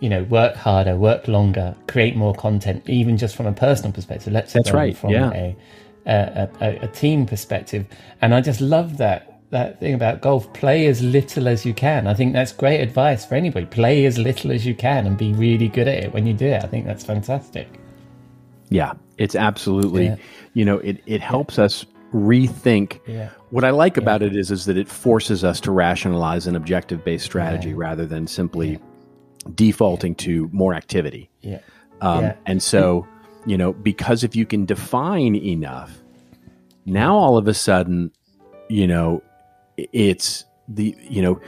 you 0.00 0.08
know, 0.08 0.24
work 0.24 0.56
harder, 0.56 0.96
work 0.96 1.26
longer, 1.26 1.74
create 1.88 2.16
more 2.16 2.34
content, 2.34 2.88
even 2.88 3.16
just 3.16 3.34
from 3.34 3.46
a 3.46 3.52
personal 3.52 3.92
perspective. 3.92 4.32
Let's 4.32 4.52
That's 4.52 4.70
right, 4.70 4.96
From 4.96 5.10
yeah. 5.10 5.30
a, 5.32 5.56
a, 6.06 6.50
a, 6.60 6.78
a 6.82 6.88
team 6.88 7.26
perspective, 7.26 7.86
and 8.20 8.34
I 8.34 8.40
just 8.40 8.60
love 8.60 8.98
that 8.98 9.40
that 9.50 9.78
thing 9.80 9.94
about 9.94 10.20
golf. 10.20 10.52
Play 10.52 10.86
as 10.86 11.02
little 11.02 11.48
as 11.48 11.64
you 11.64 11.72
can. 11.72 12.06
I 12.06 12.14
think 12.14 12.32
that's 12.32 12.52
great 12.52 12.80
advice 12.80 13.24
for 13.24 13.36
anybody. 13.36 13.66
Play 13.66 14.04
as 14.04 14.18
little 14.18 14.52
as 14.52 14.66
you 14.66 14.74
can 14.74 15.06
and 15.06 15.16
be 15.16 15.32
really 15.32 15.68
good 15.68 15.88
at 15.88 16.04
it 16.04 16.12
when 16.12 16.26
you 16.26 16.34
do 16.34 16.46
it. 16.46 16.62
I 16.62 16.66
think 16.66 16.84
that's 16.84 17.04
fantastic. 17.04 17.80
Yeah, 18.68 18.94
it's 19.18 19.34
absolutely, 19.34 20.06
Yeah. 20.06 20.16
you 20.54 20.64
know, 20.64 20.78
it, 20.78 21.00
it 21.06 21.20
helps 21.20 21.58
us 21.58 21.84
rethink. 22.12 23.00
Yeah. 23.06 23.30
What 23.50 23.64
I 23.64 23.70
like 23.70 23.96
about 23.96 24.22
it 24.22 24.34
is, 24.36 24.50
is 24.50 24.64
that 24.66 24.76
it 24.76 24.88
forces 24.88 25.44
us 25.44 25.60
to 25.60 25.70
rationalize 25.72 26.46
an 26.46 26.54
objective 26.56 27.04
based 27.04 27.24
strategy 27.24 27.70
Yeah. 27.70 27.74
rather 27.78 28.06
than 28.06 28.26
simply 28.26 28.78
defaulting 29.54 30.14
to 30.16 30.48
more 30.52 30.74
activity. 30.74 31.30
Yeah. 31.42 31.60
Um, 32.00 32.24
Yeah. 32.24 32.34
And 32.46 32.62
so, 32.62 33.06
you 33.46 33.56
know, 33.56 33.72
because 33.72 34.24
if 34.24 34.34
you 34.36 34.44
can 34.46 34.64
define 34.66 35.34
enough, 35.36 36.02
now 36.84 37.16
all 37.16 37.36
of 37.36 37.48
a 37.48 37.54
sudden, 37.54 38.10
you 38.68 38.86
know, 38.86 39.22
it's 39.76 40.44
the, 40.68 40.96
you 41.08 41.22
know, 41.22 41.40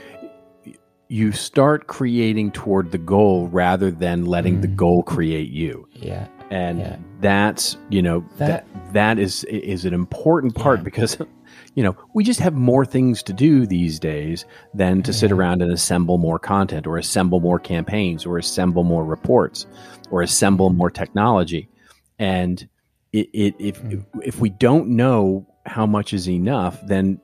you 1.07 1.31
start 1.31 1.87
creating 1.87 2.51
toward 2.51 2.91
the 2.91 2.97
goal 2.97 3.47
rather 3.47 3.89
than 3.91 4.25
letting 4.25 4.61
the 4.61 4.67
Mm. 4.67 4.75
goal 4.75 5.03
create 5.03 5.49
you 5.49 5.87
Yeah. 5.95 6.27
And 6.51 6.79
Yeah. 6.79 6.95
that's 7.21 7.77
you 7.89 8.01
know 8.01 8.23
that 8.37 8.65
that 8.93 9.19
is 9.19 9.43
is 9.45 9.85
an 9.85 9.93
important 9.93 10.55
part 10.55 10.79
Yeah. 10.79 10.83
because 10.83 11.17
you 11.75 11.83
know 11.83 11.95
we 12.13 12.23
just 12.23 12.39
have 12.39 12.53
more 12.53 12.85
things 12.85 13.21
to 13.23 13.33
do 13.33 13.65
these 13.65 13.99
days 13.99 14.45
than 14.73 15.03
to 15.03 15.13
sit 15.13 15.31
around 15.31 15.61
and 15.61 15.71
assemble 15.71 16.17
more 16.17 16.39
content 16.39 16.87
or 16.87 16.97
assemble 16.97 17.39
more 17.39 17.59
campaigns 17.59 18.25
or 18.25 18.37
assemble 18.37 18.83
more 18.83 19.05
reports 19.05 19.65
or 20.11 20.21
assemble 20.21 20.69
more 20.71 20.89
technology 20.89 21.69
and 22.17 22.67
it, 23.13 23.29
it 23.33 23.55
if 23.59 23.81
Mm. 23.83 24.03
if 24.23 24.39
we 24.39 24.49
don't 24.49 24.89
know 24.89 25.45
how 25.65 25.85
much 25.85 26.13
is 26.13 26.27
enough 26.29 26.79
then 26.87 27.19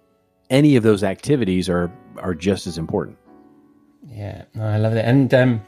any 0.49 0.76
of 0.76 0.84
those 0.84 1.03
activities 1.03 1.67
are 1.69 1.91
are 2.17 2.36
just 2.36 2.67
as 2.67 2.78
important 2.78 3.17
Yeah, 4.07 4.43
no, 4.53 4.63
I 4.65 4.78
love 4.78 4.93
it. 4.93 5.03
And 5.03 5.34
um, 5.34 5.61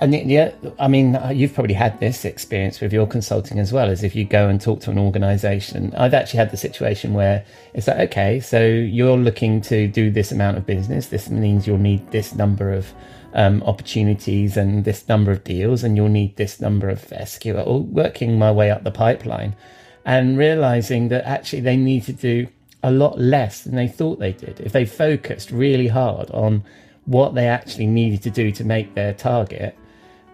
and 0.00 0.14
yeah, 0.14 0.52
I 0.78 0.88
mean, 0.88 1.14
uh, 1.14 1.28
you've 1.28 1.52
probably 1.52 1.74
had 1.74 2.00
this 2.00 2.24
experience 2.24 2.80
with 2.80 2.90
your 2.90 3.06
consulting 3.06 3.58
as 3.58 3.70
well. 3.70 3.90
As 3.90 4.02
if 4.02 4.16
you 4.16 4.24
go 4.24 4.48
and 4.48 4.58
talk 4.58 4.80
to 4.80 4.90
an 4.90 4.98
organisation, 4.98 5.94
I've 5.94 6.14
actually 6.14 6.38
had 6.38 6.50
the 6.50 6.56
situation 6.56 7.12
where 7.12 7.44
it's 7.74 7.86
like, 7.86 7.98
okay, 8.08 8.40
so 8.40 8.64
you're 8.64 9.18
looking 9.18 9.60
to 9.62 9.88
do 9.88 10.10
this 10.10 10.32
amount 10.32 10.56
of 10.56 10.64
business. 10.64 11.08
This 11.08 11.28
means 11.28 11.66
you'll 11.66 11.76
need 11.76 12.10
this 12.12 12.34
number 12.34 12.72
of 12.72 12.94
um, 13.34 13.62
opportunities 13.64 14.56
and 14.56 14.86
this 14.86 15.06
number 15.06 15.32
of 15.32 15.44
deals, 15.44 15.84
and 15.84 15.98
you'll 15.98 16.08
need 16.08 16.34
this 16.36 16.62
number 16.62 16.88
of 16.88 17.00
SQL. 17.08 17.66
All 17.66 17.82
Working 17.82 18.38
my 18.38 18.50
way 18.50 18.70
up 18.70 18.84
the 18.84 18.90
pipeline, 18.90 19.54
and 20.06 20.38
realizing 20.38 21.08
that 21.08 21.26
actually 21.26 21.60
they 21.60 21.76
need 21.76 22.04
to 22.04 22.14
do 22.14 22.48
a 22.82 22.90
lot 22.90 23.18
less 23.18 23.64
than 23.64 23.76
they 23.76 23.86
thought 23.86 24.18
they 24.18 24.32
did 24.32 24.58
if 24.60 24.72
they 24.72 24.86
focused 24.86 25.50
really 25.50 25.88
hard 25.88 26.30
on 26.30 26.64
what 27.04 27.34
they 27.34 27.46
actually 27.46 27.86
needed 27.86 28.22
to 28.22 28.30
do 28.30 28.50
to 28.50 28.64
make 28.64 28.94
their 28.94 29.12
target 29.12 29.76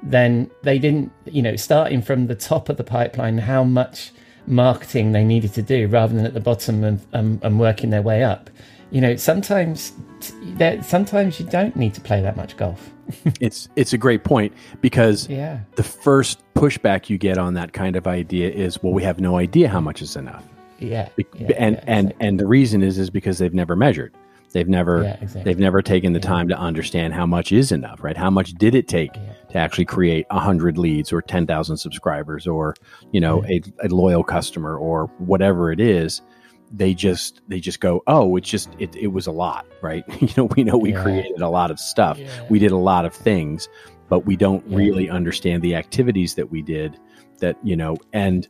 then 0.07 0.51
they 0.63 0.79
didn't 0.79 1.13
you 1.27 1.43
know 1.43 1.57
starting 1.57 2.01
from 2.01 2.27
the 2.27 2.35
top 2.35 2.69
of 2.69 2.77
the 2.77 2.85
pipeline 2.85 3.39
how 3.39 3.65
much 3.65 4.13
marketing 4.47 5.13
they 5.13 5.25
needed 5.25 5.53
to 5.55 5.63
do 5.63 5.89
rather 5.89 6.15
than 6.15 6.25
at 6.25 6.33
the 6.33 6.41
bottom 6.41 6.85
and, 6.85 7.05
um, 7.13 7.41
and 7.43 7.59
working 7.59 7.91
their 7.91 8.03
way 8.03 8.23
up. 8.23 8.49
You 8.91 9.01
know 9.01 9.17
sometimes 9.17 9.93
sometimes 10.83 11.41
you 11.41 11.47
don't 11.47 11.77
need 11.77 11.95
to 11.95 12.01
play 12.01 12.21
that 12.23 12.37
much 12.37 12.57
golf. 12.57 12.91
It's 13.41 13.69
it's 13.77 13.93
a 13.93 13.99
great 13.99 14.25
point 14.25 14.53
because 14.81 15.29
yeah. 15.29 15.61
the 15.77 15.83
first 15.85 16.43
pushback 16.55 17.09
you 17.09 17.19
get 17.19 17.39
on 17.39 17.55
that 17.55 17.73
kind 17.73 17.95
of 17.95 18.07
idea 18.07 18.51
is 18.51 18.83
well 18.83 18.93
we 18.93 19.03
have 19.05 19.21
no 19.21 19.37
idea 19.39 19.69
how 19.69 19.81
much 19.81 20.03
is 20.03 20.17
enough. 20.17 20.45
Yeah, 20.79 21.09
yeah, 21.17 21.25
and 21.57 21.77
yeah, 21.77 21.85
and 21.87 22.07
exactly. 22.07 22.29
and 22.29 22.41
the 22.41 22.47
reason 22.47 22.83
is 22.83 22.99
is 22.99 23.11
because 23.11 23.39
they've 23.39 23.55
never 23.55 23.77
measured 23.77 24.13
they've 24.53 24.69
never 24.69 25.03
Yeah, 25.03 25.17
exactly. 25.21 25.43
they've 25.45 25.59
never 25.59 25.83
taken 25.83 26.13
the 26.13 26.21
time 26.21 26.49
to 26.49 26.57
understand 26.59 27.13
how 27.15 27.27
much 27.27 27.53
is 27.53 27.73
enough 27.73 28.03
right 28.03 28.17
how 28.17 28.31
much 28.31 28.53
did 28.55 28.75
it 28.75 28.89
take 28.89 29.15
Yeah. 29.15 29.33
to 29.51 29.59
actually 29.59 29.85
create 29.87 30.27
100 30.31 30.79
leads 30.79 31.13
or 31.13 31.21
10,000 31.23 31.77
subscribers 31.77 32.47
or 32.47 32.75
you 33.13 33.21
know 33.21 33.45
a, 33.47 33.61
a 33.83 33.89
loyal 33.89 34.23
customer 34.25 34.77
or 34.77 35.07
whatever 35.19 35.71
it 35.73 35.81
is 35.81 36.23
they 36.73 36.95
just 36.95 37.43
they 37.49 37.61
just 37.61 37.81
go 37.81 38.03
oh 38.09 38.37
it's 38.37 38.49
just 38.49 38.71
it, 38.79 38.95
it 38.97 39.09
was 39.09 39.27
a 39.27 39.33
lot 39.33 39.67
right 39.83 40.05
you 40.21 40.29
know 40.37 40.45
we 40.57 40.65
know 40.65 40.77
we 40.77 40.93
Yeah. 40.93 41.03
created 41.03 41.41
a 41.41 41.49
lot 41.49 41.71
of 41.71 41.79
stuff 41.79 42.19
Yeah. 42.19 42.29
we 42.51 42.59
did 42.59 42.73
a 42.73 42.77
lot 42.77 43.05
of 43.05 43.15
things 43.15 43.69
but 44.09 44.27
we 44.27 44.37
don't 44.37 44.67
Yeah. 44.69 44.77
really 44.79 45.09
understand 45.11 45.63
the 45.63 45.75
activities 45.75 46.35
that 46.35 46.51
we 46.51 46.63
did 46.63 46.99
that 47.41 47.57
you 47.63 47.77
know 47.77 47.97
and 48.13 48.49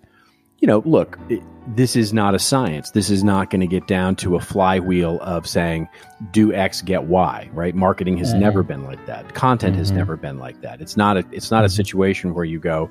you 0.60 0.66
know 0.66 0.82
look 0.86 1.18
it, 1.28 1.42
this 1.74 1.96
is 1.96 2.12
not 2.12 2.34
a 2.34 2.38
science 2.38 2.90
this 2.92 3.10
is 3.10 3.22
not 3.24 3.50
going 3.50 3.60
to 3.60 3.66
get 3.66 3.86
down 3.86 4.16
to 4.16 4.36
a 4.36 4.40
flywheel 4.40 5.18
of 5.20 5.46
saying 5.46 5.88
do 6.30 6.52
x 6.52 6.80
get 6.82 7.04
y 7.04 7.48
right 7.52 7.74
marketing 7.74 8.16
has 8.16 8.32
Mhm. 8.34 8.40
never 8.40 8.62
been 8.62 8.84
like 8.84 9.04
that 9.06 9.34
content 9.34 9.76
has 9.76 9.90
Mhm. 9.92 9.96
never 9.96 10.16
been 10.16 10.38
like 10.38 10.60
that 10.62 10.80
it's 10.80 10.96
not 10.96 11.16
a 11.16 11.24
it's 11.32 11.50
not 11.50 11.64
a 11.64 11.68
Mhm. 11.68 11.72
situation 11.76 12.34
where 12.34 12.44
you 12.44 12.58
go 12.58 12.88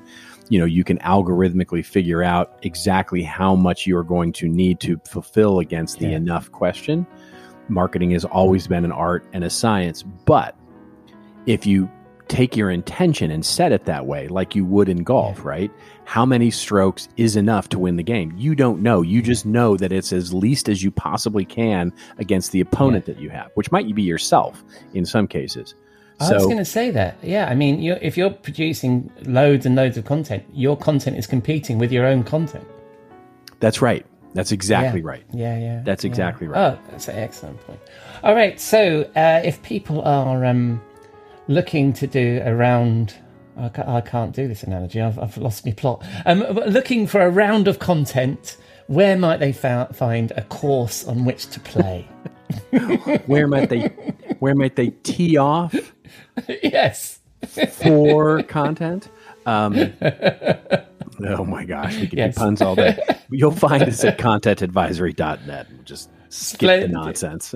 you 0.48 0.58
know 0.60 0.64
you 0.64 0.84
can 0.84 0.98
algorithmically 0.98 1.84
figure 1.84 2.22
out 2.22 2.58
exactly 2.62 3.22
how 3.22 3.56
much 3.56 3.86
you're 3.86 4.04
going 4.04 4.32
to 4.34 4.48
need 4.48 4.78
to 4.80 5.00
fulfill 5.08 5.58
against 5.58 5.98
the 5.98 6.12
enough 6.12 6.52
question 6.52 7.04
marketing 7.68 8.12
has 8.12 8.24
always 8.24 8.68
been 8.68 8.84
an 8.84 8.92
art 8.92 9.24
and 9.32 9.42
a 9.42 9.50
science 9.50 10.04
but 10.24 10.54
if 11.46 11.66
you 11.66 11.90
take 12.28 12.56
your 12.56 12.70
intention 12.70 13.30
and 13.30 13.44
set 13.44 13.72
it 13.72 13.84
that 13.84 14.06
way 14.06 14.28
like 14.28 14.54
you 14.54 14.64
would 14.64 14.88
in 14.88 15.02
golf 15.02 15.44
right 15.44 15.70
how 16.04 16.24
many 16.26 16.50
strokes 16.50 17.08
is 17.16 17.36
enough 17.36 17.68
to 17.68 17.78
win 17.78 17.96
the 17.96 18.02
game 18.02 18.32
you 18.36 18.54
don't 18.54 18.82
know 18.82 19.02
you 19.02 19.22
just 19.22 19.46
know 19.46 19.76
that 19.76 19.92
it's 19.92 20.12
as 20.12 20.34
least 20.34 20.68
as 20.68 20.82
you 20.82 20.90
possibly 20.90 21.44
can 21.44 21.92
against 22.18 22.52
the 22.52 22.60
opponent 22.60 23.04
that 23.06 23.18
you 23.20 23.30
have 23.30 23.50
which 23.54 23.70
might 23.70 23.92
be 23.94 24.02
yourself 24.02 24.62
in 24.94 25.04
some 25.06 25.26
cases 25.26 25.74
I 26.18 26.32
was 26.32 26.44
going 26.44 26.56
to 26.56 26.64
say 26.64 26.90
that. 26.92 27.18
Yeah, 27.22 27.46
I 27.46 27.54
mean, 27.54 27.82
you're, 27.82 27.98
if 27.98 28.16
you're 28.16 28.30
producing 28.30 29.12
loads 29.26 29.66
and 29.66 29.76
loads 29.76 29.98
of 29.98 30.06
content, 30.06 30.44
your 30.50 30.74
content 30.74 31.18
is 31.18 31.26
competing 31.26 31.76
with 31.76 31.92
your 31.92 32.06
own 32.06 32.24
content. 32.24 32.66
that's 33.60 33.82
right 33.82 34.06
that's 34.36 34.52
exactly 34.52 35.00
Yeah. 35.00 35.06
right 35.06 35.24
Yeah, 35.32 35.58
yeah. 35.58 35.82
That's 35.84 36.04
yeah. 36.04 36.10
exactly 36.10 36.46
right. 36.46 36.72
Oh, 36.74 36.78
that's 36.90 37.08
an 37.08 37.16
excellent 37.16 37.60
point. 37.66 37.80
All 38.22 38.34
right, 38.34 38.60
so 38.60 39.02
uh, 39.16 39.40
if 39.44 39.62
people 39.62 40.02
are 40.02 40.44
um, 40.44 40.80
looking 41.48 41.92
to 41.94 42.06
do 42.06 42.40
a 42.44 42.54
round, 42.54 43.14
I 43.56 44.00
can't 44.00 44.34
do 44.34 44.48
this 44.48 44.62
analogy. 44.62 45.00
I've, 45.00 45.18
I've 45.18 45.36
lost 45.38 45.64
my 45.66 45.72
plot. 45.72 46.04
Um, 46.26 46.40
looking 46.66 47.06
for 47.06 47.20
a 47.22 47.30
round 47.30 47.68
of 47.68 47.78
content, 47.78 48.56
where 48.86 49.16
might 49.18 49.38
they 49.40 49.52
fou- 49.52 49.86
find 49.92 50.32
a 50.32 50.42
course 50.42 51.04
on 51.04 51.24
which 51.24 51.46
to 51.50 51.60
play? 51.60 52.06
where 53.26 53.48
might 53.48 53.68
they 53.70 53.88
where 54.38 54.54
might 54.54 54.76
they 54.76 54.90
tee 55.02 55.36
off 55.36 55.74
yes. 56.62 57.18
for 57.72 58.40
content 58.44 59.08
Um, 59.46 59.92
oh 61.24 61.44
my 61.44 61.64
gosh, 61.64 61.96
we 61.98 62.06
can 62.06 62.18
Yes. 62.18 62.34
do 62.34 62.40
puns 62.40 62.62
all 62.62 62.76
day. 62.76 62.96
You'll 63.30 63.50
find 63.50 63.82
us 63.84 64.04
at 64.04 64.18
contentadvisory.net. 64.18 65.66
We'll 65.72 65.82
just 65.84 66.10
skip 66.28 66.82
the 66.82 66.88
nonsense. 66.88 67.52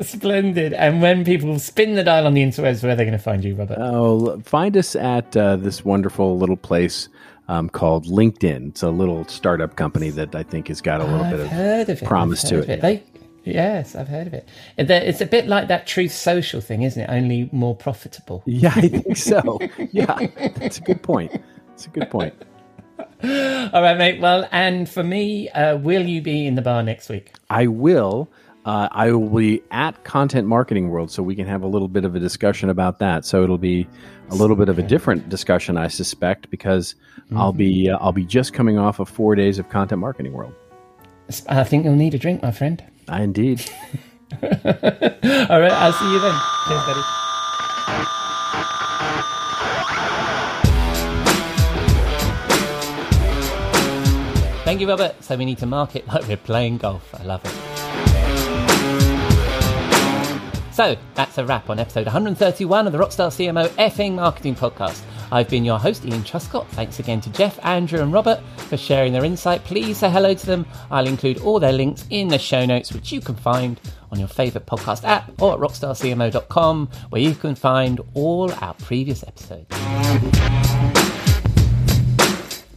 Splendid. 0.00 0.72
And 0.72 1.00
when 1.00 1.24
people 1.24 1.58
spin 1.58 1.94
the 1.94 2.04
dial 2.04 2.26
on 2.26 2.34
the 2.34 2.42
interwebs, 2.42 2.82
where 2.82 2.92
are 2.92 2.96
they 2.96 3.04
going 3.04 3.12
to 3.16 3.22
find 3.22 3.44
you, 3.44 3.54
Robert? 3.54 3.78
oh, 3.80 4.40
find 4.40 4.76
us 4.76 4.96
at 4.96 5.36
uh, 5.36 5.56
this 5.56 5.84
wonderful 5.84 6.36
little 6.38 6.56
place 6.56 7.08
um, 7.48 7.68
called 7.68 8.06
LinkedIn. 8.06 8.70
It's 8.70 8.82
a 8.82 8.90
little 8.90 9.26
startup 9.28 9.76
company 9.76 10.10
that 10.10 10.34
I 10.34 10.42
think 10.42 10.68
has 10.68 10.80
got 10.80 11.00
a 11.00 11.04
little 11.04 11.20
I've 11.24 11.30
bit 11.30 11.40
of 11.40 11.48
heard 11.48 11.88
of 11.88 12.02
it. 12.02 12.06
promise 12.06 12.42
to 12.44 12.58
it. 12.60 12.68
of 12.70 12.80
They, 12.80 13.02
yes, 13.44 13.94
I've 13.94 14.08
heard 14.08 14.26
of 14.26 14.34
it. 14.34 14.48
It- 14.76 14.90
It's 14.90 15.20
a 15.20 15.26
bit 15.26 15.46
like 15.46 15.68
that 15.68 15.86
Truth 15.86 16.12
Social 16.12 16.60
thing, 16.60 16.82
isn't 16.82 17.00
it? 17.02 17.08
Only 17.10 17.48
more 17.52 17.76
profitable. 17.76 18.42
Yeah, 18.46 18.72
I 18.74 18.88
think 18.88 19.16
so. 19.16 19.60
yeah, 19.92 20.26
that's 20.56 20.78
a 20.78 20.82
good 20.82 21.02
point. 21.02 21.30
That's 21.68 21.86
a 21.86 21.90
good 21.90 22.10
point. 22.10 22.34
All 23.24 23.82
right, 23.82 23.96
mate. 23.96 24.20
Well, 24.20 24.48
and 24.52 24.88
for 24.88 25.02
me, 25.02 25.48
uh, 25.50 25.76
will 25.78 26.06
you 26.06 26.20
be 26.22 26.46
in 26.46 26.54
the 26.56 26.62
bar 26.62 26.82
next 26.82 27.08
week? 27.08 27.32
I 27.50 27.66
will. 27.66 28.28
Uh, 28.64 28.88
I 28.90 29.12
will 29.12 29.28
be 29.28 29.62
at 29.70 30.04
Content 30.04 30.48
Marketing 30.48 30.88
World, 30.88 31.10
so 31.10 31.22
we 31.22 31.36
can 31.36 31.46
have 31.46 31.62
a 31.62 31.66
little 31.66 31.88
bit 31.88 32.06
of 32.06 32.14
a 32.16 32.18
discussion 32.18 32.70
about 32.70 32.98
that. 32.98 33.26
So 33.26 33.44
it'll 33.44 33.58
be 33.58 33.86
a 34.30 34.34
little 34.34 34.56
bit 34.56 34.70
of 34.70 34.78
a 34.78 34.82
different 34.82 35.28
discussion, 35.28 35.76
I 35.76 35.88
suspect, 35.88 36.48
because 36.48 36.94
I'll 37.36 37.52
be 37.52 37.90
uh, 37.90 37.98
I'll 37.98 38.12
be 38.12 38.24
just 38.24 38.54
coming 38.54 38.78
off 38.78 39.00
of 39.00 39.08
four 39.08 39.34
days 39.34 39.58
of 39.58 39.68
Content 39.68 40.00
Marketing 40.00 40.32
World. 40.32 40.54
I 41.48 41.64
think 41.64 41.84
you'll 41.84 41.94
need 41.94 42.14
a 42.14 42.18
drink, 42.18 42.42
my 42.42 42.52
friend. 42.52 42.82
I 43.06 43.22
indeed. 43.22 43.70
All 44.32 44.40
right, 44.42 45.72
I'll 45.72 45.92
see 45.92 46.12
you 46.12 46.20
then. 46.20 46.40
Cheers, 46.66 46.86
buddy. 46.86 47.00
Thank 54.64 54.80
you, 54.80 54.88
Robert. 54.88 55.22
So 55.22 55.36
we 55.36 55.44
need 55.44 55.58
to 55.58 55.66
market 55.66 56.08
like 56.08 56.26
we're 56.26 56.38
playing 56.38 56.78
golf. 56.78 57.14
I 57.14 57.22
love 57.24 57.44
it. 57.44 57.73
So 60.74 60.96
that's 61.14 61.38
a 61.38 61.46
wrap 61.46 61.70
on 61.70 61.78
episode 61.78 62.06
131 62.06 62.88
of 62.88 62.92
the 62.92 62.98
Rockstar 62.98 63.28
CMO 63.28 63.68
effing 63.76 64.14
marketing 64.14 64.56
podcast. 64.56 65.02
I've 65.30 65.48
been 65.48 65.64
your 65.64 65.78
host, 65.78 66.04
Ian 66.04 66.24
Truscott. 66.24 66.66
Thanks 66.70 66.98
again 66.98 67.20
to 67.20 67.30
Jeff, 67.30 67.64
Andrew, 67.64 68.00
and 68.00 68.12
Robert 68.12 68.40
for 68.56 68.76
sharing 68.76 69.12
their 69.12 69.24
insight. 69.24 69.62
Please 69.62 69.98
say 69.98 70.10
hello 70.10 70.34
to 70.34 70.46
them. 70.46 70.66
I'll 70.90 71.06
include 71.06 71.38
all 71.38 71.60
their 71.60 71.70
links 71.70 72.04
in 72.10 72.26
the 72.26 72.40
show 72.40 72.66
notes, 72.66 72.92
which 72.92 73.12
you 73.12 73.20
can 73.20 73.36
find 73.36 73.80
on 74.10 74.18
your 74.18 74.26
favourite 74.26 74.66
podcast 74.66 75.04
app 75.04 75.30
or 75.40 75.52
at 75.52 75.60
rockstarcmo.com, 75.60 76.88
where 77.10 77.22
you 77.22 77.36
can 77.36 77.54
find 77.54 78.00
all 78.14 78.52
our 78.54 78.74
previous 78.74 79.22
episodes. 79.22 79.68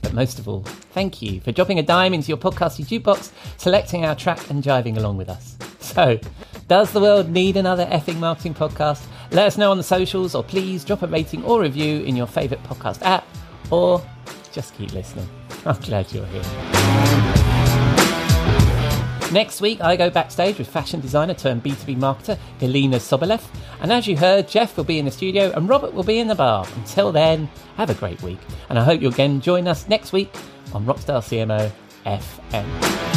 But 0.04 0.14
most 0.14 0.38
of 0.38 0.48
all, 0.48 0.62
thank 0.92 1.24
you 1.24 1.42
for 1.42 1.52
dropping 1.52 1.80
a 1.80 1.84
dime 1.84 2.14
into 2.14 2.28
your 2.28 2.38
podcasty 2.38 2.86
jukebox, 2.86 3.32
selecting 3.58 4.06
our 4.06 4.14
track, 4.14 4.52
and 4.52 4.62
jiving 4.62 4.98
along 4.98 5.18
with 5.18 5.30
us. 5.30 5.58
So, 5.80 6.20
does 6.68 6.92
the 6.92 7.00
world 7.00 7.30
need 7.30 7.58
another 7.58 7.86
effing 7.86 8.18
marketing 8.18 8.54
podcast? 8.54 9.06
Let 9.32 9.48
us 9.48 9.58
know 9.58 9.72
on 9.72 9.78
the 9.78 9.84
socials, 9.84 10.36
or 10.36 10.44
please 10.44 10.84
drop 10.84 11.02
a 11.02 11.08
rating 11.08 11.44
or 11.44 11.62
review 11.62 12.02
in 12.04 12.16
your 12.16 12.28
favourite 12.28 12.64
podcast 12.64 13.02
app, 13.04 13.26
or 13.72 14.06
just 14.52 14.76
keep 14.76 14.92
listening. 14.94 15.28
I'm 15.66 15.80
glad 15.82 16.12
you're 16.12 16.26
here. 16.26 16.44
Next 19.32 19.60
week, 19.60 19.82
I 19.82 19.98
go 19.98 20.10
backstage 20.10 20.58
with 20.58 20.70
fashion 20.70 21.02
designer 21.02 21.34
turned 21.34 21.62
B2B 21.62 21.98
marketer 21.98 22.38
Galina 22.60 22.96
Sobolev. 22.96 23.44
And 23.82 23.92
as 23.92 24.08
you 24.08 24.16
heard, 24.16 24.48
Jeff 24.48 24.78
will 24.78 24.86
be 24.86 25.00
in 25.00 25.06
the 25.06 25.12
studio 25.12 25.52
and 25.52 25.68
Robert 25.68 25.94
will 25.94 26.04
be 26.04 26.20
in 26.20 26.28
the 26.28 26.36
bar. 26.36 26.66
Until 26.78 27.12
then, 27.12 27.50
have 27.76 27.90
a 27.90 27.94
great 27.94 28.22
week. 28.22 28.40
And 28.70 28.80
I 28.80 28.86
hope 28.86 29.02
you'll 29.02 29.12
again 29.12 29.42
join 29.42 29.68
us 29.68 29.90
next 29.90 30.14
week 30.14 30.34
on 30.74 30.86
Rockstar 30.86 31.22
CMO 31.22 31.70
FM. 32.06 33.17